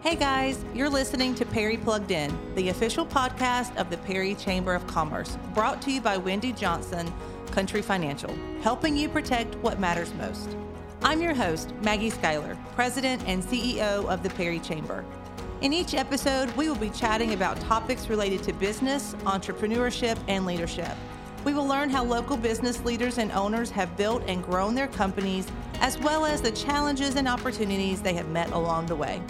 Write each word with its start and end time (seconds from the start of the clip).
Hey 0.00 0.14
guys, 0.14 0.64
you're 0.74 0.88
listening 0.88 1.34
to 1.34 1.44
Perry 1.44 1.76
Plugged 1.76 2.12
In, 2.12 2.32
the 2.54 2.68
official 2.68 3.04
podcast 3.04 3.76
of 3.76 3.90
the 3.90 3.96
Perry 3.96 4.36
Chamber 4.36 4.72
of 4.76 4.86
Commerce, 4.86 5.36
brought 5.52 5.82
to 5.82 5.90
you 5.90 6.00
by 6.00 6.16
Wendy 6.16 6.52
Johnson, 6.52 7.12
Country 7.50 7.82
Financial, 7.82 8.32
helping 8.62 8.96
you 8.96 9.08
protect 9.08 9.56
what 9.56 9.80
matters 9.80 10.14
most. 10.14 10.56
I'm 11.02 11.20
your 11.20 11.34
host, 11.34 11.74
Maggie 11.82 12.10
Schuyler, 12.10 12.56
President 12.76 13.24
and 13.26 13.42
CEO 13.42 14.06
of 14.06 14.22
the 14.22 14.30
Perry 14.30 14.60
Chamber. 14.60 15.04
In 15.62 15.72
each 15.72 15.94
episode, 15.94 16.48
we 16.56 16.68
will 16.68 16.76
be 16.76 16.90
chatting 16.90 17.34
about 17.34 17.60
topics 17.62 18.08
related 18.08 18.44
to 18.44 18.52
business, 18.52 19.14
entrepreneurship, 19.24 20.16
and 20.28 20.46
leadership. 20.46 20.96
We 21.42 21.54
will 21.54 21.66
learn 21.66 21.90
how 21.90 22.04
local 22.04 22.36
business 22.36 22.84
leaders 22.84 23.18
and 23.18 23.32
owners 23.32 23.70
have 23.70 23.96
built 23.96 24.22
and 24.28 24.44
grown 24.44 24.76
their 24.76 24.86
companies, 24.86 25.48
as 25.80 25.98
well 25.98 26.24
as 26.24 26.40
the 26.40 26.52
challenges 26.52 27.16
and 27.16 27.26
opportunities 27.26 28.00
they 28.00 28.14
have 28.14 28.28
met 28.28 28.52
along 28.52 28.86
the 28.86 28.96
way. 28.96 29.20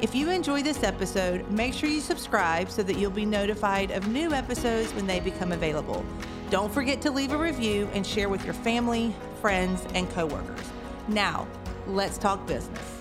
If 0.00 0.14
you 0.14 0.30
enjoy 0.30 0.62
this 0.62 0.84
episode, 0.84 1.50
make 1.50 1.74
sure 1.74 1.88
you 1.88 2.00
subscribe 2.00 2.70
so 2.70 2.84
that 2.84 2.98
you'll 2.98 3.10
be 3.10 3.26
notified 3.26 3.90
of 3.90 4.06
new 4.06 4.32
episodes 4.32 4.94
when 4.94 5.08
they 5.08 5.18
become 5.18 5.50
available. 5.50 6.06
Don't 6.50 6.72
forget 6.72 7.02
to 7.02 7.10
leave 7.10 7.32
a 7.32 7.36
review 7.36 7.88
and 7.94 8.06
share 8.06 8.28
with 8.28 8.44
your 8.44 8.54
family, 8.54 9.12
friends, 9.40 9.84
and 9.94 10.08
coworkers. 10.10 10.64
Now, 11.08 11.48
let's 11.88 12.16
talk 12.16 12.46
business. 12.46 13.00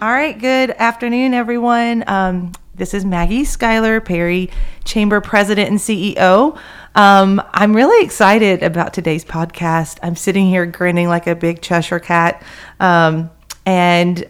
All 0.00 0.12
right, 0.12 0.38
good 0.38 0.70
afternoon, 0.70 1.34
everyone. 1.34 2.04
Um, 2.06 2.52
this 2.76 2.94
is 2.94 3.04
Maggie 3.04 3.44
Schuyler, 3.44 4.00
Perry 4.00 4.50
Chamber 4.84 5.20
President 5.20 5.68
and 5.68 5.80
CEO. 5.80 6.56
Um, 6.94 7.42
I'm 7.52 7.74
really 7.74 8.04
excited 8.04 8.62
about 8.62 8.94
today's 8.94 9.24
podcast. 9.24 9.98
I'm 10.00 10.14
sitting 10.14 10.46
here 10.46 10.64
grinning 10.64 11.08
like 11.08 11.26
a 11.26 11.34
big 11.34 11.60
Cheshire 11.60 11.98
cat. 11.98 12.40
Um, 12.78 13.30
and 13.66 14.28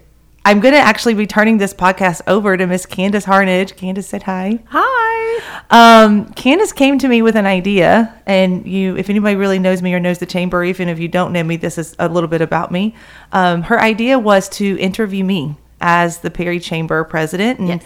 I'm 0.50 0.58
going 0.58 0.74
to 0.74 0.80
actually 0.80 1.14
be 1.14 1.28
turning 1.28 1.58
this 1.58 1.72
podcast 1.72 2.22
over 2.26 2.56
to 2.56 2.66
Miss 2.66 2.84
Candace 2.84 3.24
Harnage. 3.24 3.76
Candace 3.76 4.08
said 4.08 4.24
hi. 4.24 4.58
Hi. 4.66 5.40
Um, 5.70 6.24
Candace 6.32 6.72
came 6.72 6.98
to 6.98 7.06
me 7.06 7.22
with 7.22 7.36
an 7.36 7.46
idea, 7.46 8.20
and 8.26 8.66
you, 8.66 8.96
if 8.96 9.08
anybody 9.08 9.36
really 9.36 9.60
knows 9.60 9.80
me 9.80 9.94
or 9.94 10.00
knows 10.00 10.18
the 10.18 10.26
chamber, 10.26 10.64
even 10.64 10.88
if 10.88 10.98
you 10.98 11.06
don't 11.06 11.32
know 11.32 11.44
me, 11.44 11.54
this 11.56 11.78
is 11.78 11.94
a 12.00 12.08
little 12.08 12.26
bit 12.26 12.40
about 12.40 12.72
me. 12.72 12.96
Um, 13.30 13.62
her 13.62 13.80
idea 13.80 14.18
was 14.18 14.48
to 14.48 14.76
interview 14.80 15.22
me 15.22 15.54
as 15.80 16.18
the 16.18 16.32
Perry 16.32 16.58
Chamber 16.58 17.04
president 17.04 17.60
and 17.60 17.68
Yes. 17.68 17.84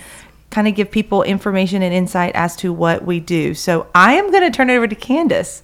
kind 0.49 0.67
of 0.67 0.75
give 0.75 0.91
people 0.91 1.23
information 1.23 1.83
and 1.83 1.93
insight 1.93 2.35
as 2.35 2.57
to 2.57 2.73
what 2.73 3.05
we 3.05 3.21
do. 3.21 3.53
So 3.53 3.89
I 3.95 4.15
am 4.15 4.31
going 4.31 4.43
to 4.43 4.51
turn 4.51 4.71
it 4.71 4.77
over 4.77 4.89
to 4.89 4.97
Candace. 4.97 5.63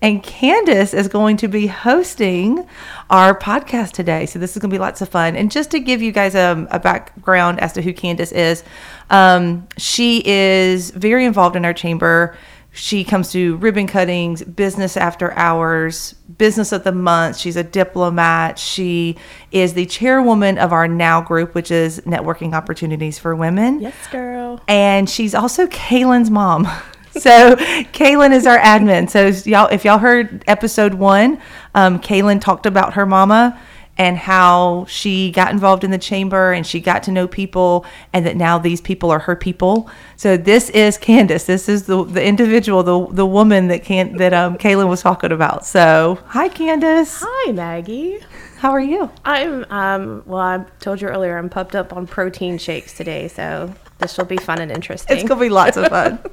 And 0.00 0.22
Candace 0.22 0.94
is 0.94 1.08
going 1.08 1.36
to 1.38 1.48
be 1.48 1.66
hosting 1.66 2.66
our 3.10 3.36
podcast 3.36 3.92
today. 3.92 4.26
So 4.26 4.38
this 4.38 4.56
is 4.56 4.60
going 4.60 4.70
to 4.70 4.74
be 4.74 4.78
lots 4.78 5.00
of 5.00 5.08
fun. 5.08 5.34
And 5.34 5.50
just 5.50 5.70
to 5.72 5.80
give 5.80 6.00
you 6.00 6.12
guys 6.12 6.34
a, 6.34 6.68
a 6.70 6.78
background 6.78 7.60
as 7.60 7.72
to 7.72 7.82
who 7.82 7.92
Candace 7.92 8.32
is, 8.32 8.62
um, 9.10 9.66
she 9.76 10.22
is 10.24 10.90
very 10.90 11.24
involved 11.24 11.56
in 11.56 11.64
our 11.64 11.74
chamber. 11.74 12.36
She 12.70 13.02
comes 13.02 13.32
to 13.32 13.56
ribbon 13.56 13.88
cuttings, 13.88 14.42
business 14.44 14.96
after 14.96 15.32
hours, 15.32 16.12
business 16.36 16.70
of 16.70 16.84
the 16.84 16.92
month. 16.92 17.36
She's 17.36 17.56
a 17.56 17.64
diplomat. 17.64 18.58
She 18.58 19.16
is 19.50 19.74
the 19.74 19.86
chairwoman 19.86 20.58
of 20.58 20.72
our 20.72 20.86
Now 20.86 21.20
group, 21.20 21.54
which 21.56 21.72
is 21.72 22.00
networking 22.02 22.54
opportunities 22.54 23.18
for 23.18 23.34
women. 23.34 23.80
Yes, 23.80 23.96
girl. 24.12 24.60
And 24.68 25.10
she's 25.10 25.34
also 25.34 25.66
Kaylin's 25.66 26.30
mom. 26.30 26.68
So 27.28 27.56
Kaylin 27.56 28.32
is 28.32 28.46
our 28.46 28.58
admin. 28.58 29.10
So 29.10 29.26
y'all, 29.48 29.66
if 29.68 29.84
y'all 29.84 29.98
heard 29.98 30.44
episode 30.46 30.94
one, 30.94 31.40
um, 31.74 32.00
Kaylin 32.00 32.40
talked 32.40 32.64
about 32.64 32.94
her 32.94 33.04
mama 33.04 33.60
and 33.98 34.16
how 34.16 34.86
she 34.88 35.32
got 35.32 35.50
involved 35.50 35.82
in 35.82 35.90
the 35.90 35.98
chamber 35.98 36.52
and 36.52 36.64
she 36.64 36.80
got 36.80 37.02
to 37.02 37.10
know 37.10 37.26
people 37.26 37.84
and 38.12 38.24
that 38.24 38.36
now 38.36 38.56
these 38.56 38.80
people 38.80 39.10
are 39.10 39.18
her 39.18 39.34
people. 39.34 39.90
So 40.16 40.36
this 40.36 40.70
is 40.70 40.96
Candace. 40.96 41.44
This 41.44 41.68
is 41.68 41.86
the 41.86 42.04
the 42.04 42.24
individual, 42.24 42.82
the 42.84 43.06
the 43.12 43.26
woman 43.26 43.68
that 43.68 43.82
can 43.84 44.16
that 44.18 44.32
um 44.32 44.56
Kaylin 44.56 44.88
was 44.88 45.02
talking 45.02 45.32
about. 45.32 45.66
So 45.66 46.18
hi 46.28 46.48
Candace. 46.48 47.22
Hi, 47.26 47.52
Maggie. 47.52 48.20
How 48.58 48.70
are 48.70 48.80
you? 48.80 49.10
I'm 49.24 49.66
um 49.70 50.22
well, 50.24 50.40
I 50.40 50.64
told 50.78 51.00
you 51.00 51.08
earlier 51.08 51.36
I'm 51.36 51.48
pumped 51.48 51.74
up 51.74 51.92
on 51.92 52.06
protein 52.06 52.58
shakes 52.58 52.96
today, 52.96 53.26
so 53.26 53.74
this 53.98 54.16
will 54.16 54.24
be 54.24 54.36
fun 54.36 54.60
and 54.60 54.70
interesting. 54.70 55.16
It's 55.16 55.28
gonna 55.28 55.40
be 55.40 55.48
lots 55.48 55.76
of 55.76 55.88
fun. 55.88 56.20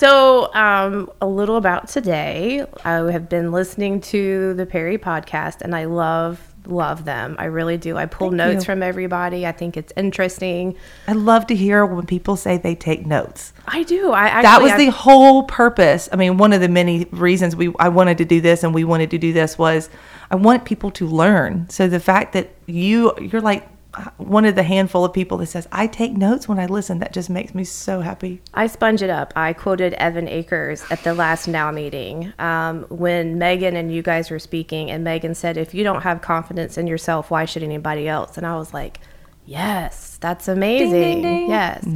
So, 0.00 0.50
um, 0.54 1.12
a 1.20 1.26
little 1.26 1.58
about 1.58 1.88
today. 1.88 2.64
I 2.86 3.12
have 3.12 3.28
been 3.28 3.52
listening 3.52 4.00
to 4.00 4.54
the 4.54 4.64
Perry 4.64 4.96
podcast, 4.96 5.60
and 5.60 5.76
I 5.76 5.84
love 5.84 6.40
love 6.66 7.04
them. 7.04 7.36
I 7.38 7.46
really 7.46 7.76
do. 7.76 7.98
I 7.98 8.06
pull 8.06 8.28
Thank 8.28 8.38
notes 8.38 8.62
you. 8.62 8.64
from 8.64 8.82
everybody. 8.82 9.46
I 9.46 9.52
think 9.52 9.76
it's 9.76 9.92
interesting. 9.96 10.74
I 11.06 11.12
love 11.12 11.46
to 11.48 11.54
hear 11.54 11.84
when 11.84 12.06
people 12.06 12.36
say 12.36 12.56
they 12.56 12.74
take 12.74 13.04
notes. 13.04 13.52
I 13.66 13.82
do. 13.82 14.12
I 14.12 14.28
actually, 14.28 14.42
that 14.42 14.62
was 14.62 14.72
I- 14.72 14.76
the 14.78 14.90
whole 14.90 15.42
purpose. 15.42 16.08
I 16.10 16.16
mean, 16.16 16.38
one 16.38 16.54
of 16.54 16.62
the 16.62 16.68
many 16.68 17.04
reasons 17.10 17.54
we 17.54 17.70
I 17.78 17.90
wanted 17.90 18.16
to 18.18 18.24
do 18.24 18.40
this 18.40 18.64
and 18.64 18.72
we 18.72 18.84
wanted 18.84 19.10
to 19.10 19.18
do 19.18 19.34
this 19.34 19.58
was 19.58 19.90
I 20.30 20.36
want 20.36 20.64
people 20.64 20.90
to 20.92 21.06
learn. 21.06 21.68
So 21.68 21.88
the 21.88 22.00
fact 22.00 22.32
that 22.32 22.48
you 22.64 23.12
you're 23.20 23.42
like 23.42 23.68
one 24.18 24.44
of 24.44 24.54
the 24.54 24.62
handful 24.62 25.04
of 25.04 25.12
people 25.12 25.38
that 25.38 25.46
says 25.46 25.66
I 25.72 25.86
take 25.86 26.12
notes 26.12 26.48
when 26.48 26.58
I 26.58 26.66
listen, 26.66 26.98
that 27.00 27.12
just 27.12 27.28
makes 27.28 27.54
me 27.54 27.64
so 27.64 28.00
happy. 28.00 28.40
I 28.54 28.66
sponge 28.66 29.02
it 29.02 29.10
up. 29.10 29.32
I 29.34 29.52
quoted 29.52 29.94
Evan 29.94 30.28
Akers 30.28 30.84
at 30.90 31.02
the 31.02 31.14
last 31.14 31.48
Now 31.48 31.70
meeting 31.70 32.32
um, 32.38 32.84
when 32.88 33.38
Megan 33.38 33.76
and 33.76 33.92
you 33.92 34.02
guys 34.02 34.30
were 34.30 34.38
speaking, 34.38 34.90
and 34.90 35.02
Megan 35.02 35.34
said, 35.34 35.56
"If 35.56 35.74
you 35.74 35.82
don't 35.82 36.02
have 36.02 36.22
confidence 36.22 36.78
in 36.78 36.86
yourself, 36.86 37.30
why 37.30 37.44
should 37.44 37.62
anybody 37.62 38.08
else?" 38.08 38.36
And 38.36 38.46
I 38.46 38.56
was 38.56 38.72
like, 38.72 39.00
"Yes, 39.44 40.18
that's 40.20 40.46
amazing. 40.46 40.92
ding, 40.92 41.22
ding. 41.22 41.50
Yes, 41.50 41.86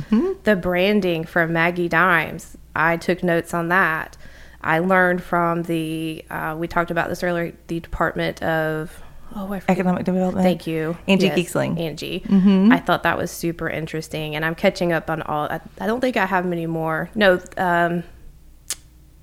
the 0.43 0.57
branding 0.57 1.25
from 1.25 1.53
Maggie 1.53 1.89
Dimes. 1.89 2.57
I 2.75 2.97
took 2.97 3.23
notes 3.23 3.55
on 3.55 3.69
that. 3.69 4.17
I 4.61 4.81
learned 4.81 5.23
from 5.23 5.63
the. 5.65 6.25
Uh, 6.29 6.57
we 6.59 6.67
talked 6.67 6.91
about 6.91 7.09
this 7.09 7.23
earlier. 7.23 7.55
The 7.69 7.79
Department 7.79 8.43
of 8.43 9.01
oh, 9.35 9.53
I 9.53 9.63
Economic 9.69 10.05
development. 10.05 10.45
Thank 10.45 10.67
you, 10.67 10.97
Angie 11.09 11.27
Yes, 11.27 11.39
Geeksling. 11.39 11.79
Angie. 11.79 12.25
I 12.73 12.79
thought 12.79 13.03
that 13.05 13.19
was 13.19 13.31
super 13.31 13.69
interesting, 13.69 14.37
and 14.37 14.45
I'm 14.45 14.55
catching 14.55 14.93
up 14.93 15.11
on 15.11 15.23
all. 15.23 15.47
I, 15.47 15.61
I 15.81 15.87
don't 15.87 16.01
think 16.01 16.17
I 16.17 16.27
have 16.27 16.47
many 16.47 16.67
more. 16.67 17.11
No, 17.15 17.41
um, 17.57 18.05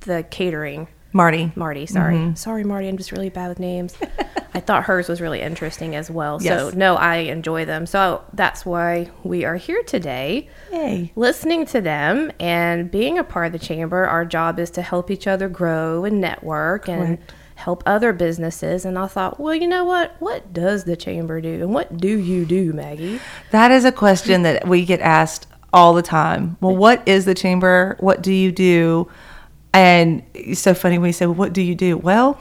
the 0.02 0.24
catering. 0.24 0.88
Marty. 1.14 1.52
Marty, 1.56 1.86
sorry, 1.88 2.34
sorry, 2.36 2.64
Marty. 2.64 2.88
I'm 2.88 2.98
just 2.98 3.12
really 3.12 3.30
bad 3.30 3.50
with 3.50 3.60
names. 3.60 3.98
I 4.54 4.60
thought 4.60 4.84
hers 4.84 5.08
was 5.08 5.22
really 5.22 5.42
interesting 5.42 5.96
as 5.96 6.10
well. 6.10 6.40
Yes. 6.42 6.72
So 6.72 6.78
no, 6.78 6.96
I 6.96 7.18
enjoy 7.18 7.66
them. 7.66 7.86
So 7.86 8.24
that's 8.34 8.66
why 8.66 9.10
we 9.24 9.46
are 9.46 9.56
here 9.56 9.84
today 9.84 10.50
Yay. 10.72 11.12
listening 11.16 11.66
to 11.68 11.82
them 11.82 12.32
and 12.40 12.92
being 12.92 13.18
a 13.18 13.24
part 13.24 13.48
of 13.48 13.52
the 13.54 13.60
chamber 13.60 14.06
our 14.06 14.26
job 14.26 14.60
is 14.60 14.70
to 14.72 14.82
help 14.82 15.12
each 15.12 15.28
other 15.28 15.48
grow 15.50 16.06
and 16.06 16.20
network 16.20 16.88
and 16.90 17.18
Correct. 17.18 17.34
Help 17.62 17.84
other 17.86 18.12
businesses 18.14 18.86
and 18.86 18.98
i 18.98 19.08
thought 19.08 19.40
well 19.40 19.56
you 19.56 19.68
know 19.68 19.86
what 19.86 20.16
what 20.20 20.52
does 20.54 20.84
the 20.84 20.96
chamber 20.96 21.40
do 21.42 21.56
and 21.62 21.74
what 21.74 21.98
do 21.98 22.18
you 22.20 22.46
do 22.46 22.74
maggie 22.74 23.20
That 23.52 23.72
is 23.72 23.86
a 23.86 23.92
question 23.92 24.44
that 24.44 24.68
we 24.68 24.86
get 24.86 25.00
asked 25.02 25.48
all 25.74 25.94
the 25.94 26.02
time. 26.02 26.58
Well, 26.60 26.76
what 26.76 27.08
is 27.08 27.26
the 27.26 27.34
chamber? 27.34 27.96
What 28.00 28.22
do 28.22 28.34
you 28.34 28.52
do? 28.52 29.10
And 29.74 30.24
it's 30.34 30.60
so 30.60 30.74
funny 30.74 30.98
when 30.98 31.08
you 31.08 31.14
say, 31.14 31.26
well, 31.26 31.36
"What 31.36 31.54
do 31.54 31.62
you 31.62 31.76
do?" 31.76 31.98
Well, 31.98 32.38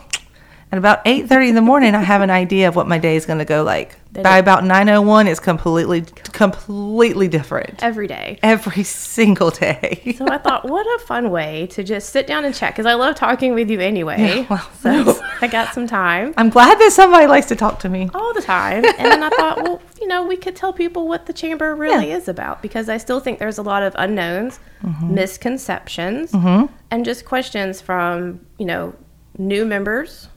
at 0.73 0.79
about 0.79 1.01
eight 1.05 1.29
thirty 1.29 1.49
in 1.49 1.55
the 1.55 1.61
morning, 1.61 1.95
I 1.95 2.03
have 2.03 2.23
an 2.23 2.31
idea 2.31 2.69
of 2.69 2.77
what 2.77 2.87
my 2.87 2.99
day 2.99 3.17
is 3.17 3.27
going 3.27 3.39
to 3.41 3.45
go 3.45 3.63
like. 3.63 3.97
By 4.13 4.39
about 4.39 4.65
nine 4.65 4.89
oh 4.89 5.03
one, 5.03 5.29
it's 5.29 5.39
completely, 5.39 6.03
completely 6.33 7.29
different 7.29 7.81
every 7.83 8.07
day 8.09 8.39
every 8.43 8.83
single 8.83 9.51
day. 9.51 10.15
so 10.19 10.27
i 10.29 10.37
thought 10.39 10.69
what 10.69 10.85
a 11.01 11.05
fun 11.07 11.31
way 11.31 11.67
to 11.69 11.85
just 11.85 12.11
sit 12.11 12.27
down 12.27 12.45
and 12.45 12.53
chat 12.55 12.73
because 12.73 12.87
i 12.87 12.95
love 12.95 13.15
talking 13.15 13.55
with 13.55 13.71
you 13.71 13.79
anyway 13.79 14.17
Yeah, 14.19 14.47
well, 14.51 14.71
so 14.81 15.23
i 15.41 15.47
got 15.47 15.73
some 15.75 15.87
time 15.87 16.35
I'm 16.37 16.51
glad 16.51 16.79
that 16.81 16.93
somebody 16.93 17.27
likes 17.27 17.47
to 17.49 17.57
talk 17.57 17.79
to 17.81 17.89
me. 17.89 18.11
all 18.15 18.33
the 18.35 18.43
time. 18.43 18.85
And 18.85 19.07
then 19.13 19.23
I 19.23 19.31
thought, 19.31 19.63
well, 19.63 19.81
you 20.01 20.07
know, 20.09 20.25
we 20.27 20.37
could 20.37 20.57
tell 20.57 20.73
people 20.73 21.07
what 21.07 21.27
the 21.27 21.33
chamber 21.33 21.75
really 21.75 22.09
Yeah. 22.09 22.17
is 22.17 22.29
about 22.29 22.63
because 22.63 22.89
I 22.89 22.97
still 22.97 23.21
think 23.21 23.39
there's 23.39 23.59
a 23.59 23.63
lot 23.63 23.83
of 23.83 23.95
unknowns, 23.97 24.59
mm-hmm. 24.83 25.15
misconceptions, 25.15 26.33
mm-hmm. 26.33 26.73
and 26.91 27.05
just 27.05 27.25
questions 27.25 27.81
from, 27.81 28.41
you 28.59 28.67
know, 28.67 28.95
new 29.39 29.65
members, 29.65 30.29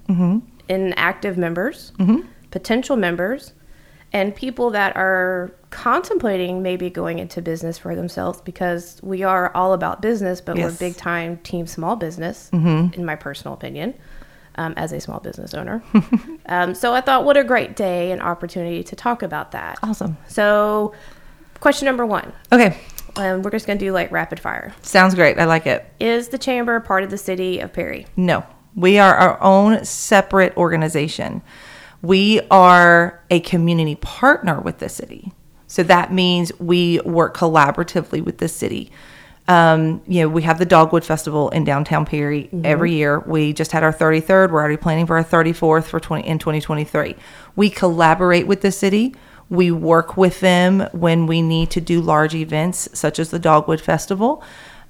inactive 0.70 1.38
members, 1.38 1.92
potential 2.52 2.96
members, 2.96 3.54
and 4.12 4.36
people 4.36 4.70
that 4.72 4.96
are 4.96 5.52
contemplating 5.72 6.62
maybe 6.62 6.90
going 6.90 7.18
into 7.18 7.42
business 7.42 7.80
for 7.80 7.96
themselves 7.96 8.40
because 8.42 9.00
we 9.02 9.24
are 9.24 9.52
all 9.56 9.74
about 9.74 10.02
business, 10.02 10.40
but 10.40 10.56
Yes. 10.56 10.72
we're 10.72 10.78
big 10.90 10.96
time 10.98 11.38
team 11.38 11.66
small 11.66 11.96
business, 11.96 12.50
in 12.54 13.04
my 13.06 13.16
personal 13.16 13.56
opinion, 13.56 13.96
um, 14.56 14.74
as 14.78 14.92
a 14.92 15.00
small 15.02 15.20
business 15.20 15.56
owner. 15.56 15.82
um, 16.46 16.76
so 16.76 16.94
I 16.94 17.02
thought, 17.02 17.26
what 17.26 17.38
a 17.38 17.44
great 17.44 17.76
day 17.76 18.12
and 18.12 18.22
opportunity 18.22 18.84
to 18.84 18.96
talk 18.96 19.24
about 19.24 19.52
that. 19.54 19.80
Awesome. 19.82 20.16
So, 20.28 20.94
question 21.60 21.88
number 21.88 22.06
one, 22.06 22.32
Okay, 22.52 22.78
um, 23.16 23.42
we're 23.42 23.50
just 23.50 23.66
going 23.66 23.80
to 23.80 23.86
do 23.86 23.92
like 23.92 24.12
rapid 24.12 24.40
fire. 24.40 24.76
sounds 24.84 25.16
great. 25.16 25.40
I 25.40 25.46
like 25.46 25.66
it. 25.66 25.84
Is 26.00 26.28
the 26.28 26.38
chamber 26.38 26.80
part 26.82 27.02
of 27.04 27.10
the 27.10 27.18
city 27.18 27.60
of 27.62 27.74
Perry? 27.74 28.06
No, 28.16 28.46
we 28.76 28.98
are 28.98 29.16
our 29.16 29.42
own 29.42 29.86
separate 29.86 30.56
organization. 30.58 31.42
We 32.02 32.42
are 32.52 33.24
a 33.30 33.40
community 33.40 33.96
partner 33.96 34.60
with 34.60 34.80
the 34.80 34.90
city. 34.90 35.32
So 35.68 35.84
that 35.84 36.14
means 36.14 36.52
we 36.60 37.00
work 37.02 37.36
collaboratively 37.36 38.24
with 38.24 38.38
the 38.38 38.48
city. 38.48 38.92
Um, 39.48 40.02
you 40.08 40.22
know, 40.22 40.30
we 40.30 40.44
have 40.44 40.58
the 40.58 40.66
Dogwood 40.66 41.04
Festival 41.04 41.50
in 41.50 41.64
downtown 41.66 42.06
Perry 42.06 42.50
every 42.64 42.94
year. 42.94 43.20
We 43.20 43.54
just 43.54 43.72
had 43.72 43.84
our 43.84 43.92
33rd. 43.92 44.52
We're 44.52 44.60
already 44.60 44.78
planning 44.78 45.06
for 45.06 45.18
our 45.18 45.24
34th 45.24 45.86
for 45.86 46.00
20 46.00 46.28
in 46.28 46.40
2023. 46.40 47.16
We 47.56 47.70
collaborate 47.70 48.48
with 48.48 48.62
the 48.62 48.72
city. 48.72 49.16
We 49.50 49.72
work 49.72 50.16
with 50.16 50.40
them 50.40 50.88
when 50.94 51.28
we 51.28 51.42
need 51.42 51.72
to 51.72 51.82
do 51.82 52.00
large 52.02 52.34
events 52.34 52.88
such 52.94 53.20
as 53.20 53.32
the 53.32 53.40
Dogwood 53.40 53.82
Festival. 53.82 54.42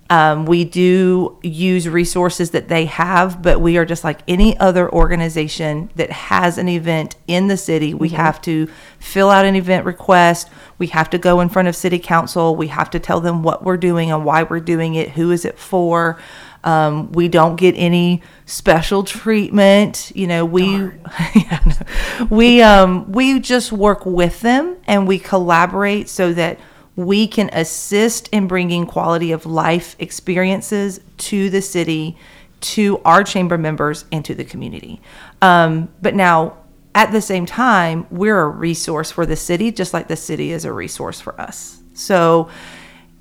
Um, 0.09 0.45
we 0.45 0.65
do 0.65 1.39
use 1.41 1.87
resources 1.87 2.51
that 2.51 2.67
they 2.67 2.85
have, 2.85 3.41
but 3.41 3.61
we 3.61 3.77
are 3.77 3.85
just 3.85 4.03
like 4.03 4.19
any 4.27 4.57
other 4.59 4.91
organization 4.91 5.89
that 5.95 6.11
has 6.11 6.57
an 6.57 6.67
event 6.67 7.15
in 7.27 7.47
the 7.47 7.57
city. 7.57 7.93
We 7.93 8.09
have 8.09 8.41
to 8.43 8.67
fill 8.99 9.29
out 9.29 9.45
an 9.45 9.55
event 9.55 9.85
request. 9.85 10.49
We 10.77 10.87
have 10.87 11.09
to 11.11 11.17
go 11.17 11.39
in 11.39 11.49
front 11.49 11.67
of 11.67 11.75
city 11.75 11.99
council. 11.99 12.55
We 12.55 12.67
have 12.67 12.89
to 12.91 12.99
tell 12.99 13.21
them 13.21 13.43
what 13.43 13.63
we're 13.63 13.77
doing 13.77 14.11
and 14.11 14.25
why 14.25 14.43
we're 14.43 14.59
doing 14.59 14.95
it. 14.95 15.11
Who 15.11 15.31
is 15.31 15.45
it 15.45 15.57
for? 15.57 16.19
Um, 16.65 17.11
we 17.11 17.27
don't 17.27 17.55
get 17.55 17.73
any 17.75 18.21
special 18.45 19.03
treatment. 19.03 20.11
You 20.15 20.27
know, 20.27 20.45
we 20.45 20.65
yeah, 21.35 21.59
no. 21.65 22.27
we 22.29 22.61
um, 22.61 23.11
we 23.11 23.39
just 23.39 23.71
work 23.71 24.05
with 24.05 24.41
them 24.41 24.77
and 24.85 25.07
we 25.07 25.19
collaborate 25.19 26.09
so 26.09 26.33
that 26.33 26.59
we 26.95 27.27
can 27.27 27.49
assist 27.53 28.27
in 28.29 28.47
bringing 28.47 28.85
quality 28.85 29.31
of 29.31 29.45
life 29.45 29.95
experiences 29.99 30.99
to 31.17 31.49
the 31.49 31.61
city, 31.61 32.17
to 32.61 32.99
our 33.03 33.23
chamber 33.23 33.57
members, 33.57 34.05
and 34.11 34.23
to 34.25 34.35
the 34.35 34.43
community. 34.43 35.01
Um, 35.41 35.89
but 36.01 36.13
now, 36.15 36.57
at 36.95 37.11
the 37.11 37.21
same 37.21 37.45
time, 37.45 38.05
we're 38.11 38.39
a 38.39 38.47
resource 38.47 39.09
for 39.11 39.25
the 39.25 39.35
city, 39.35 39.71
just 39.71 39.93
like 39.93 40.07
the 40.07 40.15
city 40.15 40.51
is 40.51 40.63
a 40.65 40.71
resource 40.71 41.19
for 41.19 41.39
us. 41.41 41.81
So, 41.93 42.49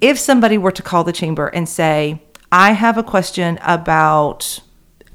if 0.00 0.18
somebody 0.18 0.58
were 0.58 0.72
to 0.72 0.82
call 0.82 1.04
the 1.04 1.12
chamber 1.12 1.46
and 1.48 1.68
say, 1.68 2.20
I 2.50 2.72
have 2.72 2.98
a 2.98 3.02
question 3.02 3.58
about 3.62 4.60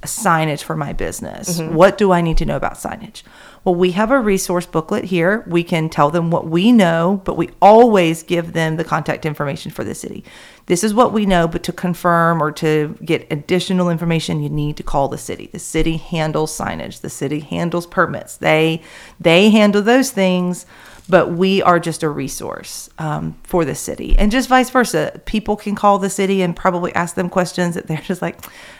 signage 0.01 0.63
for 0.63 0.75
my 0.75 0.93
business, 0.93 1.59
what 1.59 1.97
do 1.97 2.11
I 2.11 2.21
need 2.21 2.37
to 2.37 2.45
know 2.45 2.55
about 2.55 2.75
signage? 2.75 3.21
Well, 3.67 3.75
we 3.75 3.91
have 3.91 4.11
a 4.11 4.19
resource 4.21 4.65
booklet 4.65 5.03
here. 5.03 5.43
We 5.45 5.61
can 5.61 5.89
tell 5.89 6.09
them 6.09 6.31
what 6.31 6.47
we 6.47 6.71
know, 6.71 7.21
but 7.25 7.35
we 7.35 7.49
always 7.61 8.23
give 8.23 8.53
them 8.53 8.77
the 8.77 8.85
contact 8.85 9.25
information 9.25 9.71
for 9.71 9.83
the 9.83 9.93
city. 9.93 10.23
This 10.67 10.85
is 10.85 10.93
what 10.93 11.11
we 11.11 11.25
know, 11.25 11.49
but 11.49 11.63
to 11.63 11.73
confirm 11.73 12.41
or 12.41 12.49
to 12.53 12.97
get 13.03 13.27
additional 13.29 13.89
information, 13.89 14.41
you 14.41 14.47
need 14.47 14.77
to 14.77 14.83
call 14.83 15.09
the 15.09 15.17
city. 15.17 15.49
The 15.51 15.59
city 15.59 15.97
handles 15.97 16.57
signage. 16.57 17.01
The 17.01 17.09
city 17.09 17.41
handles 17.41 17.85
permits. 17.85 18.37
They 18.37 18.81
they 19.19 19.49
handle 19.49 19.81
those 19.81 20.11
things, 20.11 20.65
but 21.09 21.31
we 21.31 21.61
are 21.61 21.79
just 21.79 22.03
a 22.03 22.09
resource 22.09 22.89
um, 22.97 23.37
for 23.43 23.65
the 23.65 23.75
city, 23.75 24.17
and 24.17 24.31
just 24.31 24.49
vice 24.49 24.69
versa. 24.69 25.21
People 25.25 25.55
can 25.55 25.75
call 25.75 25.99
the 25.99 26.09
city 26.09 26.41
and 26.41 26.55
probably 26.55 26.93
ask 26.95 27.15
them 27.15 27.29
questions 27.29 27.75
that 27.75 27.87
they're 27.87 27.97
just 27.97 28.21
like, 28.21 28.39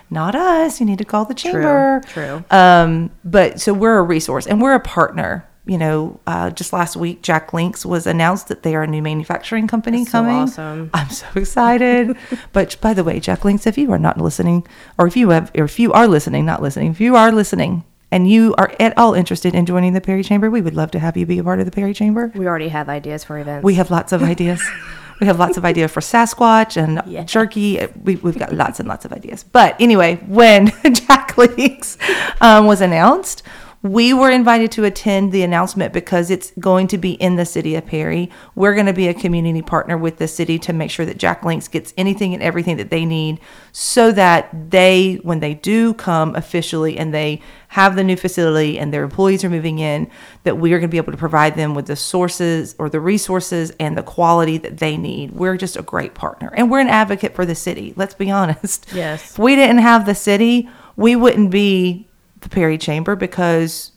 not 0.10 0.36
us. 0.36 0.80
You 0.80 0.86
need 0.86 1.00
to 1.00 1.06
call 1.06 1.26
the 1.26 1.34
chamber. 1.34 2.02
true. 2.08 2.44
Um, 2.50 3.12
but 3.24 3.60
so 3.60 3.74
we're 3.74 3.98
a 3.98 4.04
resource 4.04 4.48
and 4.48 4.62
we're 4.62 4.76
a 4.76 4.80
partner. 4.80 5.48
You 5.66 5.78
know, 5.78 6.20
uh, 6.26 6.50
just 6.52 6.72
last 6.72 6.96
week, 6.96 7.22
Jack 7.22 7.52
Links 7.52 7.86
was 7.86 8.08
announced 8.08 8.48
that 8.48 8.64
they 8.64 8.74
are 8.74 8.84
a 8.84 8.88
new 8.88 9.02
manufacturing 9.02 9.68
company 9.68 10.06
so 10.06 10.12
coming. 10.12 10.36
awesome. 10.36 10.90
I'm 10.94 11.10
so 11.10 11.28
excited. 11.36 12.16
but 12.54 12.78
by 12.80 12.94
the 12.94 13.04
way, 13.04 13.20
Jack 13.20 13.44
Links, 13.44 13.68
if 13.68 13.78
you 13.78 13.92
are 13.92 14.00
not 14.00 14.18
listening, 14.18 14.66
or 14.98 15.08
if 15.08 15.18
you 15.18 15.32
have, 15.32 15.52
or 15.56 15.66
if 15.66 15.78
you 15.78 15.92
are 15.92 16.08
listening, 16.08 16.46
not 16.46 16.62
listening, 16.62 16.92
if 16.92 17.02
you 17.02 17.18
are 17.18 17.34
listening 17.34 17.84
and 18.12 18.30
you 18.30 18.56
are 18.58 18.72
at 18.80 18.98
all 18.98 19.14
interested 19.14 19.54
in 19.54 19.66
joining 19.66 19.94
the 19.94 20.02
Perry 20.02 20.24
Chamber, 20.24 20.50
we 20.50 20.62
would 20.62 20.76
love 20.76 20.92
to 20.92 21.00
have 21.00 21.18
you 21.18 21.26
be 21.26 21.40
a 21.40 21.44
part 21.44 21.60
of 21.60 21.66
the 21.66 21.72
Perry 21.72 21.94
Chamber. 21.94 22.32
We 22.36 22.48
already 22.48 22.70
have 22.70 22.88
ideas 22.90 23.24
for 23.24 23.38
events. 23.40 23.64
We 23.64 23.76
have 23.76 23.92
lots 23.92 24.12
of 24.14 24.24
ideas. 24.24 24.62
we 25.20 25.28
have 25.28 25.40
lots 25.40 25.58
of 25.58 25.66
ideas 25.66 25.92
for 25.92 26.00
Sasquatch 26.00 26.78
and 26.82 27.02
Yeah. 27.12 27.24
jerky. 27.24 27.86
We, 28.04 28.16
we've 28.18 28.38
got 28.40 28.54
lots 28.54 28.80
and 28.80 28.88
lots 28.88 29.04
of 29.06 29.12
ideas. 29.14 29.44
But 29.44 29.76
anyway, 29.80 30.16
when 30.28 30.68
Jack 30.94 31.38
Links 31.38 31.98
um, 32.40 32.66
was 32.66 32.82
announced, 32.82 33.44
we 33.92 34.14
were 34.14 34.30
invited 34.30 34.72
to 34.72 34.84
attend 34.86 35.32
the 35.32 35.44
announcement 35.44 35.94
because 35.94 36.30
it's 36.30 36.52
going 36.60 36.88
to 36.88 36.98
be 36.98 37.14
in 37.14 37.36
the 37.36 37.46
city 37.46 37.76
of 37.76 37.86
Perry. 37.86 38.30
We're 38.56 38.74
going 38.74 38.86
to 38.86 38.94
be 38.94 39.08
a 39.08 39.14
community 39.14 39.62
partner 39.62 39.98
with 39.98 40.18
the 40.18 40.28
city 40.28 40.60
to 40.60 40.74
make 40.74 40.92
sure 40.92 41.06
that 41.06 41.18
Jack 41.18 41.44
Links 41.44 41.68
gets 41.68 41.94
anything 41.98 42.34
and 42.34 42.44
everything 42.44 42.78
that 42.78 42.90
they 42.90 43.06
need 43.06 43.40
so 43.72 44.12
that 44.12 44.70
they, 44.72 45.16
when 45.24 45.40
they 45.40 45.54
do 45.54 45.94
come 45.94 46.36
officially 46.36 46.98
and 46.98 47.14
they 47.14 47.42
have 47.70 47.96
the 47.96 48.04
new 48.04 48.16
facility 48.16 48.80
and 48.80 48.94
their 48.94 49.04
employees 49.04 49.44
are 49.44 49.50
moving 49.50 49.80
in, 49.80 50.10
that 50.44 50.58
we 50.58 50.74
are 50.74 50.80
going 50.80 50.90
to 50.90 50.92
be 50.92 50.98
able 50.98 51.12
to 51.12 51.18
provide 51.18 51.56
them 51.56 51.74
with 51.74 51.88
the 51.88 51.96
sources 51.96 52.76
or 52.80 52.90
the 52.90 53.00
resources 53.00 53.72
and 53.80 53.98
the 53.98 54.04
quality 54.04 54.58
that 54.58 54.78
they 54.78 54.98
need. 54.98 55.32
We're 55.32 55.58
just 55.58 55.78
a 55.78 55.82
great 55.82 56.14
partner 56.14 56.54
and 56.56 56.72
we're 56.72 56.80
an 56.80 56.88
advocate 56.88 57.36
for 57.36 57.46
the 57.46 57.56
city. 57.56 57.94
Let's 57.96 58.14
be 58.14 58.32
honest. 58.32 58.88
Yes. 58.94 59.32
If 59.32 59.40
we 59.40 59.56
didn't 59.56 59.80
have 59.80 60.06
the 60.06 60.16
city, 60.16 60.70
we 60.96 61.16
wouldn't 61.16 61.52
be 61.52 62.07
the 62.42 62.50
Perry 62.50 62.78
Chamber 62.78 63.16
because 63.16 63.92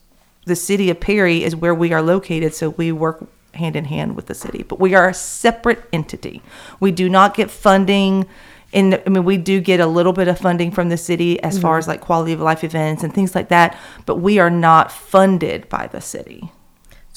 the 0.46 0.56
city 0.56 0.90
of 0.90 1.00
Perry 1.00 1.44
is 1.44 1.54
where 1.54 1.74
we 1.74 1.92
are 1.92 2.02
located. 2.02 2.54
So 2.54 2.70
we 2.70 2.92
work 2.92 3.26
hand 3.54 3.76
in 3.76 3.84
hand 3.84 4.16
with 4.16 4.26
the 4.26 4.34
city, 4.34 4.62
but 4.62 4.80
we 4.80 4.94
are 4.94 5.08
a 5.08 5.14
separate 5.14 5.82
entity. 5.92 6.42
We 6.78 6.92
do 6.92 7.08
not 7.08 7.34
get 7.34 7.50
funding. 7.50 8.26
In, 8.72 9.00
I 9.04 9.08
mean, 9.08 9.24
we 9.24 9.36
do 9.36 9.60
get 9.60 9.80
a 9.80 9.86
little 9.86 10.12
bit 10.12 10.28
of 10.28 10.38
funding 10.38 10.70
from 10.70 10.88
the 10.88 10.96
city 10.96 11.42
as 11.42 11.58
far 11.58 11.72
mm-hmm. 11.72 11.78
as 11.80 11.88
like 11.88 12.00
quality 12.00 12.32
of 12.32 12.40
life 12.40 12.62
events 12.62 13.02
and 13.02 13.12
things 13.12 13.34
like 13.34 13.48
that, 13.48 13.76
but 14.06 14.16
we 14.16 14.38
are 14.38 14.50
not 14.50 14.92
funded 14.92 15.68
by 15.68 15.88
the 15.88 16.00
city. 16.00 16.52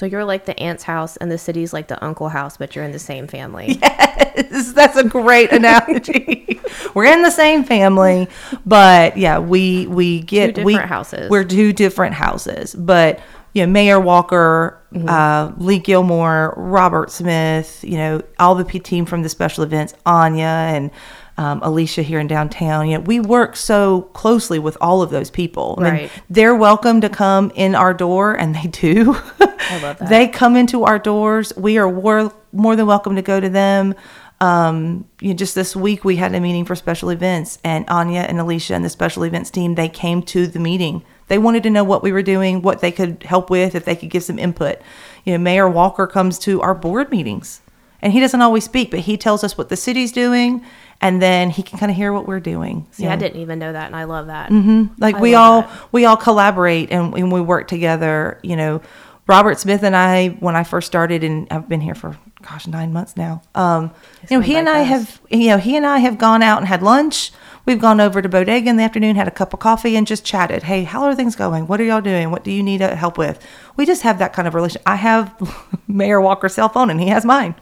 So 0.04 0.08
you're 0.08 0.26
like 0.26 0.44
the 0.46 0.60
aunt's 0.60 0.84
house, 0.84 1.16
and 1.18 1.32
the 1.32 1.38
city's 1.38 1.72
like 1.72 1.88
the 1.88 2.04
uncle 2.04 2.28
house, 2.28 2.58
but 2.58 2.76
you're 2.76 2.84
in 2.84 2.92
the 2.92 3.00
same 3.00 3.26
family. 3.28 3.80
Yes, 4.36 4.74
that's 4.74 4.98
a 4.98 5.04
great 5.04 5.52
analogy. 5.52 6.60
we're 6.96 7.06
in 7.06 7.22
the 7.22 7.30
same 7.32 7.64
family, 7.64 8.28
but 8.66 9.16
yeah, 9.16 9.38
we 9.40 9.86
we 9.88 10.22
get 10.22 10.56
Two 10.56 10.64
we, 10.64 10.74
different 10.74 10.90
houses. 10.90 11.30
We're 11.30 11.44
two 11.44 11.72
different 11.72 12.16
houses, 12.16 12.74
but 12.74 13.20
you 13.54 13.66
know, 13.66 13.72
Mayor 13.72 14.00
Walker, 14.00 14.80
Mm-hmm. 14.94 15.10
uh, 15.10 15.52
Lee 15.58 15.80
Gilmore, 15.80 16.54
Robert 16.56 17.10
Smith, 17.10 17.84
you 17.84 17.98
know, 17.98 18.22
all 18.40 18.54
the 18.54 18.64
P 18.66 18.80
team 18.80 19.06
from 19.08 19.24
the 19.24 19.30
special 19.30 19.64
events, 19.64 19.96
Anya 20.06 20.46
and 20.46 20.92
um, 21.38 21.62
Alicia 21.64 22.04
here 22.04 22.20
in 22.20 22.28
downtown. 22.28 22.88
You 22.88 22.98
know, 22.98 23.04
we 23.04 23.20
work 23.20 23.56
so 23.56 24.04
closely 24.14 24.60
with 24.60 24.78
all 24.80 25.02
of 25.02 25.10
those 25.10 25.30
people. 25.30 25.76
I 25.80 25.82
mean, 25.92 26.10
they're 26.30 26.56
welcome 26.56 27.02
to 27.02 27.10
come 27.10 27.52
in 27.56 27.76
our 27.76 27.94
door, 27.94 28.34
and 28.34 28.56
they 28.56 28.68
do. 28.68 29.16
I 29.40 29.80
love 29.82 29.98
that. 30.00 30.10
They 30.10 30.28
come 30.28 30.56
into 30.56 30.84
our 30.84 31.00
doors. 31.00 31.56
We 31.56 31.78
are 31.78 31.92
more, 31.92 32.34
more 32.52 32.76
than 32.76 32.86
welcome 32.86 33.16
to 33.16 33.22
go 33.22 33.40
to 33.40 33.50
them. 33.50 33.96
Um, 34.42 35.06
you 35.22 35.30
know, 35.30 35.36
just 35.36 35.56
this 35.56 35.76
week 35.76 36.04
we 36.04 36.18
had 36.18 36.36
a 36.36 36.40
meeting 36.40 36.66
for 36.66 36.76
special 36.76 37.10
events, 37.10 37.60
and 37.64 37.86
Anya 37.88 38.22
and 38.22 38.40
Alicia 38.40 38.76
and 38.76 38.84
the 38.84 38.90
special 38.90 39.24
events 39.24 39.50
team 39.50 39.76
they 39.76 39.88
came 39.90 40.22
to 40.24 40.48
the 40.48 40.60
meeting. 40.60 41.04
They 41.30 41.38
wanted 41.38 41.64
to 41.64 41.70
know 41.70 41.84
what 41.84 42.04
we 42.04 42.12
were 42.12 42.22
doing, 42.22 42.62
what 42.62 42.82
they 42.82 42.92
could 42.92 43.24
help 43.24 43.50
with, 43.50 43.74
if 43.74 43.86
they 43.86 43.96
could 43.96 44.10
give 44.10 44.24
some 44.24 44.38
input. 44.38 44.80
You 45.24 45.34
know, 45.34 45.40
Mayor 45.40 45.70
Walker 45.70 46.06
comes 46.06 46.38
to 46.40 46.62
our 46.62 46.76
board 46.76 47.10
meetings, 47.10 47.62
and 48.04 48.12
he 48.12 48.20
doesn't 48.20 48.42
always 48.42 48.66
speak, 48.66 48.92
but 48.92 49.00
he 49.00 49.18
tells 49.18 49.44
us 49.46 49.58
what 49.58 49.70
the 49.70 49.78
city's 49.78 50.12
doing, 50.12 50.64
and 51.00 51.22
then 51.22 51.50
he 51.50 51.64
can 51.64 51.80
kind 51.80 51.90
of 51.90 51.96
hear 51.96 52.12
what 52.12 52.28
we're 52.28 52.42
doing. 52.42 52.86
See, 52.92 53.08
I 53.08 53.16
didn't 53.16 53.42
even 53.42 53.60
know 53.60 53.72
that, 53.72 53.88
and 53.88 53.96
I 53.96 54.04
love 54.04 54.28
that. 54.28 54.52
like 55.00 55.16
I 55.16 55.22
we 55.22 55.36
all 55.36 55.68
we 55.94 56.04
all 56.06 56.18
collaborate 56.18 56.92
and, 56.92 57.14
and 57.16 57.32
we 57.32 57.42
work 57.42 57.68
together 57.68 58.40
you 58.44 58.56
know. 58.56 58.82
Robert 59.26 59.58
smith 59.58 59.84
and 59.84 59.96
i 59.96 60.28
when 60.42 60.58
i 60.58 60.66
first 60.66 60.86
started 60.86 61.24
and 61.24 61.48
i've 61.50 61.70
been 61.70 61.80
here 61.80 61.96
for 61.96 62.18
gosh 62.42 62.68
nine 62.68 62.92
months 62.92 63.16
now 63.16 63.42
um 63.56 63.90
you 64.30 64.36
know 64.36 64.42
he 64.42 64.58
and 64.58 64.68
i 64.68 64.80
have 64.80 65.22
you 65.30 65.48
know 65.48 65.58
he 65.58 65.78
and 65.78 65.86
i 65.86 66.00
have 66.00 66.18
gone 66.18 66.44
out 66.44 66.58
and 66.58 66.68
had 66.68 66.84
lunch. 66.84 67.32
We've 67.66 67.80
gone 67.80 68.02
over 68.02 68.22
to 68.22 68.28
bodega 68.28 68.70
in 68.70 68.76
the 68.76 68.84
afternoon 68.84 69.16
had 69.16 69.30
a 69.30 69.32
cup 69.32 69.54
of 69.54 69.62
coffee 69.62 69.96
and 69.96 70.06
just 70.06 70.26
chatted. 70.26 70.64
Hey 70.64 70.84
how 70.84 71.04
are 71.04 71.16
things 71.16 71.38
going? 71.38 71.68
What 71.68 71.80
are 71.80 71.86
y'all 71.86 72.02
doing? 72.02 72.32
What 72.32 72.44
do 72.44 72.52
you 72.52 72.62
need 72.62 72.82
uh, 72.82 72.98
help 72.98 73.18
with? 73.18 73.40
We 73.78 73.86
just 73.86 74.02
have 74.02 74.20
that 74.20 74.34
kind 74.34 74.46
of 74.46 74.56
relation. 74.56 74.82
I 74.86 74.96
have 74.98 75.34
mayor 75.88 76.20
walker's 76.20 76.56
cell 76.56 76.68
phone 76.68 76.90
and 76.90 77.00
he 77.00 77.08
has 77.08 77.24
mine 77.24 77.56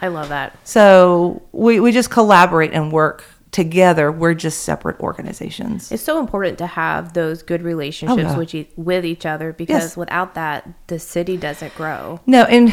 I 0.00 0.08
love 0.08 0.28
that. 0.30 0.56
so 0.66 1.42
we, 1.52 1.80
we 1.80 1.92
just 1.92 2.10
collaborate 2.10 2.72
and 2.72 2.92
work 2.92 3.24
together 3.50 4.12
we're 4.12 4.34
just 4.34 4.60
separate 4.64 5.00
organizations 5.00 5.90
It's 5.90 6.02
so 6.02 6.20
important 6.20 6.58
to 6.58 6.66
have 6.66 7.14
those 7.14 7.42
good 7.42 7.62
relationships 7.62 8.20
Oh, 8.22 8.32
yeah. 8.32 8.36
with, 8.36 8.54
e- 8.54 8.68
with 8.76 9.06
each 9.06 9.24
other 9.24 9.54
because 9.54 9.82
Yes. 9.82 9.96
without 9.96 10.34
that, 10.34 10.68
the 10.88 10.98
city 10.98 11.36
doesn't 11.38 11.74
grow. 11.74 12.20
No, 12.26 12.42
and 12.44 12.72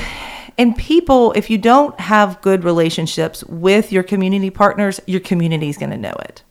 and 0.58 0.76
people, 0.78 1.32
if 1.34 1.50
you 1.50 1.58
don't 1.58 1.98
have 2.00 2.42
good 2.42 2.64
relationships 2.66 3.44
with 3.46 3.92
your 3.92 4.04
community 4.04 4.50
partners, 4.50 5.00
your 5.06 5.20
community 5.22 5.70
is 5.70 5.78
going 5.78 5.92
to 5.92 5.98
know 5.98 6.16
it, 6.20 6.44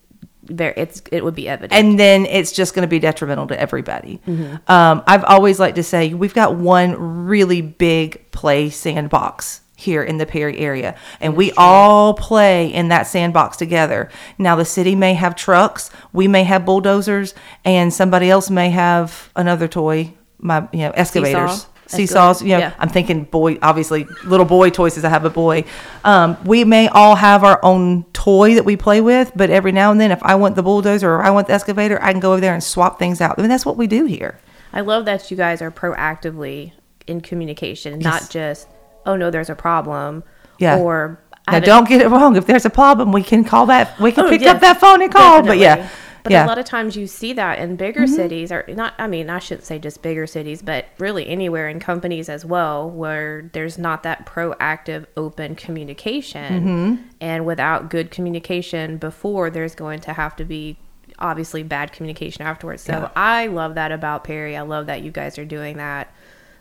There, 0.42 0.72
it's 0.76 1.02
it 1.12 1.22
would 1.22 1.34
be 1.34 1.46
evident. 1.48 1.72
and 1.74 1.98
then 1.98 2.24
it's 2.24 2.50
just 2.52 2.74
going 2.74 2.82
to 2.82 2.88
be 2.88 2.98
detrimental 2.98 3.46
to 3.48 3.60
everybody. 3.60 4.20
Um, 4.68 5.02
I've 5.06 5.24
always 5.24 5.60
liked 5.60 5.76
to 5.76 5.82
say 5.82 6.14
we've 6.14 6.34
got 6.34 6.54
one 6.56 7.26
really 7.26 7.60
big 7.60 8.30
play 8.32 8.70
sandbox 8.70 9.60
here 9.84 10.02
in 10.02 10.18
the 10.18 10.26
Perry 10.26 10.58
area, 10.58 10.96
and 11.20 11.36
we 11.36 11.52
all 11.56 12.14
play 12.14 12.66
in 12.72 12.88
that 12.88 13.06
sandbox 13.06 13.56
together. 13.56 14.10
Now, 14.38 14.56
the 14.56 14.64
city 14.64 14.94
may 14.94 15.14
have 15.14 15.36
trucks, 15.36 15.90
we 16.12 16.26
may 16.26 16.44
have 16.44 16.64
bulldozers, 16.66 17.34
and 17.64 17.92
somebody 17.94 18.28
else 18.30 18.50
may 18.50 18.70
have 18.70 19.30
another 19.36 19.68
toy. 19.68 20.12
My, 20.38 20.68
you 20.72 20.80
know, 20.80 20.90
excavators. 20.90 21.66
Seesaw. 21.86 22.32
seesaws. 22.32 22.42
You 22.42 22.48
know, 22.48 22.58
Yeah. 22.58 22.72
I'm 22.78 22.88
thinking 22.90 23.24
boy, 23.24 23.58
obviously 23.62 24.04
little 24.24 24.44
boy 24.46 24.68
toys 24.70 24.98
as 24.98 25.04
I 25.04 25.08
have 25.08 25.24
a 25.24 25.30
boy. 25.30 25.64
Um, 26.02 26.36
we 26.44 26.64
may 26.64 26.88
all 26.88 27.14
have 27.14 27.44
our 27.44 27.58
own 27.64 28.04
toy 28.12 28.54
that 28.54 28.64
we 28.64 28.76
play 28.76 29.00
with, 29.00 29.32
but 29.36 29.48
every 29.50 29.72
now 29.72 29.90
and 29.90 29.98
then, 30.00 30.10
if 30.10 30.22
I 30.22 30.34
want 30.34 30.56
the 30.56 30.62
bulldozer 30.62 31.10
or 31.14 31.22
I 31.22 31.30
want 31.30 31.46
the 31.46 31.54
excavator, 31.54 32.02
I 32.02 32.10
can 32.12 32.20
go 32.20 32.32
over 32.32 32.40
there 32.42 32.52
and 32.54 32.62
swap 32.62 32.98
things 32.98 33.20
out. 33.22 33.38
I 33.38 33.42
mean, 33.42 33.48
that's 33.50 33.64
what 33.64 33.76
we 33.78 33.86
do 33.86 34.04
here. 34.06 34.38
I 34.72 34.80
love 34.80 35.04
that 35.06 35.30
you 35.30 35.36
guys 35.36 35.62
are 35.62 35.70
proactively 35.70 36.72
in 37.06 37.20
communication, 37.20 38.00
Yes. 38.00 38.04
not 38.04 38.30
just, 38.30 38.66
oh 39.06 39.16
no, 39.16 39.30
there's 39.30 39.50
a 39.50 39.54
problem. 39.54 40.24
Yeah. 40.58 40.78
Or 40.78 41.18
Now, 41.50 41.60
don't 41.60 41.88
get 41.88 42.00
it 42.00 42.08
wrong. 42.08 42.36
If 42.36 42.46
there's 42.46 42.64
a 42.64 42.70
problem, 42.70 43.12
we 43.12 43.22
can 43.22 43.44
call 43.44 43.66
that. 43.66 43.98
We 44.00 44.12
can 44.12 44.26
Oh, 44.26 44.30
pick 44.30 44.40
yeah, 44.42 44.52
up 44.52 44.60
that 44.60 44.80
phone 44.80 45.02
and 45.02 45.12
call. 45.12 45.42
But 45.42 45.58
yeah. 45.58 45.88
But 46.22 46.32
yeah, 46.32 46.38
Mm-hmm. 46.40 46.48
a 46.48 46.52
lot 46.52 46.58
of 46.58 46.64
times 46.64 46.96
you 46.96 47.06
see 47.06 47.34
that 47.34 47.58
in 47.58 47.76
bigger 47.76 48.06
cities, 48.06 48.50
or 48.50 48.64
not, 48.68 48.94
I 48.96 49.06
mean, 49.06 49.28
I 49.28 49.38
shouldn't 49.38 49.66
say 49.66 49.78
just 49.78 50.00
bigger 50.00 50.26
cities, 50.26 50.62
but 50.62 50.86
really 50.98 51.28
anywhere 51.28 51.68
in 51.68 51.80
companies 51.80 52.30
as 52.30 52.46
well, 52.46 52.88
where 52.88 53.50
there's 53.52 53.76
not 53.76 54.04
that 54.04 54.24
proactive, 54.24 55.04
open 55.18 55.54
communication. 55.54 56.64
Mm-hmm. 56.64 57.02
And 57.20 57.44
without 57.44 57.90
good 57.90 58.10
communication 58.10 58.96
before, 58.96 59.50
there's 59.50 59.74
going 59.74 60.00
to 60.00 60.14
have 60.14 60.34
to 60.36 60.46
be 60.46 60.78
obviously 61.18 61.62
bad 61.62 61.92
communication 61.92 62.42
afterwards. 62.46 62.82
So 62.82 62.92
Yeah. 62.92 63.10
I 63.14 63.48
love 63.48 63.74
that 63.74 63.92
about 63.92 64.24
Perry. 64.24 64.56
I 64.56 64.62
love 64.62 64.86
that 64.86 65.02
you 65.02 65.10
guys 65.10 65.38
are 65.38 65.44
doing 65.44 65.76
that. 65.76 66.10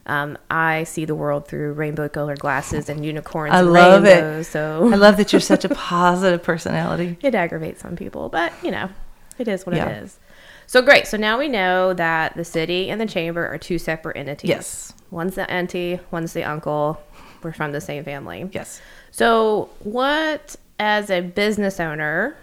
Um, 0.05 0.37
I 0.49 0.83
see 0.83 1.05
the 1.05 1.15
world 1.15 1.47
through 1.47 1.73
rainbow 1.73 2.09
colored 2.09 2.39
glasses 2.39 2.89
and 2.89 3.05
unicorns 3.05 3.53
I 3.53 3.59
and 3.59 3.71
love 3.71 4.03
rainbows. 4.03 4.47
it. 4.47 4.51
So 4.51 4.89
I 4.91 4.95
love 4.95 5.15
that 5.17 5.31
you're 5.31 5.39
such 5.39 5.63
a 5.63 5.69
positive 5.69 6.43
personality. 6.43 7.17
it 7.21 7.33
aggravates 7.35 7.81
some 7.81 7.95
people, 7.95 8.27
but 8.29 8.51
you 8.61 8.71
know, 8.71 8.89
it 9.37 9.47
is 9.47 9.65
what 9.65 9.75
Yeah. 9.75 9.87
it 9.89 10.03
is. 10.03 10.19
So 10.67 10.81
great. 10.81 11.07
So 11.07 11.15
now 11.17 11.37
we 11.39 11.47
know 11.47 11.93
that 11.93 12.35
the 12.35 12.43
city 12.43 12.89
and 12.89 12.99
the 12.99 13.05
chamber 13.05 13.47
are 13.47 13.57
two 13.57 13.77
separate 13.77 14.17
entities. 14.17 14.49
Yes. 14.49 14.93
One's 15.11 15.35
the 15.35 15.49
auntie, 15.49 15.99
one's 16.11 16.33
the 16.33 16.43
uncle. 16.43 17.01
We're 17.41 17.53
from 17.53 17.71
the 17.71 17.81
same 17.81 18.03
family. 18.03 18.49
Yes. 18.51 18.81
So 19.11 19.69
what, 19.79 20.55
as 20.79 21.09
a 21.09 21.21
business 21.21 21.79
owner, 21.79 22.35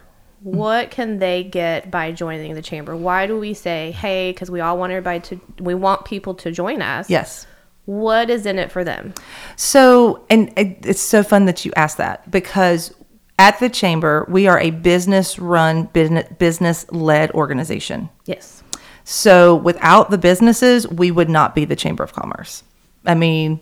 what 0.43 0.91
can 0.91 1.19
they 1.19 1.43
get 1.45 1.91
by 1.91 2.13
joining 2.13 2.55
the 2.55 2.63
chamber? 2.63 2.95
Why 2.97 3.27
do 3.27 3.39
we 3.39 3.53
say, 3.55 3.91
hey, 3.93 4.31
because 4.33 4.51
we 4.51 4.61
all 4.61 4.79
want 4.79 4.93
everybody 4.93 5.21
to, 5.21 5.41
we 5.63 5.75
want 5.75 6.05
people 6.05 6.35
to 6.37 6.51
join 6.53 6.81
us. 6.81 7.11
Yes. 7.11 7.47
What 7.91 8.31
is 8.31 8.47
in 8.47 8.57
it 8.61 8.71
for 8.71 8.85
them? 8.85 9.15
So, 9.57 10.25
and 10.31 10.53
it's 10.57 11.01
so 11.01 11.25
fun 11.25 11.47
that 11.47 11.65
you 11.65 11.73
asked 11.75 11.97
that 11.97 12.31
because 12.31 12.95
at 13.37 13.59
the 13.59 13.69
chamber, 13.69 14.25
we 14.29 14.47
are 14.47 14.61
a 14.61 14.71
business 14.71 15.41
run, 15.41 15.87
business 15.87 16.87
led 16.93 17.33
organization. 17.33 18.09
Yes. 18.27 18.63
So, 19.03 19.57
without 19.57 20.11
the 20.11 20.19
businesses, 20.19 20.87
we 20.87 21.11
would 21.11 21.29
not 21.29 21.53
be 21.57 21.65
the 21.65 21.75
Chamber 21.75 22.05
of 22.05 22.13
Commerce. 22.13 22.63
I 23.05 23.17
mean, 23.17 23.59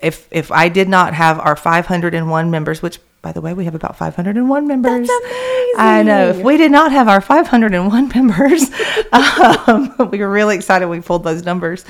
if 0.00 0.28
if 0.30 0.52
I 0.52 0.68
did 0.68 0.88
not 0.88 1.12
have 1.14 1.40
our 1.40 1.56
501 1.56 2.52
members, 2.52 2.82
which 2.82 3.00
by 3.22 3.30
the 3.30 3.40
way, 3.40 3.54
we 3.54 3.64
have 3.64 3.76
about 3.76 3.96
501 3.96 4.66
members. 4.66 5.08
I 5.76 6.02
know. 6.04 6.30
If 6.30 6.38
we 6.38 6.56
did 6.56 6.72
not 6.72 6.90
have 6.90 7.06
our 7.06 7.20
501 7.20 8.08
members, 8.14 8.70
um, 9.12 9.94
we 10.10 10.18
were 10.18 10.30
really 10.30 10.56
excited 10.56 10.88
we 10.88 11.00
pulled 11.00 11.22
those 11.22 11.44
numbers. 11.44 11.84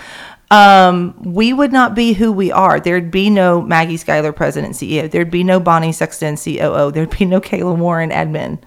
Um, 0.53 1.15
we 1.25 1.55
would 1.55 1.73
not 1.73 1.95
be 1.95 2.13
who 2.13 2.31
we 2.31 2.53
are. 2.53 2.79
There'd 2.79 3.11
be 3.11 3.31
no 3.31 3.63
Maggie 3.63 3.97
Schuyler, 3.97 4.33
President 4.33 4.75
CEO. 4.75 5.11
There'd 5.11 5.31
be 5.31 5.43
no 5.43 5.59
Bonnie 5.59 5.93
Sexton, 5.93 6.37
COO. 6.37 6.93
There'd 6.93 7.17
be 7.19 7.25
no 7.25 7.41
Kayla 7.41 7.75
Warren, 7.75 8.11
admin. 8.11 8.59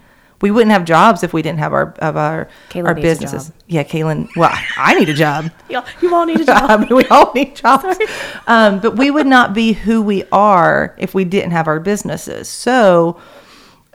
We 0.42 0.50
wouldn't 0.50 0.72
have 0.72 0.84
jobs 0.84 1.24
if 1.24 1.32
we 1.32 1.44
didn't 1.44 1.60
have 1.60 1.74
our 1.74 1.94
of 2.00 2.18
our 2.18 2.50
our 2.76 2.96
businesses. 2.96 3.52
Yeah, 3.68 3.84
Kaylin. 3.84 4.28
Well, 4.36 4.52
I 4.78 4.96
need 4.96 5.10
a 5.10 5.14
job. 5.14 5.52
You 5.70 5.78
all, 5.78 5.86
you 6.02 6.16
all 6.16 6.26
need 6.26 6.42
a 6.42 6.46
job. 6.54 6.70
I 6.70 6.78
mean, 6.78 6.96
we 6.96 7.06
all 7.06 7.32
need 7.34 7.56
jobs. 7.56 7.98
Um, 8.48 8.80
but 8.80 8.96
we 8.98 9.10
would 9.10 9.26
not 9.26 9.54
be 9.54 9.74
who 9.74 10.02
we 10.02 10.24
are 10.32 10.96
if 11.00 11.16
we 11.16 11.24
didn't 11.26 11.52
have 11.52 11.68
our 11.68 11.80
businesses. 11.80 12.48
So, 12.48 13.20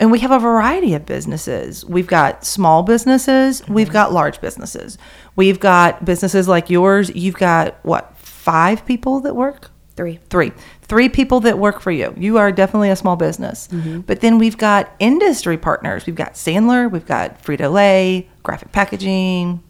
and 0.00 0.10
we 0.10 0.18
have 0.20 0.30
a 0.30 0.38
variety 0.38 0.94
of 0.94 1.06
businesses. 1.06 1.84
We've 1.84 2.06
got 2.06 2.44
small 2.44 2.82
businesses, 2.82 3.62
we've 3.68 3.90
got 3.90 4.12
large 4.12 4.40
businesses. 4.40 4.98
We've 5.36 5.60
got 5.60 6.04
businesses 6.04 6.48
like 6.48 6.70
yours. 6.70 7.10
You've 7.14 7.36
got 7.36 7.76
what, 7.84 8.16
five 8.16 8.84
people 8.84 9.20
that 9.20 9.36
work? 9.36 9.70
Three. 9.96 10.18
Three. 10.30 10.52
Three 10.82 11.08
people 11.08 11.40
that 11.40 11.58
work 11.58 11.80
for 11.80 11.90
you. 11.90 12.14
You 12.16 12.38
are 12.38 12.50
definitely 12.50 12.90
a 12.90 12.96
small 12.96 13.16
business. 13.16 13.68
Mm-hmm. 13.68 14.00
But 14.00 14.22
then 14.22 14.38
we've 14.38 14.56
got 14.56 14.90
industry 14.98 15.58
partners. 15.58 16.06
We've 16.06 16.16
got 16.16 16.34
Sandler, 16.34 16.90
we've 16.90 17.06
got 17.06 17.42
Frito 17.42 17.70
Lay, 17.72 18.28
graphic 18.42 18.72
packaging. 18.72 19.62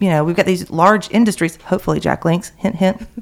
You 0.00 0.10
know, 0.10 0.24
we've 0.24 0.36
got 0.36 0.46
these 0.46 0.70
large 0.70 1.10
industries. 1.10 1.56
Hopefully, 1.62 2.00
Jack 2.00 2.24
Links, 2.24 2.50
hint, 2.56 2.76
hint. 2.76 3.06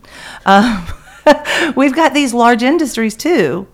Um, 0.47 0.87
we've 1.77 1.95
got 1.95 2.15
these 2.15 2.33
large 2.33 2.63
industries 2.63 3.17
too 3.17 3.67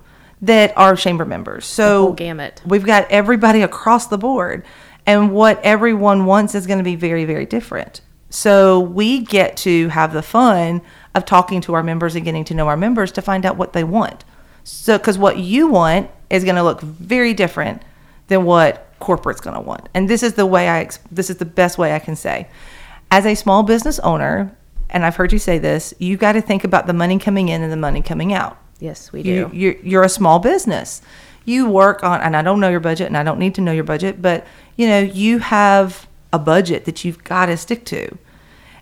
that 0.43 0.77
are 0.77 0.97
chamber 0.97 1.25
members. 1.25 1.65
So 1.65 2.13
gamut. 2.13 2.61
We've 2.67 2.85
got 2.85 3.11
everybody 3.11 3.63
across 3.63 4.09
the 4.09 4.19
board, 4.19 4.65
and 5.07 5.33
what 5.33 5.61
everyone 5.63 6.27
wants 6.27 6.55
is 6.55 6.67
going 6.67 6.79
to 6.79 6.85
be 6.85 6.97
very, 6.97 7.25
very 7.25 7.47
different. 7.47 8.01
So 8.29 8.81
we 8.81 9.21
get 9.21 9.57
to 9.59 9.89
have 9.89 10.13
the 10.13 10.23
fun 10.23 10.83
of 11.15 11.25
talking 11.25 11.61
to 11.63 11.75
our 11.75 11.83
members 11.83 12.17
and 12.17 12.25
getting 12.25 12.45
to 12.45 12.55
know 12.55 12.67
our 12.67 12.77
members 12.77 13.13
to 13.13 13.23
find 13.23 13.47
out 13.47 13.57
what 13.57 13.73
they 13.73 13.85
want. 13.85 14.25
So, 14.65 14.99
because 14.99 15.19
what 15.19 15.39
you 15.39 15.69
want 15.69 16.11
is 16.31 16.45
going 16.45 16.57
to 16.57 16.63
look 16.63 16.81
very 16.81 17.35
different 17.35 17.83
than 18.29 18.45
what 18.45 18.89
corporate's 19.01 19.41
going 19.41 19.57
to 19.57 19.61
want, 19.61 19.89
and 19.95 20.09
this 20.09 20.23
is 20.23 20.35
the 20.35 20.47
way 20.47 20.69
I. 20.69 20.89
This 21.11 21.31
is 21.31 21.37
the 21.37 21.45
best 21.45 21.79
way 21.79 21.95
I 21.95 21.99
can 21.99 22.17
say. 22.17 22.49
As 23.11 23.27
a 23.27 23.35
small 23.35 23.63
business 23.63 23.99
owner, 24.01 24.57
and 24.89 25.05
I've 25.05 25.17
heard 25.17 25.33
you 25.33 25.39
say 25.39 25.59
this, 25.59 25.93
you 25.99 26.17
got 26.17 26.33
to 26.33 26.41
think 26.41 26.65
about 26.65 26.87
the 26.87 26.93
money 26.95 27.19
coming 27.19 27.49
in 27.49 27.63
and 27.63 27.71
the 27.71 27.77
money 27.77 28.01
coming 28.01 28.33
out 28.33 28.57
Yes, 28.83 29.13
we 29.13 29.23
do. 29.23 29.31
you, 29.31 29.51
you're, 29.53 29.77
you're 29.83 30.03
a 30.03 30.09
small 30.09 30.41
business. 30.41 31.03
You 31.45 31.69
work 31.69 32.03
on 32.03 32.21
and 32.21 32.37
i 32.37 32.43
don't 32.43 32.61
know 32.61 32.69
your 32.69 32.81
budget 32.81 33.09
and 33.09 33.17
i 33.17 33.25
don't 33.25 33.39
need 33.39 33.57
to 33.57 33.61
know 33.61 33.73
your 33.73 33.83
budget 33.83 34.23
but 34.23 34.47
you 34.77 34.87
know 34.87 35.01
you 35.01 35.41
have 35.41 36.07
a 36.33 36.39
budget 36.39 36.85
that 36.85 37.05
you've 37.05 37.23
got 37.25 37.47
to 37.47 37.57
stick 37.57 37.85
to. 37.87 38.17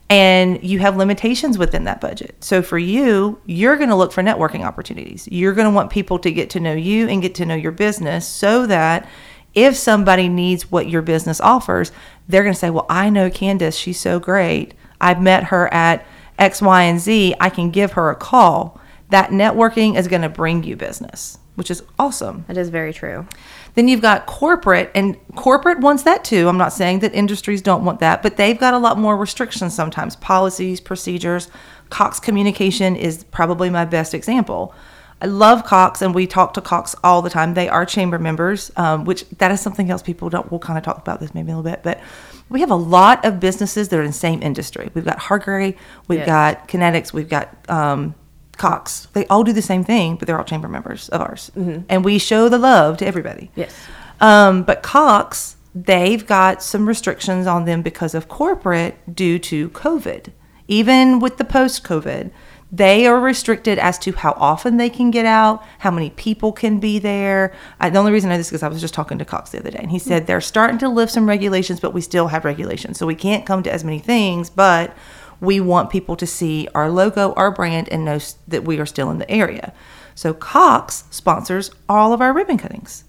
And 0.08 0.62
you 0.64 0.80
have 0.80 0.96
limitations 0.96 1.56
within 1.56 1.84
that 1.84 2.00
budget. 2.00 2.34
So 2.42 2.62
for 2.62 2.78
you 2.78 3.40
you're 3.46 3.76
going 3.76 3.90
to 3.90 3.94
look 3.94 4.12
for 4.12 4.22
networking 4.22 4.64
opportunities. 4.64 5.28
You're 5.30 5.52
going 5.52 5.66
to 5.68 5.74
want 5.74 5.90
people 5.90 6.18
to 6.20 6.30
get 6.32 6.50
to 6.50 6.60
know 6.60 6.72
you 6.72 7.08
and 7.08 7.22
get 7.22 7.34
to 7.36 7.46
know 7.46 7.54
your 7.54 7.72
business 7.72 8.26
so 8.26 8.66
that 8.66 9.08
if 9.54 9.76
somebody 9.76 10.28
needs 10.28 10.70
what 10.70 10.88
your 10.88 11.02
business 11.02 11.40
offers 11.40 11.90
they're 12.28 12.42
going 12.44 12.54
to 12.54 12.58
say 12.58 12.70
well 12.70 12.86
i 12.88 13.10
know 13.10 13.30
candace. 13.30 13.76
She's 13.76 14.00
so 14.00 14.18
great. 14.18 14.74
I've 15.00 15.20
met 15.20 15.44
her 15.44 15.72
at 15.72 16.06
x 16.38 16.62
y 16.62 16.82
and 16.82 17.00
z. 17.00 17.34
I 17.40 17.50
can 17.50 17.70
give 17.70 17.92
her 17.92 18.10
a 18.10 18.16
call 18.16 18.80
that 19.10 19.30
networking 19.30 19.96
is 19.96 20.08
going 20.08 20.22
to 20.22 20.28
bring 20.28 20.62
you 20.64 20.76
business, 20.76 21.38
which 21.56 21.70
is 21.70 21.82
awesome. 21.98 22.44
That 22.48 22.56
is 22.56 22.68
very 22.68 22.92
true. 22.92 23.26
Then 23.74 23.86
you've 23.88 24.00
got 24.02 24.26
corporate, 24.26 24.90
and 24.94 25.16
corporate 25.36 25.78
wants 25.80 26.02
that 26.04 26.24
too. 26.24 26.48
I'm 26.48 26.58
not 26.58 26.72
saying 26.72 27.00
that 27.00 27.14
industries 27.14 27.62
don't 27.62 27.84
want 27.84 28.00
that, 28.00 28.22
but 28.22 28.36
they've 28.36 28.58
got 28.58 28.74
a 28.74 28.78
lot 28.78 28.98
more 28.98 29.16
restrictions 29.16 29.74
sometimes 29.74 30.16
policies, 30.16 30.80
procedures. 30.80 31.48
Cox 31.88 32.18
Communication 32.20 32.96
is 32.96 33.24
probably 33.24 33.70
my 33.70 33.84
best 33.84 34.14
example. 34.14 34.74
I 35.22 35.26
love 35.26 35.64
Cox, 35.66 36.00
and 36.00 36.14
we 36.14 36.26
talk 36.26 36.54
to 36.54 36.62
Cox 36.62 36.96
all 37.04 37.20
the 37.20 37.28
time. 37.28 37.52
They 37.54 37.68
are 37.68 37.84
chamber 37.84 38.18
members, 38.18 38.70
um, 38.76 39.04
which 39.04 39.28
that 39.38 39.52
is 39.52 39.60
something 39.60 39.90
else 39.90 40.02
people 40.02 40.30
don't. 40.30 40.50
We'll 40.50 40.60
kind 40.60 40.78
of 40.78 40.84
talk 40.84 40.96
about 40.98 41.20
this 41.20 41.34
maybe 41.34 41.52
a 41.52 41.56
little 41.56 41.70
bit, 41.70 41.82
but 41.82 42.00
we 42.48 42.60
have 42.60 42.70
a 42.70 42.74
lot 42.76 43.24
of 43.24 43.38
businesses 43.38 43.90
that 43.90 43.98
are 43.98 44.02
in 44.02 44.08
the 44.08 44.12
same 44.14 44.42
industry. 44.42 44.90
We've 44.94 45.04
got 45.04 45.18
Hargray, 45.18 45.76
we've 46.08 46.20
Yes. 46.20 46.26
got 46.26 46.68
Kinetics, 46.68 47.12
we've 47.12 47.28
got 47.28 47.54
um, 47.68 48.14
Cox. 48.60 49.08
They 49.14 49.26
all 49.28 49.42
do 49.42 49.54
the 49.54 49.62
same 49.62 49.84
thing, 49.84 50.16
but 50.16 50.26
they're 50.26 50.38
all 50.38 50.44
chamber 50.44 50.68
members 50.68 51.08
of 51.08 51.20
ours, 51.22 51.50
and 51.88 52.04
we 52.04 52.18
show 52.18 52.50
the 52.50 52.58
love 52.58 52.98
to 52.98 53.06
everybody. 53.06 53.50
Yes. 53.56 53.74
Um, 54.20 54.64
but 54.64 54.82
Cox, 54.82 55.56
they've 55.74 56.26
got 56.26 56.62
some 56.62 56.86
restrictions 56.86 57.46
on 57.46 57.64
them 57.64 57.80
because 57.80 58.14
of 58.14 58.28
corporate 58.28 58.96
due 59.14 59.38
to 59.38 59.70
COVID. 59.70 60.32
Even 60.68 61.20
with 61.20 61.38
the 61.38 61.44
post 61.44 61.84
COVID, 61.84 62.30
they 62.70 63.06
are 63.06 63.18
restricted 63.18 63.78
as 63.78 63.98
to 64.00 64.12
how 64.12 64.32
often 64.36 64.76
they 64.76 64.90
can 64.90 65.10
get 65.10 65.26
out, 65.26 65.64
how 65.78 65.90
many 65.90 66.10
people 66.10 66.52
can 66.52 66.78
be 66.78 66.98
there. 66.98 67.52
I, 67.80 67.90
the 67.90 67.98
only 67.98 68.12
reason 68.12 68.30
I 68.30 68.34
know 68.34 68.38
this 68.38 68.48
is 68.48 68.50
because 68.50 68.62
I 68.62 68.68
was 68.68 68.80
just 68.80 68.94
talking 68.94 69.18
to 69.18 69.24
Cox 69.24 69.50
the 69.50 69.58
other 69.58 69.70
day, 69.70 69.80
and 69.80 69.90
he 69.90 69.98
said 69.98 70.26
they're 70.26 70.40
starting 70.40 70.78
to 70.78 70.88
lift 70.88 71.12
some 71.12 71.26
regulations, 71.26 71.80
but 71.80 71.94
we 71.94 72.00
still 72.02 72.28
have 72.28 72.44
regulations. 72.44 72.98
So 72.98 73.06
we 73.06 73.16
can't 73.16 73.46
come 73.46 73.62
to 73.62 73.72
as 73.72 73.82
many 73.84 73.98
things, 73.98 74.50
but 74.50 74.94
we 75.40 75.60
want 75.60 75.90
people 75.90 76.16
to 76.16 76.26
see 76.26 76.68
our 76.74 76.90
logo, 76.90 77.32
our 77.34 77.50
brand, 77.50 77.88
and 77.88 78.04
know 78.04 78.18
that 78.48 78.64
we 78.64 78.78
are 78.78 78.86
still 78.86 79.10
in 79.10 79.18
the 79.18 79.30
area. 79.30 79.72
So 80.14 80.34
Cox 80.34 81.04
sponsors 81.10 81.70
all 81.88 82.12
of 82.12 82.20
our 82.20 82.32
ribbon 82.32 82.58
cuttings. 82.58 83.04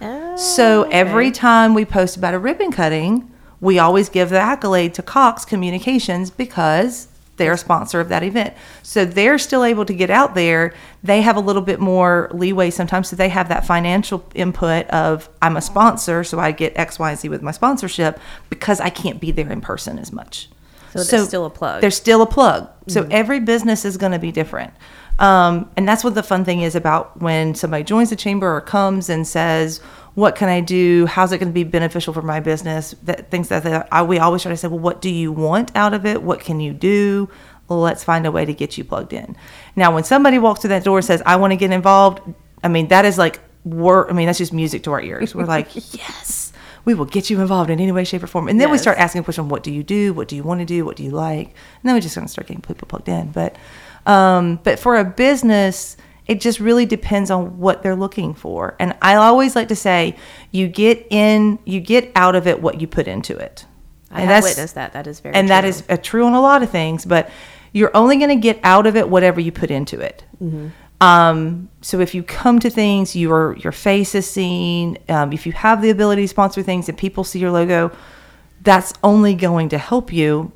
Oh, 0.00 0.36
So 0.36 0.84
every 0.84 1.30
time 1.30 1.74
we 1.74 1.84
post 1.84 2.16
about 2.16 2.34
a 2.34 2.38
ribbon 2.38 2.70
cutting, 2.70 3.30
we 3.60 3.78
always 3.78 4.08
give 4.08 4.30
the 4.30 4.38
accolade 4.38 4.94
to 4.94 5.02
Cox 5.02 5.44
Communications 5.44 6.30
because 6.30 7.08
they're 7.36 7.54
a 7.54 7.58
sponsor 7.58 8.00
of 8.00 8.08
that 8.10 8.22
event. 8.22 8.54
So 8.82 9.04
they're 9.04 9.38
still 9.38 9.64
able 9.64 9.84
to 9.86 9.94
get 9.94 10.10
out 10.10 10.34
there. 10.34 10.74
They 11.02 11.22
have 11.22 11.36
a 11.36 11.40
little 11.40 11.62
bit 11.62 11.80
more 11.80 12.30
leeway 12.32 12.70
sometimes. 12.70 13.08
So 13.08 13.16
they 13.16 13.28
have 13.30 13.48
that 13.48 13.66
financial 13.66 14.24
input 14.34 14.86
of 14.88 15.28
I'm 15.42 15.56
a 15.56 15.60
sponsor, 15.60 16.22
so 16.24 16.38
I 16.38 16.52
get 16.52 16.76
X, 16.76 16.98
Y, 16.98 17.10
and 17.10 17.18
Z 17.18 17.28
with 17.28 17.42
my 17.42 17.50
sponsorship 17.50 18.20
because 18.50 18.80
I 18.80 18.90
can't 18.90 19.20
be 19.20 19.30
there 19.30 19.50
in 19.50 19.60
person 19.60 19.98
as 19.98 20.12
much. 20.12 20.48
So 21.02 21.16
there's 21.16 21.28
still 21.28 21.44
a 21.44 21.50
plug. 21.50 21.80
There's 21.80 21.96
still 21.96 22.22
a 22.22 22.26
plug. 22.26 22.68
So 22.86 23.06
every 23.10 23.40
business 23.40 23.84
is 23.84 23.96
going 23.96 24.12
to 24.12 24.18
be 24.18 24.30
different. 24.30 24.72
Um, 25.18 25.70
and 25.76 25.88
that's 25.88 26.02
what 26.02 26.14
the 26.14 26.22
fun 26.22 26.44
thing 26.44 26.60
is 26.60 26.74
about 26.74 27.20
when 27.20 27.54
somebody 27.54 27.84
joins 27.84 28.10
the 28.10 28.16
chamber 28.16 28.54
or 28.54 28.60
comes 28.60 29.08
and 29.08 29.26
says, 29.26 29.78
"What 30.14 30.34
can 30.34 30.48
I 30.48 30.60
do? 30.60 31.06
How's 31.06 31.32
it 31.32 31.38
going 31.38 31.50
to 31.50 31.54
be 31.54 31.64
beneficial 31.64 32.12
for 32.12 32.22
my 32.22 32.40
business?" 32.40 32.94
That 33.04 33.30
things 33.30 33.48
that 33.48 33.62
that 33.62 33.88
I, 33.92 34.02
we 34.02 34.18
always 34.18 34.42
try 34.42 34.50
to 34.50 34.56
say, 34.56 34.68
"Well, 34.68 34.80
what 34.80 35.00
do 35.00 35.08
you 35.10 35.30
want 35.30 35.70
out 35.76 35.94
of 35.94 36.04
it? 36.04 36.22
What 36.22 36.40
can 36.40 36.60
you 36.60 36.72
do? 36.72 37.28
Let's 37.68 38.04
find 38.04 38.26
a 38.26 38.32
way 38.32 38.44
to 38.44 38.52
get 38.52 38.76
you 38.76 38.84
plugged 38.84 39.12
in." 39.12 39.36
Now, 39.76 39.94
when 39.94 40.04
somebody 40.04 40.38
walks 40.38 40.60
through 40.60 40.70
that 40.70 40.84
door 40.84 40.98
and 40.98 41.04
says, 41.04 41.22
"I 41.24 41.36
want 41.36 41.52
to 41.52 41.56
get 41.56 41.70
involved," 41.70 42.20
I 42.64 42.68
mean 42.68 42.88
that 42.88 43.04
is 43.04 43.16
like 43.16 43.38
work. 43.64 44.08
I 44.10 44.14
mean 44.14 44.26
that's 44.26 44.38
just 44.38 44.52
music 44.52 44.82
to 44.84 44.92
our 44.92 45.00
ears. 45.00 45.32
We're 45.34 45.44
like, 45.44 45.68
"Yes." 45.94 46.43
We 46.84 46.94
will 46.94 47.06
get 47.06 47.30
you 47.30 47.40
involved 47.40 47.70
in 47.70 47.80
any 47.80 47.92
way, 47.92 48.04
shape, 48.04 48.22
or 48.22 48.26
form. 48.26 48.48
And 48.48 48.60
then 48.60 48.70
we 48.70 48.78
start 48.78 48.98
asking 48.98 49.24
questions 49.24 49.48
what 49.50 49.62
do 49.62 49.72
you 49.72 49.82
do 49.82 50.12
what 50.12 50.28
do 50.28 50.36
you 50.36 50.42
want 50.42 50.60
to 50.60 50.66
do 50.66 50.84
what 50.84 50.96
do 50.96 51.02
you 51.02 51.10
like 51.10 51.48
and 51.48 51.54
then 51.84 51.94
we 51.94 52.00
just 52.00 52.14
gonna 52.14 52.28
start 52.28 52.46
getting 52.46 52.60
people 52.62 52.86
plugged 52.86 53.08
in 53.08 53.30
but 53.32 53.56
um, 54.06 54.60
but 54.62 54.78
for 54.78 54.96
a 54.96 55.04
business 55.04 55.96
it 56.26 56.40
just 56.40 56.58
really 56.60 56.86
depends 56.86 57.30
on 57.30 57.58
what 57.58 57.82
they're 57.82 57.96
looking 57.96 58.32
for 58.34 58.76
and 58.78 58.94
i 59.02 59.14
always 59.14 59.54
like 59.54 59.68
to 59.68 59.76
say 59.76 60.16
you 60.50 60.68
get 60.68 61.06
in 61.10 61.58
you 61.64 61.80
get 61.80 62.10
out 62.16 62.34
of 62.34 62.46
it 62.46 62.60
what 62.62 62.80
you 62.80 62.86
put 62.86 63.06
into 63.06 63.36
it 63.36 63.66
I 64.10 64.20
and 64.22 64.30
have 64.30 64.42
witnessed 64.44 64.74
that. 64.76 64.92
That 64.92 65.06
is 65.06 65.20
very 65.20 65.34
and 65.34 65.48
that 65.50 65.62
true. 65.62 65.70
is 65.70 65.82
uh, 65.88 65.96
true 65.96 66.24
on 66.24 66.32
a 66.34 66.40
lot 66.40 66.62
of 66.62 66.70
things 66.70 67.04
but 67.04 67.30
you're 67.72 67.94
only 67.96 68.16
going 68.16 68.28
to 68.28 68.36
get 68.36 68.60
out 68.62 68.86
of 68.86 68.94
it 68.96 69.08
whatever 69.08 69.40
you 69.40 69.52
put 69.52 69.70
into 69.70 70.00
it 70.00 70.24
Mm-hmm. 70.42 70.68
Um, 71.00 71.68
so 71.80 72.00
if 72.00 72.14
you 72.14 72.22
come 72.22 72.58
to 72.60 72.70
things 72.70 73.14
your 73.16 73.56
your 73.58 73.72
face 73.72 74.14
is 74.14 74.28
seen 74.28 74.98
um, 75.08 75.32
if 75.32 75.46
you 75.46 75.52
have 75.52 75.82
the 75.82 75.90
ability 75.90 76.22
to 76.22 76.28
sponsor 76.28 76.62
things 76.62 76.88
and 76.88 76.96
people 76.96 77.24
see 77.24 77.38
your 77.38 77.50
logo 77.50 77.90
that's 78.62 78.92
only 79.02 79.34
going 79.34 79.68
to 79.68 79.78
help 79.78 80.12
you 80.12 80.52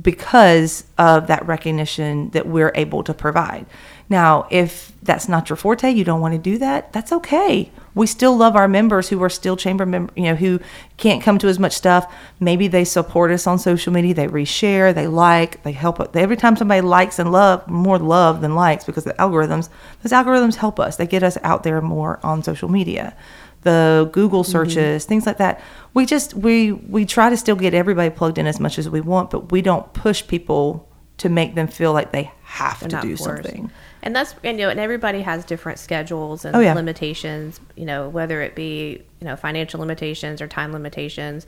because 0.00 0.84
of 0.96 1.26
that 1.26 1.46
recognition 1.46 2.30
that 2.30 2.46
we're 2.46 2.72
able 2.74 3.02
to 3.04 3.14
provide. 3.14 3.66
Now, 4.08 4.46
if 4.50 4.92
that's 5.02 5.28
not 5.28 5.48
your 5.48 5.56
forte, 5.56 5.90
you 5.90 6.04
don't 6.04 6.20
want 6.20 6.32
to 6.32 6.38
do 6.38 6.58
that, 6.58 6.92
that's 6.92 7.12
okay. 7.12 7.70
We 7.98 8.06
still 8.06 8.36
love 8.36 8.56
our 8.56 8.68
members 8.68 9.08
who 9.08 9.22
are 9.22 9.28
still 9.28 9.56
chamber 9.56 9.84
members, 9.84 10.16
you 10.16 10.24
know, 10.24 10.34
who 10.34 10.60
can't 10.96 11.22
come 11.22 11.38
to 11.38 11.48
as 11.48 11.58
much 11.58 11.74
stuff. 11.74 12.12
Maybe 12.40 12.68
they 12.68 12.84
support 12.84 13.30
us 13.30 13.46
on 13.46 13.58
social 13.58 13.92
media, 13.92 14.14
they 14.14 14.28
reshare, 14.28 14.94
they 14.94 15.06
like, 15.06 15.62
they 15.64 15.72
help 15.72 16.00
us. 16.00 16.08
Every 16.14 16.36
time 16.36 16.56
somebody 16.56 16.80
likes 16.80 17.18
and 17.18 17.30
love, 17.30 17.68
more 17.68 17.98
love 17.98 18.40
than 18.40 18.54
likes 18.54 18.84
because 18.84 19.04
the 19.04 19.14
algorithms, 19.14 19.68
those 20.02 20.12
algorithms 20.12 20.54
help 20.54 20.80
us. 20.80 20.96
They 20.96 21.06
get 21.06 21.22
us 21.22 21.36
out 21.42 21.62
there 21.62 21.80
more 21.80 22.20
on 22.22 22.42
social 22.42 22.68
media 22.68 23.16
the 23.62 24.08
Google 24.12 24.42
mm-hmm. 24.42 24.52
searches, 24.52 25.04
things 25.04 25.26
like 25.26 25.38
that. 25.38 25.60
We 25.92 26.06
just 26.06 26.34
we 26.34 26.72
we 26.72 27.04
try 27.04 27.28
to 27.28 27.36
still 27.36 27.56
get 27.56 27.74
everybody 27.74 28.10
plugged 28.10 28.38
in 28.38 28.46
as 28.46 28.60
much 28.60 28.78
as 28.78 28.88
we 28.88 29.00
want, 29.00 29.30
but 29.30 29.50
we 29.50 29.62
don't 29.62 29.92
push 29.92 30.26
people 30.26 30.88
to 31.18 31.28
make 31.28 31.54
them 31.54 31.66
feel 31.66 31.92
like 31.92 32.12
they 32.12 32.30
have 32.42 32.80
They're 32.80 33.00
to 33.00 33.06
do 33.06 33.16
forced. 33.16 33.42
something. 33.42 33.70
And 34.02 34.14
that's 34.14 34.34
and, 34.44 34.58
you 34.58 34.66
know, 34.66 34.70
and 34.70 34.78
everybody 34.80 35.22
has 35.22 35.44
different 35.44 35.78
schedules 35.78 36.44
and 36.44 36.54
Oh, 36.56 36.60
yeah. 36.60 36.74
limitations. 36.74 37.60
You 37.76 37.84
know, 37.84 38.08
whether 38.08 38.40
it 38.42 38.54
be 38.54 39.02
you 39.20 39.26
know 39.26 39.36
financial 39.36 39.80
limitations 39.80 40.40
or 40.40 40.46
time 40.48 40.72
limitations. 40.72 41.46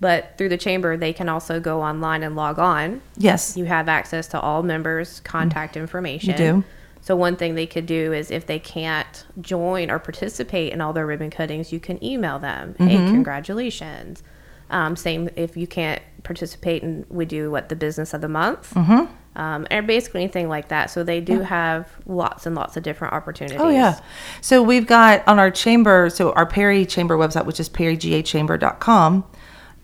But 0.00 0.34
through 0.38 0.50
the 0.50 0.56
chamber, 0.58 0.96
they 0.96 1.12
can 1.12 1.28
also 1.28 1.58
go 1.58 1.82
online 1.82 2.22
and 2.22 2.36
log 2.36 2.60
on. 2.60 3.00
Yes. 3.16 3.56
You 3.56 3.64
have 3.64 3.88
access 3.88 4.28
to 4.28 4.40
all 4.40 4.62
members' 4.62 5.18
contact 5.20 5.76
information. 5.76 6.30
You 6.30 6.36
do. 6.36 6.64
So 7.00 7.16
one 7.16 7.34
thing 7.36 7.56
they 7.56 7.66
could 7.66 7.86
do 7.86 8.12
is 8.12 8.30
if 8.30 8.46
they 8.46 8.60
can't 8.60 9.24
join 9.40 9.90
or 9.90 9.98
participate 9.98 10.72
in 10.72 10.80
all 10.80 10.92
their 10.92 11.06
ribbon 11.06 11.30
cuttings, 11.30 11.72
you 11.72 11.80
can 11.80 12.02
email 12.04 12.38
them. 12.38 12.76
Hey, 12.78 12.96
Mm-hmm. 12.96 13.12
congratulations. 13.12 14.22
Um, 14.70 14.94
same 14.96 15.30
if 15.34 15.56
you 15.56 15.66
can't 15.66 16.02
participate 16.28 16.82
and 16.82 17.06
we 17.08 17.24
do 17.24 17.50
what 17.50 17.70
the 17.70 17.76
business 17.76 18.12
of 18.12 18.20
the 18.20 18.28
month. 18.28 18.74
Mm-hmm. 18.74 19.12
Um, 19.34 19.66
and 19.70 19.86
basically 19.86 20.22
anything 20.22 20.48
like 20.48 20.68
that. 20.68 20.90
So 20.90 21.04
they 21.04 21.20
do 21.20 21.40
have 21.40 21.88
lots 22.06 22.44
and 22.44 22.54
lots 22.54 22.76
of 22.76 22.82
different 22.82 23.14
opportunities. 23.14 23.60
Oh 23.60 23.70
yeah. 23.70 24.00
So 24.40 24.62
we've 24.62 24.86
got 24.86 25.26
on 25.26 25.38
our 25.38 25.50
chamber, 25.50 26.10
so 26.10 26.32
our 26.32 26.44
Perry 26.44 26.84
Chamber 26.84 27.16
website, 27.16 27.46
which 27.46 27.60
is 27.60 27.68
perrygachamber.com. 27.68 29.24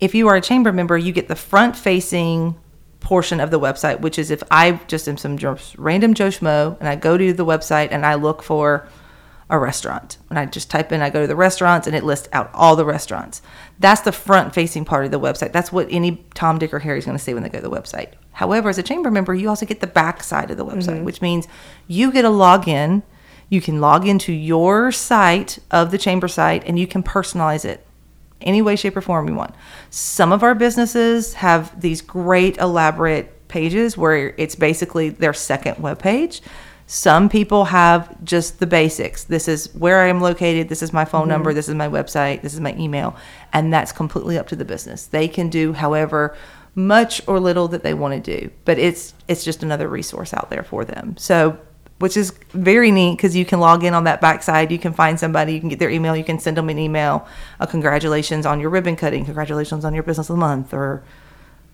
If 0.01 0.13
you 0.13 0.27
are 0.27 0.35
a 0.35 0.41
chamber 0.41 0.73
member, 0.73 0.97
you 0.97 1.13
get 1.13 1.29
the 1.29 1.37
front 1.37 1.75
facing 1.75 2.55
portion 2.99 3.39
of 3.39 3.49
the 3.49 3.59
website, 3.59 4.01
which 4.01 4.19
is 4.19 4.29
if 4.29 4.43
I 4.51 4.73
just 4.87 5.07
am 5.07 5.17
some 5.17 5.37
random 5.77 6.13
Joe 6.13 6.27
Schmo 6.27 6.77
and 6.79 6.89
I 6.89 6.95
go 6.95 7.17
to 7.17 7.33
the 7.33 7.45
website 7.45 7.89
and 7.91 8.05
I 8.05 8.15
look 8.15 8.43
for 8.43 8.87
a 9.49 9.59
restaurant. 9.59 10.17
And 10.29 10.39
I 10.39 10.45
just 10.45 10.71
type 10.71 10.91
in, 10.91 11.01
I 11.01 11.09
go 11.09 11.21
to 11.21 11.27
the 11.27 11.35
restaurants 11.35 11.85
and 11.85 11.95
it 11.95 12.03
lists 12.03 12.27
out 12.33 12.49
all 12.53 12.75
the 12.75 12.85
restaurants. 12.85 13.41
That's 13.79 14.01
the 14.01 14.11
front 14.11 14.53
facing 14.53 14.85
part 14.85 15.05
of 15.05 15.11
the 15.11 15.19
website. 15.19 15.51
That's 15.51 15.71
what 15.71 15.87
any 15.91 16.25
Tom, 16.33 16.57
Dick, 16.57 16.73
or 16.73 16.79
Harry 16.79 16.97
is 16.97 17.05
going 17.05 17.17
to 17.17 17.23
see 17.23 17.33
when 17.33 17.43
they 17.43 17.49
go 17.49 17.59
to 17.59 17.69
the 17.69 17.75
website. 17.75 18.13
However, 18.31 18.69
as 18.69 18.77
a 18.77 18.83
chamber 18.83 19.11
member, 19.11 19.35
you 19.35 19.47
also 19.47 19.65
get 19.65 19.81
the 19.81 19.87
back 19.87 20.23
side 20.23 20.49
of 20.49 20.57
the 20.57 20.65
website, 20.65 20.95
mm-hmm. 20.95 21.03
which 21.05 21.21
means 21.21 21.47
you 21.87 22.11
get 22.11 22.25
a 22.25 22.29
login. 22.29 23.03
You 23.49 23.61
can 23.61 23.79
log 23.79 24.07
into 24.07 24.33
your 24.33 24.91
site 24.91 25.59
of 25.69 25.91
the 25.91 25.99
chamber 25.99 26.27
site 26.27 26.63
and 26.65 26.79
you 26.79 26.87
can 26.87 27.03
personalize 27.03 27.65
it 27.65 27.85
any 28.41 28.61
way, 28.61 28.75
shape, 28.75 28.97
or 28.97 29.01
form 29.01 29.29
you 29.29 29.35
want. 29.35 29.53
Some 29.91 30.31
of 30.31 30.43
our 30.43 30.55
businesses 30.55 31.35
have 31.35 31.79
these 31.79 32.01
great 32.01 32.57
elaborate 32.57 33.47
pages 33.47 33.97
where 33.97 34.33
it's 34.37 34.55
basically 34.55 35.09
their 35.09 35.33
second 35.33 35.79
web 35.79 35.99
page. 35.99 36.41
Some 36.87 37.29
people 37.29 37.65
have 37.65 38.23
just 38.23 38.59
the 38.59 38.67
basics. 38.67 39.23
This 39.23 39.47
is 39.47 39.73
where 39.73 40.01
I 40.01 40.07
am 40.07 40.21
located. 40.21 40.69
This 40.69 40.83
is 40.83 40.93
my 40.93 41.03
phone 41.03 41.27
number. 41.27 41.53
This 41.53 41.67
is 41.67 41.73
my 41.73 41.87
website. 41.87 42.41
This 42.41 42.53
is 42.53 42.59
my 42.59 42.75
email. 42.75 43.15
And 43.53 43.73
that's 43.73 43.91
completely 43.91 44.37
up 44.37 44.47
to 44.49 44.55
the 44.55 44.65
business. 44.65 45.07
They 45.07 45.27
can 45.27 45.49
do 45.49 45.73
however 45.73 46.37
much 46.75 47.21
or 47.27 47.39
little 47.39 47.67
that 47.69 47.81
they 47.81 47.95
want 47.95 48.23
to 48.23 48.39
do. 48.39 48.51
But 48.65 48.77
it's 48.77 49.15
it's 49.27 49.43
just 49.43 49.63
another 49.63 49.87
resource 49.87 50.33
out 50.33 50.49
there 50.49 50.63
for 50.63 50.85
them. 50.85 51.17
So 51.17 51.57
which 51.99 52.17
is 52.17 52.31
very 52.51 52.91
neat 52.91 53.15
because 53.15 53.35
you 53.35 53.45
can 53.45 53.59
log 53.59 53.83
in 53.83 53.93
on 53.93 54.03
that 54.03 54.19
backside. 54.21 54.71
You 54.71 54.79
can 54.79 54.93
find 54.93 55.19
somebody, 55.19 55.53
you 55.53 55.59
can 55.59 55.69
get 55.69 55.79
their 55.79 55.89
email, 55.89 56.15
you 56.15 56.25
can 56.25 56.39
send 56.39 56.57
them 56.57 56.69
an 56.69 56.77
email. 56.77 57.27
Uh, 57.59 57.65
congratulations 57.65 58.45
on 58.45 58.59
your 58.59 58.69
ribbon 58.69 58.95
cutting, 58.95 59.23
congratulations 59.23 59.85
on 59.85 59.93
your 59.93 60.03
business 60.03 60.29
of 60.29 60.35
the 60.35 60.39
month, 60.39 60.73
or 60.73 61.03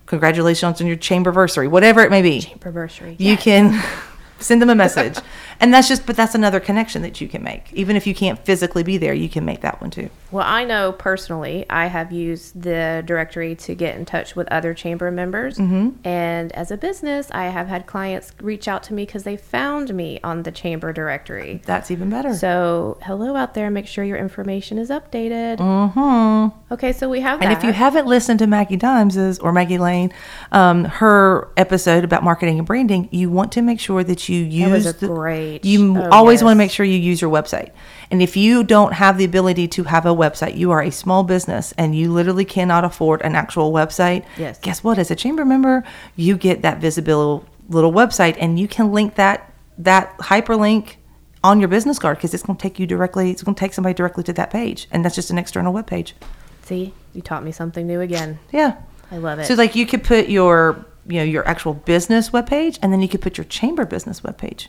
congratulations 0.05 0.79
on 0.79 0.87
your 0.87 0.95
chamber 0.95 1.31
anniversary, 1.31 1.67
whatever 1.67 2.01
it 2.01 2.11
may 2.11 2.21
be. 2.21 2.53
Anniversary. 2.61 3.15
You 3.17 3.35
can 3.35 3.81
send 4.41 4.61
them 4.61 4.69
a 4.69 4.75
message. 4.75 5.17
and 5.61 5.73
that's 5.73 5.87
just, 5.87 6.05
but 6.05 6.15
that's 6.17 6.35
another 6.35 6.59
connection 6.59 7.01
that 7.03 7.21
you 7.21 7.27
can 7.27 7.43
make. 7.43 7.71
Even 7.73 7.95
if 7.95 8.05
you 8.05 8.13
can't 8.13 8.37
physically 8.43 8.83
be 8.83 8.97
there, 8.97 9.13
you 9.13 9.29
can 9.29 9.45
make 9.45 9.61
that 9.61 9.79
one 9.79 9.89
too. 9.91 10.09
Well, 10.31 10.45
I 10.47 10.63
know 10.63 10.91
personally, 10.93 11.65
I 11.69 11.87
have 11.87 12.11
used 12.11 12.61
the 12.61 13.03
directory 13.05 13.55
to 13.55 13.75
get 13.75 13.95
in 13.97 14.05
touch 14.05 14.35
with 14.35 14.47
other 14.51 14.73
chamber 14.73 15.11
members. 15.11 15.57
Mm-hmm. 15.57 16.07
And 16.07 16.51
as 16.53 16.71
a 16.71 16.77
business, 16.77 17.29
I 17.31 17.45
have 17.45 17.67
had 17.67 17.85
clients 17.85 18.31
reach 18.41 18.67
out 18.67 18.83
to 18.83 18.93
me 18.93 19.05
because 19.05 19.23
they 19.23 19.37
found 19.37 19.93
me 19.93 20.19
on 20.23 20.43
the 20.43 20.51
chamber 20.51 20.93
directory. 20.93 21.61
That's 21.65 21.91
even 21.91 22.09
better. 22.09 22.33
So, 22.33 22.97
hello 23.03 23.35
out 23.35 23.53
there. 23.53 23.69
Make 23.69 23.87
sure 23.87 24.03
your 24.03 24.17
information 24.17 24.77
is 24.77 24.89
updated. 24.89 25.57
Mm-hmm. 25.57 26.73
Okay, 26.73 26.93
so 26.93 27.09
we 27.09 27.19
have 27.21 27.39
that. 27.39 27.45
And 27.49 27.57
if 27.57 27.63
you 27.63 27.73
haven't 27.73 28.07
listened 28.07 28.39
to 28.39 28.47
Maggie 28.47 28.77
Dimes's 28.77 29.37
or 29.39 29.51
Maggie 29.51 29.77
Lane, 29.77 30.13
um, 30.51 30.85
her 30.85 31.49
episode 31.57 32.03
about 32.03 32.23
marketing 32.23 32.57
and 32.57 32.65
branding, 32.65 33.09
you 33.11 33.29
want 33.29 33.51
to 33.53 33.61
make 33.61 33.79
sure 33.79 34.03
that 34.03 34.29
you 34.29 34.43
use 34.43 34.69
That 34.69 34.71
was 34.71 34.85
a 34.87 34.93
the- 34.93 35.07
great- 35.07 35.50
You 35.63 35.97
oh, 35.97 36.09
always 36.09 36.43
want 36.43 36.55
to 36.55 36.57
make 36.57 36.71
sure 36.71 36.85
you 36.85 36.97
use 36.97 37.21
your 37.21 37.31
website. 37.31 37.71
And 38.09 38.21
if 38.21 38.35
you 38.35 38.63
don't 38.63 38.93
have 38.93 39.17
the 39.17 39.25
ability 39.25 39.67
to 39.69 39.83
have 39.83 40.05
a 40.05 40.13
website, 40.13 40.57
you 40.57 40.71
are 40.71 40.81
a 40.81 40.91
small 40.91 41.23
business 41.23 41.73
and 41.77 41.95
you 41.95 42.11
literally 42.11 42.45
cannot 42.45 42.83
afford 42.83 43.21
an 43.21 43.35
actual 43.35 43.71
website. 43.71 44.25
Yes. 44.37 44.59
Guess 44.59 44.83
what? 44.83 44.97
As 44.97 45.11
a 45.11 45.15
chamber 45.15 45.45
member, 45.45 45.83
you 46.15 46.37
get 46.37 46.61
that 46.61 46.79
visible 46.79 47.45
little 47.69 47.91
website, 47.91 48.35
and 48.39 48.59
you 48.59 48.67
can 48.67 48.91
link 48.91 49.15
that 49.15 49.53
that 49.77 50.17
hyperlink 50.17 50.95
on 51.43 51.59
your 51.59 51.69
business 51.69 51.97
card 51.97 52.17
because 52.17 52.33
it's 52.33 52.43
going 52.43 52.57
to 52.57 52.61
take 52.61 52.79
you 52.79 52.85
directly. 52.85 53.31
It's 53.31 53.43
going 53.43 53.55
to 53.55 53.59
take 53.59 53.73
somebody 53.73 53.93
directly 53.93 54.23
to 54.25 54.33
that 54.33 54.51
page, 54.51 54.87
and 54.91 55.03
that's 55.03 55.15
just 55.15 55.31
an 55.31 55.37
external 55.37 55.73
web 55.73 55.87
page. 55.87 56.15
See, 56.63 56.93
you 57.13 57.21
taught 57.21 57.43
me 57.43 57.51
something 57.51 57.87
new 57.87 58.01
again. 58.01 58.39
Yeah. 58.51 58.77
I 59.11 59.17
love 59.17 59.39
it. 59.39 59.45
So 59.45 59.55
like 59.55 59.75
you 59.75 59.85
could 59.85 60.03
put 60.03 60.29
your 60.29 60.85
you 61.07 61.17
know 61.17 61.23
your 61.23 61.47
actual 61.47 61.73
business 61.73 62.29
webpage 62.29 62.77
and 62.81 62.93
then 62.93 63.01
you 63.01 63.07
could 63.07 63.21
put 63.21 63.37
your 63.37 63.45
chamber 63.45 63.85
business 63.85 64.21
webpage. 64.21 64.67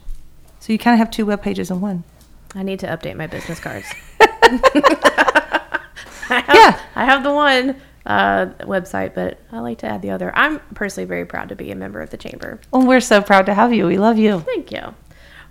So 0.62 0.72
you 0.72 0.78
kind 0.78 0.94
of 0.94 0.98
have 1.00 1.10
two 1.10 1.26
web 1.26 1.42
pages 1.42 1.72
in 1.72 1.80
one. 1.80 2.04
I 2.54 2.62
need 2.62 2.78
to 2.80 2.86
update 2.86 3.16
my 3.16 3.26
business 3.26 3.58
cards. 3.58 3.84
I 4.20 5.80
have, 6.28 6.54
Yeah. 6.54 6.80
I 6.94 7.04
have 7.04 7.24
the 7.24 7.32
one 7.32 7.80
uh, 8.06 8.46
website, 8.60 9.12
but 9.12 9.40
I 9.50 9.58
like 9.58 9.78
to 9.78 9.88
add 9.88 10.02
the 10.02 10.10
other. 10.10 10.30
I'm 10.36 10.60
personally 10.74 11.08
very 11.08 11.26
proud 11.26 11.48
to 11.48 11.56
be 11.56 11.72
a 11.72 11.74
member 11.74 12.00
of 12.00 12.10
the 12.10 12.16
chamber. 12.16 12.60
Well, 12.70 12.86
we're 12.86 13.00
so 13.00 13.20
proud 13.20 13.46
to 13.46 13.54
have 13.54 13.72
you. 13.74 13.88
We 13.88 13.98
love 13.98 14.18
you. 14.18 14.38
Thank 14.38 14.70
you. 14.70 14.94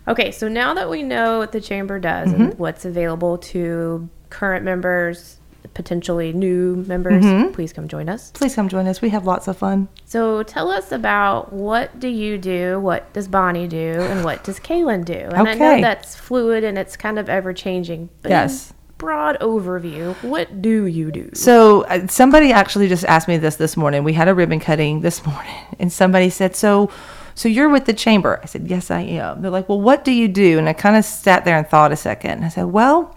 Okay, 0.07 0.31
so 0.31 0.47
now 0.47 0.73
that 0.75 0.89
we 0.89 1.03
know 1.03 1.39
what 1.39 1.51
the 1.51 1.59
chamber 1.59 1.99
does 1.99 2.29
Mm-hmm. 2.29 2.41
and 2.43 2.57
what's 2.57 2.85
available 2.85 3.37
to 3.39 4.07
current 4.29 4.63
members, 4.63 5.40
potentially 5.73 6.33
new 6.33 6.75
members, 6.87 7.23
Mm-hmm. 7.23 7.53
please 7.53 7.71
come 7.73 7.87
join 7.87 8.09
us. 8.09 8.31
Please 8.31 8.53
come 8.55 8.67
join 8.69 8.87
us. 8.87 9.01
We 9.01 9.09
have 9.09 9.25
lots 9.25 9.47
of 9.47 9.57
fun. 9.57 9.87
So 10.05 10.43
tell 10.43 10.69
us 10.69 10.91
about 10.91 11.53
what 11.53 11.99
do 11.99 12.07
you 12.07 12.37
do, 12.37 12.79
what 12.79 13.11
does 13.13 13.27
Bonnie 13.27 13.67
do, 13.67 13.93
and 14.01 14.23
what 14.23 14.43
does 14.43 14.59
Kaylin 14.67 15.05
do? 15.05 15.13
And 15.13 15.47
I 15.47 15.53
know 15.53 15.81
that's 15.81 16.15
fluid 16.15 16.63
and 16.63 16.77
it's 16.77 16.97
kind 16.97 17.17
of 17.17 17.29
ever 17.29 17.53
changing. 17.53 18.09
But 18.21 18.31
Yes. 18.31 18.73
broad 18.97 19.37
overview, 19.39 20.13
what 20.23 20.61
do 20.61 20.85
you 20.85 21.11
do? 21.11 21.29
So 21.33 21.83
uh, 21.85 22.07
somebody 22.07 22.51
actually 22.51 22.87
just 22.87 23.05
asked 23.05 23.27
me 23.27 23.37
this 23.37 23.55
this 23.55 23.75
morning. 23.77 24.03
We 24.03 24.13
had 24.13 24.27
a 24.27 24.33
ribbon 24.35 24.59
cutting 24.59 25.01
this 25.01 25.25
morning, 25.31 25.55
and 25.79 25.91
somebody 25.91 26.29
said, 26.29 26.55
"So, 26.55 26.89
so 27.33 27.47
you're 27.49 27.69
with 27.69 27.85
the 27.85 27.93
chamber?" 27.93 28.39
I 28.43 28.45
said, 28.45 28.67
"Yes, 28.67 28.91
I 28.91 29.01
am." 29.01 29.41
They're 29.41 29.49
like, 29.49 29.67
"Well, 29.69 29.81
what 29.81 30.03
do 30.03 30.11
you 30.11 30.27
do?" 30.27 30.59
And 30.59 30.69
I 30.69 30.73
kind 30.73 30.95
of 30.95 31.03
sat 31.05 31.45
there 31.45 31.57
and 31.57 31.65
thought 31.67 31.91
a 31.91 31.95
second. 31.95 32.43
I 32.43 32.49
said, 32.49 32.65
"Well, 32.65 33.15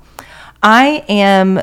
I 0.62 1.04
am, 1.08 1.60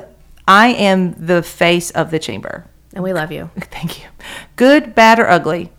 I 0.52 0.70
am 0.70 1.14
the 1.14 1.42
face 1.42 1.92
of 1.92 2.12
the 2.12 2.20
chamber." 2.20 2.66
And 2.94 3.04
we 3.04 3.14
love 3.14 3.32
you. 3.32 3.50
Thank 3.60 4.02
you. 4.02 4.10
Good, 4.56 4.96
bad, 4.96 5.20
or 5.20 5.30
ugly, 5.30 5.72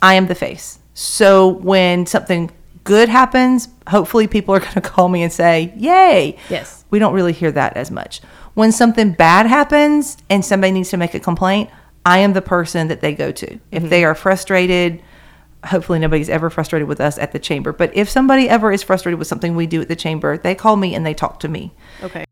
I 0.00 0.14
am 0.14 0.26
the 0.26 0.34
face. 0.34 0.78
So 0.94 1.48
when 1.48 2.06
something 2.06 2.50
good 2.84 3.08
happens, 3.08 3.68
hopefully 3.88 4.26
people 4.26 4.54
are 4.54 4.60
going 4.68 4.74
to 4.74 4.80
call 4.80 5.08
me 5.08 5.22
and 5.22 5.32
say, 5.32 5.72
Yay. 5.76 6.36
Yes. 6.48 6.84
We 6.90 6.98
don't 6.98 7.14
really 7.14 7.32
hear 7.32 7.52
that 7.52 7.76
as 7.76 7.90
much. 7.90 8.20
When 8.54 8.72
something 8.72 9.12
bad 9.12 9.46
happens 9.46 10.16
and 10.28 10.44
somebody 10.44 10.72
needs 10.72 10.90
to 10.90 10.96
make 10.96 11.14
a 11.14 11.20
complaint, 11.20 11.70
I 12.04 12.18
am 12.18 12.32
the 12.32 12.42
person 12.42 12.88
that 12.88 13.00
they 13.00 13.14
go 13.14 13.30
to. 13.30 13.46
If 13.46 13.60
mm-hmm. 13.82 13.88
they 13.88 14.04
are 14.04 14.14
frustrated, 14.14 15.02
hopefully 15.64 15.98
nobody's 15.98 16.28
ever 16.28 16.50
frustrated 16.50 16.88
with 16.88 17.00
us 17.00 17.18
at 17.18 17.32
the 17.32 17.38
chamber, 17.38 17.72
but 17.72 17.94
if 17.94 18.08
somebody 18.08 18.48
ever 18.48 18.72
is 18.72 18.82
frustrated 18.82 19.18
with 19.18 19.28
something 19.28 19.54
we 19.54 19.66
do 19.66 19.80
at 19.82 19.88
the 19.88 19.96
chamber, 19.96 20.38
they 20.38 20.54
call 20.54 20.76
me 20.76 20.94
and 20.94 21.04
they 21.04 21.14
talk 21.14 21.40
to 21.40 21.48
me. 21.48 21.72
Okay. 22.02 22.24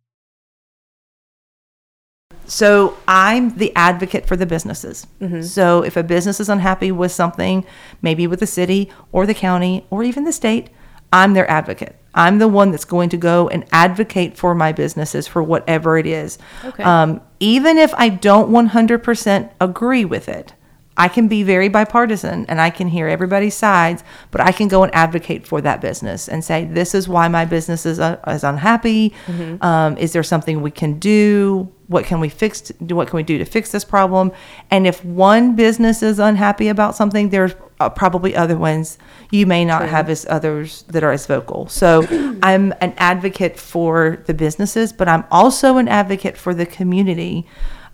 So 2.48 2.96
I'm 3.06 3.56
the 3.56 3.76
advocate 3.76 4.26
for 4.26 4.34
the 4.34 4.46
businesses. 4.46 5.06
So 5.46 5.82
if 5.82 5.96
a 5.96 6.02
business 6.02 6.40
is 6.40 6.48
unhappy 6.48 6.90
with 6.90 7.12
something, 7.12 7.64
maybe 8.02 8.26
with 8.26 8.40
the 8.40 8.46
city 8.46 8.90
or 9.12 9.26
the 9.26 9.34
county 9.34 9.86
or 9.90 10.02
even 10.02 10.24
the 10.24 10.32
state, 10.32 10.70
I'm 11.12 11.34
their 11.34 11.48
advocate. 11.50 11.94
I'm 12.14 12.38
the 12.38 12.48
one 12.48 12.70
that's 12.70 12.86
going 12.86 13.10
to 13.10 13.16
go 13.16 13.48
and 13.48 13.64
advocate 13.70 14.36
for 14.36 14.54
my 14.54 14.72
businesses 14.72 15.28
for 15.28 15.42
whatever 15.42 15.98
it 15.98 16.06
is. 16.06 16.38
Okay. 16.64 16.82
Um, 16.82 17.20
even 17.38 17.78
if 17.78 17.92
I 17.94 18.08
don't 18.08 18.50
100% 18.50 19.50
agree 19.60 20.04
with 20.04 20.28
it, 20.28 20.54
I 20.98 21.08
can 21.08 21.28
be 21.28 21.44
very 21.44 21.68
bipartisan 21.68 22.44
and 22.46 22.60
I 22.60 22.70
can 22.70 22.88
hear 22.88 23.06
everybody's 23.06 23.54
sides, 23.54 24.02
but 24.32 24.40
I 24.40 24.50
can 24.50 24.66
go 24.66 24.82
and 24.82 24.92
advocate 24.94 25.46
for 25.46 25.60
that 25.60 25.80
business 25.80 26.28
and 26.28 26.44
say, 26.44 26.64
this 26.64 26.94
is 26.94 27.08
why 27.08 27.28
my 27.28 27.44
business 27.44 27.86
is, 27.86 28.00
uh, 28.00 28.18
is 28.26 28.42
unhappy. 28.42 29.14
Um, 29.62 29.96
is 29.96 30.12
there 30.12 30.24
something 30.24 30.60
we 30.60 30.72
can 30.72 30.98
do? 30.98 31.72
What 31.86 32.04
can 32.04 32.20
we 32.20 32.28
fix? 32.28 32.60
Do 32.84 32.96
what 32.96 33.08
can 33.08 33.16
we 33.16 33.22
do 33.22 33.38
to 33.38 33.44
fix 33.44 33.70
this 33.70 33.84
problem? 33.84 34.32
And 34.70 34.86
if 34.86 35.02
one 35.04 35.56
business 35.56 36.02
is 36.02 36.18
unhappy 36.18 36.68
about 36.68 36.96
something, 36.96 37.30
there's 37.30 37.54
uh, 37.80 37.88
probably 37.88 38.34
other 38.34 38.56
ones 38.56 38.98
you 39.30 39.46
may 39.46 39.64
not 39.64 39.88
have 39.88 40.10
as 40.10 40.26
others 40.28 40.82
that 40.88 41.04
are 41.04 41.12
as 41.12 41.26
vocal. 41.26 41.68
So 41.68 42.02
I'm 42.42 42.74
an 42.80 42.92
advocate 42.98 43.58
for 43.58 44.22
the 44.26 44.34
businesses, 44.34 44.92
but 44.92 45.08
I'm 45.08 45.24
also 45.30 45.76
an 45.76 45.88
advocate 45.88 46.36
for 46.36 46.52
the 46.52 46.66
community. 46.66 47.46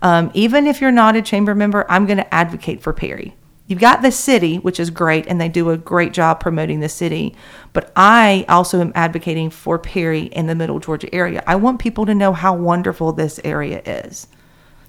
Um, 0.05 0.29
even 0.35 0.67
if 0.67 0.81
you're 0.81 0.91
not 0.91 1.15
a 1.15 1.21
chamber 1.23 1.55
member, 1.55 1.83
I'm 1.89 2.05
going 2.05 2.17
to 2.19 2.31
advocate 2.31 2.79
for 2.79 2.93
Perry. 2.93 3.35
You've 3.65 3.79
got 3.79 4.03
the 4.03 4.11
city, 4.11 4.57
which 4.57 4.79
is 4.79 4.91
great, 4.91 5.25
and 5.25 5.41
they 5.41 5.49
do 5.49 5.71
a 5.71 5.77
great 5.77 6.13
job 6.13 6.39
promoting 6.39 6.79
the 6.79 6.89
city. 6.89 7.35
But 7.73 7.91
I 7.95 8.45
also 8.47 8.81
am 8.81 8.91
advocating 8.93 9.49
for 9.49 9.79
Perry 9.79 10.25
in 10.25 10.45
the 10.45 10.53
Middle 10.53 10.77
Georgia 10.77 11.13
area. 11.13 11.43
I 11.47 11.55
want 11.55 11.79
people 11.79 12.05
to 12.05 12.13
know 12.13 12.33
how 12.33 12.53
wonderful 12.55 13.13
this 13.13 13.39
area 13.43 13.81
is. 13.83 14.27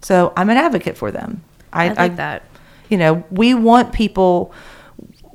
So 0.03 0.35
I'm 0.37 0.51
an 0.51 0.59
advocate 0.59 0.99
for 0.99 1.11
them. 1.11 1.43
I 1.73 1.95
like 1.95 2.17
that. 2.17 2.45
You 2.91 2.99
know, 2.99 3.25
we 3.31 3.55
want 3.55 3.95
people. 3.95 4.53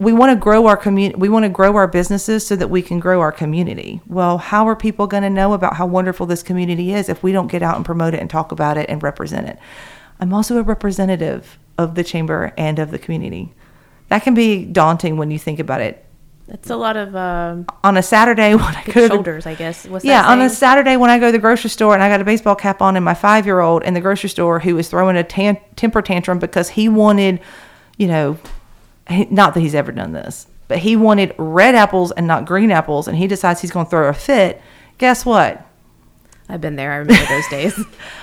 We 0.01 0.13
want 0.13 0.31
to 0.31 0.35
grow 0.35 0.65
our 0.65 0.77
community. 0.77 1.19
We 1.19 1.29
want 1.29 1.43
to 1.43 1.49
grow 1.49 1.75
our 1.75 1.87
businesses 1.87 2.43
so 2.43 2.55
that 2.55 2.69
we 2.69 2.81
can 2.81 2.99
grow 2.99 3.21
our 3.21 3.31
community. 3.31 4.01
Well, 4.07 4.39
how 4.39 4.67
are 4.67 4.75
people 4.75 5.05
going 5.05 5.21
to 5.21 5.29
know 5.29 5.53
about 5.53 5.75
how 5.75 5.85
wonderful 5.85 6.25
this 6.25 6.41
community 6.41 6.91
is 6.91 7.07
if 7.07 7.21
we 7.21 7.31
don't 7.31 7.51
get 7.51 7.61
out 7.61 7.75
and 7.75 7.85
promote 7.85 8.15
it 8.15 8.19
and 8.19 8.27
talk 8.27 8.51
about 8.51 8.77
it 8.77 8.89
and 8.89 9.03
represent 9.03 9.47
it? 9.47 9.59
I'm 10.19 10.33
also 10.33 10.57
a 10.57 10.63
representative 10.63 11.59
of 11.77 11.93
the 11.93 12.03
chamber 12.03 12.51
and 12.57 12.79
of 12.79 12.89
the 12.89 12.97
community. 12.97 13.53
That 14.07 14.23
can 14.23 14.33
be 14.33 14.65
daunting 14.65 15.17
when 15.17 15.29
you 15.29 15.37
think 15.37 15.59
about 15.59 15.81
it. 15.81 16.03
That's 16.47 16.71
a 16.71 16.75
lot 16.75 16.97
of 16.97 17.15
um, 17.15 17.67
On 17.83 17.95
a 17.95 18.01
Saturday 18.01 18.55
when 18.55 18.75
I 18.75 18.83
go 18.85 18.93
to 18.93 19.01
the 19.01 19.07
shoulders, 19.09 19.45
I 19.45 19.53
guess. 19.53 19.85
What's 19.85 20.03
yeah, 20.03 20.27
on 20.27 20.41
a? 20.41 20.49
Saturday 20.49 20.97
when 20.97 21.11
I 21.11 21.19
go 21.19 21.27
to 21.27 21.31
the 21.31 21.37
grocery 21.37 21.69
store 21.69 21.93
and 21.93 22.01
I 22.01 22.09
got 22.09 22.21
a 22.21 22.25
baseball 22.25 22.55
cap 22.55 22.81
on 22.81 22.95
and 22.95 23.05
my 23.05 23.13
five 23.13 23.45
year 23.45 23.59
old 23.59 23.83
in 23.83 23.93
the 23.93 24.01
grocery 24.01 24.29
store 24.29 24.59
who 24.59 24.79
is 24.79 24.89
throwing 24.89 25.15
a 25.15 25.23
tan- 25.23 25.61
temper 25.75 26.01
tantrum 26.01 26.39
because 26.39 26.69
he 26.69 26.89
wanted, 26.89 27.39
you 27.97 28.07
know, 28.07 28.39
not 29.29 29.53
that 29.53 29.59
he's 29.59 29.75
ever 29.75 29.91
done 29.91 30.11
this, 30.13 30.47
but 30.67 30.79
he 30.79 30.95
wanted 30.95 31.33
red 31.37 31.75
apples 31.75 32.11
and 32.11 32.25
not 32.27 32.45
green 32.45 32.71
apples 32.71 33.07
and 33.07 33.17
he 33.17 33.27
decides 33.27 33.61
he's 33.61 33.71
going 33.71 33.85
to 33.85 33.89
throw 33.89 34.07
a 34.09 34.13
fit. 34.13 34.61
Guess 34.97 35.25
what? 35.25 35.65
I've 36.49 36.61
been 36.61 36.75
there. 36.75 36.91
I 36.91 36.97
remember 36.97 37.25
those 37.27 37.47
days. 37.49 37.73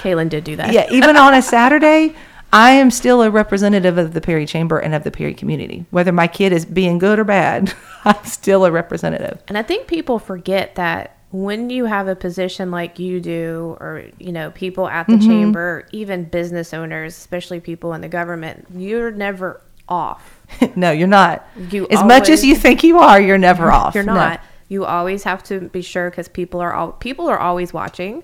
Kaylin 0.03 0.29
did 0.29 0.45
do 0.45 0.57
that. 0.57 0.73
Yeah, 0.73 0.87
even 0.91 1.17
on 1.17 1.35
a 1.35 1.43
Saturday, 1.57 2.15
I 2.53 2.73
am 2.73 2.91
still 2.91 3.23
a 3.23 3.31
representative 3.31 3.99
of 3.99 4.15
the 4.15 4.21
Perry 4.21 4.47
Chamber 4.47 4.79
and 4.79 4.95
of 4.95 5.05
the 5.05 5.11
Perry 5.11 5.35
community. 5.35 5.85
Whether 5.91 6.13
my 6.13 6.27
kid 6.27 6.53
is 6.53 6.65
being 6.65 6.99
good 6.99 7.19
or 7.19 7.25
bad, 7.25 7.75
I'm 8.05 8.25
still 8.25 8.65
a 8.65 8.71
representative. 8.71 9.43
And 9.49 9.57
I 9.59 9.63
think 9.63 9.87
people 9.87 10.19
forget 10.19 10.75
that 10.77 11.17
when 11.31 11.69
you 11.69 11.85
have 11.85 12.09
a 12.09 12.17
position 12.17 12.71
like 12.71 12.99
you 12.99 13.21
do, 13.21 13.77
or, 13.81 14.05
you 14.19 14.33
know, 14.33 14.51
people 14.53 14.89
at 14.89 15.07
the 15.07 15.15
Mm-hmm. 15.15 15.29
chamber, 15.29 15.87
even 15.93 16.25
business 16.25 16.73
owners, 16.73 17.15
especially 17.19 17.61
people 17.61 17.93
in 17.93 18.01
the 18.01 18.09
government, 18.09 18.67
you're 18.75 19.11
never 19.11 19.61
off. 19.89 20.41
no, 20.77 20.91
you're 20.91 21.07
not. 21.09 21.47
You 21.71 21.87
as 21.91 22.03
much 22.05 22.29
as 22.29 22.45
you 22.45 22.55
think 22.55 22.83
you 22.83 22.99
are, 22.99 23.21
you're 23.21 23.39
never 23.39 23.71
off. 23.81 23.95
You're 23.95 24.05
No. 24.05 24.15
not. 24.15 24.41
You 24.69 24.85
always 24.85 25.23
have 25.25 25.43
to 25.45 25.61
be 25.61 25.81
sure 25.83 26.11
because 26.11 26.29
people 26.29 26.61
are 26.61 26.73
all 26.75 26.93
people 26.93 27.27
are 27.29 27.39
always 27.39 27.73
watching, 27.73 28.23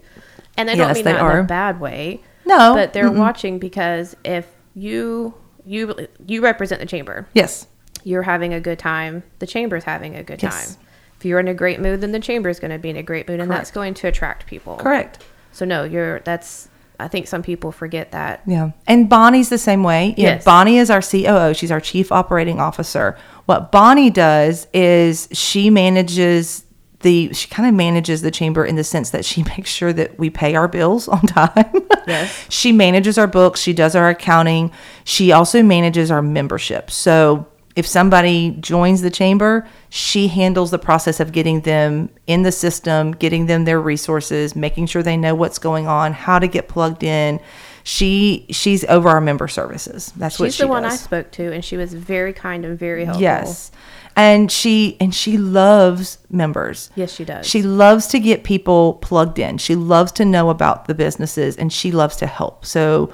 and 0.59 0.69
I 0.71 0.75
don't 0.75 0.89
Yes, 0.89 0.97
mean 0.97 1.05
they 1.05 1.13
that 1.13 1.31
in 1.33 1.39
a 1.39 1.43
bad 1.45 1.81
way. 1.81 2.21
No, 2.45 2.75
but 2.75 2.93
they're 2.93 3.11
watching 3.11 3.59
because 3.59 4.15
if 4.25 4.47
you 4.75 5.35
you 5.65 6.07
you 6.27 6.43
represent 6.43 6.81
the 6.81 6.87
chamber, 6.87 7.27
Yes. 7.33 7.67
you're 8.03 8.23
having 8.23 8.53
a 8.53 8.61
good 8.61 8.79
time. 8.79 9.23
The 9.39 9.47
chamber's 9.47 9.85
having 9.85 10.15
a 10.17 10.23
good 10.23 10.43
Yes. 10.43 10.77
time. 10.77 10.85
If 11.19 11.25
you're 11.25 11.41
in 11.41 11.49
a 11.49 11.55
great 11.55 11.81
mood, 11.81 12.03
then 12.03 12.13
the 12.13 12.21
chamber's 12.21 12.61
going 12.61 12.71
to 12.73 12.79
be 12.79 12.91
in 12.91 12.97
a 12.97 13.03
great 13.03 13.27
mood, 13.27 13.41
and 13.41 13.51
that's 13.51 13.71
going 13.71 13.95
to 13.95 14.09
attract 14.09 14.47
people. 14.47 14.77
Correct. 14.77 15.25
So 15.53 15.65
no, 15.65 15.85
you're 15.85 16.21
that's. 16.21 16.69
I 17.01 17.09
think 17.09 17.27
some 17.27 17.43
people 17.43 17.73
forget 17.73 18.13
that. 18.13 18.43
Yeah. 18.47 18.71
And 18.87 19.09
Bonnie's 19.09 19.49
the 19.49 19.59
same 19.59 19.83
way. 19.83 20.15
You 20.17 20.25
know, 20.25 20.31
Yes. 20.31 20.45
Bonnie 20.45 20.79
is 20.79 20.91
our 20.91 21.03
COO. 21.03 21.53
She's 21.55 21.71
our 21.71 21.81
chief 21.81 22.13
operating 22.13 22.61
officer. 22.61 23.17
What 23.47 23.73
Bonnie 23.73 24.11
does 24.11 24.67
is 24.73 25.29
she 25.33 25.71
manages 25.71 26.65
the 27.01 27.33
she 27.35 27.49
kind 27.49 27.69
of 27.69 27.75
manages 27.75 28.23
the 28.23 28.31
chamber 28.31 28.65
in 28.65 28.77
the 28.77 28.85
sense 28.85 29.11
that 29.11 29.25
she 29.25 29.43
makes 29.57 29.71
sure 29.71 29.93
that 29.93 30.19
we 30.19 30.31
pay 30.31 30.55
our 30.55 30.69
bills 30.69 31.07
on 31.09 31.21
time. 31.23 31.87
Yes. 32.07 32.47
she 32.49 32.73
manages 32.73 33.19
our 33.19 33.27
books, 33.27 33.61
she 33.61 33.73
does 33.73 33.95
our 33.95 34.09
accounting. 34.09 34.71
She 35.05 35.33
also 35.33 35.63
manages 35.63 36.11
our 36.11 36.23
membership. 36.23 36.91
So 36.91 37.47
if 37.77 37.87
somebody 37.87 38.57
joins 38.61 39.03
the 39.03 39.11
chamber, 39.11 39.67
she 39.89 40.29
handles 40.29 40.71
the 40.71 40.79
process 40.79 41.19
of 41.19 41.33
getting 41.33 41.63
them 41.63 42.09
in 42.27 42.43
the 42.43 42.53
system, 42.53 43.13
getting 43.13 43.47
them 43.47 43.65
their 43.65 43.81
resources, 43.81 44.55
making 44.55 44.87
sure 44.87 45.03
they 45.03 45.17
know 45.17 45.35
what's 45.35 45.59
going 45.59 45.89
on, 45.89 46.13
how 46.13 46.39
to 46.39 46.47
get 46.47 46.69
plugged 46.69 47.03
in. 47.03 47.41
She 47.83 48.47
she's 48.51 48.85
over 48.85 49.09
our 49.09 49.21
member 49.21 49.49
services. 49.49 50.13
That's 50.17 50.39
what 50.39 50.47
She's 50.47 50.55
she 50.55 50.63
the 50.63 50.69
one 50.69 50.85
I 50.85 50.97
spoke 50.97 51.33
to, 51.33 51.53
and 51.53 51.65
she 51.65 51.77
was 51.77 51.93
very 51.93 52.33
kind 52.33 52.65
and 52.65 52.79
very 52.79 53.05
helpful. 53.05 53.23
Yes. 53.23 53.73
And 54.17 54.51
she 54.51 54.97
and 55.01 55.13
she 55.13 55.37
loves 55.37 56.19
members. 56.31 56.91
Yes, 56.95 57.13
she 57.13 57.25
does. 57.25 57.45
She 57.45 57.63
loves 57.63 58.07
to 58.09 58.21
get 58.21 58.45
people 58.45 58.95
plugged 58.95 59.41
in. 59.41 59.59
She 59.59 59.75
loves 59.75 60.13
to 60.13 60.25
know 60.25 60.49
about 60.49 60.87
the 60.87 60.95
businesses 60.95 61.57
and 61.57 61.73
she 61.73 61.91
loves 61.91 62.17
to 62.17 62.27
help. 62.27 62.65
So 62.65 63.13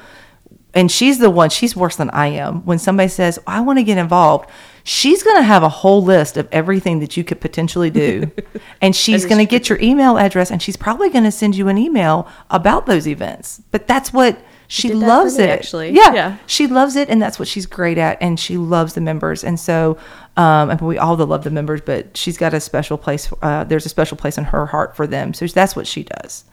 and 0.75 0.91
she's 0.91 1.19
the 1.19 1.31
one, 1.31 1.51
she's 1.51 1.75
worse 1.75 1.97
than 1.97 2.11
I 2.11 2.29
am. 2.29 2.65
When 2.65 2.79
somebody 2.79 3.09
says, 3.09 3.39
I 3.47 3.61
want 3.61 3.79
to 3.79 3.83
get 3.83 3.99
involved, 3.99 4.49
she's 4.85 5.23
going 5.23 5.37
to 5.37 5.43
have 5.43 5.63
a 5.63 5.69
whole 5.69 6.03
list 6.03 6.37
of 6.37 6.49
everything 6.53 7.01
that 7.01 7.17
you 7.17 7.25
could 7.25 7.41
potentially 7.41 7.91
do. 7.91 8.31
and 8.81 8.95
she's 8.95 9.25
going 9.25 9.39
to 9.39 9.51
get 9.51 9.69
your 9.69 9.81
email 9.81 10.17
address 10.17 10.51
and 10.51 10.63
she's 10.63 10.77
probably 10.77 11.11
going 11.11 11.25
to 11.25 11.33
send 11.33 11.57
you 11.57 11.69
an 11.69 11.79
email 11.79 12.29
about 12.51 12.87
those 12.87 13.09
events. 13.09 13.63
But 13.71 13.87
that's 13.87 14.13
what 14.13 14.41
she 14.69 14.89
did 14.89 14.99
that 14.99 15.01
for 15.01 15.09
loves 15.09 15.39
it. 15.39 15.51
actually. 15.51 15.91
Yeah. 15.91 16.15
Yeah. 16.15 16.37
She 16.47 16.69
loves 16.69 16.95
it 16.95 17.09
and 17.09 17.21
that's 17.21 17.39
what 17.39 17.49
she's 17.49 17.67
great 17.67 17.99
at. 17.99 18.23
And 18.23 18.39
she 18.39 18.57
loves 18.57 18.95
the 18.95 19.01
members. 19.01 19.43
And 19.43 19.59
so, 19.59 19.99
um, 20.37 20.71
and 20.71 20.81
we 20.81 20.99
all 20.99 21.17
love 21.17 21.43
the 21.43 21.51
members, 21.51 21.81
but 21.81 22.17
she's 22.17 22.39
got 22.39 22.55
a 22.55 22.61
special 22.61 22.97
place. 22.97 23.33
Uh, 23.43 23.65
there's 23.65 23.87
a 23.87 23.89
special 23.89 24.17
place 24.17 24.39
in 24.39 24.45
her 24.45 24.67
heart 24.67 24.95
for 24.95 25.09
them. 25.09 25.35
So 25.35 25.47
that's 25.49 25.75
what 25.75 25.89
she 25.89 26.05
does. 26.05 26.45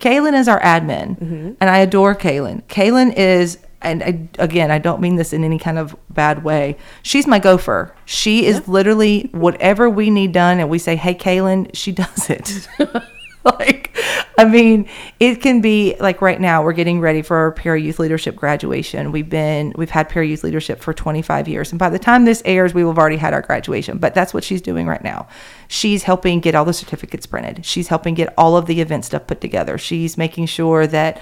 Kaylin 0.00 0.38
is 0.38 0.48
our 0.48 0.60
admin, 0.60 1.18
mm-hmm. 1.18 1.52
and 1.60 1.70
I 1.70 1.78
adore 1.78 2.14
Kaylin. 2.14 2.62
Kaylin 2.64 3.12
is, 3.16 3.58
and 3.82 4.02
I, 4.02 4.28
again, 4.38 4.70
I 4.70 4.78
don't 4.78 5.00
mean 5.00 5.16
this 5.16 5.32
in 5.32 5.42
any 5.44 5.58
kind 5.58 5.78
of 5.78 5.96
bad 6.10 6.44
way. 6.44 6.76
She's 7.02 7.26
my 7.26 7.38
gopher. 7.38 7.94
She 8.04 8.46
is 8.46 8.68
literally 8.68 9.28
whatever 9.32 9.90
we 9.90 10.10
need 10.10 10.32
done, 10.32 10.60
and 10.60 10.70
we 10.70 10.78
say, 10.78 10.96
"Hey, 10.96 11.14
Kaylin," 11.14 11.70
she 11.74 11.92
does 11.92 12.30
it. 12.30 12.68
like 13.58 13.96
I 14.38 14.44
mean, 14.44 14.88
it 15.18 15.42
can 15.42 15.60
be 15.60 15.96
like 15.98 16.22
right 16.22 16.40
now 16.40 16.62
we're 16.62 16.72
getting 16.72 17.00
ready 17.00 17.22
for 17.22 17.36
our 17.36 17.50
Perry 17.50 17.82
Youth 17.82 17.98
Leadership 17.98 18.36
graduation. 18.36 19.10
We've 19.10 19.28
been 19.28 19.72
we've 19.76 19.90
had 19.90 20.08
Perry 20.08 20.28
Youth 20.28 20.44
Leadership 20.44 20.80
for 20.80 20.94
25 20.94 21.48
years, 21.48 21.72
and 21.72 21.78
by 21.78 21.90
the 21.90 21.98
time 21.98 22.24
this 22.24 22.40
airs, 22.44 22.72
we 22.72 22.84
will 22.84 22.92
have 22.92 22.98
already 22.98 23.16
had 23.16 23.34
our 23.34 23.42
graduation. 23.42 23.98
But 23.98 24.14
that's 24.14 24.32
what 24.32 24.44
she's 24.44 24.62
doing 24.62 24.86
right 24.86 25.02
now. 25.02 25.26
She's 25.66 26.04
helping 26.04 26.38
get 26.38 26.54
all 26.54 26.64
the 26.64 26.72
certificates 26.72 27.26
printed. 27.26 27.66
She's 27.66 27.88
helping 27.88 28.14
get 28.14 28.32
all 28.38 28.56
of 28.56 28.66
the 28.66 28.80
event 28.80 29.04
stuff 29.04 29.26
put 29.26 29.40
together. 29.40 29.76
She's 29.76 30.16
making 30.16 30.46
sure 30.46 30.86
that 30.86 31.20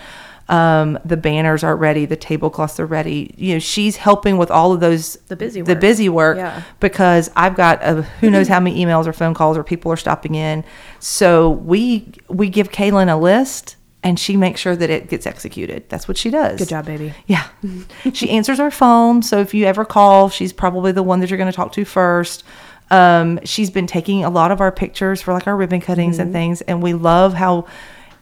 um, 0.49 0.99
the 1.05 1.17
banners 1.17 1.65
are 1.65 1.75
ready, 1.77 2.05
the 2.07 2.17
tablecloths 2.17 2.79
are 2.79 2.87
ready. 2.87 3.35
You 3.37 3.55
know, 3.55 3.59
she's 3.59 3.97
helping 3.97 4.39
with 4.39 4.51
all 4.51 4.73
of 4.73 4.81
those 4.81 5.17
The 5.27 5.37
busy 5.37 5.61
the 5.63 5.73
work. 5.73 5.81
busy 5.81 6.09
work 6.09 6.37
Yeah. 6.37 6.63
because 6.81 7.31
I've 7.35 7.57
got 7.57 7.83
a, 7.83 8.03
who 8.03 8.31
knows 8.31 8.47
how 8.49 8.61
many 8.61 8.85
emails 8.85 9.07
or 9.07 9.13
phone 9.13 9.35
calls 9.35 9.59
or 9.59 9.65
people 9.65 9.91
are 9.93 9.97
stopping 9.97 10.35
in. 10.37 10.65
So 11.01 11.51
we 11.51 12.13
we 12.29 12.49
give 12.49 12.71
Kaylin 12.71 13.13
a 13.13 13.17
list 13.17 13.77
and 14.05 14.21
she 14.21 14.37
makes 14.37 14.61
sure 14.61 14.77
that 14.77 14.89
it 14.89 15.09
gets 15.09 15.27
executed. 15.27 15.89
That's 15.89 16.07
what 16.07 16.17
she 16.17 16.31
does. 16.31 16.59
Good 16.61 16.69
job, 16.69 16.87
baby. 16.87 17.13
Yeah. 17.27 17.49
she 18.13 18.31
answers 18.31 18.61
our 18.61 18.71
phone. 18.71 19.23
So 19.23 19.41
if 19.41 19.53
you 19.53 19.65
ever 19.65 19.85
call, 19.85 20.29
she's 20.29 20.53
probably 20.53 20.93
the 20.93 21.03
one 21.03 21.19
that 21.21 21.29
you're 21.31 21.39
going 21.39 21.51
to 21.51 21.57
talk 21.57 21.73
to 21.73 21.85
first. 21.85 22.45
Um, 22.89 23.41
she's 23.43 23.69
been 23.71 23.89
taking 23.89 24.23
a 24.23 24.31
lot 24.31 24.53
of 24.53 24.61
our 24.61 24.71
pictures 24.71 25.21
for 25.21 25.33
like 25.35 25.49
our 25.49 25.57
ribbon 25.57 25.81
cuttings 25.81 26.21
and 26.21 26.33
things. 26.33 26.61
And 26.61 26.81
we 26.85 26.95
love 26.95 27.35
how, 27.35 27.67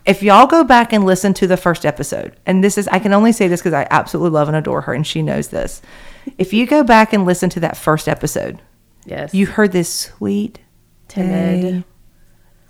if 0.07 0.23
y'all 0.23 0.47
go 0.47 0.65
back 0.65 0.93
and 0.93 1.05
listen 1.05 1.33
to 1.35 1.47
the 1.47 1.57
first 1.57 1.87
episode, 1.87 2.37
and 2.47 2.63
this 2.63 2.77
is, 2.77 2.87
I 2.89 2.99
can 2.99 3.13
only 3.13 3.33
say 3.33 3.49
this 3.49 3.61
because 3.61 3.73
I 3.73 3.87
absolutely 3.91 4.31
love 4.31 4.49
and 4.49 4.57
adore 4.57 4.83
her 4.83 4.93
and 4.95 5.07
she 5.07 5.23
knows 5.23 5.49
this. 5.49 5.81
If 6.39 6.53
you 6.53 6.67
go 6.67 6.83
back 6.85 7.13
and 7.13 7.25
listen 7.25 7.49
to 7.51 7.61
that 7.61 7.77
first 7.77 8.09
episode, 8.09 8.61
Yes. 9.07 9.33
you 9.35 9.47
heard 9.47 9.73
this 9.73 9.89
sweet, 9.93 10.61
Timid. 11.09 11.31
"Hey, 11.65 11.85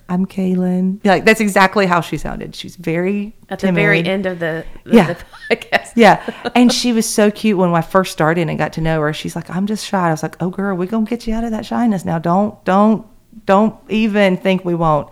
I'm 0.09 0.27
Kaylin. 0.27 1.03
Like 1.05 1.25
that's 1.25 1.41
exactly 1.41 1.87
how 1.87 2.01
she 2.03 2.19
sounded. 2.19 2.55
She's 2.55 2.77
very 2.77 3.35
at 3.49 3.61
the 3.61 3.73
very 3.73 4.05
end 4.05 4.27
of 4.27 4.39
the, 4.39 4.65
the, 4.85 4.97
Yeah. 4.97 5.13
the 5.15 5.25
podcast. 5.51 5.93
Yeah. 5.97 6.51
And 6.57 6.73
she 6.73 6.93
was 6.93 7.09
so 7.09 7.31
cute 7.31 7.57
when 7.57 7.73
I 7.73 7.81
first 7.81 8.13
started 8.13 8.49
and 8.49 8.59
got 8.59 8.73
to 8.75 8.81
know 8.81 9.01
her. 9.01 9.13
She's 9.13 9.37
like, 9.37 9.49
I'm 9.49 9.67
just 9.67 9.87
shy. 9.87 10.09
I 10.09 10.11
was 10.11 10.23
like, 10.25 10.37
oh, 10.41 10.51
girl, 10.51 10.77
we're 10.77 10.87
going 10.89 11.07
to 11.07 11.11
get 11.11 11.27
you 11.29 11.35
out 11.35 11.45
of 11.45 11.53
that 11.53 11.65
shyness 11.65 12.05
now. 12.05 12.19
Don't, 12.19 12.63
don't, 12.65 13.07
don't 13.47 13.77
even 13.89 14.37
think 14.37 14.65
we 14.65 14.75
won't. 14.75 15.09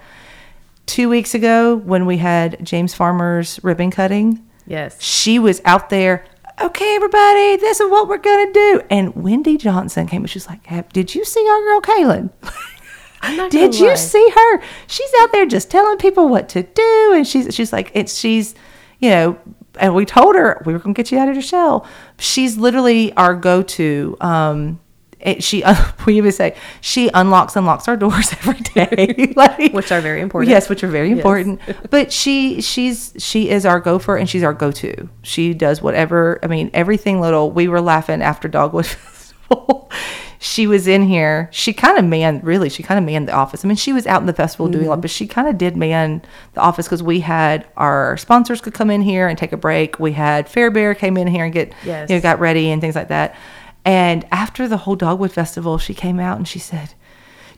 Two 0.87 1.09
weeks 1.09 1.35
ago, 1.35 1.77
when 1.77 2.07
we 2.07 2.19
had 2.19 2.59
James 2.65 2.93
Farmer's 2.95 3.61
ribbon 3.63 3.91
cutting, 3.91 4.45
Yes. 4.67 5.01
she 5.03 5.39
was 5.39 5.61
out 5.65 5.91
there. 5.91 6.25
Okay, 6.61 6.95
everybody, 6.97 7.57
this 7.57 7.81
is 7.81 7.91
what 7.91 8.09
we're 8.09 8.19
going 8.19 8.47
to 8.49 8.53
do. 8.53 8.83
And 8.91 9.15
Wendy 9.17 9.57
Johnson 9.57 10.07
came 10.07 10.23
and 10.23 10.31
she's 10.31 10.47
like, 10.47 10.65
"Hey, 10.67 10.85
Did 10.93 11.15
you 11.15 11.25
see 11.25 11.47
our 11.49 11.61
girl, 11.61 11.81
Kaylin? 11.81 12.31
Did 13.51 13.79
you 13.79 13.89
lie. 13.89 13.95
see 13.95 14.29
her? 14.35 14.63
She's 14.89 15.11
out 15.21 15.33
there 15.33 15.47
just 15.47 15.71
telling 15.71 15.97
people 15.99 16.29
what 16.29 16.49
to 16.51 16.63
do, 16.65 17.13
and 17.15 17.27
she's 17.27 17.55
she's 17.55 17.73
like 17.73 17.91
it's 17.95 18.19
she's, 18.19 18.55
you 18.99 19.11
know, 19.11 19.39
and 19.79 19.95
we 19.95 20.05
told 20.05 20.35
her 20.35 20.61
we 20.67 20.73
were 20.73 20.81
gonna 20.81 20.93
get 20.93 21.11
you 21.13 21.19
out 21.19 21.29
of 21.29 21.35
your 21.35 21.43
shell. 21.43 21.87
She's 22.19 22.59
literally 22.59 23.13
our 23.15 23.35
go-to. 23.35 24.17
Um, 24.21 24.81
it, 25.23 25.43
she 25.43 25.63
we 26.07 26.17
even 26.17 26.33
say 26.33 26.55
she 26.81 27.09
unlocks 27.15 27.57
and 27.57 27.65
locks 27.67 27.89
our 27.89 27.97
doors 27.97 28.33
every 28.45 28.59
day, 28.61 29.33
like, 29.37 29.73
Which 29.73 29.93
are 29.93 30.01
very 30.01 30.21
important. 30.21 30.51
Yes, 30.51 30.69
which 30.69 30.83
are 30.85 30.89
very 30.89 31.09
Yes. 31.11 31.17
important. 31.19 31.61
But 31.91 32.13
she 32.13 32.61
she's 32.61 33.13
she 33.19 33.49
is 33.51 33.65
our 33.65 33.81
gopher, 33.81 34.17
and 34.17 34.29
she's 34.29 34.43
our 34.43 34.53
go-to. 34.55 35.09
She 35.23 35.55
does 35.55 35.81
whatever. 35.83 36.39
I 36.43 36.47
mean, 36.49 36.71
everything 36.75 37.21
little. 37.21 37.51
We 37.51 37.69
were 37.69 37.81
laughing 37.81 38.23
after 38.23 38.49
Dogwood 38.49 38.87
Festival. 38.87 39.91
she 40.39 40.67
was 40.67 40.89
in 40.89 41.03
here. 41.03 41.49
She 41.53 41.73
kind 41.73 41.99
of 41.99 42.05
manned, 42.05 42.43
really, 42.43 42.69
she 42.69 42.83
kind 42.83 42.99
of 42.99 43.05
manned 43.05 43.29
the 43.29 43.33
office. 43.33 43.65
I 43.65 43.69
mean, 43.69 43.77
she 43.77 43.93
was 43.93 44.07
out 44.09 44.21
in 44.23 44.27
the 44.27 44.33
festival 44.33 44.67
doing 44.67 44.79
a 44.79 44.79
Mm-hmm. 44.83 44.91
lot, 44.91 45.01
but 45.03 45.11
she 45.11 45.27
kind 45.29 45.47
of 45.47 45.57
did 45.57 45.77
man 45.77 46.21
the 46.55 46.61
office 46.61 46.87
because 46.87 47.03
we 47.03 47.21
had 47.21 47.67
our 47.77 48.17
sponsors 48.17 48.61
could 48.61 48.75
come 48.75 48.91
in 48.91 49.03
here 49.03 49.29
and 49.29 49.39
take 49.39 49.53
a 49.53 49.57
break. 49.57 50.01
We 50.01 50.13
had 50.13 50.49
Fairbear 50.49 50.97
came 50.99 51.17
in 51.17 51.29
here 51.29 51.45
and 51.45 51.53
get, 51.53 51.73
Yes. 51.85 52.11
you 52.11 52.17
know, 52.17 52.21
got 52.23 52.41
ready 52.41 52.71
and 52.71 52.81
things 52.81 52.97
like 52.97 53.09
that. 53.09 53.37
And 53.85 54.25
after 54.31 54.69
the 54.69 54.79
whole 54.79 54.97
Dogwood 54.97 55.33
Festival, 55.33 55.79
she 55.79 55.95
came 55.95 56.21
out 56.21 56.37
and 56.39 56.47
she 56.47 56.59
said, 56.59 56.95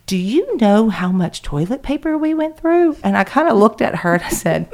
do 0.07 0.17
you 0.17 0.57
know 0.57 0.91
how 0.91 1.11
much 1.11 1.43
toilet 1.43 1.83
paper 1.83 2.17
we 2.19 2.35
went 2.35 2.59
through? 2.59 2.97
And 3.03 3.17
I 3.17 3.25
kind 3.25 3.49
of 3.49 3.57
looked 3.57 3.81
at 3.81 3.97
her 3.97 4.15
and 4.15 4.23
I 4.23 4.29
said, 4.31 4.69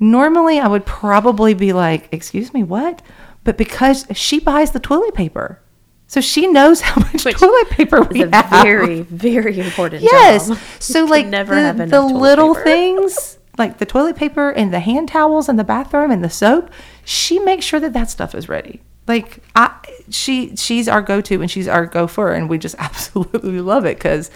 normally 0.00 0.58
I 0.58 0.68
would 0.68 0.86
probably 0.86 1.54
be 1.54 1.72
like, 1.72 2.08
excuse 2.12 2.52
me, 2.54 2.62
what? 2.62 3.02
But 3.44 3.58
because 3.58 4.06
she 4.14 4.40
buys 4.40 4.70
the 4.70 4.80
toilet 4.80 5.14
paper. 5.14 5.60
So 6.06 6.20
she 6.20 6.46
knows 6.46 6.80
how 6.80 7.00
much 7.00 7.24
Which 7.24 7.38
toilet 7.38 7.70
paper 7.70 8.02
we 8.02 8.22
It's 8.22 8.32
a 8.32 8.42
have. 8.42 8.62
very, 8.62 9.02
very 9.02 9.58
important 9.60 10.02
yes. 10.02 10.48
job. 10.48 10.58
So 10.78 11.04
like 11.04 11.26
never 11.26 11.54
the, 11.54 11.60
have 11.60 11.90
the 11.90 12.02
little 12.02 12.54
paper. 12.54 12.64
things, 12.64 13.38
like 13.58 13.78
the 13.78 13.86
toilet 13.86 14.16
paper 14.16 14.50
and 14.50 14.72
the 14.72 14.80
hand 14.80 15.08
towels 15.08 15.48
and 15.48 15.58
the 15.58 15.64
bathroom 15.64 16.10
and 16.10 16.22
the 16.22 16.30
soap, 16.30 16.70
she 17.04 17.38
makes 17.38 17.64
sure 17.64 17.80
that 17.80 17.92
that 17.94 18.10
stuff 18.10 18.34
is 18.34 18.48
ready. 18.48 18.80
Like 19.06 19.38
I, 19.54 19.74
she, 20.10 20.56
she's 20.56 20.88
our 20.88 21.02
go-to 21.02 21.40
and 21.42 21.50
she's 21.50 21.68
our 21.68 21.86
gopher, 21.86 22.32
and 22.32 22.48
we 22.48 22.58
just 22.58 22.74
absolutely 22.78 23.60
love 23.60 23.84
it 23.84 23.96
because 23.98 24.30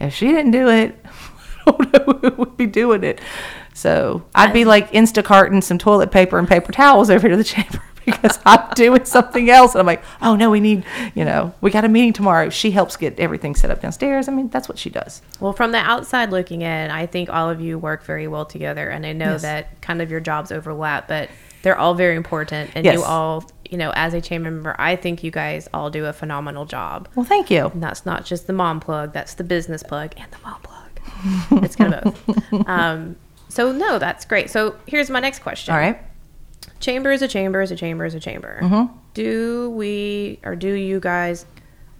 if 0.00 0.14
she 0.14 0.28
didn't 0.28 0.50
do 0.52 0.68
it, 0.68 0.98
I 1.66 1.70
don't 1.70 1.92
know 1.92 2.18
who 2.30 2.36
would 2.36 2.56
be 2.56 2.66
doing 2.66 3.04
it. 3.04 3.20
So 3.74 4.24
I'd 4.34 4.52
be 4.52 4.64
like 4.64 4.92
Instacarting 4.92 5.62
some 5.62 5.78
toilet 5.78 6.10
paper 6.10 6.38
and 6.38 6.46
paper 6.48 6.72
towels 6.72 7.10
over 7.10 7.28
to 7.28 7.36
the 7.36 7.44
chamber 7.44 7.82
because 8.04 8.38
I'm 8.44 8.70
doing 8.74 9.04
something 9.06 9.48
else. 9.50 9.72
And 9.74 9.80
I'm 9.80 9.86
like, 9.86 10.02
oh 10.22 10.36
no, 10.36 10.50
we 10.50 10.60
need, 10.60 10.84
you 11.14 11.24
know, 11.24 11.52
we 11.60 11.70
got 11.70 11.84
a 11.84 11.88
meeting 11.88 12.12
tomorrow. 12.12 12.50
She 12.50 12.70
helps 12.70 12.96
get 12.96 13.18
everything 13.18 13.54
set 13.54 13.70
up 13.70 13.80
downstairs. 13.80 14.28
I 14.28 14.32
mean, 14.32 14.48
that's 14.50 14.68
what 14.68 14.78
she 14.78 14.90
does. 14.90 15.22
Well, 15.40 15.52
from 15.54 15.72
the 15.72 15.78
outside 15.78 16.30
looking 16.30 16.62
in, 16.62 16.90
I 16.90 17.06
think 17.06 17.30
all 17.30 17.48
of 17.50 17.60
you 17.60 17.78
work 17.78 18.04
very 18.04 18.28
well 18.28 18.44
together, 18.44 18.88
and 18.90 19.04
I 19.06 19.12
know 19.12 19.32
Yes. 19.32 19.42
that 19.42 19.80
kind 19.80 20.00
of 20.02 20.10
your 20.10 20.20
jobs 20.20 20.52
overlap, 20.52 21.08
but 21.08 21.30
they're 21.62 21.78
all 21.78 21.94
very 21.94 22.14
important. 22.16 22.70
And 22.74 22.84
Yes. 22.84 22.94
you 22.96 23.02
all, 23.04 23.44
you 23.74 23.78
know, 23.78 23.92
as 23.96 24.14
a 24.14 24.20
chamber 24.20 24.52
member, 24.52 24.76
I 24.78 24.94
think 24.94 25.24
you 25.24 25.32
guys 25.32 25.68
all 25.74 25.90
do 25.90 26.06
a 26.06 26.12
phenomenal 26.12 26.64
job. 26.64 27.08
Well, 27.16 27.26
thank 27.26 27.50
you. 27.50 27.66
And 27.66 27.82
that's 27.82 28.06
not 28.06 28.24
just 28.24 28.46
the 28.46 28.52
mom 28.52 28.78
plug; 28.78 29.12
that's 29.12 29.34
the 29.34 29.42
business 29.42 29.82
plug 29.82 30.12
and 30.16 30.30
the 30.30 30.38
mom 30.44 30.60
plug. 30.60 31.00
it's 31.64 31.74
kind 31.74 31.92
of 31.92 32.04
both. 32.24 32.68
Um, 32.68 33.16
so 33.48 33.72
no, 33.72 33.98
that's 33.98 34.24
great. 34.24 34.48
So 34.48 34.76
here's 34.86 35.10
my 35.10 35.18
next 35.18 35.40
question. 35.40 35.74
All 35.74 35.80
right. 35.80 36.00
chamber 36.78 37.10
is 37.10 37.20
a 37.20 37.26
chamber 37.26 37.62
is 37.62 37.72
a 37.72 37.76
chamber 37.76 38.04
is 38.04 38.14
a 38.14 38.20
chamber. 38.20 38.60
Mm-hmm. 38.62 38.96
Do 39.12 39.70
we 39.70 40.38
or 40.44 40.54
do 40.54 40.72
you 40.72 41.00
guys 41.00 41.44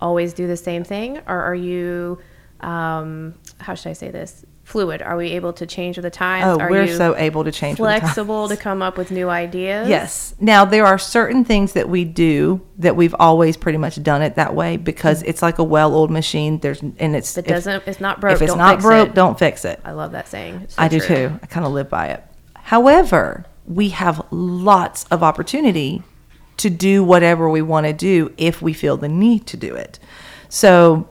always 0.01 0.33
do 0.33 0.47
the 0.47 0.57
same 0.57 0.85
thing, 0.85 1.19
or 1.27 1.41
are 1.43 1.57
you, 1.57 2.21
um, 2.61 3.35
how 3.59 3.75
should 3.75 3.91
I 3.91 3.95
say 3.95 4.13
this? 4.13 4.47
Fluid. 4.65 5.03
Are 5.03 5.17
we 5.17 5.33
able 5.33 5.53
to 5.53 5.67
change 5.67 5.99
with 5.99 6.05
the 6.05 6.11
times? 6.11 6.45
Oh, 6.47 6.59
are 6.59 6.71
we're 6.71 6.89
so 6.89 7.15
able 7.17 7.45
to 7.45 7.53
change 7.53 7.79
with 7.79 7.87
the 7.87 7.93
times. 7.93 8.01
flexible 8.01 8.49
to 8.49 8.57
come 8.57 8.81
up 8.81 8.97
with 8.97 9.11
new 9.11 9.29
ideas? 9.29 9.89
Yes. 9.91 10.35
Now 10.41 10.65
there 10.65 10.87
are 10.87 10.99
certain 10.99 11.45
things 11.45 11.75
that 11.75 11.89
we 11.89 12.05
do 12.05 12.67
that 12.79 12.97
we've 12.97 13.15
always 13.19 13.59
pretty 13.59 13.77
much 13.77 14.03
done 14.03 14.23
it 14.23 14.37
that 14.37 14.55
way 14.55 14.79
because 14.79 15.23
mm. 15.23 15.29
it's 15.29 15.43
like 15.43 15.59
a 15.59 15.65
well-oiled 15.65 16.11
machine. 16.11 16.61
There's 16.61 16.81
and 16.81 17.15
it's 17.15 17.37
If 17.37 17.45
it 17.45 17.49
doesn't, 17.49 17.83
it's 17.87 18.01
not 18.01 18.21
broke. 18.21 18.37
if 18.37 18.43
it's 18.43 18.57
not 18.57 18.81
broke, 18.81 19.11
it. 19.11 19.15
don't 19.15 19.39
fix 19.39 19.67
it. 19.67 19.81
I 19.85 19.93
love 19.93 20.13
that 20.13 20.29
saying. 20.29 20.67
So 20.69 20.83
I 20.83 20.89
do 20.89 20.99
true. 20.99 21.15
too. 21.15 21.41
I 21.43 21.47
kind 21.47 21.67
of 21.67 21.73
live 21.73 21.91
by 21.91 22.09
it. 22.09 22.25
However, 22.55 23.45
we 23.67 23.91
have 23.91 24.27
lots 24.31 25.05
of 25.05 25.23
opportunity 25.23 26.03
to 26.57 26.71
do 26.71 27.05
whatever 27.05 27.51
we 27.51 27.61
want 27.61 27.87
to 27.87 27.93
do 27.93 28.33
if 28.39 28.63
we 28.63 28.73
feel 28.73 28.97
the 28.97 29.09
need 29.09 29.47
to 29.49 29.59
do 29.59 29.75
it. 29.75 29.99
So, 30.49 31.09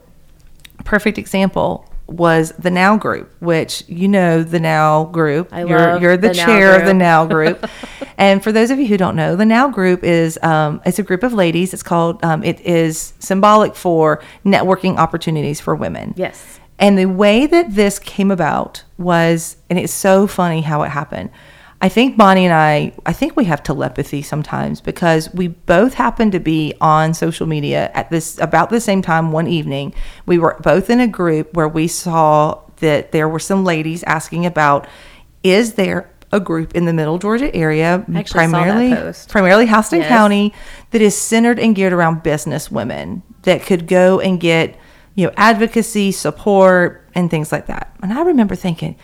perfect 0.86 1.18
example 1.20 1.88
was 2.08 2.52
the 2.60 2.70
Now 2.70 2.98
Group, 2.98 3.32
which 3.40 3.84
you 3.88 4.08
know 4.08 4.44
the 4.44 4.60
Now 4.60 5.06
Group. 5.06 5.50
I 5.52 5.64
you're 5.64 5.80
love 5.80 6.02
you're 6.02 6.18
the, 6.18 6.30
the 6.30 6.34
chair 6.34 6.80
of 6.80 6.86
the 6.86 6.94
Now 6.94 7.26
Group. 7.28 7.70
and 8.18 8.44
for 8.44 8.52
those 8.52 8.72
of 8.72 8.80
you 8.80 8.88
who 8.88 8.98
don't 8.98 9.16
know, 9.16 9.36
the 9.36 9.46
Now 9.46 9.70
Group 9.70 10.04
is 10.04 10.38
um, 10.44 10.82
it's 10.86 11.00
a 11.00 11.04
group 11.04 11.24
of 11.24 11.34
ladies. 11.34 11.74
It's 11.74 11.84
called 11.84 12.24
um, 12.24 12.44
it 12.44 12.60
is 12.62 13.14
symbolic 13.20 13.76
for 13.76 14.22
networking 14.46 14.98
opportunities 14.98 15.60
for 15.60 15.76
women. 15.76 16.14
Yes. 16.18 16.60
And 16.80 16.98
the 16.98 17.06
way 17.06 17.46
that 17.48 17.76
this 17.76 18.00
came 18.00 18.32
about 18.32 18.84
was, 18.98 19.58
and 19.70 19.80
it's 19.80 19.94
so 19.94 20.28
funny 20.28 20.62
how 20.62 20.84
it 20.84 20.90
happened. 20.90 21.30
I 21.84 21.90
think 21.90 22.16
Bonnie 22.16 22.46
and 22.46 22.54
I, 22.54 22.94
I 23.06 23.12
think 23.12 23.36
we 23.36 23.44
have 23.44 23.62
telepathy 23.62 24.22
sometimes 24.22 24.80
because 24.80 25.30
we 25.34 25.50
both 25.50 25.96
happened 25.96 26.32
to 26.32 26.40
be 26.40 26.74
on 26.80 27.14
social 27.14 27.46
media 27.46 27.92
at 27.94 28.10
this 28.10 28.40
about 28.40 28.70
the 28.70 28.80
same 28.80 29.02
time 29.02 29.34
one 29.34 29.50
evening. 29.50 29.94
We 30.26 30.38
were 30.38 30.58
both 30.64 30.90
in 30.90 31.02
a 31.02 31.08
group 31.08 31.54
where 31.56 31.68
we 31.68 31.90
saw 31.90 32.62
that 32.78 33.12
there 33.12 33.28
were 33.28 33.38
some 33.38 33.66
ladies 33.66 34.02
asking 34.04 34.46
about 34.46 34.88
is 35.44 35.74
there 35.74 36.10
a 36.32 36.40
group 36.40 36.74
in 36.74 36.86
the 36.86 36.94
middle 36.94 37.20
Georgia 37.20 37.54
area, 37.54 38.06
I 38.08 38.20
actually 38.20 38.48
saw 38.48 38.64
that 38.64 38.64
primarily 38.64 39.14
primarily 39.28 39.68
Houston 39.68 40.00
Yes. 40.00 40.08
County, 40.08 40.54
that 40.92 41.02
is 41.02 41.18
centered 41.18 41.60
and 41.60 41.76
geared 41.76 41.92
around 41.92 42.24
business 42.24 42.72
women 42.72 43.24
that 43.42 43.62
could 43.62 43.88
go 43.88 44.22
and 44.22 44.40
get, 44.40 44.78
you 45.16 45.28
know, 45.28 45.34
advocacy, 45.36 46.14
support, 46.14 47.06
and 47.14 47.30
things 47.30 47.52
like 47.52 47.66
that. 47.66 47.94
And 48.02 48.14
I 48.14 48.22
remember 48.22 48.56
thinking, 48.56 48.96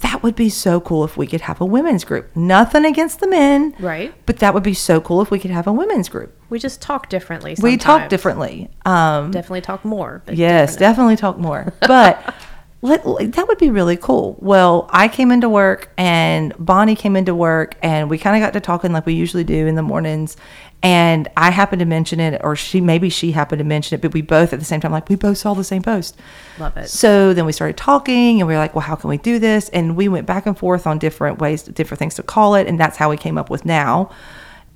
that 0.00 0.22
would 0.22 0.34
be 0.34 0.48
so 0.48 0.80
cool 0.80 1.04
if 1.04 1.16
we 1.16 1.26
could 1.26 1.42
have 1.42 1.60
a 1.60 1.64
women's 1.64 2.04
group. 2.04 2.34
Nothing 2.34 2.84
against 2.84 3.20
the 3.20 3.28
men, 3.28 3.74
Right. 3.78 4.14
But 4.26 4.38
that 4.38 4.54
would 4.54 4.62
be 4.62 4.74
so 4.74 5.00
cool 5.00 5.20
if 5.22 5.30
we 5.30 5.38
could 5.38 5.50
have 5.50 5.66
a 5.66 5.72
women's 5.72 6.08
group. 6.08 6.34
We 6.48 6.58
just 6.58 6.80
talk 6.80 7.08
differently. 7.08 7.56
We 7.60 7.76
talk 7.76 8.08
differently. 8.08 8.70
Um, 8.84 9.30
Definitely 9.30 9.60
talk 9.62 9.84
more. 9.84 10.22
Yes, 10.30 10.76
definitely 10.76 11.16
talk 11.16 11.38
more. 11.38 11.72
But 11.80 12.34
let, 12.82 13.04
that 13.04 13.46
would 13.46 13.58
be 13.58 13.68
really 13.70 13.96
cool. 13.96 14.36
Well, 14.40 14.88
I 14.90 15.08
came 15.08 15.30
into 15.30 15.48
work 15.48 15.90
and 15.98 16.54
Bonnie 16.58 16.96
came 16.96 17.14
into 17.14 17.34
work 17.34 17.76
and 17.82 18.08
we 18.08 18.16
kind 18.16 18.36
of 18.36 18.46
got 18.46 18.54
to 18.54 18.60
talking 18.60 18.92
like 18.92 19.04
we 19.04 19.12
usually 19.12 19.44
do 19.44 19.66
in 19.66 19.74
the 19.74 19.82
mornings. 19.82 20.36
And 20.82 21.28
I 21.36 21.50
happened 21.50 21.80
to 21.80 21.86
mention 21.86 22.20
it, 22.20 22.40
or 22.42 22.56
she 22.56 22.80
maybe 22.80 23.10
she 23.10 23.32
happened 23.32 23.58
to 23.58 23.64
mention 23.64 23.96
it, 23.96 24.00
but 24.00 24.14
we 24.14 24.22
both 24.22 24.54
at 24.54 24.58
the 24.58 24.64
same 24.64 24.80
time, 24.80 24.92
like 24.92 25.10
we 25.10 25.14
both 25.14 25.36
saw 25.36 25.52
the 25.52 25.62
same 25.62 25.82
post. 25.82 26.18
Love 26.58 26.76
it. 26.78 26.88
So 26.88 27.34
then 27.34 27.44
we 27.44 27.52
started 27.52 27.76
talking 27.76 28.40
and 28.40 28.48
we 28.48 28.54
were 28.54 28.58
like, 28.58 28.74
well, 28.74 28.82
how 28.82 28.96
can 28.96 29.10
we 29.10 29.18
do 29.18 29.38
this? 29.38 29.68
And 29.70 29.94
we 29.94 30.08
went 30.08 30.26
back 30.26 30.46
and 30.46 30.56
forth 30.56 30.86
on 30.86 30.98
different 30.98 31.38
ways, 31.38 31.64
different 31.64 31.98
things 31.98 32.14
to 32.14 32.22
call 32.22 32.54
it. 32.54 32.66
And 32.66 32.80
that's 32.80 32.96
how 32.96 33.10
we 33.10 33.18
came 33.18 33.36
up 33.36 33.50
with 33.50 33.66
now. 33.66 34.10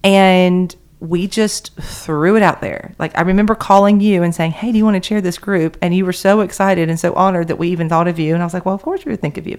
And 0.02 0.76
we 1.04 1.26
just 1.26 1.74
threw 1.76 2.34
it 2.34 2.42
out 2.42 2.62
there. 2.62 2.94
Like 2.98 3.16
I 3.16 3.22
remember 3.22 3.54
calling 3.54 4.00
you 4.00 4.22
and 4.22 4.34
saying, 4.34 4.52
"Hey, 4.52 4.72
do 4.72 4.78
you 4.78 4.84
want 4.84 4.94
to 4.94 5.06
chair 5.06 5.20
this 5.20 5.36
group?" 5.36 5.76
And 5.82 5.94
you 5.94 6.04
were 6.06 6.14
so 6.14 6.40
excited 6.40 6.88
and 6.88 6.98
so 6.98 7.12
honored 7.12 7.48
that 7.48 7.56
we 7.56 7.68
even 7.68 7.88
thought 7.90 8.08
of 8.08 8.18
you. 8.18 8.32
And 8.32 8.42
I 8.42 8.46
was 8.46 8.54
like, 8.54 8.64
"Well, 8.64 8.74
of 8.74 8.82
course 8.82 9.04
we 9.04 9.10
would 9.12 9.20
think 9.20 9.36
of 9.36 9.46
you." 9.46 9.58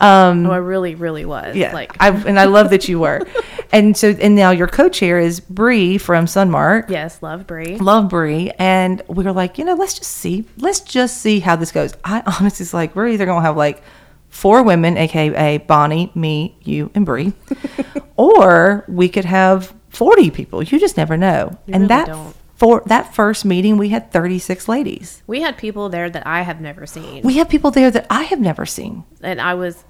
Um, 0.00 0.46
oh, 0.46 0.50
I 0.50 0.58
really, 0.58 0.94
really 0.94 1.24
was. 1.24 1.56
yeah, 1.56 1.72
Like, 1.72 1.96
I, 2.00 2.10
and 2.10 2.38
I 2.38 2.44
love 2.44 2.70
that 2.70 2.88
you 2.88 2.98
were. 3.00 3.26
and 3.72 3.96
so, 3.96 4.10
and 4.10 4.34
now 4.34 4.50
your 4.50 4.66
co-chair 4.66 5.18
is 5.18 5.40
Bree 5.40 5.96
from 5.96 6.26
Sunmark. 6.26 6.90
yes, 6.90 7.22
love 7.22 7.46
Bree. 7.46 7.78
Love 7.78 8.08
Bree, 8.10 8.50
and 8.58 9.00
we 9.08 9.24
were 9.24 9.32
like, 9.32 9.58
you 9.58 9.64
know, 9.64 9.74
let's 9.74 9.94
just 9.94 10.10
see, 10.10 10.44
let's 10.58 10.80
just 10.80 11.18
see 11.18 11.40
how 11.40 11.56
this 11.56 11.72
goes. 11.72 11.94
I 12.04 12.22
honestly 12.40 12.64
is 12.64 12.74
like, 12.74 12.94
we're 12.94 13.08
either 13.08 13.24
gonna 13.26 13.40
have 13.46 13.56
like 13.56 13.82
four 14.28 14.62
women, 14.62 14.98
aka 14.98 15.56
Bonnie, 15.58 16.10
me, 16.14 16.56
you, 16.62 16.90
and 16.94 17.06
Bree, 17.06 17.32
or 18.16 18.84
we 18.88 19.08
could 19.08 19.24
have 19.24 19.72
forty 19.92 20.30
people. 20.30 20.62
You 20.62 20.78
just 20.80 20.96
never 20.96 21.16
know. 21.16 21.58
You 21.66 21.74
and 21.74 21.82
really 21.82 21.88
that 21.88 22.06
don't. 22.08 22.34
for 22.56 22.82
that 22.86 23.14
first 23.14 23.44
meeting, 23.44 23.76
we 23.76 23.90
had 23.90 24.10
thirty 24.10 24.38
six 24.38 24.68
ladies. 24.68 25.22
We 25.26 25.42
had 25.42 25.56
people 25.56 25.88
there 25.88 26.08
that 26.10 26.26
I 26.26 26.42
have 26.42 26.60
never 26.60 26.86
seen, 26.86 27.22
We 27.22 27.34
have 27.34 27.48
people 27.48 27.70
there 27.70 27.90
that 27.90 28.06
I 28.10 28.22
have 28.24 28.40
never 28.40 28.66
seen. 28.66 29.04
and 29.22 29.40
I 29.40 29.54
was. 29.54 29.84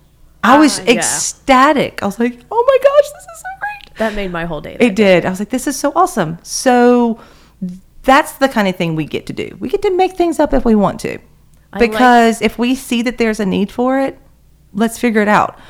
I 0.44 0.58
was 0.58 0.80
Ah, 0.80 0.82
yeah. 0.86 0.92
ecstatic. 0.98 2.02
I 2.02 2.06
was 2.06 2.18
like, 2.18 2.40
oh 2.50 2.64
my 2.66 2.78
gosh, 2.82 3.12
this 3.12 3.22
is 3.22 3.38
so 3.40 3.48
great. 3.60 3.96
That 3.98 4.14
made 4.16 4.32
my 4.32 4.44
whole 4.44 4.60
day. 4.60 4.76
It 4.80 4.96
did. 4.96 5.24
I 5.24 5.30
was 5.30 5.38
like, 5.38 5.50
this 5.50 5.68
is 5.68 5.78
so 5.78 5.92
awesome. 5.94 6.38
So 6.42 7.20
that's 8.02 8.32
the 8.32 8.48
kind 8.48 8.66
of 8.66 8.74
thing 8.74 8.96
we 8.96 9.04
get 9.04 9.26
to 9.26 9.32
do. 9.32 9.56
We 9.60 9.68
get 9.68 9.82
to 9.82 9.90
make 9.96 10.14
things 10.16 10.40
up 10.40 10.52
if 10.52 10.64
we 10.64 10.74
want 10.74 10.98
to. 11.00 11.18
I 11.72 11.78
like- 11.78 11.90
Because 11.92 12.42
if 12.42 12.58
we 12.58 12.74
see 12.74 13.02
that 13.02 13.18
there's 13.18 13.38
a 13.38 13.46
need 13.46 13.70
for 13.70 14.00
it, 14.00 14.18
let's 14.74 14.98
figure 14.98 15.22
it 15.22 15.28
out. 15.28 15.60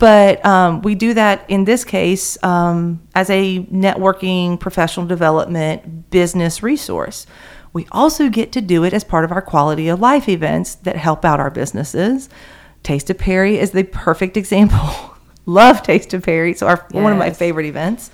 But 0.00 0.44
um, 0.46 0.80
we 0.80 0.94
do 0.94 1.12
that 1.12 1.44
in 1.48 1.66
this 1.66 1.84
case 1.84 2.42
um, 2.42 3.06
as 3.14 3.28
a 3.28 3.64
networking, 3.64 4.58
professional 4.58 5.04
development, 5.04 6.10
business 6.10 6.62
resource. 6.62 7.26
We 7.74 7.86
also 7.92 8.30
get 8.30 8.50
to 8.52 8.62
do 8.62 8.82
it 8.82 8.94
as 8.94 9.04
part 9.04 9.26
of 9.26 9.30
our 9.30 9.42
quality 9.42 9.88
of 9.88 10.00
life 10.00 10.26
events 10.26 10.74
that 10.76 10.96
help 10.96 11.22
out 11.24 11.38
our 11.38 11.50
businesses. 11.50 12.30
Taste 12.82 13.10
of 13.10 13.18
Perry 13.18 13.58
is 13.58 13.72
the 13.72 13.84
perfect 13.84 14.36
example. 14.38 15.14
Love 15.44 15.82
Taste 15.82 16.14
of 16.14 16.22
Perry. 16.22 16.54
So 16.54 16.66
our 16.66 16.86
one 16.92 17.12
of 17.12 17.18
my 17.18 17.30
favorite 17.30 17.66
events. 17.66 18.10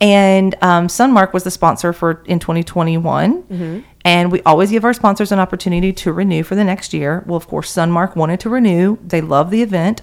And 0.00 0.56
um, 0.60 0.88
Sunmark 0.88 1.32
was 1.32 1.44
the 1.44 1.52
sponsor 1.52 1.92
for 1.92 2.24
in 2.26 2.40
2021. 2.40 3.84
And 4.04 4.32
we 4.32 4.42
always 4.42 4.70
give 4.72 4.84
our 4.84 4.92
sponsors 4.92 5.30
an 5.30 5.38
opportunity 5.38 5.92
to 5.92 6.12
renew 6.12 6.42
for 6.42 6.56
the 6.56 6.64
next 6.64 6.92
year. 6.92 7.22
Well, 7.26 7.36
of 7.36 7.46
course, 7.46 7.72
Sunmark 7.72 8.16
wanted 8.16 8.40
to 8.40 8.50
renew. 8.50 8.98
They 9.06 9.20
love 9.20 9.50
the 9.50 9.62
event. 9.62 10.02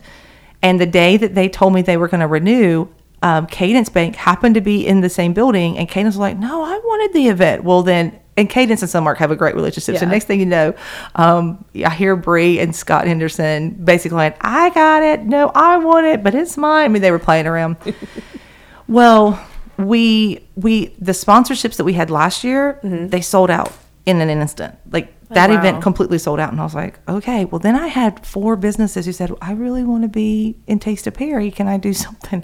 And 0.64 0.82
the 0.82 0.88
day 0.88 1.18
that 1.18 1.36
they 1.36 1.48
told 1.48 1.74
me 1.74 1.84
they 1.84 1.98
were 1.98 2.08
going 2.08 2.22
to 2.22 2.28
renew, 2.28 2.88
um, 3.22 3.46
Cadence 3.46 3.90
Bank 3.90 4.16
happened 4.16 4.56
to 4.56 4.62
be 4.62 4.88
in 4.88 5.02
the 5.02 5.10
same 5.10 5.34
building. 5.34 5.78
And 5.78 5.88
Cadence 5.88 6.16
was 6.16 6.20
like, 6.20 6.38
no, 6.38 6.64
I 6.64 6.78
wanted 6.78 7.14
the 7.14 7.28
event. 7.28 7.64
Well, 7.64 7.84
then, 7.84 8.20
and 8.36 8.50
Cadence 8.50 8.82
and 8.82 8.90
Sunmark 8.90 9.18
have 9.18 9.30
a 9.30 9.36
great 9.36 9.54
relationship. 9.54 9.98
So 9.98 10.08
next 10.08 10.26
thing 10.26 10.40
you 10.40 10.48
know, 10.48 10.74
um, 11.14 11.64
I 11.76 11.92
hear 11.92 12.16
Bree 12.16 12.60
and 12.60 12.76
Scott 12.76 13.06
Henderson 13.06 13.70
basically 13.72 14.16
like, 14.16 14.38
I 14.44 14.72
got 14.72 15.04
it. 15.04 15.22
No, 15.24 15.52
I 15.54 15.78
want 15.78 16.08
it, 16.08 16.24
but 16.24 16.34
it's 16.34 16.58
mine. 16.58 16.86
I 16.86 16.88
mean, 16.88 17.04
they 17.04 17.12
were 17.12 17.20
playing 17.20 17.46
around. 17.46 17.78
Well, 18.88 19.44
we 19.78 20.46
we 20.56 20.88
the 21.00 21.14
sponsorships 21.14 21.78
that 21.78 21.84
we 21.84 21.94
had 21.94 22.10
last 22.10 22.44
year, 22.44 22.80
they 22.84 23.22
sold 23.22 23.50
out 23.50 23.72
in 24.06 24.22
an 24.22 24.30
instant. 24.30 24.76
Like 24.92 25.14
that 25.36 25.50
wow. 25.50 25.58
event 25.58 25.82
completely 25.82 26.18
sold 26.18 26.40
out, 26.40 26.52
and 26.52 26.60
I 26.60 26.64
was 26.64 26.76
like, 26.76 27.00
okay. 27.08 27.46
Well, 27.46 27.60
then 27.60 27.76
I 27.76 27.88
had 27.88 28.26
four 28.26 28.56
businesses 28.56 29.06
who 29.06 29.12
said, 29.12 29.32
I 29.42 29.54
really 29.54 29.84
want 29.84 30.04
to 30.04 30.10
be 30.10 30.58
in 30.68 30.80
Taste 30.80 31.08
of 31.08 31.14
Perry. 31.14 31.52
Can 31.52 31.68
I 31.68 31.78
do 31.78 31.94
something? 31.94 32.44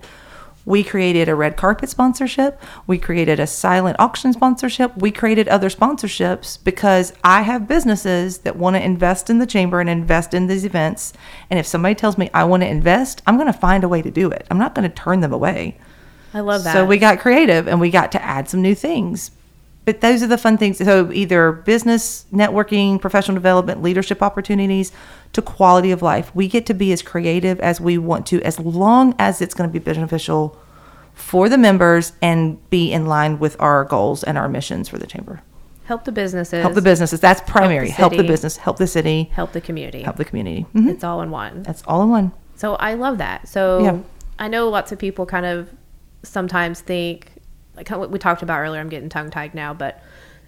We 0.65 0.84
created 0.84 1.30
a 1.30 1.36
red 1.36 1.58
carpet 1.58 1.89
sponsorship. 1.89 2.62
We 2.86 2.99
created 2.99 3.39
a 3.39 3.47
silent 3.47 3.95
auction 3.99 4.34
sponsorship. 4.34 4.95
We 4.97 5.10
created 5.10 5.47
other 5.47 5.69
sponsorships 5.69 6.63
because 6.63 7.12
I 7.23 7.41
have 7.41 7.67
businesses 7.67 8.39
that 8.39 8.56
want 8.56 8.75
to 8.75 8.84
invest 8.84 9.32
in 9.32 9.39
the 9.39 9.47
chamber 9.47 9.80
and 9.80 9.89
invest 9.89 10.34
in 10.36 10.45
these 10.45 10.65
events. 10.65 11.12
And 11.49 11.60
if 11.60 11.65
somebody 11.65 11.95
tells 11.95 12.19
me 12.19 12.30
I 12.36 12.43
want 12.43 12.62
to 12.62 12.67
invest, 12.67 13.23
I'm 13.25 13.36
going 13.36 13.52
to 13.52 13.54
find 13.54 13.84
a 13.84 13.89
way 13.89 14.04
to 14.04 14.12
do 14.12 14.30
it. 14.30 14.45
I'm 14.52 14.60
not 14.60 14.75
going 14.75 14.88
to 14.88 14.95
turn 14.95 15.21
them 15.21 15.34
away. 15.34 15.80
I 16.36 16.41
love 16.41 16.63
that. 16.63 16.73
So 16.73 16.86
we 16.86 16.97
got 16.97 17.19
creative 17.19 17.67
and 17.67 17.80
we 17.80 17.89
got 17.89 18.12
to 18.12 18.21
add 18.21 18.47
some 18.47 18.62
new 18.62 18.75
things. 18.75 19.32
But 19.85 20.01
those 20.01 20.21
are 20.21 20.27
the 20.27 20.37
fun 20.37 20.57
things. 20.57 20.77
So 20.77 21.11
either 21.11 21.51
business, 21.51 22.25
networking, 22.31 23.01
professional 23.01 23.35
development, 23.35 23.81
leadership 23.81 24.21
opportunities 24.21 24.91
to 25.33 25.41
quality 25.41 25.91
of 25.91 26.01
life. 26.01 26.31
We 26.35 26.47
get 26.47 26.65
to 26.67 26.73
be 26.73 26.91
as 26.91 27.01
creative 27.01 27.59
as 27.59 27.81
we 27.81 27.97
want 27.97 28.25
to 28.27 28.41
as 28.43 28.59
long 28.59 29.15
as 29.17 29.41
it's 29.41 29.53
going 29.55 29.69
to 29.69 29.73
be 29.73 29.79
beneficial 29.79 30.57
for 31.13 31.49
the 31.49 31.57
members 31.57 32.13
and 32.21 32.57
be 32.69 32.91
in 32.91 33.05
line 33.07 33.39
with 33.39 33.55
our 33.59 33.83
goals 33.85 34.23
and 34.23 34.37
our 34.37 34.47
missions 34.47 34.87
for 34.89 34.97
the 34.97 35.07
chamber. 35.07 35.41
help 35.85 36.03
the 36.05 36.11
businesses. 36.11 36.61
Help 36.61 36.75
the 36.75 36.81
businesses. 36.83 37.19
That's 37.19 37.41
primary. 37.49 37.89
Help 37.89 38.11
the, 38.11 38.17
city. 38.17 38.27
business, 38.27 38.57
help 38.57 38.77
the 38.77 38.85
city, 38.85 39.23
Help 39.33 39.53
the 39.53 39.61
community. 39.61 40.03
help 40.03 40.17
the 40.17 40.23
community. 40.25 40.67
Mhm. 40.75 40.87
It's 40.87 41.03
all 41.03 41.19
in 41.23 41.31
one. 41.31 41.63
That's 41.63 41.81
all 41.87 42.03
in 42.03 42.09
one. 42.09 42.31
So 42.55 42.75
I 42.75 42.93
love 42.93 43.17
that. 43.17 43.47
So 43.47 43.79
Yeah. 43.81 43.97
I 44.37 44.47
know 44.49 44.69
lots 44.69 44.91
of 44.91 44.99
people 44.99 45.25
kind 45.25 45.47
of 45.47 45.69
sometimes 46.21 46.81
think, 46.81 47.31
like 47.87 48.09
we 48.09 48.19
talked 48.19 48.41
about 48.41 48.59
earlier, 48.59 48.79
I'm 48.81 48.89
getting 48.89 49.09
tongue 49.09 49.29
tied 49.29 49.53
now, 49.55 49.73
but 49.73 50.01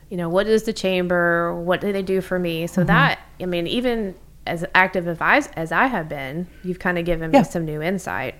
you 0.09 0.17
know, 0.17 0.27
what 0.29 0.47
is 0.47 0.63
the 0.63 0.73
chamber? 0.73 1.55
What 1.55 1.79
do 1.81 1.93
they 1.93 2.01
do 2.03 2.19
for 2.21 2.37
me? 2.37 2.65
Mm-hmm. 2.65 2.73
So 2.73 2.83
that, 2.83 3.19
I 3.39 3.45
mean, 3.45 3.65
even 3.67 4.15
as 4.45 4.65
active 4.75 5.07
as 5.07 5.21
I, 5.21 5.37
as 5.55 5.71
I 5.71 5.85
have 5.87 6.09
been, 6.09 6.47
you've 6.63 6.79
kind 6.79 6.97
of 6.97 7.05
given 7.05 7.31
Yeah. 7.33 7.39
me 7.41 7.45
some 7.45 7.63
new 7.65 7.81
insight. 7.81 8.35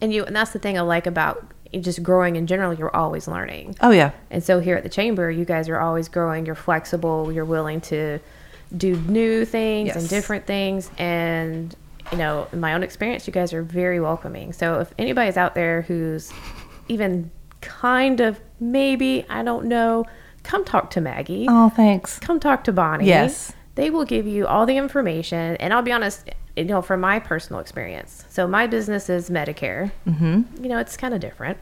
And 0.00 0.12
you, 0.12 0.24
and 0.24 0.36
that's 0.36 0.52
the 0.52 0.58
thing 0.58 0.78
I 0.78 0.82
like 0.82 1.06
about 1.06 1.44
just 1.80 2.02
growing 2.04 2.36
in 2.36 2.46
general, 2.46 2.72
you're 2.72 2.94
always 2.94 3.26
learning. 3.26 3.74
Oh 3.80 3.90
yeah. 3.90 4.12
And 4.30 4.44
so 4.44 4.60
here 4.60 4.76
at 4.76 4.84
the 4.84 4.88
chamber, 4.88 5.30
you 5.30 5.44
guys 5.44 5.68
are 5.68 5.80
always 5.80 6.08
growing. 6.08 6.46
You're 6.46 6.54
flexible. 6.54 7.32
You're 7.32 7.44
willing 7.44 7.80
to 7.82 8.20
do 8.76 8.96
new 9.08 9.44
things 9.44 9.88
Yes. 9.88 9.96
and 9.96 10.08
different 10.08 10.46
things. 10.46 10.90
And 10.98 11.74
you 12.12 12.18
know, 12.18 12.46
in 12.52 12.60
my 12.60 12.74
own 12.74 12.82
experience, 12.84 13.26
you 13.26 13.32
guys 13.32 13.52
are 13.52 13.62
very 13.62 13.98
welcoming. 13.98 14.52
So 14.52 14.78
if 14.80 14.92
anybody's 14.98 15.36
out 15.36 15.54
there 15.56 15.82
who's 15.82 16.32
even 16.86 17.30
kind 17.64 18.20
of 18.20 18.40
maybe 18.60 19.24
I 19.28 19.42
don't 19.42 19.66
know, 19.66 20.04
come 20.42 20.64
talk 20.64 20.90
to 20.90 21.00
Maggie. 21.00 21.46
Oh, 21.48 21.70
thanks. 21.70 22.18
Come 22.20 22.38
talk 22.38 22.64
to 22.64 22.72
Bonnie. 22.72 23.06
Yes. 23.06 23.52
They 23.74 23.90
will 23.90 24.04
give 24.04 24.26
you 24.26 24.46
all 24.46 24.66
the 24.66 24.76
information. 24.76 25.56
And 25.56 25.72
I'll 25.72 25.82
be 25.82 25.90
honest, 25.90 26.30
you 26.56 26.64
know, 26.64 26.80
from 26.82 27.00
my 27.00 27.18
personal 27.18 27.60
experience. 27.60 28.24
So 28.28 28.46
my 28.46 28.66
business 28.68 29.08
is 29.08 29.30
Medicare. 29.30 29.90
Mm-hmm. 30.06 30.62
You 30.62 30.68
know, 30.68 30.78
it's 30.78 30.96
kind 30.96 31.12
of 31.14 31.20
different. 31.20 31.58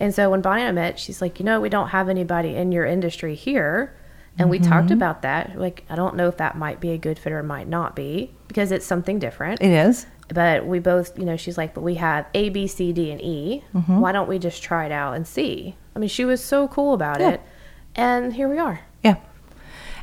And 0.00 0.14
so 0.14 0.28
when 0.30 0.42
Bonnie 0.42 0.62
and 0.62 0.68
I 0.78 0.82
met, 0.82 0.98
she's 0.98 1.22
like, 1.22 1.38
you 1.38 1.44
know, 1.46 1.60
we 1.60 1.68
don't 1.70 1.88
have 1.88 2.08
anybody 2.08 2.54
in 2.54 2.72
your 2.72 2.84
industry 2.84 3.34
here. 3.34 3.96
And 4.36 4.50
we 4.50 4.58
talked 4.58 4.86
Mm-hmm. 4.86 4.94
about 4.94 5.22
that. 5.22 5.56
Like, 5.58 5.84
I 5.88 5.94
don't 5.94 6.16
know 6.16 6.26
if 6.26 6.36
that 6.38 6.58
might 6.58 6.80
be 6.80 6.90
a 6.90 6.98
good 6.98 7.18
fit 7.20 7.32
or 7.32 7.42
might 7.44 7.68
not 7.68 7.94
be 7.94 8.32
because 8.48 8.72
it's 8.72 8.84
something 8.84 9.20
different. 9.20 9.62
It 9.62 9.70
is. 9.70 10.06
But 10.32 10.66
we 10.66 10.78
both, 10.78 11.18
you 11.18 11.24
know, 11.24 11.36
she's 11.36 11.58
like, 11.58 11.74
but 11.74 11.82
we 11.82 11.96
have 11.96 12.26
A, 12.34 12.48
B, 12.48 12.66
C, 12.66 12.92
D, 12.92 13.10
and 13.10 13.20
E. 13.20 13.62
Mm-hmm. 13.74 14.00
Why 14.00 14.12
don't 14.12 14.28
we 14.28 14.38
just 14.38 14.62
try 14.62 14.86
it 14.86 14.92
out 14.92 15.14
and 15.14 15.26
see? 15.26 15.76
I 15.94 15.98
mean, 15.98 16.08
she 16.08 16.24
was 16.24 16.42
so 16.42 16.66
cool 16.68 16.94
about 16.94 17.20
Yeah. 17.20 17.30
it. 17.30 17.40
And 17.94 18.32
here 18.34 18.48
we 18.48 18.58
are. 18.58 18.80
Yeah. 19.02 19.16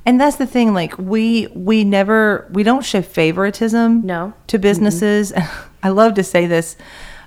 And 0.05 0.19
that's 0.19 0.38
the 0.38 0.47
thing 0.47 0.73
like 0.73 0.97
we 0.97 1.47
we 1.53 1.84
never 1.84 2.47
we 2.51 2.63
don't 2.63 2.84
show 2.86 3.01
favoritism 3.01 4.05
No. 4.05 4.34
to 4.47 4.57
businesses. 4.57 5.31
I 5.84 5.89
love 5.89 6.13
to 6.15 6.23
say 6.23 6.45
this. 6.47 6.75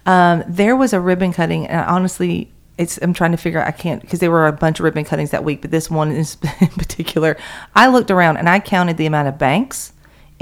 Um, 0.07 0.45
there 0.49 0.77
was 0.77 0.93
a 0.93 1.01
ribbon 1.01 1.33
cutting 1.33 1.67
and 1.67 1.85
honestly 1.87 2.51
it's 2.77 2.99
I'm 3.03 3.15
trying 3.15 3.31
to 3.31 3.37
figure 3.37 3.61
out 3.61 3.69
I 3.69 3.73
can't 3.73 4.01
because 4.03 4.19
there 4.19 4.31
were 4.31 4.47
a 4.49 4.53
bunch 4.53 4.81
of 4.81 4.85
ribbon 4.85 5.05
cuttings 5.05 5.31
that 5.31 5.45
week, 5.45 5.61
but 5.63 5.71
this 5.71 5.89
one 5.91 6.11
is 6.11 6.37
in 6.61 6.69
particular. 6.69 7.37
I 7.75 7.87
looked 7.89 8.11
around 8.11 8.37
and 8.39 8.49
I 8.49 8.59
counted 8.61 8.97
the 8.97 9.07
amount 9.07 9.29
of 9.29 9.39
banks, 9.39 9.93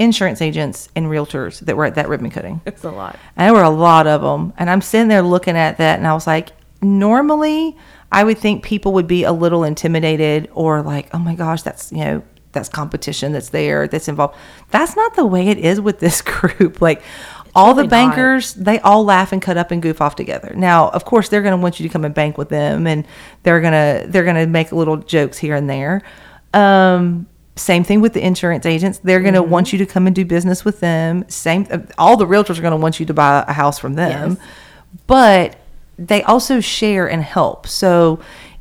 insurance 0.03 0.41
agents, 0.41 0.89
and 0.95 1.07
realtors 1.07 1.59
that 1.61 1.75
were 1.75 1.85
at 1.85 1.95
that 1.95 2.09
ribbon 2.09 2.29
cutting. 2.29 2.61
It's 2.65 2.83
a 2.83 2.91
lot. 2.91 3.17
And 3.35 3.47
there 3.47 3.53
were 3.53 3.63
a 3.63 3.69
lot 3.69 4.07
of 4.07 4.21
them. 4.21 4.53
And 4.57 4.69
I'm 4.69 4.81
sitting 4.81 5.07
there 5.07 5.21
looking 5.21 5.57
at 5.57 5.77
that 5.77 5.97
and 5.97 6.07
I 6.07 6.13
was 6.13 6.27
like, 6.27 6.51
normally 6.81 7.77
I 8.11 8.23
would 8.23 8.37
think 8.37 8.63
people 8.63 8.93
would 8.93 9.07
be 9.07 9.23
a 9.23 9.31
little 9.31 9.63
intimidated 9.63 10.49
or 10.53 10.81
like, 10.81 11.09
oh 11.13 11.19
my 11.19 11.33
gosh, 11.33 11.63
that's, 11.63 11.91
you 11.91 11.99
know, 11.99 12.23
that's 12.51 12.69
competition 12.69 13.31
that's 13.31 13.49
there, 13.49 13.87
that's 13.87 14.07
involved. 14.07 14.35
That's 14.69 14.95
not 14.95 15.15
the 15.15 15.25
way 15.25 15.47
it 15.47 15.57
is 15.57 15.81
with 15.81 15.99
this 15.99 16.21
group. 16.21 16.81
Like, 16.81 17.01
all 17.55 17.73
the 17.73 17.83
really 17.83 17.87
not. 17.87 17.89
bankers, 17.89 18.53
they 18.53 18.79
all 18.79 19.03
laugh 19.03 19.31
and 19.31 19.41
cut 19.41 19.57
up 19.57 19.71
and 19.71 19.81
goof 19.81 20.01
off 20.01 20.15
together. 20.15 20.53
Now, 20.55 20.89
of 20.89 21.05
course, 21.05 21.29
they're 21.29 21.41
going 21.41 21.57
to 21.57 21.61
want 21.61 21.79
you 21.79 21.87
to 21.87 21.91
come 21.91 22.03
and 22.03 22.13
bank 22.13 22.37
with 22.37 22.49
them, 22.49 22.87
and 22.87 23.05
they're 23.43 23.61
gonna 23.61 24.05
they're 24.07 24.23
gonna 24.23 24.47
make 24.47 24.71
little 24.71 24.97
jokes 24.97 25.37
here 25.37 25.55
and 25.55 25.69
there. 25.69 26.01
Um, 26.53 27.27
Same 27.55 27.83
thing 27.83 28.01
with 28.01 28.13
the 28.13 28.25
insurance 28.25 28.65
agents. 28.65 28.99
They're 29.03 29.19
going 29.21 29.35
to 29.35 29.41
Mm-hmm. 29.41 29.51
want 29.51 29.71
you 29.73 29.79
to 29.79 29.85
come 29.85 30.07
and 30.07 30.15
do 30.15 30.25
business 30.25 30.65
with 30.65 30.79
them. 30.79 31.23
Same, 31.29 31.67
all 31.97 32.17
the 32.17 32.25
realtors 32.25 32.57
are 32.57 32.61
going 32.63 32.71
to 32.71 32.77
want 32.77 32.99
you 32.99 33.05
to 33.05 33.13
buy 33.13 33.43
a 33.47 33.53
house 33.53 33.77
from 33.77 33.93
them. 33.93 34.31
Yes. 34.31 34.39
But 35.07 35.55
they 35.99 36.23
also 36.23 36.59
share 36.59 37.07
and 37.09 37.21
help. 37.21 37.67
So 37.67 38.19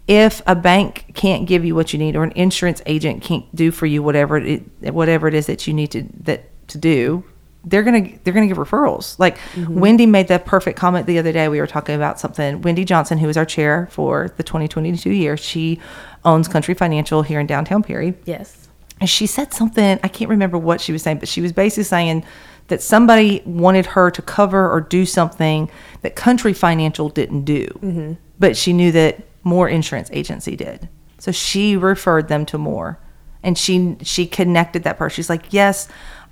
if 0.09 0.43
a 0.47 0.55
bank 0.55 1.13
can't 1.15 1.47
give 1.47 1.65
you 1.65 1.75
what 1.75 1.93
you 1.93 1.99
need, 1.99 2.17
or 2.17 2.25
an 2.25 2.33
insurance 2.33 2.83
agent 2.87 3.23
can't 3.23 3.45
do 3.57 3.71
for 3.71 3.87
you 3.87 4.03
whatever 4.03 4.37
it 4.37 4.63
whatever 4.93 5.29
it 5.29 5.35
is 5.35 5.47
that 5.47 5.67
you 5.67 5.73
need 5.73 5.91
to 5.93 6.05
that 6.25 6.45
to 6.69 6.77
do, 6.79 7.25
they're 7.65 7.83
gonna 7.85 8.09
they're 8.25 8.35
gonna 8.35 8.49
give 8.49 8.57
referrals. 8.59 9.19
Like 9.19 9.39
Wendy 9.69 10.05
made 10.07 10.29
that 10.29 10.45
perfect 10.45 10.79
comment 10.79 11.07
the 11.07 11.19
other 11.19 11.33
day. 11.33 11.49
We 11.49 11.61
were 11.61 11.67
talking 11.67 11.95
about 11.95 12.19
something. 12.21 12.61
Wendy 12.63 12.85
Johnson, 12.85 13.17
who 13.19 13.29
is 13.29 13.37
our 13.37 13.47
chair 13.47 13.89
for 13.91 14.33
the 14.37 14.43
2022 14.43 15.11
year, 15.11 15.37
she 15.37 15.79
owns 16.25 16.49
Country 16.49 16.75
Financial 16.75 17.23
here 17.23 17.39
in 17.41 17.47
downtown 17.47 17.83
Perry. 17.83 18.15
Yes. 18.25 18.62
And 19.03 19.11
she 19.11 19.27
said 19.27 19.53
something, 19.53 19.99
I 20.05 20.07
can't 20.07 20.31
remember 20.31 20.57
what 20.57 20.81
she 20.81 20.93
was 20.93 21.03
saying, 21.03 21.19
but 21.19 21.27
she 21.27 21.41
was 21.41 21.51
basically 21.51 21.83
saying 21.83 22.25
that 22.69 22.81
somebody 22.81 23.43
wanted 23.45 23.85
her 23.85 24.13
to 24.13 24.23
cover 24.23 24.71
or 24.71 24.81
do 24.81 25.05
something 25.05 25.69
that 26.03 26.15
Country 26.15 26.53
Financial 26.53 27.09
didn't 27.09 27.43
do. 27.43 27.67
Mm-hmm. 27.83 28.13
But 28.39 28.57
she 28.57 28.73
knew 28.73 28.93
that 28.93 29.19
more 29.43 29.69
insurance 29.69 30.09
agency 30.13 30.55
did. 30.55 30.89
So 31.19 31.33
she 31.33 31.77
referred 31.77 32.29
them 32.29 32.47
to 32.47 32.59
more. 32.59 33.01
And 33.43 33.59
she 33.59 33.97
she 34.03 34.25
connected 34.25 34.85
that 34.85 34.99
person. 34.99 35.17
She's 35.17 35.29
like, 35.29 35.53
Yes, 35.53 35.89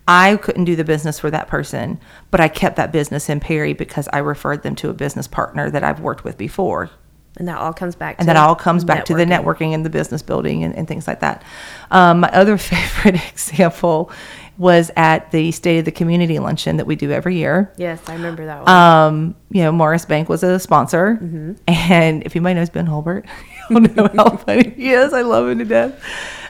I 0.06 0.36
couldn't 0.36 0.66
do 0.66 0.76
the 0.76 0.84
business 0.84 1.18
for 1.18 1.28
that 1.32 1.48
person, 1.48 1.98
but 2.30 2.38
I 2.38 2.46
kept 2.46 2.76
that 2.76 2.92
business 2.92 3.28
in 3.28 3.40
Perry 3.40 3.72
because 3.72 4.08
I 4.12 4.18
referred 4.18 4.62
them 4.62 4.76
to 4.76 4.90
a 4.90 4.94
business 4.94 5.26
partner 5.26 5.72
that 5.72 5.82
I've 5.82 5.98
worked 5.98 6.22
with 6.22 6.38
before 6.38 6.88
And 7.36 7.48
that 7.48 7.58
all 7.58 7.72
comes 7.72 7.94
back 7.94 8.16
and 8.18 8.26
to 8.26 8.34
that 8.34 8.36
all 8.36 8.54
comes 8.54 8.84
back 8.84 9.04
to 9.06 9.14
the 9.14 9.24
networking. 9.24 9.70
networking 9.70 9.74
and 9.74 9.84
the 9.84 9.90
business 9.90 10.20
building 10.20 10.64
and, 10.64 10.74
and 10.74 10.86
things 10.86 11.06
like 11.06 11.20
that. 11.20 11.42
Um, 11.90 12.20
my 12.20 12.28
other 12.32 12.58
favorite 12.58 13.20
example 13.30 14.10
was 14.58 14.90
at 14.94 15.30
the 15.30 15.50
State 15.52 15.78
of 15.78 15.84
the 15.86 15.92
Community 15.92 16.38
luncheon 16.38 16.76
that 16.76 16.86
we 16.86 16.94
do 16.94 17.10
every 17.10 17.36
year. 17.36 17.72
Yes, 17.78 18.06
I 18.06 18.12
remember 18.12 18.44
that 18.44 18.66
one. 18.66 18.68
Um, 18.68 19.36
you 19.50 19.62
know, 19.62 19.72
Morris 19.72 20.04
Bank 20.04 20.28
was 20.28 20.42
a 20.42 20.58
sponsor, 20.58 21.18
and 21.66 22.22
if 22.24 22.36
anybody 22.36 22.54
knows 22.56 22.68
Ben 22.68 22.86
Holbert, 22.86 23.26
you'll 23.70 23.80
know 23.80 24.10
how 24.14 24.36
funny 24.36 24.68
he 24.76 24.90
is. 24.90 25.14
I 25.14 25.22
love 25.22 25.48
him 25.48 25.58
to 25.60 25.64
death. 25.64 26.04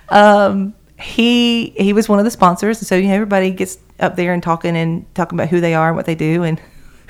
Um, 0.08 0.74
he 1.00 1.70
he 1.70 1.92
was 1.92 2.08
one 2.08 2.18
of 2.18 2.24
the 2.24 2.32
sponsors, 2.32 2.78
and 2.80 2.86
so 2.88 2.96
you 2.96 3.06
know 3.06 3.14
everybody 3.14 3.52
gets 3.52 3.78
up 4.00 4.16
there 4.16 4.32
and 4.32 4.42
talking 4.42 4.76
and 4.76 5.06
talking 5.14 5.38
about 5.38 5.48
who 5.48 5.60
they 5.60 5.74
are 5.74 5.88
and 5.88 5.96
what 5.96 6.06
they 6.06 6.16
do, 6.16 6.42
and 6.42 6.60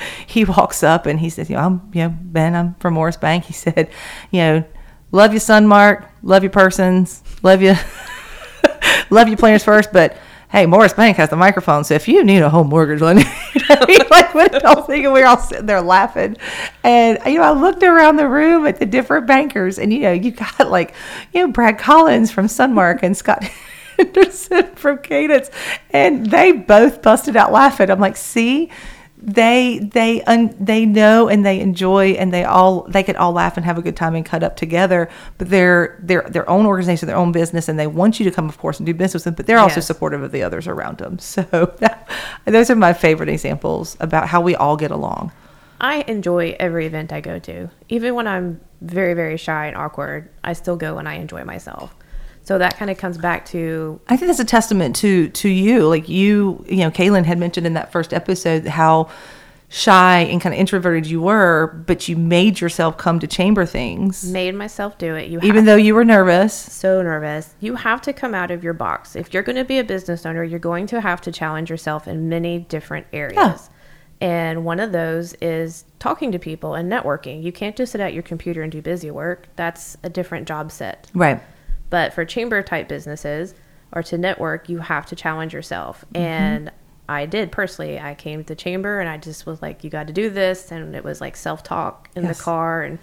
he 0.26 0.44
walks 0.44 0.82
up 0.82 1.06
and 1.06 1.20
he 1.20 1.30
says, 1.30 1.50
"You 1.50 1.56
know, 1.56 1.62
I'm 1.62 1.90
you 1.92 2.02
know 2.02 2.14
Ben, 2.22 2.54
I'm 2.54 2.74
from 2.74 2.94
Morris 2.94 3.16
Bank." 3.16 3.44
He 3.44 3.52
said, 3.52 3.90
"You 4.30 4.40
know, 4.40 4.64
love 5.12 5.32
you, 5.32 5.40
Sunmark, 5.40 6.08
love 6.22 6.42
you, 6.42 6.50
persons, 6.50 7.22
love 7.42 7.62
you, 7.62 7.74
love 9.10 9.28
you, 9.28 9.36
Planters 9.36 9.64
First, 9.64 9.92
but." 9.92 10.16
Hey, 10.52 10.66
Morris 10.66 10.92
Bank 10.92 11.16
has 11.18 11.30
the 11.30 11.36
microphone, 11.36 11.84
so 11.84 11.94
if 11.94 12.08
you 12.08 12.24
need 12.24 12.42
a 12.42 12.50
home 12.50 12.70
mortgage 12.70 13.00
loan, 13.00 13.18
like 13.68 14.34
what 14.34 14.64
I 14.64 14.74
was 14.74 14.84
thinking, 14.84 15.12
we 15.12 15.22
are 15.22 15.26
all 15.26 15.38
sitting 15.38 15.66
there 15.66 15.80
laughing, 15.80 16.36
and 16.82 17.20
you 17.24 17.34
know, 17.38 17.44
I 17.44 17.52
looked 17.52 17.84
around 17.84 18.16
the 18.16 18.26
room 18.26 18.66
at 18.66 18.80
the 18.80 18.84
different 18.84 19.28
bankers, 19.28 19.78
and 19.78 19.92
you 19.92 20.00
know, 20.00 20.10
you 20.10 20.32
got 20.32 20.68
like, 20.68 20.92
you 21.32 21.46
know, 21.46 21.52
Brad 21.52 21.78
Collins 21.78 22.32
from 22.32 22.46
Sunmark 22.46 23.04
and 23.04 23.16
Scott 23.16 23.44
Henderson 23.96 24.74
from 24.74 24.98
Cadence, 24.98 25.50
and 25.90 26.26
they 26.26 26.52
both 26.52 27.02
busted 27.02 27.36
out 27.36 27.52
laughing. 27.52 27.90
I'm 27.90 28.00
like, 28.00 28.16
see, 28.16 28.70
they 29.22 29.78
they 29.92 30.22
un, 30.22 30.54
they 30.58 30.86
know 30.86 31.28
and 31.28 31.44
they 31.44 31.60
enjoy 31.60 32.12
and 32.12 32.32
they 32.32 32.44
all 32.44 32.82
they 32.82 33.02
could 33.02 33.16
all 33.16 33.32
laugh 33.32 33.56
and 33.56 33.66
have 33.66 33.76
a 33.78 33.82
good 33.82 33.96
time 33.96 34.14
and 34.14 34.24
cut 34.24 34.42
up 34.42 34.56
together. 34.56 35.08
But 35.38 35.50
they're 35.50 35.98
they're 36.02 36.22
their 36.28 36.48
own 36.48 36.66
organization, 36.66 37.06
their 37.06 37.16
own 37.16 37.32
business, 37.32 37.68
and 37.68 37.78
they 37.78 37.86
want 37.86 38.18
you 38.18 38.24
to 38.24 38.30
come, 38.30 38.48
of 38.48 38.58
course, 38.58 38.78
and 38.78 38.86
do 38.86 38.94
business 38.94 39.14
with 39.14 39.24
them. 39.24 39.34
But 39.34 39.46
they're 39.46 39.58
also 39.58 39.76
Yes. 39.76 39.86
supportive 39.86 40.22
of 40.22 40.32
the 40.32 40.42
others 40.42 40.66
around 40.66 40.98
them. 40.98 41.18
So 41.30 41.42
that, 41.78 42.08
those 42.44 42.70
are 42.70 42.76
my 42.76 42.92
favorite 42.92 43.28
examples 43.28 43.96
about 44.00 44.28
how 44.28 44.40
we 44.40 44.54
all 44.56 44.76
get 44.76 44.90
along. 44.90 45.32
I 45.80 46.02
enjoy 46.08 46.56
every 46.60 46.86
event 46.86 47.12
I 47.12 47.20
go 47.20 47.38
to. 47.38 47.70
Even 47.88 48.14
when 48.14 48.26
I'm 48.26 48.60
very, 48.80 49.14
very 49.14 49.36
shy 49.36 49.66
and 49.66 49.76
awkward, 49.76 50.28
I 50.44 50.52
still 50.54 50.76
go 50.76 50.98
and 50.98 51.08
I 51.08 51.14
enjoy 51.14 51.44
myself. 51.44 51.94
So 52.50 52.58
that 52.58 52.76
kind 52.76 52.90
of 52.90 52.98
comes 52.98 53.16
back 53.16 53.46
to 53.50 54.00
I 54.08 54.16
think 54.16 54.26
that's 54.26 54.40
a 54.40 54.44
testament 54.44 54.96
to 54.96 55.28
to 55.28 55.48
you. 55.48 55.86
Like 55.86 56.08
you, 56.08 56.64
you 56.68 56.78
know, 56.78 56.90
Kaylin 56.90 57.24
had 57.24 57.38
mentioned 57.38 57.64
in 57.64 57.74
that 57.74 57.92
first 57.92 58.12
episode 58.12 58.66
how 58.66 59.08
shy 59.68 60.22
and 60.22 60.40
kind 60.40 60.52
of 60.52 60.58
introverted 60.58 61.06
you 61.06 61.22
were, 61.22 61.80
but 61.86 62.08
you 62.08 62.16
made 62.16 62.60
yourself 62.60 62.98
come 62.98 63.20
to 63.20 63.28
chamber 63.28 63.64
things, 63.64 64.24
made 64.32 64.56
myself 64.56 64.98
do 64.98 65.14
it. 65.14 65.30
You 65.30 65.38
even 65.44 65.64
though 65.64 65.76
you 65.76 65.94
were 65.94 66.04
nervous. 66.04 66.52
so 66.52 67.00
nervous. 67.00 67.54
You 67.60 67.76
have 67.76 68.02
to 68.02 68.12
come 68.12 68.34
out 68.34 68.50
of 68.50 68.64
your 68.64 68.74
box. 68.74 69.14
If 69.14 69.32
you're 69.32 69.44
going 69.44 69.54
to 69.54 69.64
be 69.64 69.78
a 69.78 69.84
business 69.84 70.26
owner, 70.26 70.42
you're 70.42 70.58
going 70.58 70.88
to 70.88 71.00
have 71.00 71.20
to 71.20 71.30
challenge 71.30 71.70
yourself 71.70 72.08
in 72.08 72.28
many 72.28 72.58
different 72.58 73.06
areas. 73.12 73.36
Yeah. 73.36 73.58
And 74.20 74.64
one 74.64 74.80
of 74.80 74.90
those 74.90 75.34
is 75.34 75.84
talking 76.00 76.32
to 76.32 76.40
people 76.40 76.74
and 76.74 76.90
networking. 76.90 77.44
You 77.44 77.52
can't 77.52 77.76
just 77.76 77.92
sit 77.92 78.00
at 78.00 78.12
your 78.12 78.24
computer 78.24 78.62
and 78.62 78.72
do 78.72 78.82
busy 78.82 79.12
work. 79.12 79.46
That's 79.54 79.96
a 80.02 80.08
different 80.08 80.48
job 80.48 80.72
set. 80.72 81.08
Right. 81.14 81.40
But 81.90 82.12
for 82.14 82.24
chamber 82.24 82.62
type 82.62 82.88
businesses 82.88 83.54
or 83.92 84.02
to 84.04 84.16
network, 84.16 84.68
you 84.68 84.78
have 84.78 85.06
to 85.06 85.16
challenge 85.16 85.52
yourself. 85.52 86.04
Mm-hmm. 86.14 86.22
And 86.24 86.72
I 87.08 87.26
did 87.26 87.50
personally. 87.50 87.98
I 87.98 88.14
came 88.14 88.44
to 88.44 88.46
the 88.46 88.54
chamber 88.54 89.00
and 89.00 89.08
I 89.08 89.16
just 89.18 89.44
was 89.46 89.60
like, 89.60 89.82
you 89.82 89.90
got 89.90 90.06
to 90.06 90.12
do 90.12 90.30
this. 90.30 90.70
And 90.70 90.94
it 90.94 91.02
was 91.04 91.20
like 91.20 91.36
self 91.36 91.62
talk 91.64 92.08
in 92.14 92.22
Yes. 92.24 92.38
the 92.38 92.44
car. 92.44 92.82
And 92.84 92.98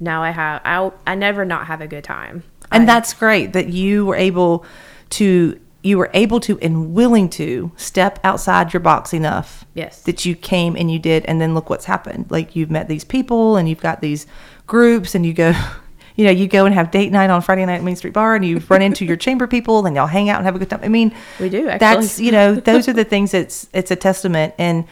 now 0.00 0.22
I 0.22 0.30
have, 0.30 0.62
I, 0.64 0.90
I 1.06 1.14
never 1.14 1.44
not 1.44 1.66
have 1.66 1.80
a 1.82 1.86
good 1.86 2.04
time. 2.04 2.42
And 2.70 2.84
I- 2.84 2.86
that's 2.86 3.12
great 3.12 3.52
that 3.52 3.68
you 3.68 4.06
were 4.06 4.16
able 4.16 4.64
to 5.10 5.60
you 5.84 5.98
were 5.98 6.10
able 6.14 6.38
to 6.38 6.56
and 6.60 6.94
willing 6.94 7.28
to 7.28 7.72
step 7.76 8.20
outside 8.22 8.72
your 8.72 8.78
box 8.78 9.12
enough. 9.12 9.64
Yes. 9.74 10.00
That 10.02 10.24
you 10.24 10.36
came 10.36 10.76
and 10.76 10.88
you 10.92 11.00
did 11.00 11.24
and 11.26 11.40
then 11.40 11.54
look 11.54 11.68
what's 11.68 11.86
happened. 11.86 12.26
Like 12.30 12.54
you've 12.54 12.70
met 12.70 12.86
these 12.86 13.02
people 13.02 13.56
and 13.56 13.68
you've 13.68 13.80
got 13.80 14.00
these 14.00 14.28
groups 14.68 15.16
and 15.16 15.26
you 15.26 15.32
go 15.32 15.52
you 16.16 16.24
know, 16.24 16.30
you 16.30 16.46
go 16.46 16.66
and 16.66 16.74
have 16.74 16.90
date 16.90 17.10
night 17.12 17.30
on 17.30 17.42
Friday 17.42 17.64
night 17.64 17.76
at 17.76 17.82
Main 17.82 17.96
Street 17.96 18.12
Bar 18.12 18.34
and 18.34 18.44
you 18.44 18.58
run 18.68 18.82
into 18.82 19.04
your 19.04 19.16
chamber 19.16 19.46
people 19.46 19.86
and 19.86 19.96
y'all 19.96 20.06
hang 20.06 20.28
out 20.28 20.36
and 20.36 20.44
have 20.44 20.54
a 20.56 20.58
good 20.58 20.70
time. 20.70 20.80
I 20.82 20.88
mean, 20.88 21.14
We 21.40 21.48
do, 21.48 21.68
actually. 21.68 21.78
That's, 21.78 22.20
you 22.20 22.32
know, 22.32 22.54
those 22.54 22.88
are 22.88 22.92
the 22.92 23.04
things 23.04 23.30
that's 23.32 23.68
it's 23.72 23.90
a 23.90 23.96
testament 23.96 24.54
and 24.58 24.86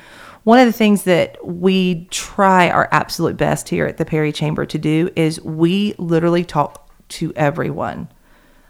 one 0.44 0.58
of 0.58 0.66
the 0.66 0.72
things 0.72 1.04
that 1.04 1.36
we 1.46 2.06
try 2.10 2.70
our 2.70 2.88
absolute 2.92 3.36
best 3.36 3.68
here 3.68 3.84
at 3.84 3.98
the 3.98 4.06
Perry 4.06 4.32
Chamber 4.32 4.64
to 4.64 4.78
do 4.78 5.10
is 5.14 5.40
we 5.42 5.94
literally 5.98 6.44
talk 6.44 6.88
to 7.10 7.32
everyone 7.36 8.08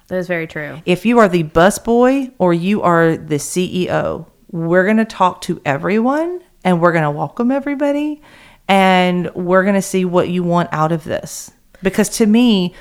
That 0.08 0.16
is 0.16 0.26
very 0.26 0.48
true. 0.48 0.82
if 0.84 1.06
you 1.06 1.20
are 1.20 1.28
the 1.28 1.44
busboy 1.44 2.32
or 2.38 2.52
you 2.52 2.82
are 2.82 3.16
the 3.16 3.36
CEO, 3.36 4.26
we're 4.50 4.84
going 4.84 4.96
to 4.96 5.04
talk 5.04 5.42
to 5.42 5.60
everyone 5.64 6.42
and 6.64 6.80
we're 6.80 6.92
going 6.92 7.04
to 7.04 7.10
welcome 7.10 7.52
everybody 7.52 8.20
and 8.66 9.32
we're 9.34 9.62
going 9.62 9.76
to 9.76 9.82
see 9.82 10.04
what 10.04 10.28
you 10.28 10.42
want 10.42 10.68
out 10.72 10.90
of 10.90 11.04
this. 11.04 11.52
Because 11.82 12.08
to 12.18 12.26
me, 12.26 12.74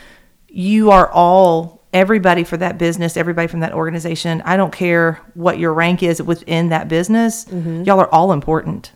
you 0.47 0.91
are 0.91 1.09
all 1.11 1.81
everybody 1.93 2.43
for 2.43 2.57
that 2.57 2.77
business, 2.77 3.17
everybody 3.17 3.47
from 3.47 3.61
that 3.61 3.73
organization. 3.73 4.41
I 4.45 4.57
don't 4.57 4.71
care 4.73 5.19
what 5.33 5.57
your 5.59 5.73
rank 5.73 6.03
is 6.03 6.21
within 6.21 6.69
that 6.69 6.87
business. 6.87 7.47
Y'all 7.51 7.99
are 7.99 8.13
all 8.13 8.31
important. 8.31 8.91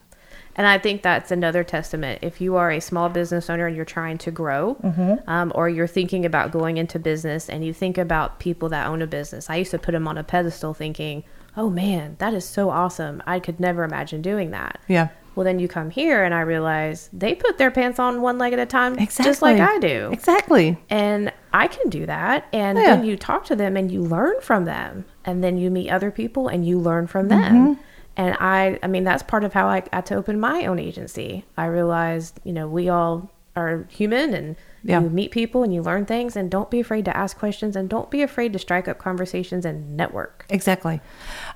And 0.56 0.68
I 0.68 0.78
think 0.78 1.02
that's 1.02 1.32
another 1.32 1.64
testament. 1.64 2.20
If 2.22 2.40
you 2.40 2.56
are 2.58 2.70
a 2.70 2.80
small 2.80 3.10
business 3.10 3.50
owner 3.50 3.66
and 3.66 3.76
you're 3.76 3.86
trying 3.86 4.20
to 4.20 4.30
grow, 4.30 4.76
Mm-hmm. 4.84 5.28
um, 5.28 5.52
or 5.56 5.68
you're 5.68 5.88
thinking 5.88 6.26
about 6.26 6.52
going 6.52 6.78
into 6.78 7.00
business 7.00 7.50
and 7.50 7.66
you 7.66 7.74
think 7.74 7.98
about 7.98 8.40
people 8.40 8.70
that 8.70 8.86
own 8.88 9.02
a 9.02 9.08
business, 9.08 9.50
I 9.50 9.56
used 9.56 9.72
to 9.72 9.80
put 9.80 9.94
them 9.94 10.08
on 10.08 10.16
a 10.20 10.24
pedestal 10.24 10.76
thinking, 10.76 11.24
oh 11.58 11.72
man, 11.72 12.18
that 12.20 12.36
is 12.36 12.46
so 12.46 12.70
awesome. 12.70 13.24
I 13.26 13.40
could 13.40 13.60
never 13.60 13.84
imagine 13.84 14.22
doing 14.22 14.52
that. 14.52 14.80
Yeah. 14.88 15.10
Well, 15.36 15.44
then 15.44 15.60
you 15.60 15.68
come 15.68 15.90
here 15.90 16.24
and 16.24 16.34
I 16.34 16.42
realize 16.42 17.10
they 17.14 17.34
put 17.36 17.58
their 17.58 17.72
pants 17.72 18.00
on 18.00 18.22
one 18.22 18.38
leg 18.38 18.54
at 18.54 18.60
a 18.60 18.66
time, 18.66 18.98
Exactly. 19.00 19.30
just 19.32 19.42
like 19.42 19.60
I 19.60 19.80
do. 19.80 20.10
Exactly. 20.14 20.78
And 20.90 21.32
I 21.54 21.68
can 21.68 21.90
do 21.90 22.06
that. 22.06 22.46
And 22.54 22.78
Yeah. 22.78 22.96
then 22.96 23.06
you 23.06 23.18
talk 23.18 23.46
to 23.46 23.56
them 23.56 23.76
and 23.78 23.92
you 23.92 24.02
learn 24.02 24.36
from 24.42 24.66
them. 24.66 25.06
And 25.26 25.44
then 25.44 25.58
you 25.58 25.72
meet 25.72 25.90
other 25.90 26.12
people 26.12 26.48
and 26.48 26.66
you 26.66 26.78
learn 26.80 27.08
from 27.08 27.30
Mm-hmm. 27.30 27.42
them. 27.54 27.80
And 28.16 28.36
I, 28.40 28.78
I 28.84 28.88
mean, 28.88 29.04
that's 29.06 29.24
part 29.24 29.44
of 29.44 29.54
how 29.54 29.68
I 29.68 29.80
got 29.80 30.06
to 30.08 30.16
open 30.16 30.40
my 30.40 30.66
own 30.68 30.78
agency. 30.78 31.46
I 31.58 31.66
realized, 31.66 32.40
you 32.44 32.54
know, 32.54 32.68
we 32.68 32.88
all 32.90 33.32
are 33.56 33.86
human 33.90 34.34
and 34.36 34.56
Yeah. 34.84 35.02
you 35.02 35.10
meet 35.10 35.32
people 35.32 35.64
and 35.64 35.74
you 35.74 35.82
learn 35.82 36.06
things 36.06 36.36
and 36.36 36.52
don't 36.52 36.70
be 36.70 36.80
afraid 36.80 37.06
to 37.06 37.16
ask 37.16 37.38
questions 37.38 37.76
and 37.76 37.90
don't 37.90 38.12
be 38.12 38.22
afraid 38.22 38.52
to 38.54 38.60
strike 38.60 38.88
up 38.88 38.98
conversations 38.98 39.66
and 39.66 39.96
network. 39.96 40.46
Exactly. 40.50 41.00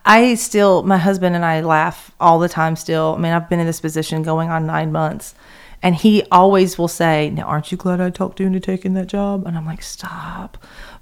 I 0.05 0.35
still, 0.35 0.83
my 0.83 0.97
husband 0.97 1.35
and 1.35 1.43
I 1.43 1.61
laugh 1.61 2.11
all 2.19 2.39
the 2.39 2.47
time 2.47 2.75
still. 2.75 3.15
I 3.17 3.21
mean, 3.21 3.33
I've 3.33 3.49
been 3.49 3.59
in 3.59 3.67
this 3.67 3.81
position 3.81 4.23
going 4.23 4.49
on 4.49 4.65
nine 4.65 4.91
months. 4.91 5.35
And 5.83 5.95
he 5.95 6.23
always 6.31 6.77
will 6.77 6.87
say, 6.87 7.29
Now, 7.29 7.43
aren't 7.43 7.71
you 7.71 7.77
glad 7.77 8.01
I 8.01 8.09
talked 8.09 8.39
you 8.39 8.47
into 8.47 8.59
taking 8.59 8.95
that 8.95 9.05
job? 9.05 9.45
And 9.45 9.55
I'm 9.55 9.65
like, 9.65 9.83
Stop. 9.83 10.57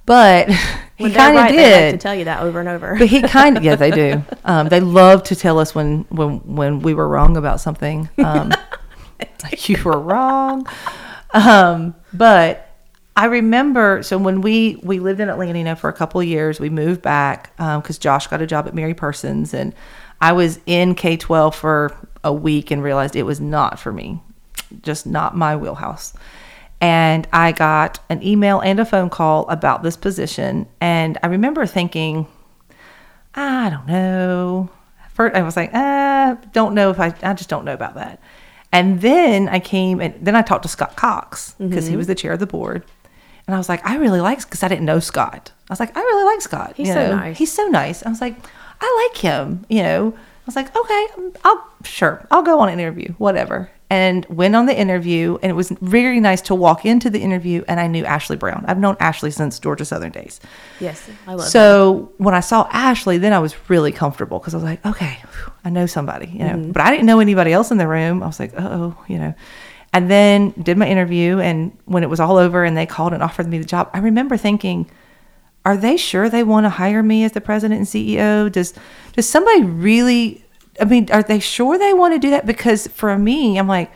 But 0.05 0.49
he 0.97 1.11
kind 1.11 1.35
of 1.37 1.43
right, 1.43 1.51
they 1.51 1.85
like 1.85 1.93
to 1.93 1.97
tell 1.97 2.13
you 2.15 2.25
that 2.25 2.41
over 2.41 2.59
and 2.59 2.69
over. 2.69 2.95
But 2.97 3.07
he 3.07 3.21
kind 3.21 3.57
of, 3.57 3.63
yeah, 3.63 3.75
they 3.75 3.91
do. 3.91 4.23
Um, 4.45 4.69
they 4.69 4.79
love 4.79 5.23
to 5.23 5.35
tell 5.35 5.57
us 5.57 5.73
when, 5.73 6.05
when, 6.09 6.37
when 6.55 6.79
we 6.81 6.93
were 6.93 7.07
wrong 7.07 7.35
about 7.35 7.59
something. 7.59 8.07
Um, 8.19 8.53
like, 9.43 9.67
you 9.67 9.81
were 9.83 9.99
wrong. 9.99 10.67
Um, 11.35 11.93
but 12.13 12.71
I 13.15 13.25
remember. 13.25 14.01
So 14.01 14.17
when 14.17 14.41
we 14.41 14.79
we 14.81 14.99
lived 14.99 15.19
in 15.19 15.29
Atlanta 15.29 15.75
for 15.75 15.89
a 15.89 15.93
couple 15.93 16.23
years, 16.23 16.59
we 16.59 16.69
moved 16.69 17.01
back 17.01 17.55
because 17.57 17.97
Josh 17.99 18.27
got 18.27 18.41
a 18.41 18.47
job 18.47 18.67
at 18.67 18.73
Mary 18.73 18.93
Persons, 18.93 19.53
and 19.53 19.75
I 20.21 20.31
was 20.31 20.59
in 20.65 20.95
K 20.95 21.17
twelve 21.17 21.55
for 21.55 21.95
a 22.23 22.33
week 22.33 22.71
and 22.71 22.81
realized 22.81 23.15
it 23.15 23.23
was 23.23 23.39
not 23.39 23.79
for 23.79 23.91
me, 23.91 24.21
just 24.81 25.05
not 25.05 25.35
my 25.35 25.55
wheelhouse. 25.55 26.13
And 26.81 27.27
I 27.31 27.51
got 27.51 27.99
an 28.09 28.23
email 28.23 28.59
and 28.59 28.79
a 28.79 28.85
phone 28.85 29.09
call 29.09 29.47
about 29.47 29.83
this 29.83 29.97
position, 29.97 30.67
and 30.81 31.17
I 31.21 31.27
remember 31.27 31.65
thinking, 31.65 32.27
I 33.33 33.69
don't 33.69 33.87
know. 33.87 34.69
First, 35.13 35.35
I 35.35 35.41
was 35.43 35.55
like, 35.55 35.71
ah, 35.73 36.37
don't 36.51 36.75
know 36.75 36.89
if 36.89 36.99
I, 36.99 37.13
I 37.23 37.33
just 37.33 37.49
don't 37.49 37.63
know 37.65 37.73
about 37.73 37.95
that. 37.95 38.19
And 38.71 39.01
then 39.01 39.47
I 39.47 39.59
came 39.59 40.01
and 40.01 40.13
then 40.25 40.35
I 40.35 40.41
talked 40.41 40.63
to 40.63 40.69
Scott 40.69 40.95
Cox 40.95 41.55
because 41.57 41.85
he 41.85 41.91
mm-hmm. 41.91 41.97
was 41.99 42.07
the 42.07 42.15
chair 42.15 42.33
of 42.33 42.39
the 42.39 42.47
board. 42.47 42.83
And 43.47 43.55
I 43.55 43.57
was 43.57 43.69
like, 43.69 43.85
I 43.85 43.97
really 43.97 44.21
like 44.21 44.39
because 44.39 44.63
I 44.63 44.67
didn't 44.67 44.85
know 44.85 44.99
Scott. 44.99 45.51
I 45.69 45.73
was 45.73 45.79
like, 45.79 45.95
I 45.95 45.99
really 45.99 46.33
like 46.33 46.41
Scott. 46.41 46.73
He's 46.75 46.87
you 46.87 46.93
so 46.93 47.07
know, 47.07 47.15
nice. 47.15 47.37
He's 47.37 47.51
so 47.51 47.67
nice. 47.67 48.05
I 48.05 48.09
was 48.09 48.21
like, 48.21 48.35
I 48.81 49.09
like 49.09 49.21
him. 49.21 49.65
You 49.69 49.83
know, 49.83 50.13
I 50.15 50.45
was 50.45 50.55
like, 50.55 50.75
okay, 50.75 51.07
I'll 51.43 51.67
sure 51.83 52.25
I'll 52.31 52.41
go 52.41 52.59
on 52.59 52.69
an 52.69 52.79
interview, 52.79 53.13
whatever. 53.17 53.69
And 53.87 54.25
went 54.25 54.55
on 54.55 54.65
the 54.65 54.75
interview, 54.75 55.37
and 55.43 55.51
it 55.51 55.53
was 55.53 55.69
very 55.79 56.19
nice 56.19 56.41
to 56.41 56.55
walk 56.55 56.85
into 56.85 57.07
the 57.11 57.19
interview, 57.19 57.63
and 57.67 57.79
I 57.79 57.85
knew 57.85 58.03
Ashley 58.03 58.35
Brown. 58.35 58.65
I've 58.67 58.79
known 58.79 58.97
Ashley 58.99 59.29
since 59.29 59.59
Georgia 59.59 59.85
Southern 59.85 60.11
days. 60.11 60.39
Yes, 60.79 61.07
I 61.27 61.35
love. 61.35 61.47
So 61.47 62.11
when 62.17 62.33
I 62.33 62.39
saw 62.39 62.67
Ashley, 62.71 63.19
then 63.19 63.31
I 63.31 63.37
was 63.37 63.55
really 63.69 63.91
comfortable 63.91 64.39
because 64.39 64.55
I 64.55 64.57
was 64.57 64.63
like, 64.63 64.83
okay, 64.87 65.19
I 65.63 65.69
know 65.69 65.85
somebody, 65.85 66.25
you 66.25 66.39
know. 66.39 66.55
Mm-hmm. 66.55 66.71
But 66.71 66.81
I 66.81 66.89
didn't 66.89 67.05
know 67.05 67.19
anybody 67.19 67.53
else 67.53 67.69
in 67.69 67.77
the 67.77 67.87
room. 67.87 68.23
I 68.23 68.25
was 68.25 68.39
like, 68.39 68.53
oh, 68.57 68.97
you 69.07 69.19
know. 69.19 69.35
And 69.93 70.09
then 70.09 70.49
did 70.61 70.79
my 70.79 70.87
interview, 70.87 71.39
and 71.39 71.77
when 71.85 72.01
it 72.01 72.09
was 72.09 72.19
all 72.19 72.37
over, 72.37 72.63
and 72.63 72.75
they 72.75 72.87
called 72.87 73.13
and 73.13 73.21
offered 73.21 73.47
me 73.47 73.59
the 73.59 73.65
job, 73.65 73.91
I 73.93 73.99
remember 73.99 74.35
thinking, 74.35 74.89
are 75.63 75.77
they 75.77 75.95
sure 75.95 76.27
they 76.27 76.43
want 76.43 76.65
to 76.65 76.69
hire 76.69 77.03
me 77.03 77.23
as 77.23 77.33
the 77.33 77.41
president 77.41 77.77
and 77.77 77.87
CEO? 77.87 78.51
Does 78.51 78.73
does 79.13 79.29
somebody 79.29 79.63
really? 79.63 80.43
I 80.79 80.85
mean, 80.85 81.09
are 81.11 81.23
they 81.23 81.39
sure 81.39 81.77
they 81.77 81.93
want 81.93 82.13
to 82.13 82.19
do 82.19 82.29
that? 82.31 82.45
Because 82.45 82.87
for 82.87 83.17
me, 83.17 83.57
I'm 83.57 83.67
like. 83.67 83.91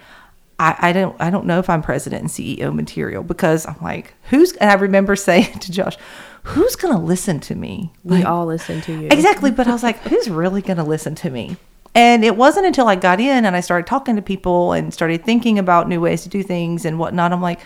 I, 0.62 0.90
I 0.90 0.92
don't 0.92 1.16
I 1.22 1.30
don't 1.30 1.46
know 1.46 1.60
if 1.60 1.70
I'm 1.70 1.82
president 1.82 2.22
and 2.22 2.30
CEO 2.30 2.76
material 2.76 3.24
because 3.24 3.66
I'm 3.66 3.78
like 3.82 4.14
who's 4.24 4.52
and 4.58 4.70
I 4.70 4.74
remember 4.74 5.16
saying 5.30 5.60
to 5.60 5.72
Josh, 5.72 5.96
who's 6.44 6.76
gonna 6.76 7.02
listen 7.02 7.40
to 7.42 7.56
me? 7.56 7.94
We 8.04 8.18
Like, 8.18 8.26
all 8.26 8.46
listen 8.46 8.82
to 8.82 8.94
you. 8.94 9.08
Exactly. 9.10 9.52
But 9.52 9.68
I 9.68 9.72
was 9.72 9.84
like, 9.84 10.00
who's 10.00 10.30
really 10.30 10.62
going 10.62 10.78
to 10.78 10.84
listen 10.84 11.16
to 11.16 11.30
me? 11.30 11.58
And 11.96 12.24
it 12.24 12.36
wasn't 12.36 12.66
until 12.66 12.88
I 12.88 12.96
got 12.96 13.20
in 13.20 13.46
and 13.46 13.56
I 13.56 13.62
started 13.62 13.88
talking 13.88 14.16
to 14.16 14.22
people 14.22 14.74
and 14.74 14.94
started 14.94 15.26
thinking 15.26 15.58
about 15.58 15.88
new 15.88 16.00
ways 16.00 16.24
to 16.24 16.30
do 16.30 16.44
things 16.44 16.86
and 16.86 17.00
whatnot. 17.00 17.34
I'm 17.34 17.42
like, 17.42 17.60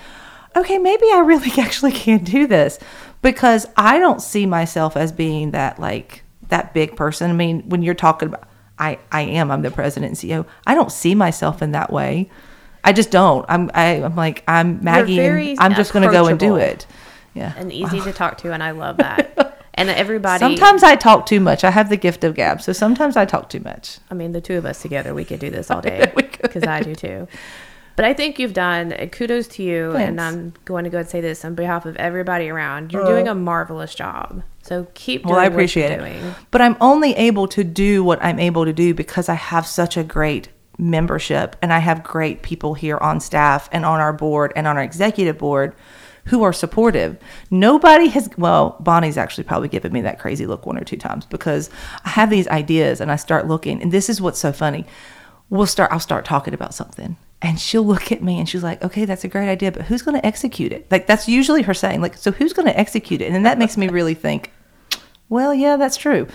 okay, 0.55 0.77
maybe 0.77 1.05
I 1.11 1.19
really 1.19 1.51
actually 1.61 1.91
can 1.91 2.23
do 2.23 2.47
this 2.47 2.79
because 3.21 3.65
I 3.75 3.99
don't 3.99 4.21
see 4.21 4.45
myself 4.45 4.95
as 4.95 5.11
being 5.11 5.51
that 5.51 5.79
like 5.79 6.23
that 6.49 6.73
big 6.73 6.95
person. 6.95 7.29
I 7.29 7.33
mean, 7.33 7.67
when 7.69 7.81
you're 7.81 7.93
talking 7.93 8.29
about, 8.29 8.47
I, 8.83 8.99
I 9.11 9.21
am, 9.21 9.49
I'm 9.49 9.61
the 9.61 9.71
president 9.71 10.09
and 10.09 10.17
CEO. 10.31 10.45
I 10.67 10.75
don't 10.75 10.91
see 10.91 11.15
myself 11.15 11.61
in 11.61 11.71
that 11.71 11.91
way. 11.91 12.29
I 12.83 12.91
just 12.91 13.11
don't. 13.11 13.45
I'm, 13.47 13.71
I, 13.73 14.03
I'm 14.03 14.15
like, 14.17 14.43
I'm 14.45 14.83
Maggie. 14.83 15.17
and 15.19 15.59
I'm 15.59 15.73
just 15.73 15.93
going 15.93 16.05
to 16.05 16.11
go 16.11 16.27
and 16.27 16.37
do 16.37 16.57
it. 16.57 16.85
Yeah. 17.33 17.53
and 17.55 17.71
easy 17.71 18.01
to 18.01 18.11
talk 18.21 18.37
to, 18.39 18.51
and 18.51 18.61
I 18.61 18.71
love 18.71 18.97
that. 18.97 19.61
and 19.73 19.89
everybody. 19.89 20.39
Sometimes 20.39 20.83
I 20.83 20.97
talk 20.97 21.25
too 21.25 21.39
much. 21.39 21.63
I 21.63 21.71
have 21.71 21.89
the 21.89 21.95
gift 21.95 22.25
of 22.25 22.35
gab, 22.35 22.61
so 22.61 22.73
sometimes 22.73 23.15
I 23.15 23.23
talk 23.23 23.49
too 23.49 23.61
much. 23.61 23.99
I 24.11 24.15
mean, 24.15 24.33
the 24.33 24.41
two 24.41 24.57
of 24.57 24.65
us 24.65 24.81
together, 24.81 25.13
we 25.13 25.23
could 25.23 25.39
do 25.39 25.49
this 25.49 25.71
all 25.71 25.81
day 25.91 26.11
because 26.41 26.63
I 26.63 26.81
do 26.81 26.93
too. 26.93 27.27
But 27.95 28.05
I 28.05 28.13
think 28.13 28.37
you've 28.37 28.53
done 28.53 28.91
uh, 28.91 29.05
kudos 29.05 29.47
to 29.49 29.63
you, 29.63 29.95
and 29.95 30.19
I'm 30.19 30.53
going 30.65 30.83
to 30.83 30.89
go 30.89 30.97
and 30.99 31.07
say 31.07 31.21
this 31.21 31.45
on 31.45 31.55
behalf 31.55 31.85
of 31.85 31.95
everybody 31.95 32.49
around. 32.49 32.91
You're 32.91 33.05
doing 33.05 33.27
a 33.29 33.35
marvelous 33.35 33.95
job. 33.95 34.43
So 34.63 34.87
keep 34.93 35.23
doing 35.23 35.31
Well, 35.31 35.39
I 35.39 35.43
what 35.43 35.53
appreciate 35.53 35.91
it. 35.91 36.35
But 36.49 36.61
I'm 36.61 36.77
only 36.81 37.13
able 37.13 37.47
to 37.49 37.63
do 37.63 38.03
what 38.03 38.23
I'm 38.23 38.39
able 38.39 38.65
to 38.65 38.73
do 38.73 38.93
because 38.93 39.29
I 39.29 39.35
have 39.35 39.67
such 39.67 39.97
a 39.97 40.03
great 40.03 40.49
membership 40.77 41.55
and 41.61 41.71
I 41.71 41.79
have 41.79 42.03
great 42.03 42.41
people 42.41 42.73
here 42.73 42.97
on 42.97 43.19
staff 43.19 43.69
and 43.71 43.85
on 43.85 43.99
our 43.99 44.13
board 44.13 44.53
and 44.55 44.65
on 44.65 44.77
our 44.77 44.83
executive 44.83 45.37
board 45.37 45.75
who 46.25 46.43
are 46.43 46.53
supportive. 46.53 47.17
Nobody 47.51 48.07
has, 48.07 48.29
well, 48.37 48.77
Bonnie's 48.79 49.17
actually 49.17 49.43
probably 49.43 49.67
given 49.67 49.91
me 49.91 50.01
that 50.01 50.19
crazy 50.19 50.45
look 50.45 50.65
one 50.65 50.77
or 50.77 50.85
two 50.85 50.97
times 50.97 51.25
because 51.25 51.69
I 52.05 52.09
have 52.09 52.29
these 52.29 52.47
ideas 52.47 53.01
and 53.01 53.11
I 53.11 53.17
start 53.17 53.47
looking, 53.47 53.81
and 53.81 53.91
this 53.91 54.09
is 54.09 54.21
what's 54.21 54.39
so 54.39 54.53
funny. 54.53 54.85
We'll 55.49 55.67
start, 55.67 55.91
I'll 55.91 55.99
start 55.99 56.23
talking 56.23 56.53
about 56.53 56.73
something. 56.73 57.17
And 57.43 57.59
she'll 57.59 57.83
look 57.83 58.11
at 58.11 58.23
me 58.23 58.39
and 58.39 58.47
she's 58.47 58.63
like, 58.63 58.81
okay, 58.83 59.03
that's 59.03 59.25
a 59.25 59.27
great 59.27 59.49
idea, 59.49 59.71
but 59.71 59.83
who's 59.83 60.01
going 60.01 60.19
to 60.19 60.25
execute 60.25 60.71
it? 60.71 60.87
Like, 60.89 61.07
that's 61.07 61.27
usually 61.27 61.61
her 61.63 61.73
saying, 61.73 61.99
like, 62.01 62.15
so 62.15 62.31
who's 62.31 62.53
going 62.53 62.67
to 62.67 62.79
execute 62.79 63.21
it? 63.21 63.25
And 63.25 63.35
then 63.35 63.43
that 63.43 63.57
makes 63.59 63.75
me 63.75 63.89
really 63.89 64.13
think, 64.13 64.49
well, 65.27 65.53
yeah, 65.53 65.75
that's 65.75 65.97
true. 65.97 66.27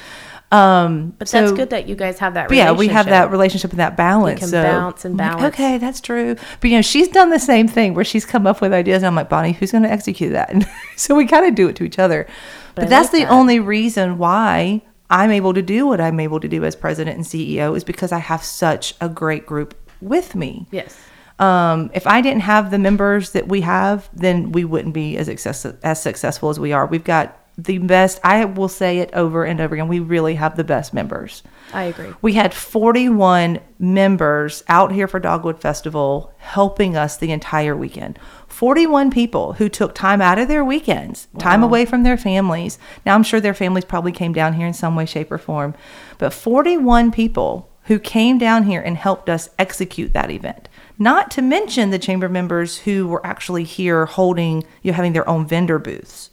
Um, 0.51 1.15
But 1.19 1.29
that's 1.29 1.53
good 1.53 1.71
that 1.71 1.89
you 1.89 1.95
guys 1.95 2.19
have 2.21 2.35
that 2.35 2.49
but 2.49 2.57
yeah, 2.57 2.73
we 2.73 2.89
have 2.89 3.07
that 3.07 3.31
relationship. 3.31 3.71
and 3.71 3.81
that 3.81 3.97
balance. 3.97 4.41
can 4.41 4.49
so 4.49 4.63
bounce 4.63 5.05
and 5.05 5.21
I'm 5.21 5.27
like, 5.27 5.39
balance. 5.39 5.55
okay, 5.55 5.79
that's 5.79 6.01
true. 6.01 6.37
But 6.61 6.71
you 6.71 6.77
know, 6.77 6.83
she's 6.83 7.09
done 7.09 7.31
the 7.31 7.39
same 7.39 7.69
thing 7.69 7.95
where 7.95 8.05
she's 8.05 8.25
come 8.25 8.47
up 8.47 8.61
with 8.61 8.73
ideas. 8.73 9.03
And 9.03 9.09
I'm 9.09 9.15
like, 9.15 9.29
Bonnie, 9.29 9.53
who's 9.53 9.73
going 9.73 9.85
to 9.85 9.91
execute 9.91 10.33
that? 10.33 10.51
And 10.51 10.67
so 10.97 11.15
we 11.15 11.27
kind 11.27 11.47
of 11.47 11.55
do 11.55 11.69
it 11.69 11.77
to 11.77 11.85
each 11.85 11.99
other. 11.99 12.27
But, 12.75 12.85
I 12.85 12.89
that's 12.89 13.13
like 13.13 13.23
the 13.23 13.27
that. 13.27 13.33
only 13.33 13.61
reason 13.61 14.17
why 14.19 14.83
I'm 15.11 15.31
able 15.31 15.53
to 15.55 15.63
do 15.63 15.87
what 15.87 16.01
I'm 16.01 16.21
able 16.21 16.41
to 16.41 16.49
do 16.49 16.65
as 16.65 16.77
president 16.77 17.17
and 17.17 17.25
CEO 17.27 17.77
is 17.77 17.85
because 17.85 18.13
I 18.13 18.19
have 18.19 18.43
such 18.43 18.95
a 19.01 19.09
great 19.09 19.47
group 19.47 19.75
with 20.01 20.35
me. 20.35 20.67
Yes. 20.71 20.97
Um, 21.39 21.91
if 21.95 22.07
I 22.07 22.21
didn't 22.21 22.41
have 22.41 22.71
the 22.71 22.79
members 22.79 23.31
that 23.31 23.49
we 23.49 23.61
have, 23.61 24.09
then 24.13 24.53
we 24.53 24.65
wouldn't 24.65 24.95
be 24.95 25.17
as 25.17 25.27
success- 25.27 25.67
as 25.83 26.03
successful 26.03 26.51
as 26.51 26.59
we 26.59 26.73
are. 26.73 26.87
We've 26.87 27.05
got 27.05 27.39
the 27.59 27.79
best. 27.79 28.21
I 28.23 28.45
will 28.45 28.69
say 28.69 28.99
it 28.99 29.11
over 29.13 29.45
and 29.45 29.61
over 29.61 29.75
again. 29.75 29.89
We 29.89 29.99
really 29.99 30.37
have 30.37 30.57
the 30.57 30.65
best 30.65 30.95
members. 30.95 31.43
I 31.75 31.85
agree. 31.85 32.13
We 32.23 32.35
had 32.35 32.55
41 32.55 33.59
members 33.81 34.63
out 34.69 34.93
here 34.93 35.09
for 35.09 35.19
Dogwood 35.19 35.61
Festival 35.61 36.33
helping 36.39 36.97
us 36.97 37.17
the 37.17 37.33
entire 37.33 37.77
weekend. 37.77 38.19
41 38.47 39.11
people 39.11 39.55
who 39.55 39.69
took 39.69 39.95
time 39.95 40.21
out 40.21 40.39
of 40.39 40.49
their 40.49 40.65
weekends, 40.65 41.27
time 41.39 41.63
away 41.63 41.85
from 41.85 42.05
their 42.05 42.17
families. 42.17 42.79
Now, 43.05 43.15
I'm 43.15 43.25
sure 43.25 43.41
their 43.41 43.55
families 43.55 43.85
probably 43.85 44.13
came 44.13 44.33
down 44.33 44.55
here 44.55 44.67
in 44.67 44.73
some 44.73 44.95
way, 44.95 45.05
shape, 45.05 45.31
or 45.31 45.39
form, 45.39 45.75
but 46.17 46.33
41 46.33 47.11
people 47.11 47.68
who 47.89 47.99
came 47.99 48.39
down 48.39 48.65
here 48.65 48.81
and 48.81 48.97
helped 48.97 49.29
us 49.29 49.49
execute 49.59 50.13
that 50.13 50.31
event. 50.31 50.69
Not 50.99 51.31
to 51.33 51.43
mention 51.43 51.91
the 51.91 51.99
chamber 51.99 52.29
members 52.29 52.79
who 52.79 53.09
were 53.09 53.25
actually 53.27 53.65
here 53.65 54.05
holding, 54.07 54.63
you 54.83 54.93
know, 54.93 54.97
having 54.97 55.15
their 55.15 55.29
own 55.29 55.47
vendor 55.47 55.79
booths. 55.79 56.31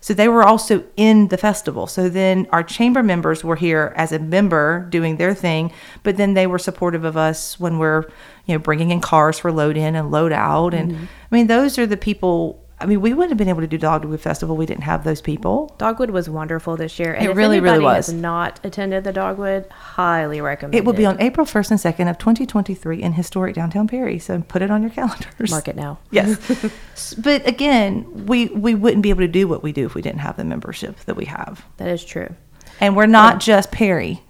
So 0.00 0.12
they 0.12 0.28
were 0.28 0.42
also 0.42 0.84
in 0.96 1.28
the 1.28 1.38
festival. 1.38 1.86
So 1.86 2.08
then 2.08 2.46
our 2.50 2.62
chamber 2.62 3.02
members 3.02 3.42
were 3.42 3.56
here 3.56 3.94
as 3.96 4.12
a 4.12 4.18
member 4.18 4.86
doing 4.90 5.16
their 5.16 5.32
thing, 5.32 5.72
but 6.02 6.16
then 6.16 6.34
they 6.34 6.46
were 6.46 6.58
supportive 6.58 7.04
of 7.04 7.16
us 7.16 7.58
when 7.58 7.78
we're, 7.78 8.02
you 8.46 8.54
know, 8.54 8.58
bringing 8.58 8.90
in 8.90 9.00
cars 9.00 9.38
for 9.38 9.52
load 9.52 9.76
in 9.76 9.94
and 9.94 10.10
load 10.10 10.32
out. 10.32 10.74
And 10.74 10.92
Mm-hmm. 10.92 11.04
I 11.04 11.34
mean, 11.34 11.46
those 11.46 11.78
are 11.78 11.86
the 11.86 11.96
people. 11.96 12.58
I 12.82 12.86
mean, 12.86 13.00
we 13.00 13.14
wouldn't 13.14 13.30
have 13.30 13.38
been 13.38 13.48
able 13.48 13.60
to 13.60 13.68
do 13.68 13.78
Dogwood 13.78 14.20
Festival. 14.20 14.56
We 14.56 14.66
didn't 14.66 14.82
have 14.82 15.04
those 15.04 15.20
people. 15.20 15.72
Dogwood 15.78 16.10
was 16.10 16.28
wonderful 16.28 16.76
this 16.76 16.98
year. 16.98 17.14
And 17.14 17.24
It 17.24 17.36
really, 17.36 17.60
really 17.60 17.78
was. 17.78 18.06
has 18.06 18.12
not 18.12 18.58
attended 18.64 19.04
the 19.04 19.12
Dogwood, 19.12 19.68
highly 19.70 20.40
recommend 20.40 20.74
It 20.74 20.78
It 20.78 20.84
will 20.84 20.92
be 20.92 21.06
on 21.06 21.20
April 21.22 21.46
1st 21.46 21.70
and 21.70 21.80
2nd 21.80 22.10
of 22.10 22.18
2023 22.18 23.00
in 23.00 23.12
historic 23.12 23.54
downtown 23.54 23.86
Perry. 23.86 24.18
So 24.18 24.42
put 24.42 24.62
it 24.62 24.70
on 24.72 24.82
your 24.82 24.90
calendars. 24.90 25.52
Mark 25.52 25.68
it 25.68 25.76
now. 25.76 26.00
Yes. 26.10 26.38
But 27.18 27.46
again, 27.46 28.26
we, 28.26 28.46
we 28.46 28.74
wouldn't 28.74 29.02
be 29.02 29.10
able 29.10 29.20
to 29.20 29.28
do 29.28 29.46
what 29.48 29.62
we 29.62 29.72
do 29.72 29.86
if 29.86 29.94
we 29.94 30.02
didn't 30.02 30.20
have 30.20 30.36
the 30.36 30.44
membership 30.44 30.98
that 31.06 31.16
we 31.16 31.26
have. 31.26 31.64
That 31.76 31.88
is 31.88 32.04
true. 32.04 32.34
And 32.80 32.96
we're 32.96 33.06
not 33.06 33.40
just 33.40 33.70
Perry. 33.70 34.22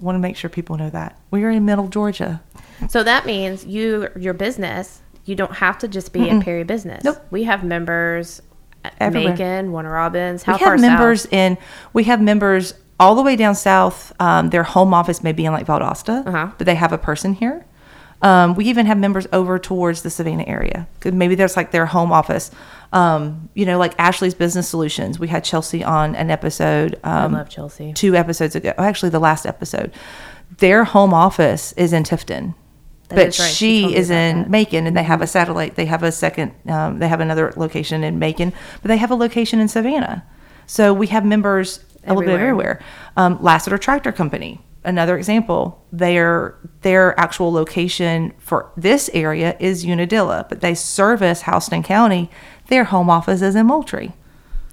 I 0.00 0.04
want 0.04 0.16
to 0.16 0.20
make 0.20 0.36
sure 0.36 0.50
people 0.50 0.76
know 0.76 0.90
that. 0.90 1.18
We're 1.30 1.50
in 1.50 1.64
middle 1.64 1.88
Georgia. 1.88 2.42
So 2.88 3.02
that 3.02 3.24
means 3.24 3.64
you, 3.64 4.08
your 4.16 4.34
business, 4.34 5.00
you 5.26 5.34
don't 5.34 5.54
have 5.56 5.78
to 5.78 5.88
just 5.88 6.12
be 6.12 6.28
in 6.28 6.40
Perry 6.40 6.64
business. 6.64 7.04
Nope. 7.04 7.18
We 7.30 7.44
have 7.44 7.62
members 7.64 8.40
at 8.84 8.94
Everywhere. 9.00 9.32
Macon, 9.32 9.72
Warner 9.72 9.92
Robins. 9.92 10.42
How 10.44 10.56
we 10.56 10.64
have 10.64 10.80
members 10.80 11.22
south? 11.22 11.32
in 11.32 11.58
we 11.92 12.04
have 12.04 12.20
members 12.22 12.72
all 12.98 13.14
the 13.14 13.22
way 13.22 13.36
down 13.36 13.54
south. 13.54 14.12
Um, 14.20 14.48
their 14.50 14.62
home 14.62 14.94
office 14.94 15.22
may 15.22 15.32
be 15.32 15.44
in 15.44 15.52
like 15.52 15.66
Valdosta, 15.66 16.26
Uh-huh. 16.26 16.50
but 16.56 16.64
they 16.66 16.76
have 16.76 16.92
a 16.92 16.98
person 16.98 17.34
here. 17.34 17.66
Um, 18.22 18.54
we 18.54 18.64
even 18.64 18.86
have 18.86 18.96
members 18.96 19.26
over 19.30 19.58
towards 19.58 20.00
the 20.00 20.08
Savannah 20.08 20.44
area. 20.46 20.88
Maybe 21.04 21.34
there's 21.34 21.54
like 21.56 21.70
their 21.70 21.84
home 21.84 22.12
office. 22.12 22.50
Um, 22.92 23.50
you 23.52 23.66
know, 23.66 23.76
like 23.78 23.92
Ashley's 23.98 24.32
Business 24.34 24.66
Solutions. 24.68 25.18
We 25.18 25.28
had 25.28 25.44
Chelsea 25.44 25.84
on 25.84 26.14
an 26.16 26.30
episode. 26.30 26.94
Um, 27.04 27.34
I 27.34 27.38
love 27.40 27.50
Chelsea. 27.50 27.92
Two 27.92 28.16
episodes 28.16 28.54
ago, 28.56 28.72
actually 28.78 29.10
the 29.10 29.18
last 29.18 29.44
episode. 29.44 29.92
Their 30.58 30.84
home 30.84 31.12
office 31.12 31.72
is 31.72 31.92
in 31.92 32.04
Tifton. 32.04 32.54
That 33.08 33.16
but 33.16 33.26
is 33.28 33.38
right. 33.38 33.50
She 33.50 33.94
is 33.94 34.10
in. 34.10 34.50
Macon, 34.50 34.86
and 34.86 34.96
they 34.96 35.02
have 35.04 35.22
a 35.22 35.26
satellite. 35.26 35.76
They 35.76 35.86
have 35.86 36.02
a 36.02 36.10
second. 36.10 36.52
Um, 36.68 36.98
they 36.98 37.08
have 37.08 37.20
another 37.20 37.52
location 37.56 38.02
in 38.02 38.18
Macon, 38.18 38.52
but 38.82 38.88
they 38.88 38.96
have 38.96 39.10
a 39.10 39.14
location 39.14 39.60
in 39.60 39.68
Savannah. 39.68 40.24
So 40.66 40.92
we 40.92 41.06
have 41.08 41.24
members 41.24 41.78
a 42.04 42.14
little 42.14 42.22
bit 42.22 42.40
Everywhere. 42.40 42.40
everywhere. 42.40 42.80
Um, 43.16 43.38
Lassiter 43.42 43.78
Tractor 43.78 44.12
Company. 44.12 44.60
another 44.84 45.16
example, 45.18 45.84
their 45.92 46.54
their 46.82 47.18
actual 47.18 47.52
location 47.52 48.32
for 48.38 48.70
this 48.76 49.10
area 49.12 49.56
is 49.58 49.84
Unadilla, 49.84 50.46
but 50.48 50.60
they 50.60 50.74
service 50.74 51.42
Houston 51.42 51.82
County. 51.82 52.30
Their 52.68 52.84
home 52.84 53.10
office 53.10 53.42
is 53.42 53.54
in 53.56 53.66
Moultrie. 53.66 54.12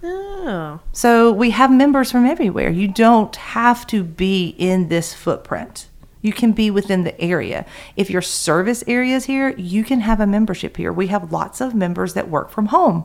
Oh. 0.04 0.80
So 0.92 1.32
we 1.32 1.52
have 1.52 1.72
members 1.72 2.12
from 2.12 2.26
everywhere. 2.26 2.70
You 2.70 2.88
don't 2.88 3.36
have 3.36 3.88
to 3.88 4.04
be 4.04 4.56
in 4.58 4.90
this 4.90 5.14
footprint. 5.14 5.88
You 6.24 6.34
can 6.34 6.54
be 6.54 6.72
within 6.72 7.04
the 7.04 7.20
area. 7.22 7.66
If 7.96 8.10
your 8.10 8.22
service 8.24 8.84
area 8.88 9.16
is 9.16 9.26
here, 9.26 9.50
you 9.50 9.84
can 9.84 10.00
have 10.00 10.20
a 10.20 10.26
membership 10.26 10.78
here. 10.78 10.92
We 10.92 11.08
have 11.08 11.32
lots 11.32 11.62
of 11.62 11.76
members 11.76 12.16
that 12.16 12.30
work 12.30 12.50
from 12.50 12.68
home. 12.68 13.04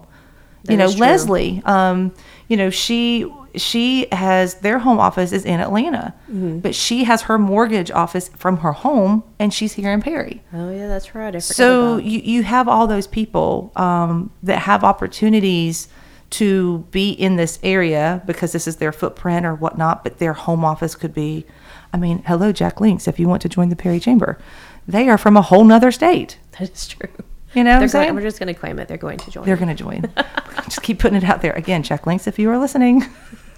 That 0.64 0.72
you 0.72 0.78
know. 0.78 0.86
Leslie, 0.88 1.60
um, 1.66 2.14
you 2.48 2.56
know, 2.56 2.70
she 2.70 3.30
she 3.56 4.06
has 4.12 4.54
their 4.56 4.78
home 4.78 5.00
office 5.00 5.32
is 5.32 5.44
in 5.44 5.58
Atlanta, 5.58 6.14
Mm-hmm. 6.30 6.58
but 6.60 6.74
she 6.74 7.04
has 7.04 7.22
her 7.22 7.38
mortgage 7.38 7.90
office 7.90 8.28
from 8.36 8.58
her 8.58 8.72
home, 8.72 9.24
and 9.40 9.52
she's 9.52 9.72
here 9.72 9.90
in 9.92 10.00
Perry. 10.00 10.42
Oh 10.52 10.70
yeah, 10.70 10.86
that's 10.86 11.14
right. 11.14 11.34
I 11.34 11.38
So 11.40 11.94
about- 11.94 12.04
you, 12.04 12.20
you 12.20 12.42
have 12.44 12.68
all 12.68 12.86
those 12.86 13.06
people 13.08 13.72
um, 13.76 14.30
that 14.44 14.60
have 14.60 14.84
opportunities 14.84 15.88
to 16.30 16.80
be 16.90 17.10
in 17.10 17.36
this 17.36 17.58
area 17.62 18.22
because 18.26 18.52
this 18.52 18.66
is 18.68 18.76
their 18.76 18.92
footprint 18.92 19.46
or 19.46 19.54
whatnot, 19.54 20.04
but 20.04 20.18
their 20.18 20.34
home 20.34 20.64
office 20.64 20.94
could 20.94 21.14
be, 21.14 21.46
I 21.92 21.96
mean, 21.96 22.22
hello, 22.26 22.52
Jack 22.52 22.80
Links, 22.80 23.08
if 23.08 23.18
you 23.18 23.28
want 23.28 23.42
to 23.42 23.48
join 23.48 23.68
the 23.68 23.76
Perry 23.76 24.00
Chamber. 24.00 24.38
They 24.86 25.08
are 25.08 25.18
from 25.18 25.36
a 25.36 25.42
whole 25.42 25.64
nother 25.64 25.90
state. 25.90 26.38
that 26.58 26.70
is 26.70 26.88
true. 26.88 27.08
You 27.54 27.64
know 27.64 27.70
what 27.70 27.82
I'm 27.82 27.88
They're 27.88 28.04
going, 28.04 28.14
we're 28.14 28.22
just 28.22 28.38
going 28.38 28.52
to 28.52 28.58
claim 28.58 28.78
it. 28.78 28.88
They're 28.88 28.98
going 28.98 29.18
to 29.18 29.30
join. 29.30 29.46
They're 29.46 29.56
going 29.56 29.68
to 29.68 29.74
join. 29.74 30.04
Just 30.64 30.82
keep 30.82 30.98
putting 30.98 31.16
it 31.16 31.24
out 31.24 31.40
there. 31.40 31.52
Again, 31.52 31.82
Jack 31.82 32.06
Links, 32.06 32.26
if 32.26 32.38
you 32.38 32.50
are 32.50 32.58
listening. 32.58 33.06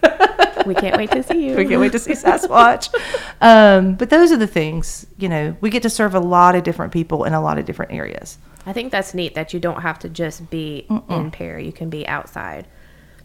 we 0.65 0.75
can't 0.75 0.97
wait 0.97 1.11
to 1.11 1.25
see 1.25 1.49
you. 1.49 1.57
we 1.57 1.67
can't 1.67 1.81
wait 1.81 1.91
to 1.93 1.99
see 1.99 2.13
Sasquatch. 2.13 2.95
Um, 3.41 3.97
but 3.97 4.11
those 4.11 4.31
are 4.31 4.37
the 4.37 4.47
things, 4.47 5.07
you 5.19 5.29
know, 5.29 5.57
we 5.61 5.71
get 5.71 5.83
to 5.83 5.91
serve 5.91 6.15
a 6.15 6.21
lot 6.21 6.55
of 6.55 6.63
different 6.63 6.93
people 6.93 7.25
in 7.25 7.33
a 7.33 7.41
lot 7.41 7.59
of 7.59 7.65
different 7.65 7.93
areas. 7.93 8.39
I 8.65 8.73
think 8.73 8.93
that's 8.93 9.13
neat 9.13 9.35
that 9.35 9.53
you 9.53 9.59
don't 9.59 9.81
have 9.83 9.99
to 10.01 10.09
just 10.09 10.51
be 10.51 10.87
in 11.09 11.31
Perry. 11.31 11.67
You 11.67 11.73
can 11.73 11.91
be 11.91 12.07
outside. 12.07 12.67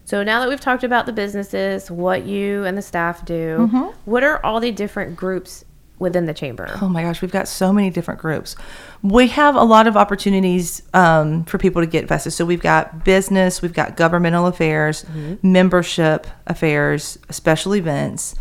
So 0.06 0.22
now 0.22 0.40
that 0.40 0.48
we've 0.48 0.60
talked 0.60 0.84
about 0.84 1.04
the 1.06 1.12
businesses, 1.12 1.90
what 1.90 2.24
you 2.24 2.64
and 2.64 2.78
the 2.78 2.82
staff 2.82 3.24
do, 3.24 3.68
Mm-hmm. 3.70 3.84
what 4.04 4.22
are 4.24 4.40
all 4.46 4.60
the 4.60 4.70
different 4.70 5.16
groups 5.16 5.64
within 5.98 6.26
the 6.26 6.34
chamber? 6.34 6.68
Oh 6.80 6.88
my 6.88 7.02
gosh, 7.02 7.20
we've 7.22 7.32
got 7.32 7.48
so 7.48 7.72
many 7.72 7.90
different 7.90 8.20
groups. 8.20 8.54
We 9.02 9.26
have 9.28 9.56
a 9.56 9.64
lot 9.64 9.86
of 9.88 9.96
opportunities 9.96 10.82
um, 10.94 11.44
for 11.44 11.58
people 11.58 11.82
to 11.82 11.86
get 11.86 12.06
vested. 12.06 12.32
So 12.34 12.44
we've 12.44 12.62
got 12.62 13.04
business, 13.04 13.60
we've 13.62 13.72
got 13.74 13.96
governmental 13.96 14.46
affairs, 14.46 15.04
membership 15.42 16.26
affairs, 16.46 17.18
special 17.30 17.74
events. 17.74 18.34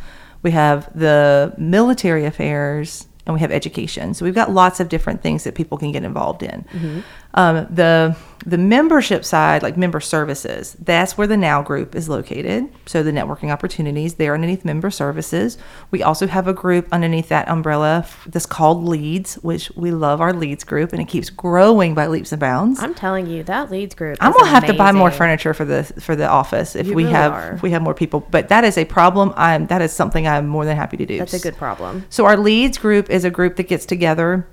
We 0.44 0.52
have 0.52 0.88
the 0.98 1.56
military 1.58 2.26
affairs, 2.26 3.08
and 3.26 3.34
we 3.34 3.40
have 3.40 3.52
education. 3.52 4.14
So 4.14 4.24
we've 4.26 4.36
got 4.36 4.52
lots 4.52 4.80
of 4.80 4.88
different 4.90 5.24
things 5.24 5.44
that 5.46 5.56
people 5.56 5.80
can 5.80 5.92
get 5.92 6.04
involved 6.04 6.44
in. 6.44 7.04
Um, 7.36 7.68
the 7.70 8.16
the 8.46 8.58
membership 8.60 9.26
side, 9.26 9.64
like 9.64 9.76
member 9.76 10.00
services, 10.00 10.76
that's 10.80 11.18
where 11.18 11.26
the 11.26 11.36
Now 11.36 11.64
group 11.64 11.96
is 11.96 12.08
located. 12.08 12.70
So 12.86 13.02
the 13.02 13.12
networking 13.12 13.52
opportunities 13.52 14.16
they're 14.16 14.36
underneath 14.36 14.64
member 14.64 14.92
services. 14.92 15.58
We 15.90 16.04
also 16.04 16.28
have 16.28 16.48
a 16.48 16.54
group 16.54 16.88
underneath 16.92 17.30
that 17.30 17.50
umbrella 17.50 18.06
that's 18.28 18.46
called 18.46 18.84
Leads, 18.84 19.36
which 19.36 19.72
we 19.72 19.92
love 19.92 20.22
our 20.22 20.32
Leads 20.32 20.64
group, 20.64 20.94
and 20.94 21.02
it 21.02 21.08
keeps 21.08 21.30
growing 21.30 21.96
by 21.96 22.08
leaps 22.08 22.32
and 22.32 22.40
bounds. 22.40 22.80
I'm 22.80 22.94
telling 22.94 23.26
you, 23.26 23.44
that 23.44 23.72
leads 23.72 23.96
group. 23.96 24.18
I'm 24.22 24.32
gonna 24.32 24.50
have 24.50 24.68
to 24.68 24.74
buy 24.74 24.92
more 24.92 25.12
furniture 25.12 25.54
for 25.54 25.66
the 25.66 25.84
for 25.84 26.16
the 26.16 26.28
office 26.28 26.76
if 26.76 26.88
You 26.88 26.94
we 26.94 27.04
really 27.04 27.16
have 27.16 27.34
are. 27.34 27.52
if 27.54 27.64
we 27.64 27.72
have 27.72 27.82
more 27.82 27.96
people. 27.96 28.20
But 28.20 28.50
that 28.50 28.64
is 28.64 28.78
a 28.78 28.86
problem. 28.86 29.34
I'm 29.36 29.66
that 29.68 29.82
is 29.82 29.92
something 29.92 30.28
I'm 30.28 30.48
more 30.48 30.66
than 30.66 30.78
happy 30.78 30.98
to 30.98 31.06
do. 31.06 31.18
That's 31.18 31.34
a 31.34 31.40
good 31.40 31.58
problem. 31.58 32.06
So 32.10 32.26
our 32.26 32.38
leads 32.38 32.78
group 32.78 33.10
is 33.10 33.26
a 33.26 33.32
group 33.32 33.56
that 33.56 33.68
gets 33.68 33.86
together 33.86 34.48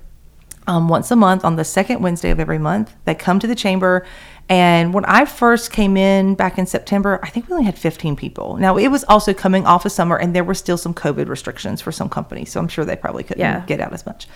um, 0.67 0.87
once 0.87 1.11
a 1.11 1.15
month 1.15 1.43
on 1.43 1.55
the 1.55 1.63
second 1.65 2.01
Wednesday 2.01 2.29
of 2.29 2.39
every 2.39 2.57
month. 2.59 2.95
They 3.05 3.15
come 3.15 3.39
to 3.39 3.47
the 3.47 3.55
chamber. 3.55 4.05
And 4.49 4.93
when 4.93 5.05
I 5.05 5.25
first 5.25 5.71
came 5.71 5.95
in 5.95 6.35
back 6.35 6.57
in 6.57 6.65
September, 6.65 7.19
I 7.23 7.29
think 7.29 7.47
we 7.47 7.53
only 7.53 7.65
had 7.65 7.77
15 7.77 8.15
people. 8.15 8.57
Now, 8.57 8.77
it 8.77 8.89
was 8.89 9.03
also 9.05 9.33
coming 9.33 9.65
off 9.65 9.85
of 9.85 9.91
summer, 9.91 10.17
and 10.17 10.35
there 10.35 10.43
were 10.43 10.53
still 10.53 10.77
some 10.77 10.93
COVID 10.93 11.27
restrictions 11.29 11.81
for 11.81 11.91
some 11.91 12.09
companies. 12.09 12.51
So 12.51 12.59
I'm 12.59 12.67
sure 12.67 12.83
they 12.83 12.95
probably 12.97 13.23
couldn't 13.23 13.39
Yeah. 13.41 13.63
get 13.65 13.79
out 13.79 13.93
as 13.93 14.05
much. 14.05 14.27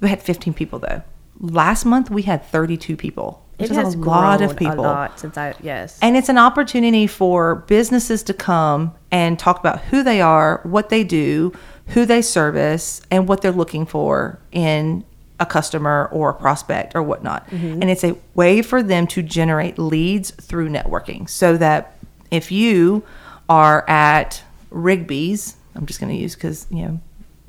We 0.00 0.08
had 0.08 0.22
15 0.22 0.54
people, 0.54 0.78
though. 0.78 1.02
Last 1.38 1.84
month, 1.84 2.10
we 2.10 2.22
had 2.22 2.44
32 2.46 2.96
people, 2.96 3.42
which 3.58 3.70
It 3.70 3.72
is 3.72 3.76
has 3.76 3.94
a 3.94 3.98
lot 3.98 4.40
of 4.40 4.56
people. 4.56 4.80
A 4.80 4.86
lot 4.86 5.20
since 5.20 5.36
I 5.36 5.54
yes. 5.62 5.98
And 6.00 6.16
it's 6.16 6.30
an 6.30 6.38
opportunity 6.38 7.06
for 7.06 7.56
businesses 7.66 8.22
to 8.24 8.32
come 8.34 8.94
and 9.10 9.38
talk 9.38 9.58
about 9.58 9.80
who 9.82 10.02
they 10.02 10.22
are, 10.22 10.60
what 10.62 10.88
they 10.88 11.04
do, 11.04 11.52
who 11.88 12.06
they 12.06 12.22
service, 12.22 13.02
and 13.10 13.28
what 13.28 13.42
they're 13.42 13.52
looking 13.52 13.84
for 13.84 14.38
in 14.50 15.04
a 15.38 15.46
customer 15.46 16.08
or 16.12 16.30
a 16.30 16.34
prospect 16.34 16.94
or 16.94 17.02
whatnot. 17.02 17.48
Mm-hmm. 17.50 17.82
And 17.82 17.90
it's 17.90 18.04
a 18.04 18.16
way 18.34 18.62
for 18.62 18.82
them 18.82 19.06
to 19.08 19.22
generate 19.22 19.78
leads 19.78 20.30
through 20.30 20.70
networking 20.70 21.28
so 21.28 21.56
that 21.56 21.96
if 22.30 22.50
you 22.50 23.04
are 23.48 23.88
at 23.88 24.42
Rigby's, 24.70 25.56
I'm 25.74 25.86
just 25.86 26.00
going 26.00 26.12
to 26.12 26.18
use 26.20 26.34
because, 26.34 26.66
you 26.70 26.82
know, 26.82 27.00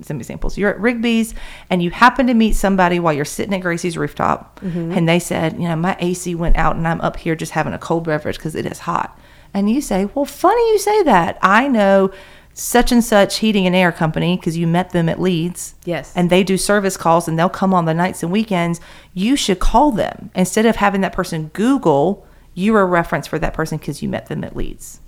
some 0.01 0.17
examples. 0.17 0.57
You're 0.57 0.69
at 0.69 0.79
Rigby's 0.79 1.33
and 1.69 1.81
you 1.81 1.89
happen 1.89 2.27
to 2.27 2.33
meet 2.33 2.53
somebody 2.55 2.99
while 2.99 3.13
you're 3.13 3.25
sitting 3.25 3.53
at 3.53 3.61
Gracie's 3.61 3.97
rooftop, 3.97 4.59
mm-hmm. 4.59 4.91
and 4.91 5.09
they 5.09 5.19
said, 5.19 5.53
you 5.53 5.67
know, 5.67 5.75
my 5.75 5.97
AC 5.99 6.35
went 6.35 6.55
out 6.57 6.75
and 6.75 6.87
I'm 6.87 7.01
up 7.01 7.17
here 7.17 7.35
just 7.35 7.53
having 7.53 7.73
a 7.73 7.79
cold 7.79 8.03
beverage 8.03 8.37
because 8.37 8.53
it 8.53 8.65
is 8.65 8.79
hot. 8.79 9.17
And 9.53 9.69
you 9.69 9.81
say, 9.81 10.05
well, 10.05 10.25
funny 10.25 10.61
you 10.71 10.77
say 10.77 11.03
that. 11.03 11.39
I 11.41 11.67
know 11.67 12.11
such 12.57 12.91
and 12.91 13.03
such 13.03 13.37
heating 13.37 13.65
and 13.67 13.75
air 13.75 13.91
company 13.91 14.35
because 14.35 14.57
you 14.57 14.65
met 14.67 14.89
them 14.89 15.07
at 15.09 15.21
Leads. 15.21 15.75
Yes. 15.85 16.11
And 16.15 16.29
they 16.29 16.43
do 16.43 16.57
service 16.57 16.97
calls 16.97 17.27
and 17.27 17.37
they'll 17.37 17.49
come 17.49 17.73
on 17.73 17.85
the 17.85 17.93
nights 17.93 18.23
and 18.23 18.31
weekends. 18.31 18.81
You 19.13 19.35
should 19.35 19.59
call 19.59 19.91
them 19.91 20.31
instead 20.35 20.65
of 20.65 20.77
having 20.77 21.01
that 21.01 21.13
person 21.13 21.49
Google. 21.53 22.25
You're 22.55 22.81
a 22.81 22.85
reference 22.85 23.27
for 23.27 23.37
that 23.39 23.53
person 23.53 23.77
because 23.77 24.01
you 24.01 24.09
met 24.09 24.25
them 24.27 24.43
at 24.43 24.55
Leads. 24.55 24.99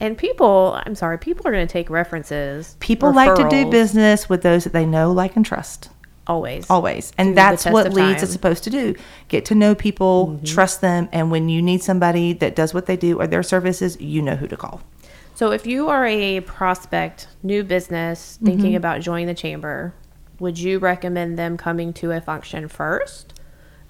And 0.00 0.16
people, 0.18 0.80
I'm 0.86 0.94
sorry, 0.94 1.18
people 1.18 1.46
are 1.46 1.52
going 1.52 1.66
to 1.66 1.72
take 1.72 1.90
references. 1.90 2.76
People 2.80 3.12
like 3.12 3.36
to 3.36 3.48
do 3.48 3.70
business 3.70 4.28
with 4.28 4.42
those 4.42 4.64
that 4.64 4.72
they 4.72 4.86
know, 4.86 5.12
like, 5.12 5.36
and 5.36 5.44
trust. 5.46 5.90
always. 6.26 6.68
always 6.70 7.12
and 7.18 7.36
that's 7.36 7.64
what 7.66 7.86
of 7.88 7.92
leads 7.94 8.22
is 8.22 8.30
supposed 8.32 8.62
to 8.64 8.70
do 8.70 8.94
get 9.28 9.44
to 9.46 9.54
know 9.54 9.74
people 9.74 10.28
Mm-hmm. 10.28 10.44
trust 10.44 10.80
them 10.80 11.08
and 11.12 11.30
when 11.30 11.48
you 11.48 11.60
need 11.62 11.82
somebody 11.82 12.32
that 12.34 12.54
does 12.54 12.72
what 12.74 12.86
they 12.86 12.96
do 12.96 13.18
or 13.20 13.26
their 13.26 13.42
services 13.42 14.00
you 14.00 14.22
know 14.22 14.36
who 14.36 14.46
to 14.46 14.56
call 14.56 14.80
So 15.40 15.52
if 15.52 15.66
you 15.66 15.88
are 15.88 16.04
a 16.04 16.40
prospect, 16.40 17.26
new 17.42 17.64
business, 17.64 18.36
Mm-hmm. 18.36 18.44
thinking 18.44 18.76
about 18.76 19.00
joining 19.00 19.26
the 19.26 19.32
chamber, 19.32 19.94
would 20.38 20.58
you 20.58 20.78
recommend 20.78 21.38
them 21.38 21.56
coming 21.56 21.94
to 21.94 22.10
a 22.10 22.20
function 22.20 22.68
first? 22.68 23.32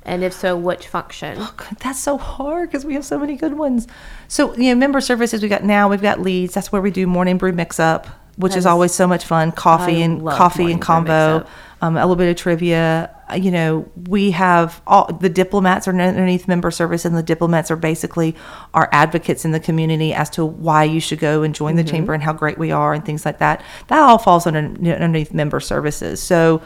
And 0.05 0.23
if 0.23 0.33
so, 0.33 0.57
which 0.57 0.87
function? 0.87 1.39
God, 1.39 1.77
that's 1.81 1.99
so 1.99 2.19
hard 2.19 2.69
because 2.69 2.85
we 2.85 2.95
have 2.95 3.05
so 3.05 3.19
many 3.19 3.35
good 3.35 3.55
ones 3.55 3.89
so 4.29 4.55
you 4.55 4.73
know 4.73 4.77
member 4.77 5.01
services 5.01 5.43
we 5.43 5.49
got 5.49 5.65
now 5.65 5.89
we've 5.89 6.01
got 6.01 6.21
leads 6.21 6.55
that's 6.55 6.71
where 6.71 6.81
we 6.81 6.93
do 6.93 7.09
morning 7.09 7.37
brew 7.37 7.53
mix 7.53 7.81
up 7.81 8.07
which 8.37 8.55
is 8.55 8.65
always 8.65 8.93
so 8.93 9.09
much 9.09 9.25
fun 9.25 9.51
coffee 9.51 10.03
I 10.03 10.05
and 10.05 10.25
coffee 10.25 10.71
and 10.71 10.81
combo 10.81 11.45
um, 11.83 11.97
a 11.97 12.01
little 12.01 12.15
bit 12.15 12.31
of 12.31 12.37
trivia 12.37 13.11
you 13.35 13.51
know 13.51 13.89
we 14.09 14.31
have 14.31 14.81
all 14.87 15.07
the 15.13 15.29
diplomats 15.29 15.87
are 15.89 15.91
underneath 15.99 16.49
member 16.49 16.71
service 16.71 17.05
and 17.05 17.17
the 17.17 17.23
diplomats 17.23 17.71
are 17.71 17.77
basically 17.77 18.35
our 18.75 18.89
advocates 18.93 19.45
in 19.45 19.51
the 19.53 19.61
community 19.61 20.13
as 20.15 20.29
to 20.31 20.45
why 20.45 20.85
you 20.85 21.01
should 21.01 21.19
go 21.19 21.43
and 21.43 21.55
join 21.55 21.77
the 21.77 21.83
Mm-hmm. 21.83 21.91
chamber 21.91 22.15
and 22.15 22.23
how 22.23 22.33
great 22.33 22.59
we 22.59 22.71
are 22.71 22.93
and 22.95 23.05
things 23.05 23.25
like 23.25 23.39
that 23.39 23.63
that 23.89 23.99
all 24.01 24.19
falls 24.19 24.47
under, 24.47 24.59
underneath 24.61 25.33
member 25.33 25.61
services 25.61 26.23
so 26.23 26.61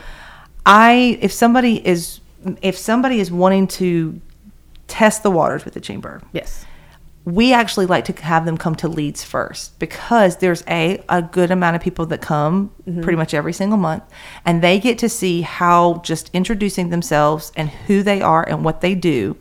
i 0.67 1.19
if 1.21 1.33
somebody 1.33 1.87
is 1.87 2.21
if 2.63 2.77
somebody 2.77 3.21
is 3.21 3.31
wanting 3.31 3.67
to 3.67 4.21
test 4.87 5.23
the 5.23 5.31
waters 5.31 5.65
with 5.65 5.75
the 5.75 5.81
chamber 5.81 6.21
Yes. 6.33 6.67
We 7.25 7.55
actually 7.55 7.87
like 7.87 8.05
to 8.05 8.13
have 8.23 8.45
them 8.45 8.59
come 8.59 8.75
to 8.75 8.89
leads 8.89 9.25
first 9.25 9.79
because 9.79 10.37
there's 10.37 10.63
a 10.69 11.03
a 11.09 11.23
good 11.23 11.51
amount 11.51 11.77
of 11.77 11.83
people 11.83 12.05
that 12.07 12.21
come 12.21 12.71
mm-hmm. 12.87 13.01
pretty 13.03 13.17
much 13.17 13.33
every 13.33 13.53
single 13.53 13.79
month 13.79 14.03
and 14.45 14.63
they 14.63 14.79
get 14.79 14.99
to 14.99 15.09
see 15.09 15.41
how 15.41 15.95
just 16.05 16.31
introducing 16.35 16.91
themselves 16.91 17.51
and 17.57 17.71
who 17.71 18.03
they 18.03 18.21
are 18.21 18.47
and 18.47 18.65
what 18.65 18.81
they 18.81 18.95
do 18.95 19.37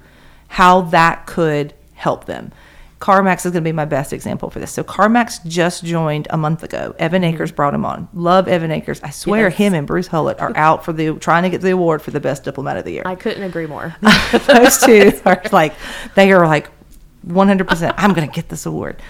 how 0.47 0.81
that 0.81 1.25
could 1.25 1.73
help 1.93 2.25
them 2.25 2.51
CarMax 2.99 3.45
is 3.45 3.51
going 3.51 3.55
to 3.55 3.61
be 3.61 3.73
my 3.73 3.84
best 3.84 4.13
example 4.13 4.49
for 4.49 4.59
this. 4.59 4.71
So 4.71 4.81
CarMax 4.81 5.45
just 5.45 5.84
joined 5.84 6.29
a 6.29 6.38
month 6.38 6.63
ago. 6.63 6.95
Evan 6.97 7.21
mm-hmm. 7.21 7.36
Akers 7.36 7.51
brought 7.51 7.73
him 7.73 7.84
on. 7.84 8.07
Love 8.13 8.47
Evan 8.47 8.71
Akers. 8.71 9.01
I 9.03 9.09
swear 9.09 9.49
Yes. 9.49 9.57
him 9.57 9.73
and 9.73 9.86
Bruce 9.86 10.07
Hullett 10.07 10.39
are 10.39 10.53
out 10.55 10.86
for 10.86 10.93
the 10.93 11.13
trying 11.15 11.43
to 11.43 11.49
get 11.49 11.59
the 11.59 11.71
award 11.71 12.01
for 12.01 12.11
the 12.11 12.21
best 12.21 12.45
diplomat 12.45 12.77
of 12.77 12.86
the 12.86 12.93
year 12.93 13.03
I 13.05 13.15
couldn't 13.15 13.43
agree 13.43 13.65
more. 13.65 13.93
those 14.47 14.77
two 14.77 15.11
are 15.25 15.41
like 15.51 15.73
they 16.15 16.31
are 16.31 16.47
like 16.47 16.69
100% 17.28 17.93
i'm 17.97 18.13
going 18.13 18.28
to 18.28 18.34
get 18.36 18.49
this 18.49 18.65
award 18.65 19.01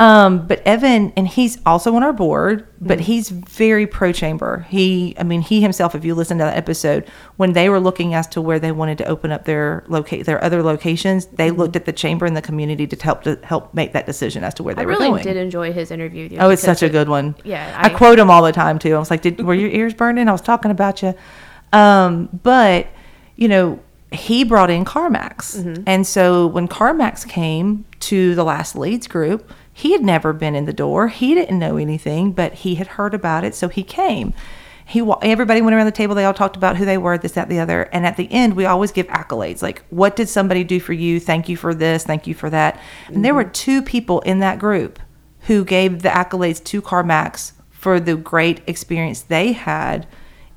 Um, 0.00 0.48
but 0.48 0.60
Evan, 0.66 1.12
and 1.16 1.28
he's 1.28 1.58
also 1.64 1.94
on 1.94 2.02
our 2.02 2.12
board, 2.12 2.66
but 2.80 2.98
Mm-hmm. 2.98 3.04
he's 3.04 3.28
very 3.30 3.86
pro 3.86 4.10
chamber. 4.10 4.66
He, 4.68 5.14
I 5.16 5.22
mean, 5.22 5.40
he 5.40 5.60
himself, 5.60 5.94
if 5.94 6.04
you 6.04 6.16
listen 6.16 6.38
to 6.38 6.44
that 6.44 6.56
episode, 6.56 7.08
when 7.36 7.52
they 7.52 7.68
were 7.68 7.78
looking 7.78 8.12
as 8.12 8.26
to 8.34 8.40
where 8.42 8.58
they 8.58 8.72
wanted 8.72 8.98
to 8.98 9.04
open 9.06 9.30
up 9.30 9.44
their 9.44 9.84
locate 9.86 10.26
their 10.26 10.42
other 10.42 10.64
locations, 10.64 11.26
they 11.26 11.48
Mm-hmm. 11.50 11.60
looked 11.60 11.76
at 11.76 11.84
the 11.84 11.92
chamber 11.92 12.26
and 12.26 12.36
the 12.36 12.42
community 12.42 12.88
to 12.88 12.96
help 13.04 13.22
to 13.22 13.38
help 13.44 13.72
make 13.72 13.92
that 13.92 14.04
decision 14.04 14.42
as 14.42 14.52
to 14.54 14.64
where 14.64 14.74
they 14.74 14.84
were. 14.84 14.90
I 14.90 14.94
were 14.94 14.98
really 14.98 15.10
going. 15.10 15.22
did 15.22 15.36
enjoy 15.36 15.72
his 15.72 15.92
interview. 15.92 16.24
with 16.24 16.32
you 16.32 16.38
Oh, 16.40 16.50
it's 16.50 16.62
such 16.62 16.82
a 16.82 16.88
good 16.88 17.08
one. 17.08 17.36
Yeah, 17.44 17.62
I, 17.80 17.86
I- 17.86 17.90
quote 17.96 18.18
him 18.18 18.30
all 18.30 18.42
the 18.42 18.50
time 18.50 18.80
too. 18.80 18.96
I 18.96 18.98
was 18.98 19.12
like, 19.12 19.22
"Did 19.22 19.40
were 19.46 19.54
your 19.54 19.70
ears 19.70 19.94
burning?" 19.94 20.26
I 20.28 20.32
was 20.32 20.42
talking 20.42 20.72
about 20.72 21.02
you. 21.04 21.14
Um, 21.72 22.30
but 22.42 22.88
you 23.36 23.46
know, 23.46 23.78
he 24.14 24.44
brought 24.44 24.70
in 24.70 24.84
CarMax, 24.84 25.56
Mm-hmm. 25.56 25.82
and 25.86 26.06
so 26.06 26.46
when 26.46 26.68
CarMax 26.68 27.28
came 27.28 27.84
to 28.00 28.34
the 28.34 28.44
last 28.44 28.74
leads 28.76 29.06
group, 29.06 29.50
he 29.72 29.92
had 29.92 30.02
never 30.02 30.32
been 30.32 30.54
in 30.54 30.64
the 30.66 30.72
door. 30.72 31.08
He 31.08 31.34
didn't 31.34 31.58
know 31.58 31.76
anything, 31.76 32.32
but 32.32 32.54
he 32.54 32.76
had 32.76 32.86
heard 32.86 33.14
about 33.14 33.44
it, 33.44 33.54
so 33.54 33.68
he 33.68 33.82
came. 33.82 34.32
He 34.86 35.00
everybody 35.22 35.62
went 35.62 35.74
around 35.74 35.86
the 35.86 35.92
table. 35.92 36.14
They 36.14 36.26
all 36.26 36.34
talked 36.34 36.56
about 36.56 36.76
who 36.76 36.84
they 36.84 36.98
were, 36.98 37.16
this, 37.16 37.32
that, 37.32 37.48
the 37.48 37.58
other, 37.58 37.84
and 37.92 38.04
at 38.06 38.16
the 38.18 38.30
end, 38.30 38.54
we 38.54 38.66
always 38.66 38.92
give 38.92 39.06
accolades 39.06 39.62
like, 39.62 39.82
"What 39.88 40.14
did 40.14 40.28
somebody 40.28 40.62
do 40.62 40.78
for 40.78 40.92
you? 40.92 41.18
Thank 41.18 41.48
you 41.48 41.56
for 41.56 41.74
this. 41.74 42.04
Thank 42.04 42.26
you 42.26 42.34
for 42.34 42.50
that." 42.50 42.78
And 43.08 43.24
there 43.24 43.34
were 43.34 43.44
two 43.44 43.80
people 43.80 44.20
in 44.20 44.40
that 44.40 44.58
group 44.58 44.98
who 45.46 45.64
gave 45.64 46.02
the 46.02 46.10
accolades 46.10 46.62
to 46.64 46.82
CarMax 46.82 47.52
for 47.70 47.98
the 47.98 48.14
great 48.16 48.60
experience 48.66 49.22
they 49.22 49.52
had 49.52 50.06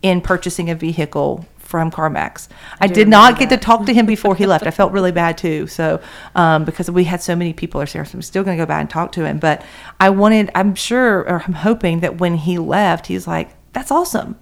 in 0.01 0.22
purchasing 0.22 0.70
a 0.70 0.76
vehicle 0.76 1.45
from 1.68 1.91
CarMax. 1.91 2.47
I 2.80 2.88
do 2.88 2.93
did 2.93 3.07
not 3.09 3.38
get 3.38 3.49
to 3.49 3.57
talk 3.57 3.86
to 3.88 3.93
him 3.93 4.05
before 4.05 4.36
he 4.36 4.45
left. 4.45 4.65
I 4.65 4.72
felt 4.80 4.93
really 4.93 5.11
bad 5.11 5.38
too. 5.38 5.68
So, 5.68 6.01
um, 6.34 6.63
because 6.63 6.89
we 6.89 7.03
had 7.03 7.22
so 7.22 7.36
many 7.36 7.51
people 7.51 7.84
there, 7.86 8.05
so 8.05 8.15
I'm 8.15 8.22
still 8.22 8.43
going 8.43 8.57
to 8.57 8.63
go 8.63 8.65
by 8.65 8.80
and 8.80 8.89
talk 8.89 9.11
to 9.13 9.26
him. 9.26 9.38
But 9.38 9.63
I 9.99 10.09
wanted, 10.09 10.49
I'm 10.55 10.76
sure, 10.76 11.20
or 11.20 11.43
I'm 11.45 11.53
hoping 11.53 11.99
that 11.99 12.20
when 12.20 12.36
he 12.36 12.57
left, 12.57 13.07
he's 13.07 13.28
like, 13.28 13.49
that's 13.74 13.91
awesome. 13.91 14.38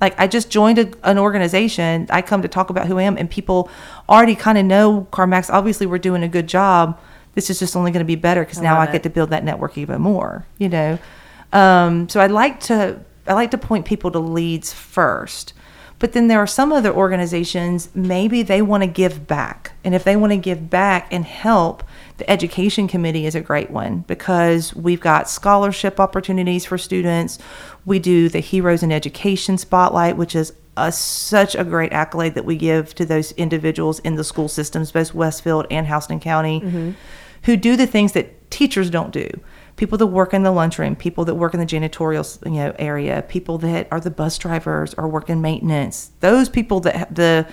Like 0.00 0.18
I 0.18 0.26
just 0.26 0.50
joined 0.50 0.78
a, 0.78 0.92
an 1.02 1.18
organization. 1.18 2.06
I 2.10 2.22
come 2.22 2.42
to 2.42 2.48
talk 2.48 2.70
about 2.70 2.86
who 2.86 2.98
I 2.98 3.02
am, 3.02 3.16
and 3.16 3.28
people 3.28 3.70
already 4.08 4.34
kind 4.34 4.58
of 4.58 4.64
know 4.64 5.08
CarMax. 5.12 5.50
Obviously, 5.50 5.86
we're 5.86 5.98
doing 5.98 6.22
a 6.22 6.28
good 6.28 6.48
job. 6.48 6.98
This 7.34 7.50
is 7.50 7.58
just 7.58 7.76
only 7.76 7.92
going 7.92 8.04
to 8.04 8.06
be 8.06 8.16
better 8.16 8.44
because 8.44 8.60
now 8.60 8.76
I 8.76 8.84
love 8.84 8.92
get 8.92 9.02
to 9.04 9.10
build 9.10 9.30
that 9.30 9.44
network 9.44 9.78
even 9.78 10.00
more. 10.00 10.44
You 10.58 10.68
know, 10.68 10.98
um, 11.52 12.08
so 12.08 12.20
I 12.20 12.26
like 12.26 12.60
to 12.60 13.00
I 13.26 13.34
like 13.34 13.52
to 13.52 13.58
point 13.58 13.86
people 13.86 14.10
to 14.10 14.18
leads 14.18 14.72
first. 14.72 15.54
But 16.02 16.14
then 16.14 16.26
there 16.26 16.40
are 16.40 16.48
some 16.48 16.72
other 16.72 16.92
organizations, 16.92 17.88
maybe 17.94 18.42
they 18.42 18.60
want 18.60 18.82
to 18.82 18.88
give 18.88 19.28
back. 19.28 19.70
And 19.84 19.94
if 19.94 20.02
they 20.02 20.16
want 20.16 20.32
to 20.32 20.36
give 20.36 20.68
back 20.68 21.06
and 21.12 21.24
help, 21.24 21.84
the 22.16 22.28
education 22.28 22.88
committee 22.88 23.24
is 23.24 23.36
a 23.36 23.40
great 23.40 23.70
one 23.70 24.00
because 24.08 24.74
we've 24.74 25.00
got 25.00 25.30
scholarship 25.30 26.00
opportunities 26.00 26.64
for 26.64 26.76
students. 26.76 27.38
We 27.84 28.00
do 28.00 28.28
the 28.28 28.40
Heroes 28.40 28.82
in 28.82 28.90
Education 28.90 29.58
Spotlight, 29.58 30.16
which 30.16 30.34
is 30.34 30.52
a, 30.76 30.90
such 30.90 31.54
a 31.54 31.62
great 31.62 31.92
accolade 31.92 32.34
that 32.34 32.44
we 32.44 32.56
give 32.56 32.96
to 32.96 33.06
those 33.06 33.30
individuals 33.32 34.00
in 34.00 34.16
the 34.16 34.24
school 34.24 34.48
systems, 34.48 34.90
both 34.90 35.14
Westfield 35.14 35.68
and 35.70 35.86
Houston 35.86 36.18
County, 36.18 36.62
mm-hmm. 36.62 36.90
who 37.44 37.56
do 37.56 37.76
the 37.76 37.86
things 37.86 38.10
that 38.14 38.50
teachers 38.50 38.90
don't 38.90 39.12
do 39.12 39.30
people 39.76 39.98
that 39.98 40.06
work 40.08 40.32
in 40.34 40.42
the 40.42 40.50
lunchroom, 40.50 40.94
people 40.96 41.24
that 41.24 41.34
work 41.34 41.54
in 41.54 41.60
the 41.60 41.66
janitorial 41.66 42.24
you 42.46 42.52
know 42.58 42.74
area, 42.78 43.22
people 43.28 43.58
that 43.58 43.88
are 43.90 44.00
the 44.00 44.10
bus 44.10 44.38
drivers 44.38 44.94
or 44.94 45.08
work 45.08 45.28
in 45.30 45.40
maintenance. 45.40 46.10
Those 46.20 46.48
people 46.48 46.80
that 46.80 46.96
ha- 46.96 47.06
the 47.10 47.46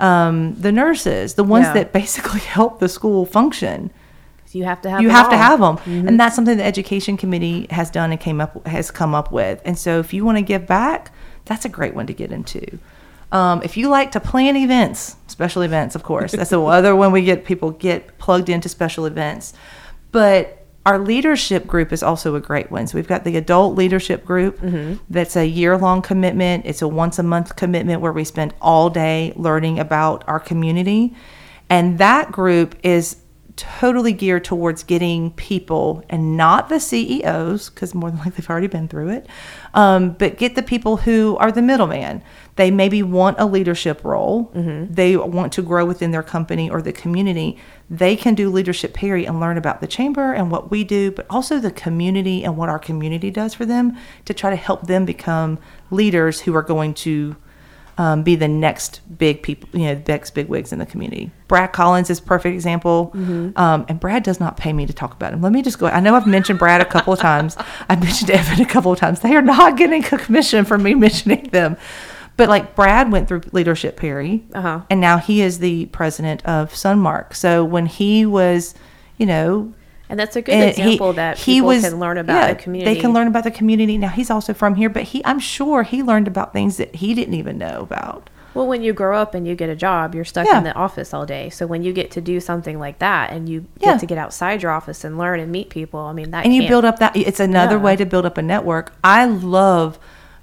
um, 0.00 0.54
the 0.60 0.72
nurses, 0.72 1.34
the 1.34 1.44
ones 1.44 1.66
Yeah. 1.66 1.72
that 1.74 1.92
basically 2.00 2.40
help 2.40 2.80
the 2.80 2.88
school 2.88 3.24
function. 3.26 3.90
You 4.52 4.64
have 4.64 4.80
to 4.82 4.90
have. 4.90 5.02
you 5.02 5.08
them 5.08 5.16
have 5.16 5.28
to 5.30 5.36
have 5.36 5.60
them, 5.60 5.76
Mm-hmm. 5.78 6.08
and 6.08 6.18
that's 6.20 6.34
something 6.34 6.56
the 6.56 6.64
education 6.64 7.18
committee 7.18 7.66
has 7.70 7.90
done 7.90 8.10
and 8.10 8.18
came 8.18 8.40
up 8.40 8.66
has 8.66 8.90
come 8.90 9.14
up 9.14 9.30
with. 9.30 9.60
And 9.66 9.76
so, 9.76 9.98
if 9.98 10.14
you 10.14 10.24
want 10.24 10.38
to 10.38 10.42
give 10.42 10.66
back, 10.66 11.12
that's 11.44 11.66
a 11.66 11.68
great 11.68 11.94
one 11.94 12.06
to 12.06 12.14
get 12.14 12.32
into. 12.32 12.78
Um, 13.32 13.60
if 13.62 13.76
you 13.76 13.88
like 13.90 14.12
to 14.12 14.20
plan 14.20 14.56
events, 14.56 15.16
special 15.26 15.60
events, 15.60 15.94
of 15.94 16.04
course, 16.04 16.32
that's 16.32 16.50
the 16.50 16.62
other 16.78 16.96
one 16.96 17.12
we 17.12 17.22
get 17.22 17.44
people 17.44 17.70
get 17.72 18.16
plugged 18.18 18.48
into 18.48 18.68
special 18.70 19.04
events. 19.04 19.52
But 20.12 20.55
our 20.86 20.98
leadership 21.00 21.66
group 21.66 21.92
is 21.92 22.02
also 22.02 22.36
a 22.36 22.40
great 22.40 22.70
one. 22.70 22.86
So 22.86 22.96
we've 22.96 23.08
got 23.08 23.24
the 23.24 23.36
adult 23.36 23.76
leadership 23.76 24.24
group 24.24 24.60
that's 25.10 25.36
a 25.36 25.44
year 25.44 25.76
long 25.76 26.00
commitment. 26.00 26.64
It's 26.64 26.80
a 26.80 26.88
once 26.88 27.18
a 27.18 27.24
month 27.24 27.56
commitment 27.56 28.00
where 28.00 28.12
we 28.12 28.24
spend 28.24 28.54
all 28.62 28.88
day 28.88 29.32
learning 29.36 29.80
about 29.80 30.22
our 30.28 30.38
community. 30.38 31.14
And 31.68 31.98
that 31.98 32.30
group 32.30 32.76
is 32.84 33.16
totally 33.56 34.12
geared 34.12 34.44
towards 34.44 34.84
getting 34.84 35.32
people 35.32 36.04
and 36.08 36.36
not 36.36 36.68
the 36.68 36.78
CEOs, 36.78 37.70
because 37.70 37.94
more 37.94 38.10
than 38.10 38.18
likely 38.18 38.32
they've 38.36 38.50
already 38.50 38.66
been 38.66 38.86
through 38.86 39.08
it, 39.08 39.26
um, 39.74 40.10
but 40.12 40.36
get 40.36 40.54
the 40.54 40.62
people 40.62 40.98
who 40.98 41.36
are 41.38 41.50
the 41.50 41.62
middleman. 41.62 42.22
They 42.56 42.70
maybe 42.70 43.02
want 43.02 43.38
a 43.38 43.46
leadership 43.46 44.02
role, 44.02 44.50
they 44.90 45.16
want 45.16 45.52
to 45.52 45.62
grow 45.62 45.84
within 45.84 46.10
their 46.10 46.22
company 46.22 46.68
or 46.70 46.82
the 46.82 46.92
community. 46.92 47.58
They 47.88 48.16
can 48.16 48.34
do 48.34 48.50
Leadership 48.50 48.94
Perry 48.94 49.26
and 49.26 49.38
learn 49.38 49.58
about 49.58 49.80
the 49.80 49.86
chamber 49.86 50.32
and 50.32 50.50
what 50.50 50.70
we 50.70 50.82
do, 50.82 51.10
but 51.10 51.26
also 51.28 51.58
the 51.60 51.70
community 51.70 52.44
and 52.44 52.56
what 52.56 52.68
our 52.68 52.78
community 52.78 53.30
does 53.30 53.54
for 53.54 53.66
them 53.66 53.96
to 54.24 54.34
try 54.34 54.50
to 54.50 54.56
help 54.56 54.86
them 54.86 55.04
become 55.04 55.58
leaders 55.90 56.40
who 56.40 56.54
are 56.56 56.62
going 56.62 56.94
to 56.94 57.36
um, 57.98 58.22
be 58.22 58.36
the 58.36 58.48
next 58.48 59.00
big 59.16 59.42
people, 59.42 59.68
you 59.72 59.86
know, 59.86 60.02
next 60.06 60.32
big 60.32 60.48
wigs 60.48 60.72
in 60.72 60.78
the 60.78 60.86
community. 60.86 61.30
Brad 61.48 61.72
Collins 61.72 62.10
is 62.10 62.20
perfect 62.20 62.52
example. 62.54 63.10
Um, 63.56 63.86
and 63.88 63.98
Brad 63.98 64.22
does 64.22 64.38
not 64.38 64.56
pay 64.56 64.72
me 64.72 64.84
to 64.86 64.92
talk 64.92 65.14
about 65.14 65.32
him. 65.32 65.40
Let 65.40 65.52
me 65.52 65.62
just 65.62 65.78
go. 65.78 65.86
I 65.86 66.00
know 66.00 66.14
I've 66.14 66.26
mentioned 66.26 66.58
Brad 66.58 66.80
a 66.80 66.84
couple 66.84 67.12
of 67.12 67.18
times. 67.18 67.56
I've 67.88 68.02
mentioned 68.02 68.30
Evan 68.30 68.60
a 68.60 68.66
couple 68.68 68.92
of 68.92 68.98
times. 68.98 69.20
They 69.20 69.34
are 69.34 69.42
not 69.42 69.78
getting 69.78 70.04
a 70.04 70.18
commission 70.18 70.64
for 70.64 70.76
me 70.76 70.94
mentioning 70.94 71.44
them. 71.50 71.76
But 72.36 72.48
like 72.48 72.74
Brad 72.74 73.10
went 73.10 73.28
through 73.28 73.42
Leadership 73.52 73.96
Perry, 73.96 74.44
Uh-huh. 74.54 74.80
and 74.90 75.00
now 75.00 75.16
he 75.18 75.40
is 75.40 75.58
the 75.58 75.86
president 75.86 76.44
of 76.44 76.72
Sunmark. 76.72 77.34
So 77.34 77.64
when 77.64 77.86
he 77.86 78.26
was, 78.26 78.74
you 79.16 79.24
know, 79.26 79.72
And 80.10 80.20
that's 80.20 80.36
a 80.36 80.42
good 80.42 80.54
and 80.54 80.70
example 80.70 81.14
that 81.14 81.38
people 81.38 81.70
can 81.80 81.98
learn 81.98 82.18
about 82.18 82.34
yeah, 82.36 82.52
the 82.52 82.62
community. 82.62 82.94
They 82.94 83.00
can 83.00 83.12
learn 83.14 83.26
about 83.26 83.44
the 83.44 83.50
community. 83.50 83.96
Now 83.98 84.08
he's 84.08 84.30
also 84.30 84.52
from 84.52 84.74
here, 84.74 84.90
but 84.90 85.04
he 85.04 85.24
I'm 85.24 85.38
sure 85.38 85.82
he 85.82 86.02
learned 86.02 86.28
about 86.28 86.52
things 86.52 86.76
that 86.76 86.96
he 86.96 87.14
didn't 87.14 87.34
even 87.34 87.56
know 87.58 87.80
about. 87.80 88.28
Well, 88.54 88.66
when 88.66 88.82
you 88.82 88.92
grow 88.94 89.18
up 89.20 89.34
and 89.34 89.46
you 89.46 89.54
get 89.54 89.68
a 89.68 89.76
job, 89.76 90.14
you're 90.14 90.24
stuck 90.24 90.46
Yeah. 90.46 90.58
in 90.58 90.64
the 90.64 90.72
office 90.74 91.12
all 91.12 91.26
day. 91.26 91.50
So 91.50 91.66
when 91.66 91.82
you 91.82 91.92
get 91.92 92.10
to 92.12 92.20
do 92.22 92.40
something 92.40 92.78
like 92.78 92.98
that 93.00 93.30
and 93.32 93.48
you 93.48 93.66
Yeah. 93.80 93.92
get 93.92 94.00
to 94.00 94.06
get 94.06 94.16
outside 94.18 94.62
your 94.62 94.72
office 94.72 95.04
and 95.04 95.18
learn 95.18 95.40
and 95.40 95.50
meet 95.52 95.68
people, 95.70 96.00
I 96.00 96.12
mean 96.12 96.30
that 96.32 96.44
And 96.44 96.54
you 96.54 96.66
build 96.68 96.84
up 96.84 96.98
that 97.00 97.16
it's 97.16 97.40
another 97.40 97.78
way 97.78 97.96
to 97.96 98.06
build 98.06 98.24
up 98.26 98.38
a 98.38 98.42
network. 98.42 98.92
I 99.02 99.24
love 99.26 99.98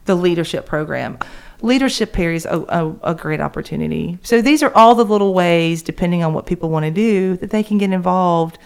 the 0.06 0.16
leadership 0.16 0.66
program. 0.66 1.18
Leadership 1.64 2.12
Perry 2.14 2.36
is 2.36 2.46
a, 2.46 2.60
a, 2.70 2.96
a 3.12 3.16
great 3.16 3.40
opportunity. 3.40 4.20
So 4.22 4.42
these 4.42 4.62
are 4.62 4.72
all 4.76 4.96
the 4.96 5.06
little 5.06 5.34
ways, 5.34 5.82
depending 5.82 6.22
on 6.24 6.34
what 6.34 6.46
people 6.46 6.70
want 6.70 6.84
to 6.86 6.92
do, 6.92 7.38
that 7.38 7.50
they 7.52 7.64
can 7.64 7.78
get 7.78 7.92
involved. 7.92 8.60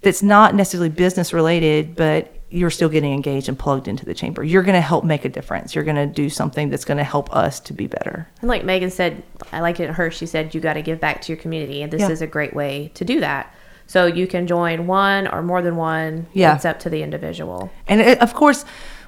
That's 0.00 0.22
not 0.22 0.54
necessarily 0.54 0.88
business 0.88 1.32
related, 1.32 1.94
but 1.94 2.34
you're 2.50 2.70
still 2.70 2.88
getting 2.88 3.12
engaged 3.12 3.48
and 3.50 3.58
plugged 3.58 3.86
into 3.86 4.06
the 4.06 4.14
chamber. 4.14 4.42
You're 4.42 4.62
going 4.62 4.74
to 4.76 4.80
help 4.80 5.04
make 5.04 5.26
a 5.26 5.28
difference. 5.28 5.74
You're 5.74 5.84
going 5.84 5.96
to 5.96 6.06
do 6.06 6.30
something 6.30 6.70
that's 6.70 6.86
going 6.86 6.96
to 6.96 7.04
help 7.04 7.30
us 7.36 7.60
to 7.60 7.74
be 7.74 7.86
better. 7.86 8.26
And 8.40 8.48
like 8.48 8.64
Megan 8.64 8.90
said, 8.90 9.22
I 9.52 9.60
liked 9.60 9.80
it 9.80 9.90
her. 9.90 10.10
She 10.10 10.24
said 10.24 10.54
you 10.54 10.60
got 10.62 10.74
to 10.74 10.82
give 10.82 10.98
back 11.00 11.20
to 11.22 11.32
your 11.32 11.40
community, 11.40 11.82
and 11.82 11.92
this 11.92 12.00
Yeah. 12.00 12.08
is 12.08 12.22
a 12.22 12.26
great 12.26 12.54
way 12.54 12.90
to 12.94 13.04
do 13.04 13.20
that. 13.20 13.54
So 13.86 14.06
you 14.06 14.26
can 14.26 14.46
join 14.46 14.86
one 14.86 15.26
or 15.28 15.42
more 15.42 15.60
than 15.60 15.76
one. 15.76 16.26
Yeah. 16.32 16.54
it's 16.54 16.64
up 16.64 16.78
to 16.80 16.90
the 16.90 17.02
individual. 17.02 17.70
And 17.86 18.00
it, 18.00 18.20
of 18.22 18.32
course, 18.32 18.64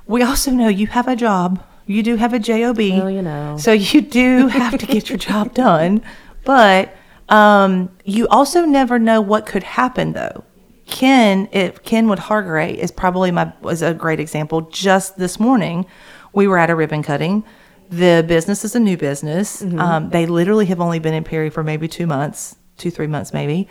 we 0.07 0.23
also 0.23 0.51
know 0.51 0.69
you 0.69 0.89
have 0.89 1.09
a 1.09 1.17
job. 1.17 1.63
You 1.91 2.05
do 2.05 2.15
have 2.17 2.33
a 2.33 2.39
job. 2.39 2.79
Well, 2.79 3.11
you 3.11 3.23
know. 3.23 3.57
So 3.59 3.73
you 3.73 4.01
do 4.01 4.47
have 4.47 4.79
to 4.79 4.87
get 4.87 5.09
your 5.09 5.19
job 5.19 5.55
done, 5.67 6.03
but 6.45 6.95
um, 7.29 7.91
you 8.05 8.29
also 8.29 8.65
never 8.65 8.99
know 8.99 9.21
what 9.21 9.45
could 9.45 9.65
happen 9.65 10.13
though. 10.13 10.45
Ken, 10.87 11.49
if 11.53 11.83
Ken 11.83 12.05
Kenwood 12.05 12.19
Hargray 12.19 12.75
is 12.75 12.91
probably 12.91 13.31
my 13.31 13.53
was 13.61 13.83
a 13.83 13.93
great 13.93 14.21
example. 14.21 14.63
Just 14.63 15.19
this 15.19 15.39
morning, 15.41 15.85
we 16.33 16.47
were 16.47 16.59
at 16.59 16.71
a 16.71 16.77
ribbon 16.77 17.03
cutting. 17.03 17.45
The 17.91 18.25
business 18.27 18.65
is 18.65 18.77
a 18.77 18.81
new 18.81 18.97
business. 18.97 19.61
Um, 19.63 20.11
they 20.11 20.27
literally 20.27 20.67
have 20.67 20.81
only 20.81 21.01
been 21.01 21.15
in 21.15 21.25
Perry 21.25 21.51
for 21.51 21.65
maybe 21.65 21.89
two 21.89 22.07
months, 22.07 22.55
two 22.77 22.91
three 22.93 23.09
months 23.09 23.33
maybe, 23.33 23.69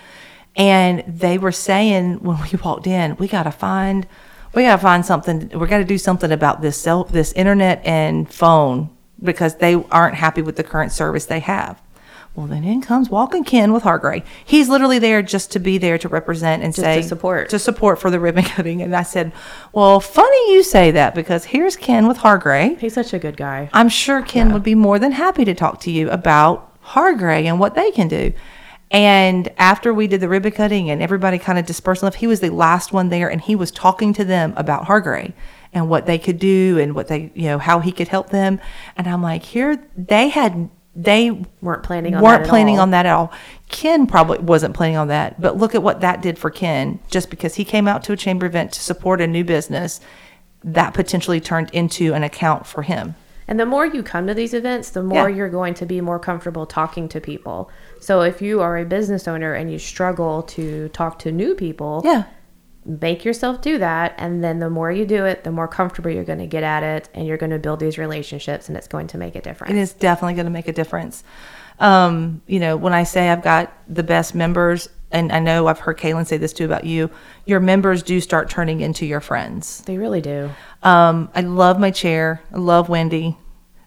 and 0.57 1.03
they 1.07 1.37
were 1.37 1.53
saying 1.53 2.21
when 2.21 2.37
we 2.41 2.59
walked 2.63 2.85
in, 2.85 3.15
we 3.15 3.29
got 3.29 3.43
to 3.43 3.51
find, 3.51 4.07
we 4.53 4.63
got 4.63 4.75
to 4.77 4.81
find 4.81 5.05
something. 5.05 5.49
We 5.49 5.67
got 5.67 5.77
to 5.79 5.83
do 5.85 5.97
something 5.97 6.31
about 6.31 6.61
this 6.61 6.77
cell, 6.77 7.03
this 7.05 7.31
internet 7.33 7.81
and 7.85 8.31
phone 8.31 8.89
because 9.21 9.55
they 9.55 9.75
aren't 9.91 10.15
happy 10.15 10.41
with 10.41 10.55
the 10.55 10.63
current 10.63 10.91
service 10.91 11.25
they 11.25 11.39
have. 11.41 11.81
Well, 12.35 12.47
then 12.47 12.63
in 12.63 12.81
comes 12.81 13.09
Walking 13.09 13.43
Ken 13.43 13.73
with 13.73 13.83
Hargray. 13.83 14.23
He's 14.45 14.69
literally 14.69 14.97
there 14.99 15.21
just 15.21 15.51
to 15.51 15.59
be 15.59 15.77
there 15.77 15.97
to 15.97 16.07
represent 16.07 16.63
and 16.63 16.73
Just 16.73 16.85
say 16.85 17.01
to 17.01 17.07
support. 17.07 17.49
to 17.49 17.59
support 17.59 17.99
for 17.99 18.09
the 18.09 18.19
ribbon 18.19 18.43
cutting. 18.55 18.81
And 18.81 18.95
I 18.95 19.03
said, 19.03 19.33
"Well, 19.73 19.99
funny 19.99 20.53
you 20.53 20.63
say 20.63 20.91
that 20.91 21.15
because 21.15 21.45
here's 21.45 21.75
Ken 21.75 22.07
with 22.07 22.19
Hargray. 22.19 22.77
He's 22.79 22.93
such 22.93 23.13
a 23.13 23.19
good 23.19 23.35
guy. 23.35 23.69
I'm 23.73 23.89
sure 23.89 24.21
Ken 24.21 24.53
would 24.53 24.63
be 24.63 24.75
more 24.75 24.99
than 24.99 25.11
happy 25.11 25.43
to 25.45 25.53
talk 25.55 25.81
to 25.81 25.91
you 25.91 26.09
about 26.11 26.81
Hargray 26.83 27.43
and 27.45 27.59
what 27.59 27.75
they 27.75 27.91
can 27.91 28.07
do." 28.07 28.31
And 28.91 29.51
after 29.57 29.93
we 29.93 30.07
did 30.07 30.19
the 30.19 30.29
ribbon 30.29 30.51
cutting 30.51 30.89
and 30.89 31.01
everybody 31.01 31.37
kind 31.37 31.59
of 31.59 31.65
dispersed 31.65 32.01
left, 32.01 32.17
he 32.17 32.27
was 32.27 32.39
the 32.39 32.49
last 32.49 32.91
one 32.91 33.09
there 33.09 33.29
and 33.29 33.39
he 33.39 33.55
was 33.55 33.71
talking 33.71 34.13
to 34.13 34.25
them 34.25 34.53
about 34.57 34.85
Hargray 34.85 35.33
and 35.73 35.89
what 35.89 36.07
they 36.07 36.17
could 36.17 36.39
do 36.39 36.79
and 36.79 36.95
what 36.95 37.07
they, 37.07 37.31
you 37.35 37.43
know, 37.43 37.59
how 37.59 37.79
he 37.79 37.91
could 37.91 38.07
help 38.07 38.29
them. 38.29 38.59
And 38.97 39.07
I'm 39.07 39.21
like, 39.21 39.43
here, 39.43 39.79
they 39.95 40.29
had, 40.29 40.69
they 40.95 41.45
Weren't 41.61 41.83
planning 41.83 42.15
on 42.15 42.23
weren't 42.23 42.39
that 42.39 42.47
at 42.47 42.49
planning 42.49 42.79
on 42.79 42.89
that 42.91 43.05
at 43.05 43.13
all. 43.13 43.31
Ken 43.67 44.07
probably 44.07 44.39
wasn't 44.39 44.75
planning 44.75 44.97
on 44.97 45.09
that, 45.09 45.39
but 45.39 45.57
look 45.57 45.75
at 45.75 45.83
what 45.83 46.01
that 46.01 46.23
did 46.23 46.39
for 46.39 46.49
Ken. 46.49 46.99
Just 47.09 47.29
because 47.29 47.55
he 47.55 47.63
came 47.63 47.87
out 47.87 48.03
to 48.05 48.13
a 48.13 48.17
chamber 48.17 48.47
event 48.47 48.71
to 48.73 48.81
support 48.81 49.21
a 49.21 49.27
new 49.27 49.43
business, 49.43 50.01
that 50.63 50.95
potentially 50.95 51.39
turned 51.39 51.69
into 51.71 52.13
an 52.15 52.23
account 52.23 52.65
for 52.65 52.81
him. 52.81 53.15
And 53.49 53.59
the 53.59 53.65
more 53.65 53.83
you 53.85 54.03
come 54.03 54.27
to 54.27 54.33
these 54.35 54.53
events, 54.53 54.91
the 54.91 55.01
more 55.01 55.27
Yeah. 55.27 55.35
you're 55.35 55.49
going 55.49 55.73
to 55.73 55.85
be 55.87 56.01
more 56.01 56.19
comfortable 56.19 56.67
talking 56.67 57.09
to 57.09 57.19
people. 57.19 57.71
So 57.99 58.21
if 58.21 58.43
you 58.43 58.61
are 58.61 58.77
a 58.77 58.85
business 58.85 59.27
owner 59.27 59.53
and 59.55 59.71
you 59.71 59.79
struggle 59.79 60.43
to 60.43 60.87
talk 60.89 61.17
to 61.19 61.31
new 61.31 61.55
people, 61.55 62.03
Yeah. 62.05 62.25
make 62.85 63.25
yourself 63.25 63.59
do 63.61 63.79
that. 63.79 64.13
And 64.19 64.43
then 64.43 64.59
the 64.59 64.69
more 64.69 64.91
you 64.91 65.03
do 65.03 65.25
it, 65.25 65.43
the 65.43 65.51
more 65.51 65.67
comfortable 65.67 66.11
you're 66.11 66.23
going 66.23 66.39
to 66.39 66.47
get 66.47 66.61
at 66.63 66.83
it. 66.83 67.09
And 67.15 67.25
you're 67.25 67.37
going 67.37 67.49
to 67.49 67.57
build 67.57 67.79
these 67.79 67.97
relationships 67.97 68.67
and 68.69 68.77
it's 68.77 68.87
going 68.87 69.07
to 69.07 69.17
make 69.17 69.35
a 69.35 69.41
difference. 69.41 69.71
It 69.73 69.77
is 69.77 69.93
definitely 69.93 70.35
going 70.35 70.45
to 70.45 70.51
make 70.51 70.67
a 70.67 70.73
difference. 70.73 71.23
Um, 71.79 72.41
you 72.45 72.59
know, 72.59 72.77
when 72.77 72.93
I 72.93 73.03
say 73.03 73.29
I've 73.29 73.41
got 73.41 73.73
the 73.87 74.03
best 74.03 74.35
members, 74.35 74.89
and 75.11 75.31
I 75.31 75.39
know 75.39 75.65
I've 75.65 75.79
heard 75.79 75.97
Kaylin 75.97 76.27
say 76.27 76.37
this 76.37 76.53
too 76.53 76.65
about 76.65 76.83
you, 76.83 77.09
your 77.49 77.59
members 77.59 78.03
do 78.03 78.21
start 78.21 78.49
turning 78.49 78.81
into 78.81 79.05
your 79.05 79.19
friends. 79.19 79.81
They 79.81 79.97
really 79.97 80.21
do. 80.21 80.51
Um, 80.83 81.29
I 81.35 81.41
love 81.41 81.79
my 81.79 81.91
chair. 81.91 82.41
I 82.53 82.57
love 82.57 82.87
Wendy. 82.87 83.37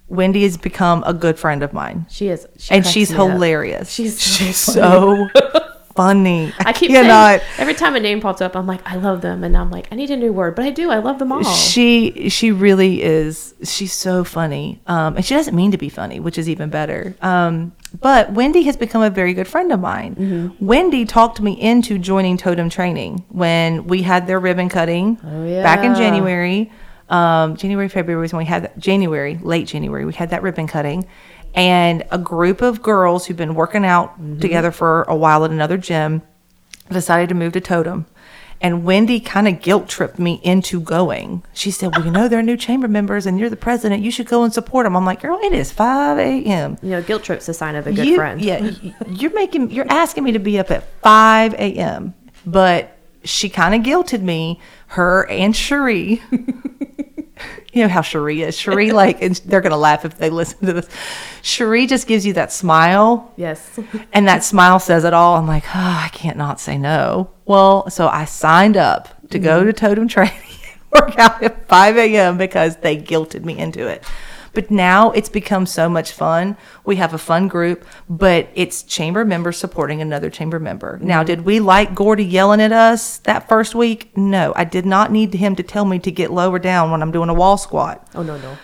Wendy 0.09 0.43
has 0.43 0.59
become 0.59 1.03
a 1.07 1.15
good 1.15 1.39
friend 1.39 1.63
of 1.63 1.73
mine, 1.73 2.05
She 2.11 2.29
is. 2.29 2.47
She 2.59 2.75
and 2.75 2.87
she's 2.87 3.09
hilarious. 3.09 3.91
She's 3.91 4.21
so 4.21 4.45
she's 4.45 4.57
so 4.59 5.29
funny. 5.95 6.53
I 6.61 6.73
keep 6.73 6.91
cannot. 6.91 7.41
saying 7.41 7.53
every 7.59 7.75
time 7.75 7.95
a 7.97 8.01
name 8.01 8.21
pops 8.21 8.41
up, 8.41 8.57
I'm 8.57 8.67
like, 8.67 8.81
I 8.87 8.97
love 8.97 9.21
them, 9.21 9.45
and 9.45 9.57
I'm 9.57 9.71
like, 9.71 9.89
I 9.93 9.97
need 9.97 10.11
a 10.11 10.17
new 10.17 10.33
word, 10.33 10.55
but 10.55 10.65
I 10.65 10.71
do. 10.71 10.91
I 10.91 10.99
love 10.99 11.19
them 11.19 11.33
all. 11.33 11.43
She 11.45 12.29
she 12.29 12.51
really 12.53 13.03
is. 13.03 13.55
She's 13.65 13.93
so 13.93 14.25
funny, 14.25 14.81
um, 14.87 15.17
and 15.17 15.25
she 15.25 15.35
doesn't 15.35 15.55
mean 15.55 15.71
to 15.73 15.79
be 15.79 15.89
funny, 15.89 16.21
which 16.21 16.39
is 16.39 16.49
even 16.49 16.71
better. 16.71 17.15
Um, 17.23 17.73
but 18.01 18.33
Wendy 18.33 18.63
has 18.63 18.77
become 18.77 19.03
a 19.03 19.11
very 19.11 19.35
good 19.35 19.47
friend 19.47 19.71
of 19.73 19.81
mine. 19.81 20.15
Mm-hmm. 20.17 20.65
Wendy 20.65 21.05
talked 21.05 21.41
me 21.41 21.53
into 21.61 21.99
joining 21.99 22.37
Totem 22.39 22.71
Training 22.71 23.25
when 23.29 23.87
we 23.87 24.03
had 24.03 24.27
their 24.27 24.41
ribbon 24.41 24.69
cutting 24.69 25.19
Oh, 25.25 25.63
back 25.63 25.85
in. 25.85 25.95
January. 25.95 26.71
Um, 27.11 27.57
January 27.57 27.89
February 27.91 28.23
was 28.23 28.33
when 28.33 28.39
we 28.39 28.47
had 28.47 28.63
that, 28.65 28.79
January 28.79 29.39
late 29.43 29.67
January 29.67 30.07
we 30.07 30.15
had 30.15 30.31
that 30.31 30.43
ribbon 30.43 30.67
cutting, 30.67 31.07
and 31.55 32.05
a 32.11 32.19
group 32.19 32.63
of 32.63 32.83
girls 32.83 33.27
who've 33.27 33.37
been 33.37 33.55
working 33.55 33.85
out 33.85 34.13
Mm-hmm. 34.21 34.41
together 34.41 34.71
for 34.71 35.03
a 35.05 35.15
while 35.17 35.45
at 35.45 35.51
another 35.51 35.77
gym 35.77 36.23
decided 36.91 37.29
to 37.29 37.35
move 37.35 37.53
to 37.55 37.61
Totem. 37.61 38.07
And 38.61 38.85
Wendy 38.85 39.19
kind 39.19 39.49
of 39.49 39.61
guilt 39.61 39.89
tripped 39.89 40.21
me 40.21 40.41
into 40.45 40.81
going. 40.81 41.43
She 41.53 41.73
said, 41.73 41.97
Well, 41.97 42.05
you 42.05 42.13
know, 42.13 42.29
they're 42.29 42.43
new 42.43 42.57
chamber 42.57 42.87
members 42.87 43.27
and 43.27 43.37
you're 43.39 43.51
the 43.51 43.57
president. 43.57 44.05
You 44.05 44.13
should 44.13 44.29
go 44.29 44.45
and 44.45 44.55
support 44.55 44.85
them. 44.87 44.97
I'm 44.97 45.05
like, 45.05 45.21
Girl, 45.21 45.37
it 45.43 45.53
is 45.53 45.73
5 45.73 46.17
a.m. 46.19 46.79
you 46.81 46.91
know, 46.91 47.03
guilt 47.03 47.25
trip's 47.25 47.49
a 47.49 47.55
sign 47.55 47.75
of 47.75 47.89
a 47.89 47.93
good 47.93 48.07
You- 48.07 48.15
friend. 48.17 48.41
Yeah. 48.41 48.71
You're 49.09 49.35
making, 49.35 49.73
you're 49.73 49.91
asking 49.91 50.23
me 50.25 50.31
to 50.33 50.39
be 50.39 50.61
up 50.61 50.71
at 50.71 50.85
5 51.03 51.55
a.m. 51.55 52.15
But 52.47 52.97
she 53.25 53.49
kind 53.49 53.75
of 53.75 53.83
guilted 53.83 54.23
me, 54.23 54.61
her 54.89 55.29
and 55.29 55.57
Cherie. 55.57 56.23
you 57.73 57.83
know 57.83 57.89
how 57.89 58.03
Cherie 58.03 58.43
is. 58.43 58.57
Cherie, 58.57 58.93
like, 58.93 59.23
and 59.23 59.37
they're 59.47 59.61
going 59.61 59.73
to 59.73 59.77
laugh 59.77 60.05
if 60.05 60.19
they 60.19 60.31
listen 60.31 60.67
to 60.67 60.73
this. 60.73 60.89
Cherie 61.43 61.87
just 61.87 62.07
gives 62.07 62.25
you 62.25 62.33
that 62.35 62.53
smile 62.53 63.33
Yes. 63.37 63.79
and 64.13 64.29
that 64.29 64.45
smile 64.45 64.79
says 64.79 65.05
it 65.05 65.15
all. 65.15 65.37
I'm 65.37 65.47
like, 65.47 65.65
oh, 65.69 66.01
I 66.05 66.11
can't 66.13 66.37
not 66.37 66.61
say 66.61 66.79
no. 66.79 67.31
Well, 67.45 67.91
so 67.91 68.09
I 68.09 68.25
signed 68.25 68.77
up 68.77 69.09
to 69.31 69.39
go 69.39 69.59
mm-hmm. 69.59 69.67
to 69.67 69.73
Totem 69.73 70.09
Training 70.09 70.37
and 70.41 70.81
work 70.93 71.19
out 71.19 71.43
at 71.43 71.69
5 71.69 71.97
a.m. 71.97 72.39
because 72.39 72.77
they 72.77 72.97
guilted 72.97 73.45
me 73.45 73.59
into 73.59 73.87
it. 73.87 74.05
But 74.55 74.71
now 74.71 75.11
it's 75.13 75.29
become 75.29 75.67
so 75.67 75.89
much 75.89 76.13
fun. 76.13 76.57
We 76.85 76.97
have 76.97 77.15
a 77.15 77.19
fun 77.19 77.49
group, 77.49 77.85
but 78.09 78.49
it's 78.55 78.83
chamber 78.83 79.25
members 79.25 79.57
supporting 79.57 80.01
another 80.01 80.31
chamber 80.31 80.59
member. 80.59 80.99
Now, 81.03 81.21
mm-hmm. 81.21 81.27
did 81.27 81.41
we 81.43 81.61
like 81.61 81.95
Gordy 81.95 82.25
yelling 82.25 82.61
at 82.61 82.73
us 82.73 83.19
that 83.19 83.49
first 83.49 83.75
week? 83.75 84.17
No, 84.17 84.53
I 84.55 84.65
did 84.65 84.87
not 84.87 85.11
need 85.11 85.35
him 85.35 85.57
to 85.57 85.63
tell 85.63 85.85
me 85.85 85.99
to 86.01 86.11
get 86.11 86.31
lower 86.31 86.59
down 86.59 86.91
when 86.91 87.03
I'm 87.03 87.13
doing 87.13 87.29
a 87.29 87.35
wall 87.35 87.57
squat 87.57 88.07
Oh 88.15 88.23
no 88.23 88.39
no. 88.39 88.57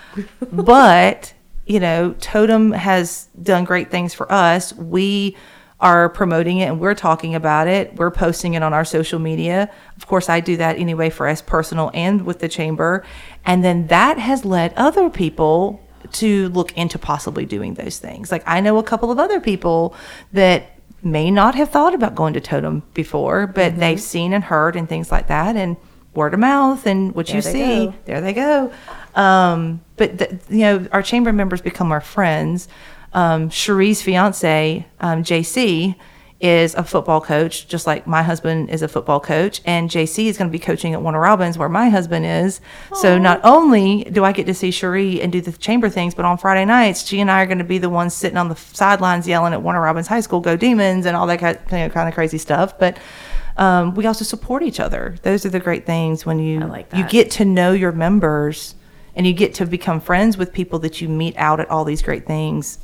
but 0.53 1.33
you 1.67 1.81
know 1.81 2.15
totem 2.21 2.73
has 2.73 3.29
done 3.43 3.65
great 3.65 3.91
things 3.91 4.15
for 4.15 4.31
us 4.31 4.73
we 4.75 5.37
are 5.81 6.09
promoting 6.09 6.59
it 6.59 6.65
and 6.67 6.81
we're 6.81 6.95
talking 6.95 7.35
about 7.35 7.69
it 7.69 7.95
we're 7.97 8.11
posting 8.11 8.55
it 8.55 8.63
on 8.63 8.75
our 8.75 8.85
social 8.85 9.19
media 9.19 9.71
of 9.97 10.07
course 10.07 10.29
i 10.29 10.41
do 10.41 10.57
that 10.57 10.77
anyway 10.77 11.09
for 11.09 11.29
us 11.29 11.41
personal 11.41 11.91
and 11.95 12.27
with 12.27 12.41
the 12.41 12.49
chamber 12.49 13.05
and 13.45 13.65
then 13.65 13.87
that 13.87 14.19
has 14.19 14.45
led 14.45 14.73
other 14.75 15.09
people 15.09 15.81
to 16.11 16.49
look 16.49 16.77
into 16.77 16.99
possibly 16.99 17.47
doing 17.47 17.75
those 17.75 17.99
things 17.99 18.33
like 18.33 18.43
i 18.47 18.61
know 18.61 18.77
a 18.79 18.83
couple 18.83 19.11
of 19.11 19.19
other 19.21 19.39
people 19.41 19.95
that 20.33 20.65
may 21.01 21.31
not 21.31 21.55
have 21.55 21.69
thought 21.71 21.95
about 21.95 22.15
going 22.17 22.35
to 22.35 22.41
totem 22.41 22.83
before 22.93 23.47
but 23.47 23.79
they've 23.79 24.01
seen 24.01 24.33
and 24.33 24.45
heard 24.45 24.75
and 24.75 24.89
things 24.89 25.13
like 25.13 25.29
that 25.29 25.55
and 25.55 25.77
word 26.15 26.35
of 26.35 26.41
mouth 26.41 26.85
and 26.87 27.15
what 27.15 27.29
you 27.33 27.41
There 27.41 27.53
they 27.53 27.59
see 27.59 27.87
go. 27.87 27.95
there 28.07 28.21
they 28.21 28.33
go. 28.33 28.73
Um, 29.15 29.81
but 29.97 30.19
the, 30.19 30.39
you 30.49 30.61
know, 30.61 30.87
our 30.91 31.03
chamber 31.03 31.33
members 31.33 31.61
become 31.61 31.93
our 31.93 32.01
friends. 32.01 32.67
Um, 33.13 33.49
Cherie's 33.49 34.03
fiance, 34.03 34.87
um, 35.01 35.23
JC, 35.23 35.97
is 36.41 36.75
a 36.77 36.85
football 36.85 37.21
coach, 37.21 37.67
just 37.67 37.87
like 37.87 38.07
my 38.07 38.23
husband 38.23 38.71
is 38.71 38.83
a 38.83 38.89
football 38.89 39.19
coach, 39.19 39.61
and 39.65 39.91
JC 39.91 40.27
is 40.27 40.39
going 40.39 40.49
to 40.49 40.53
be 40.53 40.59
coaching 40.59 40.95
at 40.95 41.03
Warner 41.03 41.21
Robins, 41.21 41.59
where 41.59 41.69
my 41.69 41.89
husband 41.89 42.25
is. 42.25 42.61
So 42.95 43.19
not 43.19 43.41
only 43.43 44.05
do 44.05 44.25
I 44.25 44.31
get 44.31 44.47
to 44.47 44.55
see 44.55 44.71
Cherie 44.71 45.21
and 45.21 45.33
do 45.33 45.41
the 45.41 45.51
chamber 45.53 45.89
things, 45.89 46.15
but 46.15 46.25
on 46.25 46.39
Friday 46.39 46.65
nights, 46.65 47.05
she 47.05 47.21
and 47.21 47.31
I 47.31 47.43
are 47.43 47.47
going 47.47 47.59
to 47.59 47.65
be 47.65 47.79
the 47.79 47.91
ones 47.91 48.15
sitting 48.15 48.39
on 48.39 48.49
the 48.49 48.55
sidelines 48.55 49.27
yelling 49.27 49.53
at 49.53 49.63
Warner 49.63 49.81
Robins 49.81 50.07
High 50.07 50.21
School, 50.21 50.41
"Go 50.41 50.57
Demons!" 50.57 51.07
and 51.07 51.17
all 51.17 51.27
that 51.27 51.41
kind 51.41 51.59
you 51.73 51.79
know, 51.79 51.89
kind 51.89 52.09
of 52.09 52.15
crazy 52.15 52.39
stuff. 52.39 52.79
But 52.79 52.99
um, 53.57 53.97
we 53.97 54.07
also 54.07 54.25
support 54.25 54.63
each 54.63 54.79
other. 54.79 55.17
Those 55.23 55.45
are 55.45 55.51
the 55.51 55.59
great 55.61 55.87
things 55.87 56.25
when 56.25 56.39
you 56.39 56.61
like 56.61 56.93
you 56.95 57.05
get 57.09 57.33
to 57.33 57.45
know 57.45 57.73
your 57.73 57.91
members 57.91 58.77
and 59.17 59.27
you 59.27 59.33
get 59.33 59.55
to 59.55 59.67
become 59.67 60.01
friends 60.01 60.39
with 60.39 60.53
people 60.53 60.79
that 60.79 61.01
you 61.01 61.09
meet 61.09 61.37
out 61.37 61.59
at 61.59 61.69
all 61.69 61.85
these 61.85 62.01
great 62.01 62.25
things. 62.25 62.79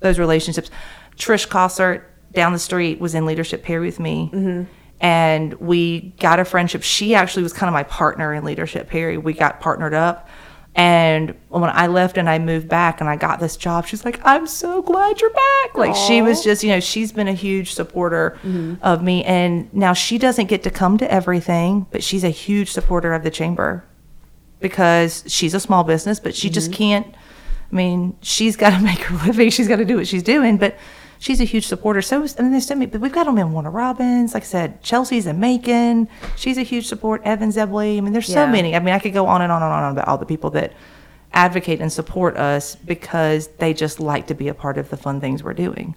Those 0.00 0.18
relationships. 0.18 0.70
Trish 1.16 1.48
Cossart 1.48 2.02
down 2.32 2.52
the 2.52 2.58
street 2.58 3.00
was 3.00 3.14
in 3.14 3.26
Leadership 3.26 3.62
Perry 3.62 3.86
with 3.86 4.00
me. 4.00 4.30
Mm-hmm. 4.32 4.64
And 5.00 5.54
we 5.54 6.14
got 6.20 6.40
a 6.40 6.44
friendship. 6.44 6.82
She 6.82 7.14
actually 7.14 7.42
was 7.42 7.52
kind 7.52 7.68
of 7.68 7.72
my 7.72 7.84
partner 7.84 8.34
in 8.34 8.44
Leadership 8.44 8.88
Perry. 8.88 9.16
We 9.16 9.32
got 9.32 9.60
partnered 9.60 9.94
up. 9.94 10.28
And 10.76 11.34
when 11.48 11.64
I 11.64 11.88
left 11.88 12.16
and 12.16 12.30
I 12.30 12.38
moved 12.38 12.68
back 12.68 13.00
and 13.00 13.10
I 13.10 13.16
got 13.16 13.40
this 13.40 13.56
job, 13.56 13.86
she's 13.86 14.04
like, 14.04 14.20
I'm 14.24 14.46
so 14.46 14.82
glad 14.82 15.20
you're 15.20 15.30
back. 15.30 15.74
Like, 15.74 15.96
she 15.96 16.22
was 16.22 16.44
just, 16.44 16.62
you 16.62 16.70
know, 16.70 16.80
she's 16.80 17.10
been 17.10 17.26
a 17.28 17.32
huge 17.32 17.74
supporter 17.74 18.38
of 18.82 19.02
me. 19.02 19.24
And 19.24 19.72
now 19.74 19.94
she 19.94 20.16
doesn't 20.16 20.46
get 20.46 20.62
to 20.62 20.70
come 20.70 20.96
to 20.98 21.12
everything, 21.12 21.86
but 21.90 22.04
she's 22.04 22.22
a 22.22 22.28
huge 22.28 22.70
supporter 22.70 23.14
of 23.14 23.24
the 23.24 23.30
chamber 23.30 23.84
because 24.60 25.24
she's 25.26 25.54
a 25.54 25.60
small 25.60 25.82
business, 25.82 26.20
but 26.20 26.36
she 26.36 26.48
just 26.48 26.72
can't. 26.72 27.14
I 27.72 27.74
mean, 27.76 28.16
she's 28.22 28.56
got 28.56 28.70
to 28.70 28.80
make 28.84 28.98
her 29.00 29.26
living. 29.26 29.50
She's 29.50 29.68
got 29.68 29.76
to 29.76 29.84
do 29.84 29.96
what 29.96 30.06
she's 30.08 30.22
doing, 30.22 30.56
but 30.56 30.76
she's 31.18 31.40
a 31.40 31.44
huge 31.44 31.66
supporter. 31.66 32.02
So, 32.02 32.22
is- 32.22 32.38
mean, 32.38 32.50
there's 32.52 32.66
so 32.66 32.74
many, 32.74 32.86
but 32.86 33.00
we've 33.00 33.12
got 33.12 33.24
them 33.24 33.38
in 33.38 33.52
Warner 33.52 33.70
Robins. 33.70 34.34
Like 34.34 34.42
I 34.42 34.46
said, 34.46 34.82
Chelsea's 34.82 35.26
in 35.26 35.38
Macon. 35.40 36.08
She's 36.36 36.58
a 36.58 36.62
huge 36.62 36.86
support. 36.86 37.22
Evan 37.24 37.50
Zebley. 37.50 37.98
I 37.98 38.00
mean, 38.00 38.12
there's 38.12 38.26
so 38.26 38.44
Yeah. 38.44 38.50
many. 38.52 38.74
I 38.74 38.80
mean, 38.80 38.94
I 38.94 38.98
could 38.98 39.12
go 39.12 39.26
on 39.26 39.42
and 39.42 39.52
on 39.52 39.62
and 39.62 39.72
on 39.72 39.92
about 39.92 40.08
all 40.08 40.18
the 40.18 40.26
people 40.26 40.50
that 40.50 40.72
advocate 41.32 41.80
and 41.80 41.92
support 41.92 42.36
us 42.36 42.74
because 42.74 43.48
they 43.58 43.72
just 43.72 44.00
like 44.00 44.26
to 44.26 44.34
be 44.34 44.48
a 44.48 44.54
part 44.54 44.76
of 44.78 44.90
the 44.90 44.96
fun 44.96 45.20
things 45.20 45.44
we're 45.44 45.52
doing. 45.54 45.94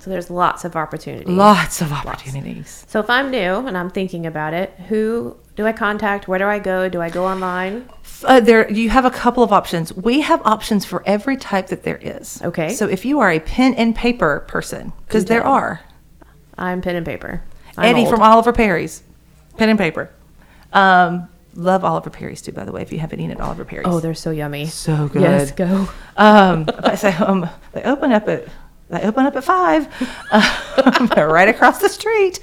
So 0.00 0.10
there's 0.10 0.30
lots 0.30 0.64
of 0.64 0.76
opportunities. 0.76 1.28
Lots 1.28 1.80
of 1.82 1.92
opportunities. 1.92 2.84
So 2.88 3.00
if 3.00 3.08
I'm 3.10 3.30
new 3.30 3.66
and 3.66 3.76
I'm 3.76 3.90
thinking 3.90 4.26
about 4.26 4.54
it, 4.54 4.70
who 4.88 5.36
do 5.56 5.66
I 5.66 5.72
contact? 5.72 6.26
Where 6.28 6.38
do 6.38 6.46
I 6.46 6.58
go? 6.58 6.88
Do 6.88 7.00
I 7.02 7.10
go 7.10 7.26
online? 7.26 7.86
Uh, 8.24 8.40
there, 8.40 8.70
you 8.70 8.90
have 8.90 9.04
a 9.04 9.10
couple 9.10 9.42
of 9.42 9.52
options. 9.52 9.92
We 9.94 10.20
have 10.20 10.40
options 10.44 10.84
for 10.84 11.02
every 11.06 11.36
type 11.36 11.68
that 11.68 11.82
there 11.82 11.96
is. 11.96 12.40
Okay. 12.42 12.70
So 12.74 12.86
if 12.88 13.04
you 13.04 13.20
are 13.20 13.30
a 13.30 13.40
pen 13.40 13.74
and 13.74 13.94
paper 13.94 14.44
person, 14.48 14.92
because 15.06 15.24
there 15.26 15.44
are, 15.46 15.80
I'm 16.58 16.80
pen 16.82 16.96
and 16.96 17.06
paper. 17.06 17.42
I'm 17.76 17.84
Eddie 17.84 18.00
old. 18.02 18.10
from 18.10 18.22
Oliver 18.22 18.52
Perry's, 18.52 19.02
pen 19.56 19.68
and 19.68 19.78
paper. 19.78 20.10
Um, 20.72 21.28
love 21.54 21.84
Oliver 21.84 22.10
Perry's 22.10 22.42
too, 22.42 22.52
by 22.52 22.64
the 22.64 22.72
way. 22.72 22.82
If 22.82 22.92
you 22.92 22.98
haven't 22.98 23.20
eaten 23.20 23.32
at 23.32 23.40
Oliver 23.40 23.64
Perry's, 23.64 23.86
Oh, 23.88 24.00
they're 24.00 24.14
so 24.14 24.30
yummy. 24.30 24.66
so 24.66 25.08
good. 25.08 25.22
Yes, 25.22 25.52
go. 25.52 25.88
Um, 26.16 26.68
so 26.96 27.12
um, 27.26 27.48
they 27.72 27.82
open 27.82 28.12
up 28.12 28.28
at 28.28 28.46
they 28.90 29.02
open 29.02 29.24
up 29.24 29.36
at 29.36 29.44
five, 29.44 29.86
um, 30.32 31.06
right 31.16 31.48
across 31.48 31.78
the 31.78 31.88
street. 31.88 32.40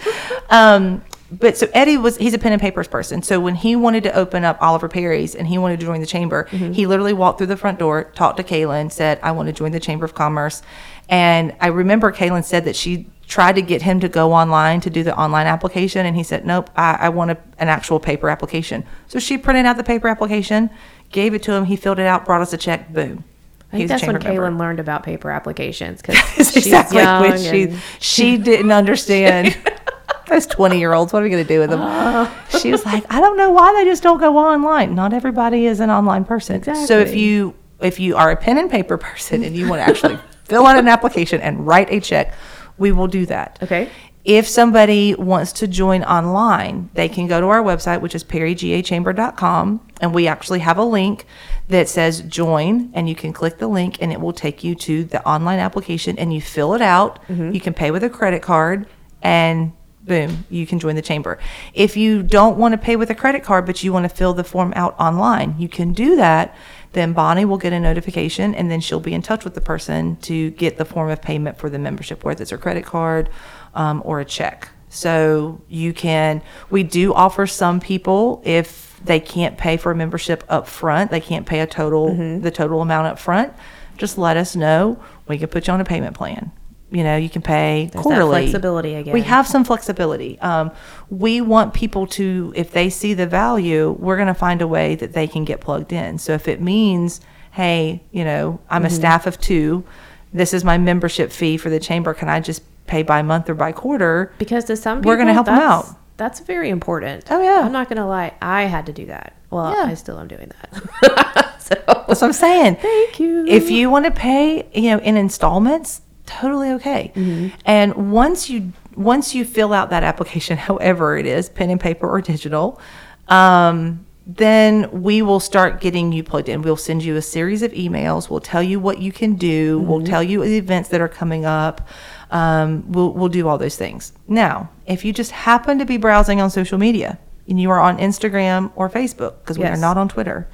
Um, 0.50 1.04
but 1.32 1.58
so 1.58 1.68
Eddie 1.74 1.98
was 1.98 2.18
he's 2.18 2.34
a 2.34 2.40
pen 2.40 2.54
and 2.54 2.62
papers 2.62 2.88
person. 2.88 3.22
So 3.22 3.40
when 3.40 3.56
he 3.56 3.76
wanted 3.76 4.04
to 4.04 4.16
open 4.16 4.46
up 4.46 4.58
Oliver 4.62 4.88
Perry's 4.88 5.36
and 5.36 5.48
he 5.48 5.58
wanted 5.58 5.80
to 5.80 5.86
join 5.86 6.00
the 6.00 6.08
chamber, 6.08 6.48
mm-hmm. 6.52 6.72
he 6.72 6.86
literally 6.86 7.14
walked 7.14 7.38
through 7.38 7.48
the 7.48 7.58
front 7.58 7.80
door, 7.80 8.06
talked 8.16 8.38
to 8.38 8.44
Kaylin, 8.44 8.92
said, 8.92 9.20
"I 9.22 9.32
want 9.32 9.48
to 9.48 9.54
join 9.54 9.72
the 9.72 9.80
Chamber 9.80 10.06
of 10.06 10.14
Commerce." 10.14 10.62
And 11.10 11.56
I 11.60 11.68
remember 11.68 12.12
Kaylin 12.12 12.44
said 12.44 12.66
that 12.66 12.76
she 12.76 13.08
tried 13.28 13.56
to 13.56 13.62
get 13.62 13.82
him 13.82 14.00
to 14.00 14.08
go 14.08 14.32
online 14.32 14.80
to 14.82 14.90
do 14.90 15.04
the 15.04 15.18
online 15.18 15.48
application, 15.48 16.06
and 16.06 16.16
he 16.16 16.24
said, 16.24 16.46
"Nope, 16.46 16.70
I, 16.78 16.94
I 16.94 17.10
want 17.10 17.32
a, 17.32 17.38
an 17.60 17.68
actual 17.68 18.00
paper 18.00 18.30
application." 18.30 18.86
So 19.08 19.20
she 19.20 19.38
printed 19.38 19.66
out 19.66 19.76
the 19.76 19.84
paper 19.84 20.08
application, 20.08 20.70
gave 21.12 21.34
it 21.34 21.44
to 21.44 21.52
him. 21.52 21.66
He 21.66 21.76
filled 21.76 22.00
it 22.00 22.08
out, 22.08 22.26
brought 22.26 22.42
us 22.42 22.54
a 22.54 22.58
check. 22.58 22.94
Boom. 22.94 23.26
I 23.74 23.78
think 23.78 23.90
that's 23.90 24.04
when 24.04 24.20
chamber 24.22 24.30
member. 24.30 24.50
Kaylin 24.50 24.60
learned 24.60 24.80
about 24.80 25.04
paper 25.04 25.30
applications 25.30 26.02
because 26.02 26.16
exactly 26.56 27.00
young. 27.00 27.22
what 27.22 27.40
she 27.40 27.64
and- 27.64 27.82
she 28.00 28.38
didn't 28.38 28.72
understand. 28.72 29.58
Those 30.28 30.46
twenty 30.46 30.80
year 30.80 30.94
olds, 30.94 31.14
what 31.14 31.22
are 31.22 31.24
we 31.24 31.30
going 31.30 31.44
to 31.44 31.48
do 31.48 31.60
with 31.60 31.70
them? 31.70 31.82
She 32.60 32.72
was 32.72 32.86
like, 32.86 33.06
I 33.10 33.22
don't 33.22 33.38
know 33.38 33.52
why 33.52 33.72
they 33.74 33.86
just 33.86 34.02
don't 34.02 34.20
go 34.20 34.38
online. 34.38 34.96
Not 34.96 35.14
everybody 35.14 35.68
is 35.68 35.80
an 35.80 35.90
online 35.90 36.26
person. 36.26 36.64
So 36.64 37.00
if 37.00 37.16
you 37.16 37.54
if 37.80 38.00
you 38.00 38.16
are 38.16 38.32
a 38.32 38.36
pen 38.36 38.58
and 38.58 38.70
paper 38.70 38.98
person 38.98 39.44
and 39.44 39.56
you 39.56 39.70
want 39.70 39.82
to 39.82 39.88
actually 39.88 40.18
fill 40.46 40.66
out 40.66 40.78
an 40.78 40.88
application 40.88 41.42
and 41.42 41.68
write 41.68 41.92
a 41.92 42.00
check, 42.00 42.34
we 42.78 42.92
will 42.92 43.08
do 43.08 43.26
that. 43.28 43.60
Okay. 43.62 43.90
If 44.24 44.46
somebody 44.46 45.16
wants 45.16 45.54
to 45.54 45.68
join 45.68 46.04
online, 46.04 46.90
they 46.96 47.08
can 47.08 47.28
go 47.28 47.40
to 47.40 47.48
our 47.48 47.64
website, 47.64 48.02
which 48.02 48.14
is 48.14 48.26
perrygachamber.com, 48.26 49.88
and 50.02 50.14
we 50.14 50.28
actually 50.28 50.60
have 50.60 50.78
a 50.78 50.84
link 50.84 51.26
that 51.70 51.88
says 51.88 52.22
join, 52.24 52.92
and 52.94 53.08
you 53.08 53.16
can 53.16 53.32
click 53.32 53.58
the 53.58 53.70
link, 53.70 54.02
and 54.02 54.12
it 54.12 54.20
will 54.20 54.34
take 54.34 54.66
you 54.66 54.76
to 54.76 55.06
the 55.06 55.26
online 55.26 55.60
application, 55.60 56.18
and 56.20 56.34
you 56.34 56.42
fill 56.42 56.74
it 56.74 56.82
out. 56.82 57.24
Mm-hmm. 57.30 57.54
You 57.54 57.62
can 57.62 57.74
pay 57.74 57.90
with 57.90 58.04
a 58.04 58.10
credit 58.10 58.42
card, 58.42 58.86
and 59.22 59.72
boom, 60.08 60.46
you 60.50 60.66
can 60.66 60.80
join 60.80 60.96
the 60.96 61.02
chamber. 61.02 61.38
If 61.74 61.98
you 61.98 62.24
don't 62.24 62.58
want 62.58 62.74
to 62.74 62.78
pay 62.78 62.96
with 62.96 63.10
a 63.10 63.16
credit 63.16 63.44
card, 63.44 63.66
but 63.66 63.84
you 63.84 63.94
want 63.94 64.10
to 64.10 64.16
fill 64.16 64.34
the 64.34 64.44
form 64.44 64.74
out 64.76 64.98
online, 65.00 65.56
you 65.60 65.70
can 65.70 65.94
do 65.94 66.16
that. 66.16 66.56
Then 66.94 67.14
Bonnie 67.14 67.46
will 67.46 67.58
get 67.58 67.74
a 67.74 67.80
notification 67.80 68.56
and 68.56 68.72
then 68.72 68.80
she'll 68.80 69.00
be 69.00 69.14
in 69.14 69.22
touch 69.22 69.44
with 69.44 69.54
the 69.54 69.62
person 69.62 70.16
to 70.22 70.52
get 70.52 70.78
the 70.78 70.86
form 70.86 71.10
of 71.10 71.22
payment 71.22 71.58
for 71.58 71.70
the 71.70 71.78
membership, 71.78 72.24
whether 72.24 72.42
it's 72.42 72.52
a 72.52 72.58
credit 72.58 72.86
card 72.86 73.30
um, 73.76 74.02
or 74.06 74.20
a 74.20 74.26
check. 74.26 74.70
So 74.90 75.62
you 75.68 75.94
can, 75.94 76.42
we 76.70 76.84
do 76.84 77.14
offer 77.14 77.46
some 77.46 77.80
people 77.80 78.42
if 78.46 79.00
they 79.04 79.20
can't 79.20 79.58
pay 79.58 79.78
for 79.78 79.92
a 79.92 79.96
membership 79.96 80.44
up 80.50 80.68
front, 80.68 81.12
they 81.12 81.20
can't 81.20 81.46
pay 81.46 81.60
a 81.60 81.68
total, 81.68 82.40
the 82.40 82.52
total 82.52 82.82
amount 82.82 83.08
up 83.08 83.20
front, 83.20 83.54
just 83.98 84.18
let 84.18 84.38
us 84.38 84.56
know. 84.56 85.00
We 85.28 85.38
can 85.38 85.50
put 85.50 85.68
you 85.68 85.74
on 85.74 85.82
a 85.82 85.86
payment 85.86 86.16
plan. 86.16 86.52
You 86.90 87.04
know, 87.04 87.18
you 87.18 87.30
can 87.30 87.42
pay 87.42 87.90
that 87.92 88.02
quarterly. 88.02 88.44
flexibility 88.44 88.96
again. 88.96 89.14
We 89.14 89.22
have 89.24 89.46
some 89.46 89.66
flexibility. 89.66 90.40
Um, 90.40 90.72
we 91.10 91.42
want 91.42 91.74
people 91.74 92.08
to, 92.08 92.54
if 92.56 92.72
they 92.72 92.90
see 92.90 93.14
the 93.14 93.28
value, 93.28 93.92
we're 94.00 94.16
going 94.16 94.30
to 94.30 94.34
find 94.34 94.62
a 94.62 94.68
way 94.68 94.96
that 94.96 95.12
they 95.12 95.28
can 95.28 95.44
get 95.44 95.60
plugged 95.60 95.92
in. 95.92 96.18
So 96.18 96.32
if 96.34 96.48
it 96.48 96.62
means, 96.62 97.20
hey, 97.52 98.04
you 98.12 98.24
know, 98.24 98.60
I'm 98.70 98.84
Mm-hmm. 98.84 98.88
a 98.88 98.96
staff 98.96 99.28
of 99.28 99.38
two, 99.40 99.84
this 100.32 100.54
is 100.54 100.64
my 100.64 100.78
membership 100.78 101.32
fee 101.34 101.58
for 101.58 101.70
the 101.70 101.80
chamber. 101.80 102.14
Can 102.14 102.30
I 102.30 102.40
just 102.40 102.62
pay 102.88 103.04
by 103.04 103.22
month 103.22 103.50
or 103.50 103.54
by 103.54 103.74
quarter? 103.74 104.32
Because 104.38 104.64
to 104.66 104.78
some 104.78 105.00
people, 105.00 105.10
We're 105.10 105.18
gonna 105.18 105.34
help 105.34 105.48
them 105.48 105.60
out. 105.60 105.88
That's 106.16 106.40
very 106.40 106.70
important. 106.70 107.26
Oh, 107.30 107.42
yeah. 107.42 107.66
I'm 107.66 107.72
not 107.74 107.90
gonna 107.90 108.08
lie. 108.08 108.34
I 108.42 108.64
had 108.64 108.86
to 108.86 108.94
do 108.94 109.08
that. 109.08 109.34
Well, 109.50 109.72
Yeah. 109.74 109.92
I 109.92 109.94
still 109.96 110.20
am 110.20 110.28
doing 110.30 110.52
that. 110.62 111.56
so 111.60 111.76
That's 111.88 112.22
what 112.22 112.24
I'm 112.24 112.34
saying. 112.34 112.78
Thank 112.78 113.20
you. 113.20 113.46
If 113.46 113.70
you 113.70 113.90
want 113.90 114.06
to 114.06 114.12
pay, 114.12 114.68
you 114.74 114.92
know, 114.92 115.00
in 115.00 115.18
installments, 115.18 116.02
totally 116.28 116.72
okay. 116.74 117.12
Mm-hmm. 117.16 117.56
And 117.66 118.12
once 118.12 118.50
you 118.50 118.72
once 118.96 119.34
you 119.34 119.46
fill 119.46 119.74
out 119.74 119.90
that 119.90 120.04
application, 120.04 120.58
however 120.70 121.18
it 121.18 121.26
is, 121.26 121.50
pen 121.50 121.72
and 121.72 121.80
paper 121.80 122.08
or 122.08 122.22
digital, 122.22 122.80
um, 123.28 124.06
then 124.28 125.02
we 125.02 125.22
will 125.22 125.40
start 125.40 125.80
getting 125.80 126.12
you 126.12 126.22
plugged 126.22 126.50
in. 126.50 126.62
We'll 126.62 126.76
send 126.76 127.02
you 127.04 127.16
a 127.16 127.22
series 127.22 127.62
of 127.62 127.72
emails. 127.72 128.30
We'll 128.30 128.42
tell 128.42 128.62
you 128.62 128.78
what 128.78 129.00
you 129.00 129.14
can 129.14 129.36
do. 129.36 129.80
We'll 129.80 130.04
tell 130.04 130.22
you 130.22 130.44
the 130.44 130.58
events 130.58 130.90
that 130.90 131.00
are 131.00 131.08
coming 131.08 131.46
up. 131.46 131.88
Um, 132.30 132.92
we'll 132.92 133.14
we'll 133.14 133.30
do 133.30 133.48
all 133.48 133.58
those 133.58 133.78
things. 133.78 134.12
Now, 134.28 134.70
if 134.86 135.06
you 135.06 135.14
just 135.14 135.32
happen 135.32 135.80
to 135.80 135.86
be 135.86 135.96
browsing 135.96 136.42
on 136.42 136.50
social 136.50 136.78
media 136.78 137.18
and 137.48 137.60
you 137.60 137.70
are 137.72 137.80
on 137.80 137.98
Instagram 138.00 138.72
or 138.76 138.90
Facebook, 138.90 139.40
because 139.40 139.58
we 139.58 139.64
are 139.64 139.78
not 139.78 139.98
on 139.98 140.10
Twitter 140.10 140.50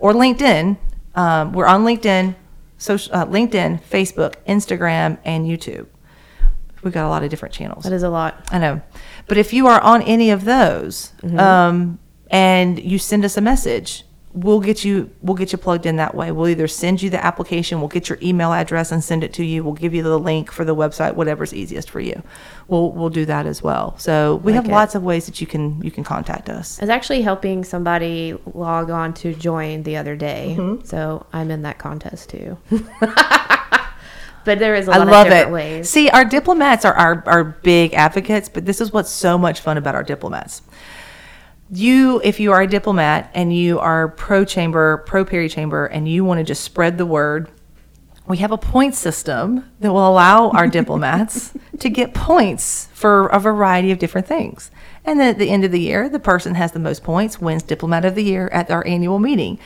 or 0.00 0.12
LinkedIn, 0.12 0.76
um, 1.14 1.52
we're 1.52 1.66
on 1.66 1.84
LinkedIn, 1.84 2.34
social, 2.78 3.14
uh, 3.14 3.26
LinkedIn, 3.26 3.82
Facebook, 3.82 4.34
Instagram, 4.46 5.18
and 5.24 5.46
YouTube. 5.46 5.86
We've 6.82 6.92
got 6.92 7.06
a 7.06 7.08
lot 7.08 7.24
of 7.24 7.30
different 7.30 7.54
channels. 7.54 7.84
that 7.84 7.92
is 7.92 8.02
a 8.02 8.10
lot. 8.10 8.46
I 8.50 8.58
know. 8.58 8.82
But 9.26 9.38
if 9.38 9.52
you 9.54 9.66
are 9.66 9.80
on 9.80 10.02
any 10.02 10.30
of 10.30 10.44
those 10.44 11.12
um, 11.38 11.98
and 12.30 12.78
you 12.78 12.98
send 12.98 13.24
us 13.24 13.38
a 13.38 13.40
message, 13.40 14.04
we'll 14.34 14.60
get 14.60 14.84
you 14.84 15.10
we'll 15.22 15.36
get 15.36 15.52
you 15.52 15.58
plugged 15.58 15.86
in 15.86 15.96
that 15.96 16.14
way. 16.14 16.32
We'll 16.32 16.48
either 16.48 16.66
send 16.68 17.00
you 17.02 17.08
the 17.08 17.24
application, 17.24 17.78
we'll 17.78 17.88
get 17.88 18.08
your 18.08 18.18
email 18.20 18.52
address 18.52 18.90
and 18.92 19.02
send 19.02 19.22
it 19.24 19.32
to 19.34 19.44
you. 19.44 19.62
We'll 19.64 19.74
give 19.74 19.94
you 19.94 20.02
the 20.02 20.18
link 20.18 20.50
for 20.50 20.64
the 20.64 20.74
website, 20.74 21.14
whatever's 21.14 21.54
easiest 21.54 21.88
for 21.88 22.00
you. 22.00 22.22
We'll 22.68 22.90
we'll 22.92 23.10
do 23.10 23.24
that 23.26 23.46
as 23.46 23.62
well. 23.62 23.96
So 23.98 24.36
we 24.42 24.52
have 24.54 24.66
it. 24.66 24.70
lots 24.72 24.94
of 24.94 25.02
ways 25.04 25.26
that 25.26 25.40
you 25.40 25.46
can 25.46 25.80
you 25.82 25.90
can 25.90 26.02
contact 26.04 26.48
us. 26.50 26.78
I 26.80 26.82
was 26.82 26.90
actually 26.90 27.22
helping 27.22 27.64
somebody 27.64 28.36
log 28.54 28.90
on 28.90 29.14
to 29.14 29.34
join 29.34 29.84
the 29.84 29.96
other 29.96 30.16
day, 30.16 30.56
Mm-hmm. 30.58 30.84
so 30.84 31.26
I'm 31.32 31.50
in 31.50 31.62
that 31.62 31.78
contest 31.78 32.30
too. 32.30 32.58
but 34.44 34.58
there 34.58 34.74
is 34.74 34.88
a 34.88 34.92
I 34.92 34.98
lot 34.98 35.08
love 35.08 35.26
of 35.26 35.32
different 35.32 35.50
it. 35.50 35.52
ways. 35.52 35.88
See, 35.90 36.10
our 36.10 36.24
diplomats 36.24 36.84
are 36.84 36.92
our, 36.94 37.22
our 37.26 37.44
big 37.44 37.94
advocates, 37.94 38.48
but 38.48 38.66
this 38.66 38.80
is 38.80 38.92
what's 38.92 39.10
so 39.10 39.38
much 39.38 39.60
fun 39.60 39.78
about 39.78 39.94
our 39.94 40.02
diplomats. 40.02 40.60
You, 41.74 42.20
if 42.22 42.38
you 42.38 42.52
are 42.52 42.62
a 42.62 42.68
diplomat 42.68 43.30
and 43.34 43.52
you 43.52 43.80
are 43.80 44.08
pro 44.08 44.44
chamber, 44.44 44.98
pro 44.98 45.24
Perry 45.24 45.48
chamber, 45.48 45.86
and 45.86 46.08
you 46.08 46.24
want 46.24 46.38
to 46.38 46.44
just 46.44 46.62
spread 46.62 46.98
the 46.98 47.06
word, 47.06 47.50
we 48.28 48.36
have 48.36 48.52
a 48.52 48.58
point 48.58 48.94
system 48.94 49.68
that 49.80 49.92
will 49.92 50.08
allow 50.08 50.50
our 50.50 50.68
diplomats 50.68 51.52
to 51.80 51.90
get 51.90 52.14
points 52.14 52.88
for 52.92 53.26
a 53.26 53.40
variety 53.40 53.90
of 53.90 53.98
different 53.98 54.28
things. 54.28 54.70
And 55.04 55.18
then 55.18 55.30
at 55.30 55.38
the 55.38 55.50
end 55.50 55.64
of 55.64 55.72
the 55.72 55.80
year, 55.80 56.08
the 56.08 56.20
person 56.20 56.54
has 56.54 56.70
the 56.70 56.78
most 56.78 57.02
points 57.02 57.40
wins 57.40 57.64
Diplomat 57.64 58.04
of 58.04 58.14
the 58.14 58.22
Year 58.22 58.48
at 58.52 58.70
our 58.70 58.86
annual 58.86 59.18
meeting. 59.18 59.58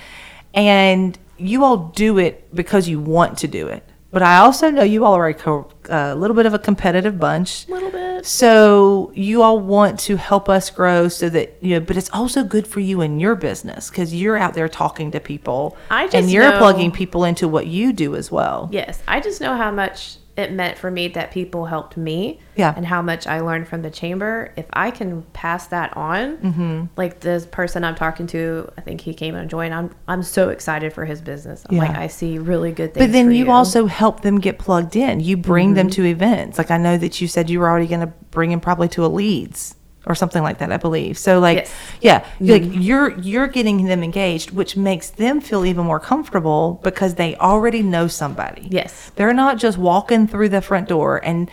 And 0.54 1.18
you 1.36 1.62
all 1.62 1.76
do 1.76 2.18
it 2.18 2.52
because 2.54 2.88
you 2.88 2.98
want 2.98 3.38
to 3.38 3.48
do 3.48 3.68
it. 3.68 3.87
But 4.10 4.22
I 4.22 4.38
also 4.38 4.70
know 4.70 4.82
you 4.82 5.04
all 5.04 5.14
are 5.14 5.28
a, 5.28 5.34
co- 5.34 5.70
a 5.90 6.14
little 6.14 6.34
bit 6.34 6.46
of 6.46 6.54
a 6.54 6.58
competitive 6.58 7.18
bunch. 7.18 7.68
A 7.68 7.72
little 7.72 7.90
bit. 7.90 8.24
So 8.24 9.12
you 9.14 9.42
all 9.42 9.60
want 9.60 10.00
to 10.00 10.16
help 10.16 10.48
us 10.48 10.70
grow 10.70 11.08
so 11.08 11.28
that 11.28 11.56
you 11.60 11.78
know, 11.78 11.80
but 11.84 11.96
it's 11.96 12.10
also 12.10 12.42
good 12.42 12.66
for 12.66 12.80
you 12.80 13.00
in 13.02 13.20
your 13.20 13.34
business 13.34 13.90
because 13.90 14.14
you're 14.14 14.36
out 14.38 14.54
there 14.54 14.68
talking 14.68 15.10
to 15.12 15.20
people 15.20 15.76
I 15.90 16.04
just 16.06 16.14
and 16.16 16.30
you're 16.30 16.50
know- 16.50 16.58
plugging 16.58 16.90
people 16.90 17.24
into 17.24 17.46
what 17.48 17.66
you 17.66 17.92
do 17.92 18.16
as 18.16 18.30
well. 18.32 18.68
Yes, 18.72 19.02
I 19.06 19.20
just 19.20 19.40
know 19.40 19.56
how 19.56 19.70
much 19.70 20.16
it 20.38 20.52
meant 20.52 20.78
for 20.78 20.90
me 20.90 21.08
that 21.08 21.30
people 21.32 21.66
helped 21.66 21.96
me. 21.96 22.38
Yeah. 22.54 22.72
And 22.76 22.86
how 22.86 23.02
much 23.02 23.26
I 23.26 23.40
learned 23.40 23.68
from 23.68 23.82
the 23.82 23.90
chamber. 23.90 24.52
If 24.56 24.66
I 24.72 24.90
can 24.90 25.22
pass 25.32 25.66
that 25.68 25.96
on, 25.96 26.38
Mm-hmm. 26.38 26.84
like 26.96 27.20
this 27.20 27.44
person 27.46 27.84
I'm 27.84 27.94
talking 27.94 28.26
to, 28.28 28.70
I 28.78 28.80
think 28.80 29.00
he 29.00 29.12
came 29.14 29.34
and 29.34 29.50
joined. 29.50 29.74
I'm 29.74 29.94
I'm 30.06 30.22
so 30.22 30.48
excited 30.50 30.92
for 30.92 31.04
his 31.04 31.20
business. 31.20 31.64
I'm 31.68 31.76
Yeah. 31.76 31.82
like 31.82 31.96
I 31.96 32.06
see 32.06 32.38
really 32.38 32.72
good 32.72 32.94
things. 32.94 33.06
But 33.06 33.12
then 33.12 33.30
you, 33.32 33.46
you 33.46 33.50
also 33.50 33.86
help 33.86 34.20
them 34.22 34.38
get 34.40 34.58
plugged 34.58 34.96
in. 34.96 35.20
You 35.20 35.36
bring 35.36 35.74
them 35.74 35.90
to 35.90 36.04
events. 36.04 36.56
Like 36.58 36.70
I 36.70 36.78
know 36.78 36.96
that 36.96 37.20
you 37.20 37.28
said 37.28 37.50
you 37.50 37.60
were 37.60 37.68
already 37.68 37.86
going 37.88 38.00
to 38.00 38.12
bring 38.30 38.50
him 38.52 38.60
probably 38.60 38.88
to 38.90 39.04
a 39.04 39.08
leads 39.08 39.74
or 40.08 40.14
something 40.14 40.42
like 40.42 40.58
that. 40.58 40.72
I 40.72 40.78
believe. 40.78 41.16
So 41.18 41.38
like, 41.38 41.58
Yes. 41.58 41.74
yeah, 42.00 42.26
like 42.40 42.62
mm-hmm. 42.62 42.80
you're 42.80 43.20
you're 43.20 43.46
getting 43.46 43.84
them 43.84 44.02
engaged, 44.02 44.50
which 44.50 44.76
makes 44.76 45.10
them 45.10 45.40
feel 45.40 45.64
even 45.64 45.84
more 45.86 46.00
comfortable 46.00 46.80
because 46.82 47.14
they 47.14 47.36
already 47.36 47.82
know 47.82 48.08
somebody. 48.08 48.66
Yes. 48.70 49.12
they're 49.14 49.34
not 49.34 49.58
just 49.58 49.78
walking 49.78 50.26
through 50.26 50.48
the 50.48 50.62
front 50.62 50.88
door 50.88 51.24
and. 51.24 51.50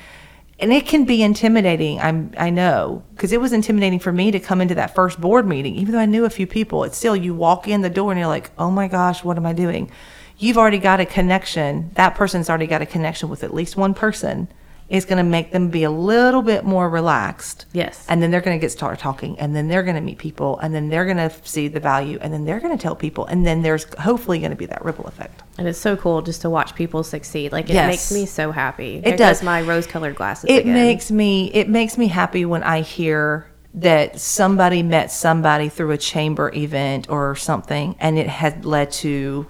And 0.58 0.72
it 0.72 0.88
can 0.88 1.04
be 1.04 1.22
intimidating. 1.22 2.00
I'm, 2.00 2.32
I 2.38 2.50
know, 2.50 3.04
because 3.14 3.34
it 3.34 3.42
was 3.42 3.52
intimidating 3.52 4.00
for 4.00 4.14
me 4.14 4.32
to 4.32 4.40
come 4.40 4.62
into 4.62 4.76
that 4.76 4.96
first 4.96 5.20
board 5.20 5.46
meeting, 5.46 5.76
even 5.76 5.92
though 5.92 6.00
I 6.00 6.06
knew 6.06 6.24
a 6.24 6.30
few 6.30 6.48
people. 6.48 6.86
It's 6.86 6.98
still 6.98 7.14
you 7.14 7.36
walk 7.36 7.68
in 7.68 7.82
the 7.82 7.90
door 7.90 8.10
and 8.14 8.18
you're 8.18 8.30
like, 8.30 8.52
"Oh 8.58 8.72
my 8.72 8.88
gosh, 8.88 9.22
what 9.22 9.36
am 9.36 9.46
I 9.46 9.52
doing?" 9.52 9.92
You've 10.38 10.58
already 10.58 10.78
got 10.80 11.02
a 11.02 11.06
connection. 11.06 11.92
That 11.96 12.16
person's 12.16 12.50
already 12.50 12.68
got 12.68 12.82
a 12.82 12.86
connection 12.86 13.28
with 13.28 13.44
at 13.44 13.54
least 13.54 13.76
one 13.76 13.94
person. 13.94 14.48
It's 14.88 15.06
going 15.06 15.18
to 15.18 15.24
make 15.24 15.52
them 15.52 15.70
be 15.70 15.84
a 15.84 15.90
little 15.90 16.44
bit 16.44 16.64
more 16.64 16.88
relaxed. 16.90 17.66
Yes. 17.74 18.06
And 18.08 18.22
then 18.22 18.30
they're 18.30 18.42
going 18.42 18.56
to 18.56 18.62
get 18.62 18.72
started 18.72 19.00
talking, 19.00 19.40
and 19.40 19.56
then 19.56 19.68
they're 19.68 19.82
going 19.82 19.96
to 19.96 20.02
meet 20.02 20.20
people, 20.20 20.60
and 20.60 20.76
then 20.76 20.90
they're 20.90 21.06
going 21.06 21.18
to 21.18 21.32
see 21.44 21.68
the 21.68 21.80
value, 21.80 22.20
and 22.22 22.32
then 22.32 22.46
they're 22.46 22.60
going 22.60 22.78
to 22.78 22.82
tell 22.82 22.96
people, 22.96 23.26
and 23.26 23.46
then 23.48 23.64
there's 23.64 23.86
hopefully 24.00 24.38
going 24.38 24.52
to 24.52 24.56
be 24.58 24.68
that 24.68 24.86
ripple 24.86 25.06
effect. 25.06 25.42
And 25.58 25.68
it's 25.68 25.80
so 25.80 25.96
cool 25.98 26.22
just 26.22 26.42
to 26.42 26.50
watch 26.52 26.76
people 26.76 27.04
succeed. 27.04 27.52
Like 27.52 27.70
it 27.70 27.74
Yes. 27.74 27.88
makes 27.88 28.12
me 28.12 28.26
so 28.28 28.52
happy. 28.52 28.98
It 28.98 29.04
There 29.04 29.18
does. 29.18 29.42
my 29.42 29.62
rose-colored 29.64 30.16
glasses. 30.16 30.50
it 30.50 30.62
again. 30.62 30.74
makes 30.74 31.10
me 31.10 31.48
it 31.54 31.68
makes 31.70 31.98
me 31.98 32.08
happy 32.08 32.46
when 32.46 32.62
I 32.62 32.82
hear 32.82 33.48
that 33.74 34.20
somebody 34.20 34.84
met 34.84 35.12
somebody 35.12 35.68
through 35.70 35.92
a 35.92 35.98
chamber 35.98 36.52
event 36.54 37.10
or 37.10 37.36
something 37.36 37.96
and 38.00 38.18
it 38.20 38.28
had 38.28 38.66
led 38.66 38.92
to 38.92 39.46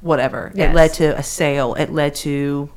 whatever 0.00 0.48
it 0.54 0.58
Yes. 0.58 0.74
led 0.74 0.92
to 0.94 1.16
a 1.18 1.22
sale 1.22 1.74
it 1.74 1.92
led 1.92 2.14
to 2.16 2.70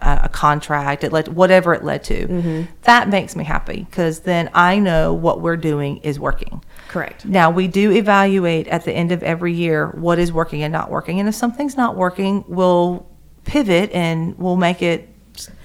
a, 0.00 0.28
contract 0.28 1.04
it 1.04 1.12
led 1.12 1.28
whatever 1.28 1.74
it 1.74 1.84
led 1.84 2.02
to 2.04 2.26
Mm-hmm. 2.26 2.72
that 2.82 3.08
makes 3.08 3.36
me 3.36 3.44
happy 3.44 3.86
because 3.90 4.20
then 4.20 4.50
i 4.54 4.78
know 4.78 5.12
what 5.12 5.40
we're 5.40 5.56
doing 5.56 5.98
is 5.98 6.18
working 6.18 6.62
correct. 6.88 7.24
now 7.24 7.50
we 7.50 7.68
do 7.68 7.90
evaluate 7.92 8.68
at 8.68 8.84
the 8.84 8.92
end 8.92 9.12
of 9.12 9.22
every 9.22 9.52
year 9.52 9.88
what 9.88 10.18
is 10.18 10.32
working 10.32 10.62
and 10.62 10.72
not 10.72 10.90
working 10.90 11.20
and 11.20 11.28
if 11.28 11.34
something's 11.34 11.76
not 11.76 11.96
working 11.96 12.44
we'll 12.48 13.06
pivot 13.44 13.90
and 13.92 14.38
we'll 14.38 14.56
make 14.56 14.82
it 14.82 15.08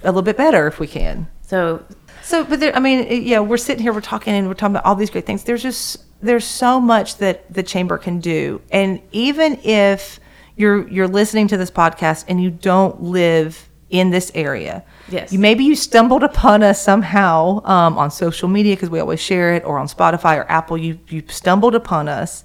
a 0.03 0.07
little 0.07 0.21
bit 0.21 0.37
better 0.37 0.67
if 0.67 0.79
we 0.79 0.87
can. 0.87 1.27
So 1.41 1.83
So, 2.21 2.43
but 2.43 2.59
there, 2.59 2.75
I 2.75 2.79
mean, 2.79 3.23
yeah, 3.23 3.39
we're 3.39 3.57
sitting 3.57 3.83
here, 3.83 3.93
we're 3.93 4.01
talking, 4.01 4.33
and 4.33 4.47
we're 4.47 4.53
talking 4.55 4.75
about 4.75 4.85
all 4.85 4.95
these 4.95 5.09
great 5.09 5.25
things. 5.25 5.43
There's 5.43 5.61
just 5.61 6.03
there's 6.21 6.45
so 6.45 6.79
much 6.79 7.17
that 7.17 7.53
the 7.53 7.61
chamber 7.61 7.97
can 7.97 8.19
do, 8.19 8.61
and 8.71 9.01
even 9.11 9.59
if 9.63 10.19
you're 10.55 10.87
you're 10.87 11.07
listening 11.07 11.47
to 11.49 11.57
this 11.57 11.69
podcast 11.69 12.25
and 12.27 12.41
you 12.41 12.49
don't 12.49 13.01
live 13.03 13.69
in 13.99 14.09
this 14.11 14.31
area, 14.35 14.83
Yes. 15.09 15.31
you 15.31 15.39
maybe 15.39 15.63
you 15.63 15.75
stumbled 15.75 16.23
upon 16.23 16.63
us 16.63 16.81
somehow 16.81 17.63
um, 17.65 17.97
on 17.97 18.09
social 18.11 18.47
media 18.49 18.75
because 18.75 18.89
we 18.89 18.99
always 18.99 19.19
share 19.19 19.53
it, 19.55 19.63
or 19.65 19.77
on 19.77 19.87
Spotify 19.87 20.37
or 20.37 20.45
Apple. 20.49 20.77
You 20.77 20.99
you 21.09 21.23
stumbled 21.27 21.75
upon 21.75 22.07
us. 22.07 22.43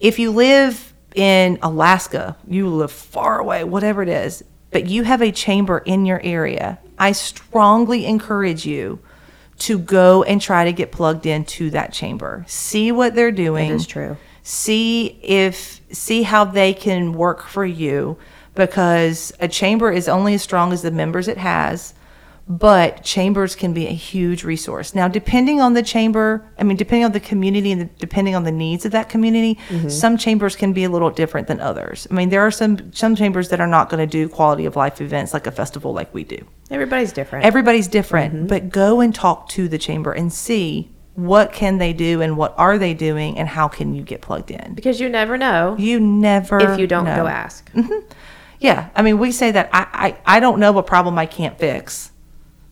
If 0.00 0.18
you 0.18 0.30
live 0.30 0.92
in 1.14 1.58
Alaska, 1.62 2.36
you 2.46 2.68
live 2.68 2.92
far 2.92 3.38
away, 3.38 3.64
whatever 3.64 4.02
it 4.02 4.08
is, 4.08 4.44
but 4.70 4.86
you 4.86 5.04
have 5.04 5.22
a 5.22 5.32
chamber 5.32 5.78
in 5.78 6.04
your 6.04 6.20
area, 6.22 6.78
I 6.98 7.12
strongly 7.12 8.04
encourage 8.06 8.66
you 8.66 8.98
to 9.60 9.78
go 9.78 10.22
and 10.24 10.40
try 10.40 10.64
to 10.66 10.72
get 10.72 10.92
plugged 10.92 11.24
into 11.24 11.70
that 11.70 11.92
chamber. 11.92 12.44
See 12.46 12.92
what 12.92 13.14
they're 13.14 13.32
doing. 13.32 13.70
is 13.70 13.86
true. 13.86 14.16
See 14.42 15.18
if 15.22 15.80
see 15.90 16.22
how 16.24 16.44
they 16.44 16.74
can 16.74 17.14
work 17.14 17.42
for 17.42 17.64
you 17.64 18.18
because 18.56 19.32
a 19.38 19.46
chamber 19.46 19.92
is 19.92 20.08
only 20.08 20.34
as 20.34 20.42
strong 20.42 20.72
as 20.72 20.82
the 20.82 20.90
members 20.90 21.28
it 21.28 21.38
has 21.38 21.94
but 22.48 23.02
chambers 23.02 23.56
can 23.56 23.72
be 23.72 23.88
a 23.88 23.92
huge 23.92 24.44
resource. 24.44 24.94
Now, 24.94 25.08
depending 25.08 25.60
on 25.60 25.74
the 25.74 25.82
chamber, 25.82 26.48
I 26.58 26.62
mean, 26.62 26.76
depending 26.76 27.04
on 27.04 27.10
the 27.12 27.20
community 27.20 27.72
and 27.72 27.80
the, 27.80 27.84
depending 27.98 28.36
on 28.36 28.44
the 28.44 28.52
needs 28.52 28.84
of 28.84 28.92
that 28.92 29.08
community, 29.08 29.58
mm-hmm. 29.68 29.88
some 29.88 30.16
chambers 30.16 30.54
can 30.54 30.72
be 30.72 30.84
a 30.84 30.88
little 30.88 31.10
different 31.10 31.48
than 31.48 31.60
others. 31.60 32.06
I 32.08 32.14
mean, 32.14 32.28
there 32.28 32.42
are 32.42 32.52
some 32.52 32.92
some 32.92 33.16
chambers 33.16 33.48
that 33.48 33.60
are 33.60 33.66
not 33.66 33.90
going 33.90 33.98
to 33.98 34.06
do 34.06 34.28
quality 34.28 34.64
of 34.64 34.76
life 34.76 35.00
events 35.00 35.34
like 35.34 35.46
a 35.46 35.50
festival 35.50 35.92
like 35.92 36.12
we 36.14 36.22
do. 36.22 36.38
everybody's 36.70 37.12
different. 37.12 37.44
Everybody's 37.44 37.88
different, 37.88 38.34
mm-hmm. 38.34 38.46
but 38.46 38.68
go 38.68 39.00
and 39.00 39.12
talk 39.12 39.48
to 39.50 39.66
the 39.66 39.78
chamber 39.78 40.12
and 40.12 40.32
see 40.32 40.92
what 41.14 41.52
can 41.52 41.78
they 41.78 41.92
do 41.92 42.20
and 42.20 42.36
what 42.36 42.54
are 42.58 42.78
they 42.78 42.94
doing 42.94 43.38
and 43.38 43.48
how 43.48 43.66
can 43.66 43.94
you 43.94 44.02
get 44.02 44.20
plugged 44.20 44.50
in. 44.50 44.74
because 44.74 45.00
you 45.00 45.08
never 45.08 45.38
know 45.38 45.74
You 45.78 45.98
never 45.98 46.60
if 46.60 46.78
you 46.78 46.86
don't 46.86 47.06
know. 47.06 47.16
go 47.16 47.26
ask. 47.26 47.72
Mm-hmm. 47.72 48.06
Yeah, 48.60 48.90
I 48.94 49.02
mean, 49.02 49.18
we 49.18 49.32
say 49.32 49.50
that 49.50 49.70
I, 49.72 50.16
I, 50.26 50.36
I 50.36 50.40
don't 50.40 50.58
know 50.58 50.76
a 50.78 50.82
problem 50.82 51.18
I 51.18 51.26
can't 51.26 51.58
fix. 51.58 52.12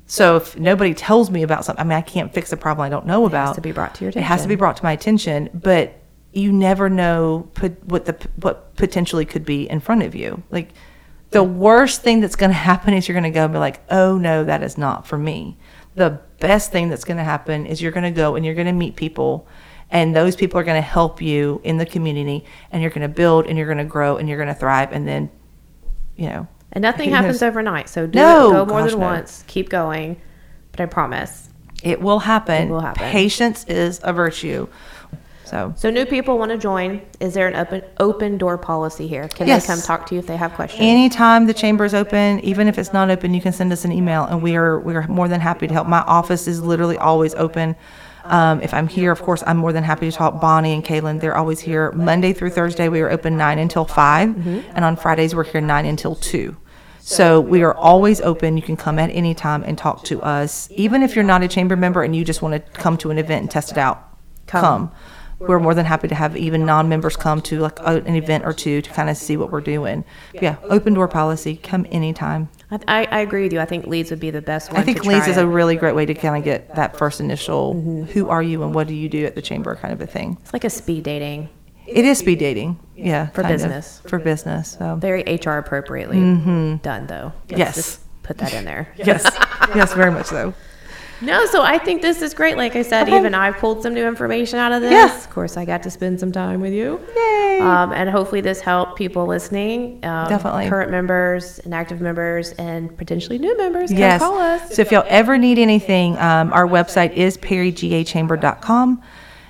So 0.06 0.36
if 0.36 0.58
nobody 0.58 0.94
tells 0.94 1.30
me 1.30 1.42
about 1.42 1.64
something, 1.64 1.80
I 1.80 1.84
mean, 1.84 1.96
I 1.96 2.02
can't 2.02 2.32
fix 2.32 2.52
a 2.52 2.56
problem 2.56 2.84
I 2.84 2.88
don't 2.88 3.06
know 3.06 3.24
about. 3.26 3.44
It 3.44 3.46
has 3.48 3.56
to 3.56 3.62
be 3.62 3.72
brought 3.72 3.94
to 3.96 4.04
your 4.04 4.10
attention. 4.10 4.24
It 4.24 4.26
has 4.26 4.42
to 4.42 4.48
be 4.48 4.54
brought 4.54 4.76
to 4.76 4.84
my 4.84 4.92
attention, 4.92 5.50
but 5.54 5.98
you 6.32 6.52
never 6.52 6.90
know 6.90 7.48
pot- 7.54 7.84
what 7.84 8.04
the 8.04 8.28
what 8.36 8.74
potentially 8.76 9.24
could 9.24 9.44
be 9.44 9.68
in 9.68 9.80
front 9.80 10.02
of 10.02 10.14
you. 10.14 10.42
Like 10.50 10.70
the 11.30 11.42
worst 11.42 12.02
thing 12.02 12.20
that's 12.20 12.36
going 12.36 12.50
to 12.50 12.54
happen 12.54 12.92
is 12.92 13.08
you're 13.08 13.14
going 13.14 13.24
to 13.24 13.30
go 13.30 13.44
and 13.44 13.52
be 13.52 13.58
like, 13.58 13.80
"Oh 13.90 14.18
no, 14.18 14.44
that 14.44 14.62
is 14.62 14.76
not 14.76 15.06
for 15.06 15.16
me." 15.16 15.56
The 15.94 16.20
best 16.40 16.72
thing 16.72 16.88
that's 16.90 17.04
going 17.04 17.18
to 17.18 17.24
happen 17.24 17.66
is 17.66 17.80
you're 17.80 17.92
going 17.92 18.04
to 18.04 18.10
go 18.10 18.34
and 18.34 18.44
you're 18.44 18.54
going 18.54 18.66
to 18.66 18.72
meet 18.72 18.96
people 18.96 19.46
and 19.90 20.14
those 20.14 20.34
people 20.34 20.58
are 20.58 20.64
going 20.64 20.76
to 20.76 20.86
help 20.86 21.22
you 21.22 21.60
in 21.62 21.76
the 21.76 21.86
community 21.86 22.44
and 22.72 22.82
you're 22.82 22.90
going 22.90 23.02
to 23.02 23.08
build 23.08 23.46
and 23.46 23.56
you're 23.56 23.66
going 23.66 23.78
to 23.78 23.84
grow 23.84 24.16
and 24.16 24.28
you're 24.28 24.38
going 24.38 24.48
to 24.48 24.54
thrive 24.54 24.92
and 24.92 25.06
then 25.06 25.30
you 26.16 26.28
know 26.28 26.46
And 26.72 26.82
nothing 26.82 27.10
happens 27.10 27.40
knows? 27.40 27.48
overnight. 27.48 27.88
So 27.88 28.06
do 28.06 28.18
No, 28.18 28.48
it, 28.50 28.52
go 28.52 28.66
more 28.66 28.80
gosh, 28.82 28.90
than 28.90 29.00
no. 29.00 29.06
once. 29.06 29.44
Keep 29.46 29.68
going. 29.70 30.16
But 30.72 30.80
I 30.80 30.86
promise. 30.86 31.48
it 31.82 32.00
will 32.00 32.18
happen 32.20 32.68
It 32.68 32.70
will 32.70 32.80
happen. 32.80 33.10
patience 33.10 33.64
is 33.68 34.00
a 34.02 34.12
virtue 34.12 34.66
so 35.44 35.74
So 35.76 35.90
new 35.90 36.06
people 36.06 36.38
want 36.38 36.50
to 36.52 36.56
join. 36.58 37.02
Is 37.20 37.34
there 37.34 37.46
an 37.46 37.54
open 37.54 37.82
open 38.00 38.38
door 38.38 38.56
policy 38.56 39.06
here? 39.06 39.28
Can 39.28 39.46
Yes. 39.46 39.66
they 39.66 39.74
come 39.74 39.82
talk 39.82 40.06
to 40.06 40.14
you 40.14 40.18
if 40.18 40.26
they 40.26 40.38
have 40.38 40.54
questions? 40.54 40.80
Anytime 40.82 41.46
the 41.46 41.52
chamber 41.52 41.84
is 41.84 41.92
open, 41.94 42.40
even 42.40 42.66
if 42.66 42.78
it's 42.78 42.94
not 42.94 43.10
open, 43.10 43.34
you 43.34 43.42
can 43.42 43.52
send 43.52 43.70
us 43.70 43.84
an 43.84 43.92
email, 43.92 44.24
and 44.24 44.42
we 44.42 44.56
are 44.56 44.80
we 44.80 44.94
are 44.96 45.06
more 45.06 45.28
than 45.28 45.40
happy 45.40 45.66
to 45.68 45.74
help. 45.74 45.86
My 45.86 46.00
office 46.00 46.48
is 46.48 46.62
literally 46.62 46.96
always 46.96 47.34
open. 47.34 47.76
Um, 48.24 48.60
if 48.62 48.72
I'm 48.72 48.88
here, 48.88 49.12
of 49.12 49.20
course, 49.22 49.42
I'm 49.46 49.58
more 49.58 49.72
than 49.72 49.84
happy 49.84 50.10
to 50.10 50.16
talk. 50.16 50.40
Bonnie 50.40 50.72
and 50.72 50.84
Kaylin, 50.84 51.20
they're 51.20 51.36
always 51.36 51.60
here. 51.60 51.92
Monday 51.92 52.32
through 52.32 52.50
Thursday, 52.50 52.88
we 52.88 53.00
are 53.00 53.10
open 53.10 53.36
nine 53.36 53.58
until 53.58 53.84
5 53.84 54.46
and 54.74 54.84
on 54.84 54.96
Fridays 54.96 55.34
we're 55.34 55.44
here 55.44 55.60
nine 55.60 55.84
until 55.86 56.14
two. 56.14 56.56
So 57.00 57.38
we 57.38 57.62
are 57.62 57.74
always 57.74 58.22
open. 58.22 58.56
You 58.56 58.62
can 58.62 58.78
come 58.78 58.98
at 58.98 59.10
any 59.10 59.34
time 59.34 59.62
and 59.62 59.76
talk 59.76 60.04
to 60.04 60.22
us. 60.22 60.68
Even 60.70 61.02
if 61.02 61.14
you're 61.14 61.24
not 61.24 61.42
a 61.42 61.48
chamber 61.48 61.76
member 61.76 62.02
and 62.02 62.16
you 62.16 62.24
just 62.24 62.40
want 62.40 62.54
to 62.54 62.60
come 62.80 62.96
to 62.98 63.10
an 63.10 63.18
event 63.18 63.42
and 63.42 63.50
test 63.50 63.72
it 63.72 63.78
out, 63.78 64.08
Come. 64.46 64.62
come. 64.62 64.92
We're 65.38 65.58
more 65.58 65.74
than 65.74 65.84
happy 65.84 66.08
to 66.08 66.14
have 66.14 66.34
even 66.36 66.64
non-members 66.64 67.16
come 67.16 67.42
to 67.42 67.58
like 67.60 67.78
an 67.80 68.14
event 68.14 68.44
or 68.46 68.54
two 68.54 68.80
to 68.80 68.90
kind 68.90 69.10
of 69.10 69.18
see 69.18 69.36
what 69.36 69.50
we're 69.52 69.60
doing. 69.60 70.04
Yeah, 70.32 70.56
open 70.62 70.94
door 70.94 71.08
policy. 71.08 71.56
Come 71.56 71.86
anytime. 71.90 72.48
I, 72.70 72.78
I, 72.88 73.04
I 73.10 73.20
agree 73.20 73.42
with 73.42 73.52
you. 73.52 73.60
I 73.60 73.64
think 73.66 73.86
leads 73.86 74.10
would 74.10 74.20
be 74.20 74.30
the 74.30 74.42
best 74.42 74.72
one. 74.72 74.80
I 74.80 74.84
think 74.84 75.04
leads 75.04 75.26
is 75.28 75.36
a 75.36 75.46
really 75.46 75.76
great 75.76 75.94
way 75.94 76.06
to 76.06 76.14
kind 76.14 76.36
of 76.36 76.44
get 76.44 76.74
that 76.76 76.96
first 76.96 77.20
initial 77.20 77.74
who 78.12 78.28
are 78.28 78.42
you 78.42 78.62
and 78.62 78.74
what 78.74 78.86
do 78.88 78.94
you 78.94 79.08
do 79.08 79.24
at 79.26 79.34
the 79.34 79.42
chamber 79.42 79.74
kind 79.76 79.92
of 79.92 80.00
a 80.00 80.06
thing. 80.06 80.38
It's 80.42 80.52
like 80.52 80.64
a 80.64 80.70
speed 80.70 81.04
dating, 81.04 81.48
It 81.86 82.04
is 82.04 82.18
speed 82.18 82.38
dating. 82.38 82.78
Yeah, 82.96 83.26
For 83.28 83.42
kind 83.42 83.54
of, 83.54 83.60
business. 83.60 84.00
for 84.06 84.18
business. 84.18 84.76
So 84.78 84.96
very 84.96 85.22
HR 85.22 85.58
appropriately 85.58 86.18
done 86.18 87.06
though. 87.06 87.32
Let's 87.50 87.52
Mm-hmm. 87.52 87.58
Yes. 87.58 88.00
put 88.22 88.38
that 88.38 88.54
in 88.54 88.64
there. 88.64 88.88
yes, 88.96 89.22
yes, 89.74 89.92
very 89.94 90.10
much 90.10 90.26
so. 90.26 90.54
No, 91.20 91.46
so 91.46 91.62
I 91.62 91.78
think 91.78 92.02
this 92.02 92.20
is 92.22 92.34
great. 92.34 92.56
Like 92.56 92.76
I 92.76 92.82
said, 92.82 93.04
Okay. 93.08 93.16
even 93.16 93.34
I 93.34 93.50
pulled 93.52 93.82
some 93.82 93.94
new 93.94 94.06
information 94.06 94.58
out 94.58 94.72
of 94.72 94.82
this. 94.82 94.92
Yeah. 94.92 95.16
Of 95.16 95.30
course, 95.30 95.56
I 95.56 95.64
got 95.64 95.82
to 95.84 95.90
spend 95.90 96.18
some 96.20 96.32
time 96.32 96.60
with 96.60 96.72
you. 96.72 97.00
Yay! 97.16 97.60
Um, 97.60 97.92
and 97.92 98.10
hopefully, 98.10 98.40
this 98.40 98.60
helped 98.60 98.96
people 98.96 99.26
listening. 99.26 100.00
Um, 100.04 100.28
Definitely. 100.28 100.68
Current 100.68 100.90
members 100.90 101.60
and 101.60 101.72
active 101.74 102.00
members 102.00 102.52
and 102.52 102.94
potentially 102.96 103.38
new 103.38 103.56
members. 103.56 103.90
Come 103.90 103.98
Yes. 103.98 104.20
call 104.20 104.38
us. 104.38 104.74
So 104.74 104.82
if 104.82 104.90
y'all 104.92 105.04
ever 105.08 105.38
need 105.38 105.58
anything, 105.58 106.18
um, 106.18 106.52
our 106.52 106.66
website 106.66 107.12
is 107.14 107.36
perrygachamber.com. 107.38 109.02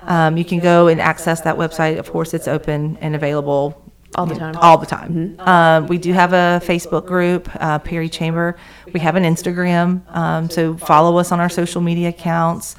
Um, 0.07 0.37
you 0.37 0.45
can 0.45 0.59
go 0.61 0.89
and 0.89 1.01
access 1.01 1.41
that 1.43 1.57
website. 1.57 1.99
Of 1.99 2.11
course, 2.13 2.35
it's 2.35 2.47
open 2.47 2.99
and 3.01 3.15
available 3.15 3.81
All 4.15 4.27
the 4.27 4.35
time. 4.35 4.57
All 4.57 4.79
the 4.79 4.87
time. 4.87 5.37
Um, 5.41 5.87
we 5.89 5.99
do 5.99 6.13
have 6.13 6.33
a 6.33 6.61
Facebook 6.65 7.07
group, 7.07 7.49
uh, 7.57 7.79
Perry 7.81 8.09
Chamber. 8.09 8.57
We 8.93 9.01
have 9.01 9.17
an 9.17 9.25
Instagram. 9.25 10.03
Um, 10.15 10.49
so 10.49 10.77
follow 10.77 11.19
us 11.19 11.33
on 11.33 11.41
our 11.41 11.49
social 11.49 11.81
media 11.81 12.11
accounts. 12.11 12.77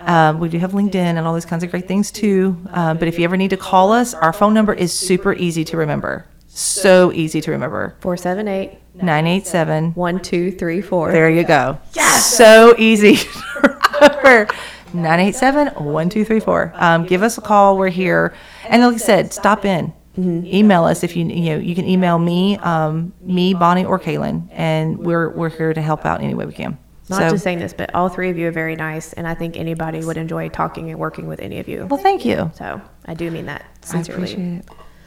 Um, 0.00 0.38
we 0.40 0.48
do 0.50 0.58
have 0.58 0.72
LinkedIn 0.72 0.94
and 0.96 1.20
all 1.20 1.32
those 1.32 1.46
kinds 1.46 1.64
of 1.64 1.70
great 1.70 1.88
things 1.88 2.10
too. 2.10 2.58
Um, 2.70 2.98
but 2.98 3.08
if 3.08 3.18
you 3.18 3.24
ever 3.24 3.36
need 3.36 3.50
to 3.50 3.56
call 3.56 3.92
us, 3.92 4.12
our 4.12 4.32
phone 4.32 4.52
number 4.52 4.74
is 4.74 4.92
super 4.92 5.32
easy 5.32 5.64
to 5.64 5.76
remember. 5.78 6.26
So 6.48 7.12
easy 7.12 7.40
to 7.40 7.50
remember. 7.50 7.96
478 8.00 8.78
987 9.02 9.94
1234. 9.94 11.12
there 11.12 11.30
you 11.30 11.44
go. 11.44 11.78
Yes. 11.94 12.26
So 12.36 12.74
easy 12.78 13.16
to 13.16 13.78
remember. 14.00 14.48
987-1234. 14.94 16.80
Um, 16.80 17.04
give 17.06 17.22
us 17.22 17.36
a 17.36 17.40
call. 17.40 17.76
We're 17.76 17.88
here. 17.88 18.32
And 18.68 18.82
like 18.82 18.94
I 18.94 18.98
said, 18.98 19.32
stop 19.32 19.64
in. 19.64 19.92
Email 20.16 20.84
us 20.84 21.02
if 21.02 21.16
you 21.16 21.26
you 21.26 21.50
know 21.50 21.58
you 21.58 21.74
can 21.74 21.86
email 21.86 22.18
me, 22.18 22.56
um, 22.58 23.12
me, 23.22 23.52
Bonnie, 23.52 23.84
or 23.84 23.98
Kaylin, 23.98 24.48
and 24.52 24.98
we're 24.98 25.30
we're 25.30 25.48
here 25.48 25.74
to 25.74 25.82
help 25.82 26.04
out 26.04 26.22
any 26.22 26.34
way 26.34 26.46
we 26.46 26.52
can. 26.52 26.78
Not 27.08 27.18
so, 27.18 27.30
just 27.30 27.44
saying 27.44 27.58
this, 27.58 27.74
but 27.74 27.94
all 27.94 28.08
three 28.08 28.30
of 28.30 28.38
you 28.38 28.48
are 28.48 28.52
very 28.52 28.76
nice, 28.76 29.12
and 29.12 29.26
I 29.26 29.34
think 29.34 29.56
anybody 29.56 30.04
would 30.04 30.16
enjoy 30.16 30.48
talking 30.48 30.88
and 30.90 30.98
working 30.98 31.26
with 31.26 31.40
any 31.40 31.58
of 31.58 31.68
you. 31.68 31.86
well, 31.86 32.00
thank 32.00 32.24
you. 32.24 32.50
So 32.54 32.80
I 33.06 33.14
do 33.14 33.30
mean 33.30 33.46
that 33.46 33.64
I 33.82 33.86
sincerely. 33.86 34.62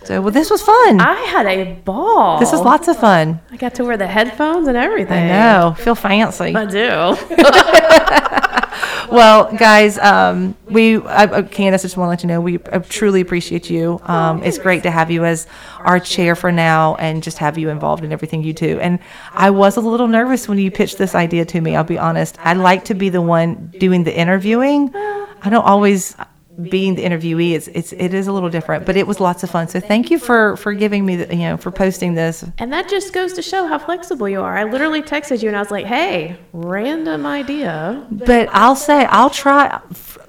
So, 0.08 0.22
well, 0.22 0.32
this 0.32 0.50
was 0.50 0.62
fun. 0.62 1.02
I 1.02 1.16
had 1.36 1.46
a 1.48 1.74
ball. 1.84 2.40
this 2.40 2.54
was 2.54 2.62
lots 2.62 2.88
of 2.88 2.98
fun. 2.98 3.42
I 3.52 3.58
got 3.58 3.76
to 3.76 3.84
wear 3.84 3.98
the 3.98 4.08
headphones 4.08 4.70
and 4.70 4.78
everything. 4.78 5.26
I 5.26 5.28
know. 5.28 5.76
Feel 5.78 5.96
fancy. 5.96 6.56
I 6.56 6.66
do. 6.66 7.18
Well, 9.10 9.56
guys, 9.56 9.98
um, 10.00 10.54
we, 10.66 10.98
I, 10.98 11.24
I- 11.38 11.42
Candace, 11.44 11.82
I 11.82 11.86
just 11.86 11.96
want 11.96 12.08
to 12.08 12.10
let 12.10 12.24
you 12.24 12.28
know 12.28 12.42
we 12.42 12.60
uh, 12.60 12.80
truly 12.80 13.22
appreciate 13.22 13.70
you. 13.70 14.02
Um, 14.04 14.44
it's 14.44 14.58
great 14.58 14.84
to 14.84 14.92
have 14.92 15.10
you 15.10 15.24
as 15.24 15.48
our 15.80 15.98
chair 15.98 16.36
for 16.36 16.52
now 16.52 16.96
and 16.96 17.24
just 17.24 17.38
have 17.38 17.58
you 17.58 17.70
involved 17.70 18.04
in 18.04 18.12
everything 18.12 18.44
you 18.44 18.52
do. 18.52 18.80
And 18.82 19.00
I 19.32 19.50
was 19.52 19.78
a 19.78 19.82
little 19.82 20.10
nervous 20.10 20.50
when 20.50 20.58
you 20.58 20.72
pitched 20.72 20.98
this 20.98 21.16
idea 21.16 21.46
to 21.46 21.62
me, 21.62 21.76
I'll 21.78 21.86
be 21.86 21.98
honest. 21.98 22.38
I 22.40 22.54
like 22.54 22.84
to 22.86 22.96
be 22.96 23.08
the 23.08 23.22
one 23.22 23.74
doing 23.80 24.04
the 24.04 24.14
interviewing. 24.16 24.92
I 24.94 25.50
don't 25.50 25.66
always 25.66 26.16
being 26.62 26.96
the 26.96 27.04
interviewee 27.04 27.54
it's, 27.54 27.68
it's 27.70 27.94
it 27.94 28.14
is 28.14 28.28
a 28.28 28.32
little 28.32 28.50
different 28.50 28.86
but 28.86 28.98
it 28.98 29.06
was 29.06 29.20
lots 29.20 29.44
of 29.44 29.50
fun 29.50 29.68
so 29.68 29.80
thank 29.80 30.10
you 30.10 30.18
for 30.18 30.58
for 30.58 30.74
giving 30.74 31.06
me 31.06 31.16
the, 31.16 31.36
you 31.36 31.42
know 31.42 31.58
for 31.58 31.70
posting 31.70 32.16
this 32.16 32.44
and 32.58 32.74
that 32.74 32.90
just 32.90 33.14
goes 33.14 33.34
to 33.34 33.42
show 33.42 33.68
how 33.68 33.78
flexible 33.78 34.28
you 34.28 34.42
are. 34.42 34.58
I 34.58 34.64
literally 34.64 35.02
texted 35.02 35.42
you 35.42 35.48
and 35.48 35.56
I 35.56 35.60
was 35.60 35.72
like, 35.72 35.86
hey, 35.86 36.38
random 36.54 37.26
idea. 37.26 38.06
But 38.12 38.50
I'll 38.52 38.76
say 38.76 39.06
I'll 39.06 39.30
try 39.30 39.80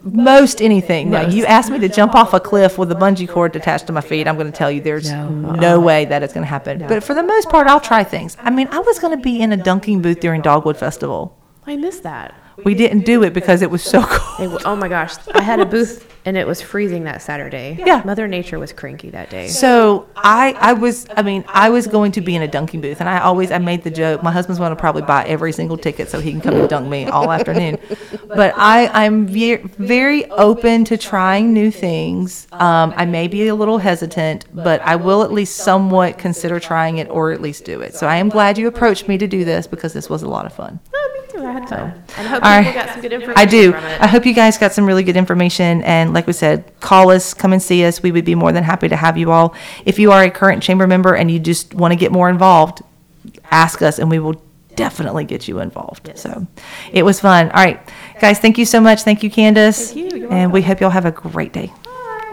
most 0.02 0.62
anything. 0.62 1.11
Now, 1.11 1.23
you 1.23 1.44
asked 1.47 1.70
me 1.70 1.78
to 1.81 1.89
jump 1.89 2.15
off 2.15 2.32
a 2.35 2.40
cliff 2.40 2.78
with 2.78 2.93
a 2.93 2.94
bungee 2.94 3.28
cord 3.28 3.57
attached 3.57 3.86
to 3.89 3.93
my 3.93 4.01
feet. 4.01 4.28
I'm 4.28 4.36
going 4.36 4.51
to 4.51 4.57
tell 4.57 4.70
you 4.70 4.81
there's 4.81 5.11
no, 5.11 5.81
way 5.81 6.05
that 6.07 6.23
it's 6.23 6.32
going 6.32 6.44
to 6.44 6.48
happen. 6.48 6.86
But 6.86 7.02
for 7.02 7.15
the 7.15 7.23
most 7.23 7.48
part, 7.48 7.66
I'll 7.66 7.81
try 7.81 8.05
things. 8.05 8.36
I 8.40 8.51
mean, 8.51 8.69
I 8.69 8.78
was 8.78 8.98
going 8.98 9.16
to 9.16 9.23
be 9.23 9.40
in 9.40 9.52
a 9.52 9.57
dunking 9.57 10.02
booth 10.02 10.20
during 10.20 10.43
Dogwood 10.43 10.77
Festival. 10.77 11.36
I 11.66 11.77
missed 11.77 12.02
that. 12.05 12.35
We 12.64 12.74
didn't 12.74 13.05
do 13.05 13.22
it 13.22 13.32
because 13.32 13.62
it 13.62 13.70
was 13.70 13.82
so 13.82 14.02
cold. 14.06 14.52
It 14.55 14.62
oh 14.64 14.76
my 14.76 14.89
gosh, 14.89 15.14
I 15.35 15.43
had 15.43 15.60
a 15.60 15.66
booth 15.66 16.09
and 16.28 16.36
it 16.36 16.47
was 16.47 16.60
freezing 16.60 17.05
that 17.05 17.22
Saturday. 17.22 17.76
Yeah. 17.78 18.02
Mother 18.05 18.28
Nature 18.28 18.59
was 18.59 18.70
cranky 18.70 19.09
that 19.10 19.30
day. 19.30 19.48
So 19.48 20.06
I, 20.14 20.55
I 20.60 20.74
was, 20.74 21.06
I 21.16 21.22
mean, 21.22 21.43
I 21.48 21.70
was 21.70 21.86
going 21.86 22.12
to 22.12 22.20
be 22.20 22.36
in 22.36 22.43
a 22.43 22.48
dunking 22.48 22.82
booth, 22.82 23.01
and 23.01 23.09
I 23.09 23.20
always, 23.20 23.51
I 23.51 23.56
made 23.56 23.82
the 23.82 23.90
joke. 23.90 24.22
My 24.22 24.30
husband's 24.30 24.59
going 24.59 24.68
to 24.68 24.76
probably 24.76 25.01
buy 25.01 25.24
every 25.24 25.52
single 25.52 25.78
ticket 25.78 26.10
so 26.10 26.20
he 26.20 26.30
can 26.30 26.43
come 26.43 26.55
and 26.55 26.68
dunk 26.68 26.86
me 26.86 27.06
all 27.06 27.32
afternoon. 27.32 27.78
But 28.28 28.52
I, 28.59 28.89
I'm 28.89 29.26
ve- 29.26 29.56
very 29.56 30.30
open 30.30 30.85
to 30.85 30.98
trying 30.98 31.55
new 31.55 31.70
things. 31.70 32.47
Um, 32.52 32.93
I 32.94 33.06
may 33.06 33.26
be 33.26 33.48
a 33.48 33.55
little 33.55 33.78
hesitant, 33.78 34.44
but 34.55 34.82
I 34.82 34.97
will 34.97 35.22
at 35.22 35.32
least 35.32 35.56
somewhat 35.56 36.18
consider 36.18 36.60
trying 36.60 36.98
it 36.98 37.09
or 37.09 37.32
at 37.32 37.40
least 37.40 37.64
do 37.64 37.80
it. 37.80 37.94
So 37.94 38.06
I 38.06 38.16
am 38.16 38.28
glad 38.28 38.59
you 38.59 38.68
approached 38.68 39.09
me 39.09 39.16
to 39.16 39.26
do 39.26 39.47
this 39.47 39.66
because 39.66 39.94
this 39.94 40.10
was 40.10 40.22
a 40.22 40.28
lot 40.28 40.44
of 40.44 40.52
fun. 40.52 40.78
Me 41.39 41.66
too. 41.66 41.74
I. 41.74 41.78
And 41.81 42.02
I 42.19 42.23
hope 42.23 42.43
All 42.44 42.59
people 42.59 42.73
right. 42.73 42.74
got 42.74 42.90
some 42.90 43.01
good 43.02 43.12
information 43.12 43.39
I 43.39 43.44
do. 43.47 43.73
from 43.73 43.85
it. 43.85 44.01
I 44.01 44.06
hope 44.06 44.27
you 44.27 44.35
guys 44.35 44.59
got 44.59 44.73
some 44.73 44.86
really 44.86 45.02
good 45.02 45.16
information. 45.16 45.82
And 45.82 46.12
like 46.15 46.27
we 46.27 46.32
said, 46.32 46.73
call 46.81 47.10
us, 47.10 47.35
come 47.35 47.52
and 47.52 47.62
see 47.62 47.85
us. 47.85 48.02
We 48.02 48.12
would 48.12 48.24
be 48.24 48.35
more 48.35 48.52
than 48.52 48.65
happy 48.65 48.89
to 48.89 48.97
have 48.97 49.16
you 49.19 49.31
all. 49.32 49.55
If 49.85 49.98
you 49.98 50.12
are 50.12 50.23
a 50.23 50.31
current 50.31 50.62
chamber 50.62 50.86
member 50.86 51.15
and 51.15 51.31
you 51.31 51.39
just 51.39 51.74
want 51.74 51.93
to 51.93 51.97
get 51.97 52.12
more 52.12 52.28
involved, 52.28 52.82
ask 53.51 53.82
us 53.82 53.98
and 53.98 54.10
we 54.10 54.19
will 54.19 54.40
definitely 54.77 55.24
get 55.24 55.48
you 55.48 55.59
involved. 55.60 56.10
So 56.16 56.47
it 56.93 57.02
was 57.05 57.19
fun. 57.20 57.51
All 57.51 57.65
right, 57.65 57.81
guys, 58.20 58.39
thank 58.39 58.59
you 58.59 58.65
so 58.65 58.81
much. 58.81 59.02
Thank 59.02 59.23
you, 59.23 59.31
Candace. 59.31 59.93
Thank 59.93 60.12
you. 60.12 60.20
You're 60.20 60.32
and 60.32 60.52
we 60.52 60.62
hope 60.62 60.81
y'all 60.81 60.90
have 60.90 61.05
a 61.06 61.10
great 61.10 61.52
day. 61.52 61.73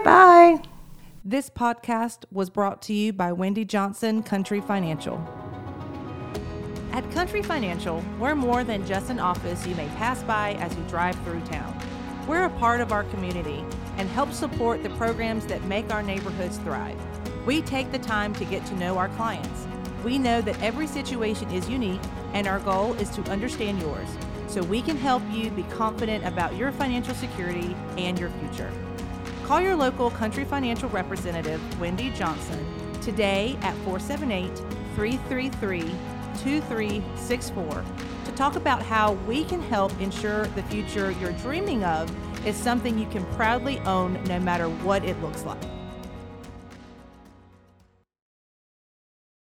Bye. 0.04 0.62
This 1.24 1.50
podcast 1.50 2.24
was 2.30 2.50
brought 2.50 2.80
to 2.82 2.92
you 2.94 3.12
by 3.12 3.32
Wendy 3.32 3.64
Johnson 3.64 4.22
Country 4.22 4.60
Financial. 4.60 5.18
At 6.96 7.10
Country 7.10 7.42
Financial, 7.42 8.02
we're 8.18 8.34
more 8.34 8.64
than 8.64 8.86
just 8.86 9.10
an 9.10 9.20
office 9.20 9.66
you 9.66 9.74
may 9.74 9.86
pass 9.98 10.22
by 10.22 10.54
as 10.54 10.74
you 10.74 10.82
drive 10.84 11.14
through 11.24 11.42
town. 11.42 11.78
We're 12.26 12.46
a 12.46 12.58
part 12.58 12.80
of 12.80 12.90
our 12.90 13.04
community 13.04 13.62
and 13.98 14.08
help 14.08 14.32
support 14.32 14.82
the 14.82 14.88
programs 14.88 15.44
that 15.44 15.62
make 15.64 15.92
our 15.92 16.02
neighborhoods 16.02 16.56
thrive. 16.56 16.96
We 17.44 17.60
take 17.60 17.92
the 17.92 17.98
time 17.98 18.32
to 18.36 18.46
get 18.46 18.64
to 18.64 18.76
know 18.76 18.96
our 18.96 19.10
clients. 19.10 19.66
We 20.06 20.16
know 20.16 20.40
that 20.40 20.62
every 20.62 20.86
situation 20.86 21.50
is 21.50 21.68
unique, 21.68 22.00
and 22.32 22.46
our 22.46 22.60
goal 22.60 22.94
is 22.94 23.10
to 23.10 23.22
understand 23.24 23.78
yours 23.78 24.08
so 24.46 24.62
we 24.62 24.80
can 24.80 24.96
help 24.96 25.22
you 25.30 25.50
be 25.50 25.64
confident 25.64 26.24
about 26.24 26.56
your 26.56 26.72
financial 26.72 27.14
security 27.14 27.76
and 27.98 28.18
your 28.18 28.30
future. 28.30 28.72
Call 29.44 29.60
your 29.60 29.76
local 29.76 30.10
Country 30.12 30.46
Financial 30.46 30.88
representative, 30.88 31.60
Wendy 31.78 32.08
Johnson, 32.12 32.64
today 33.02 33.58
at 33.60 33.74
478 33.84 34.56
333 34.94 35.94
2364 36.38 37.84
to 38.24 38.32
talk 38.32 38.56
about 38.56 38.82
how 38.82 39.12
we 39.26 39.44
can 39.44 39.60
help 39.60 39.98
ensure 40.00 40.46
the 40.48 40.62
future 40.64 41.10
you're 41.12 41.32
dreaming 41.32 41.84
of 41.84 42.10
is 42.46 42.56
something 42.56 42.98
you 42.98 43.06
can 43.06 43.24
proudly 43.34 43.78
own 43.80 44.22
no 44.24 44.38
matter 44.38 44.68
what 44.68 45.04
it 45.04 45.20
looks 45.20 45.44
like. 45.44 45.75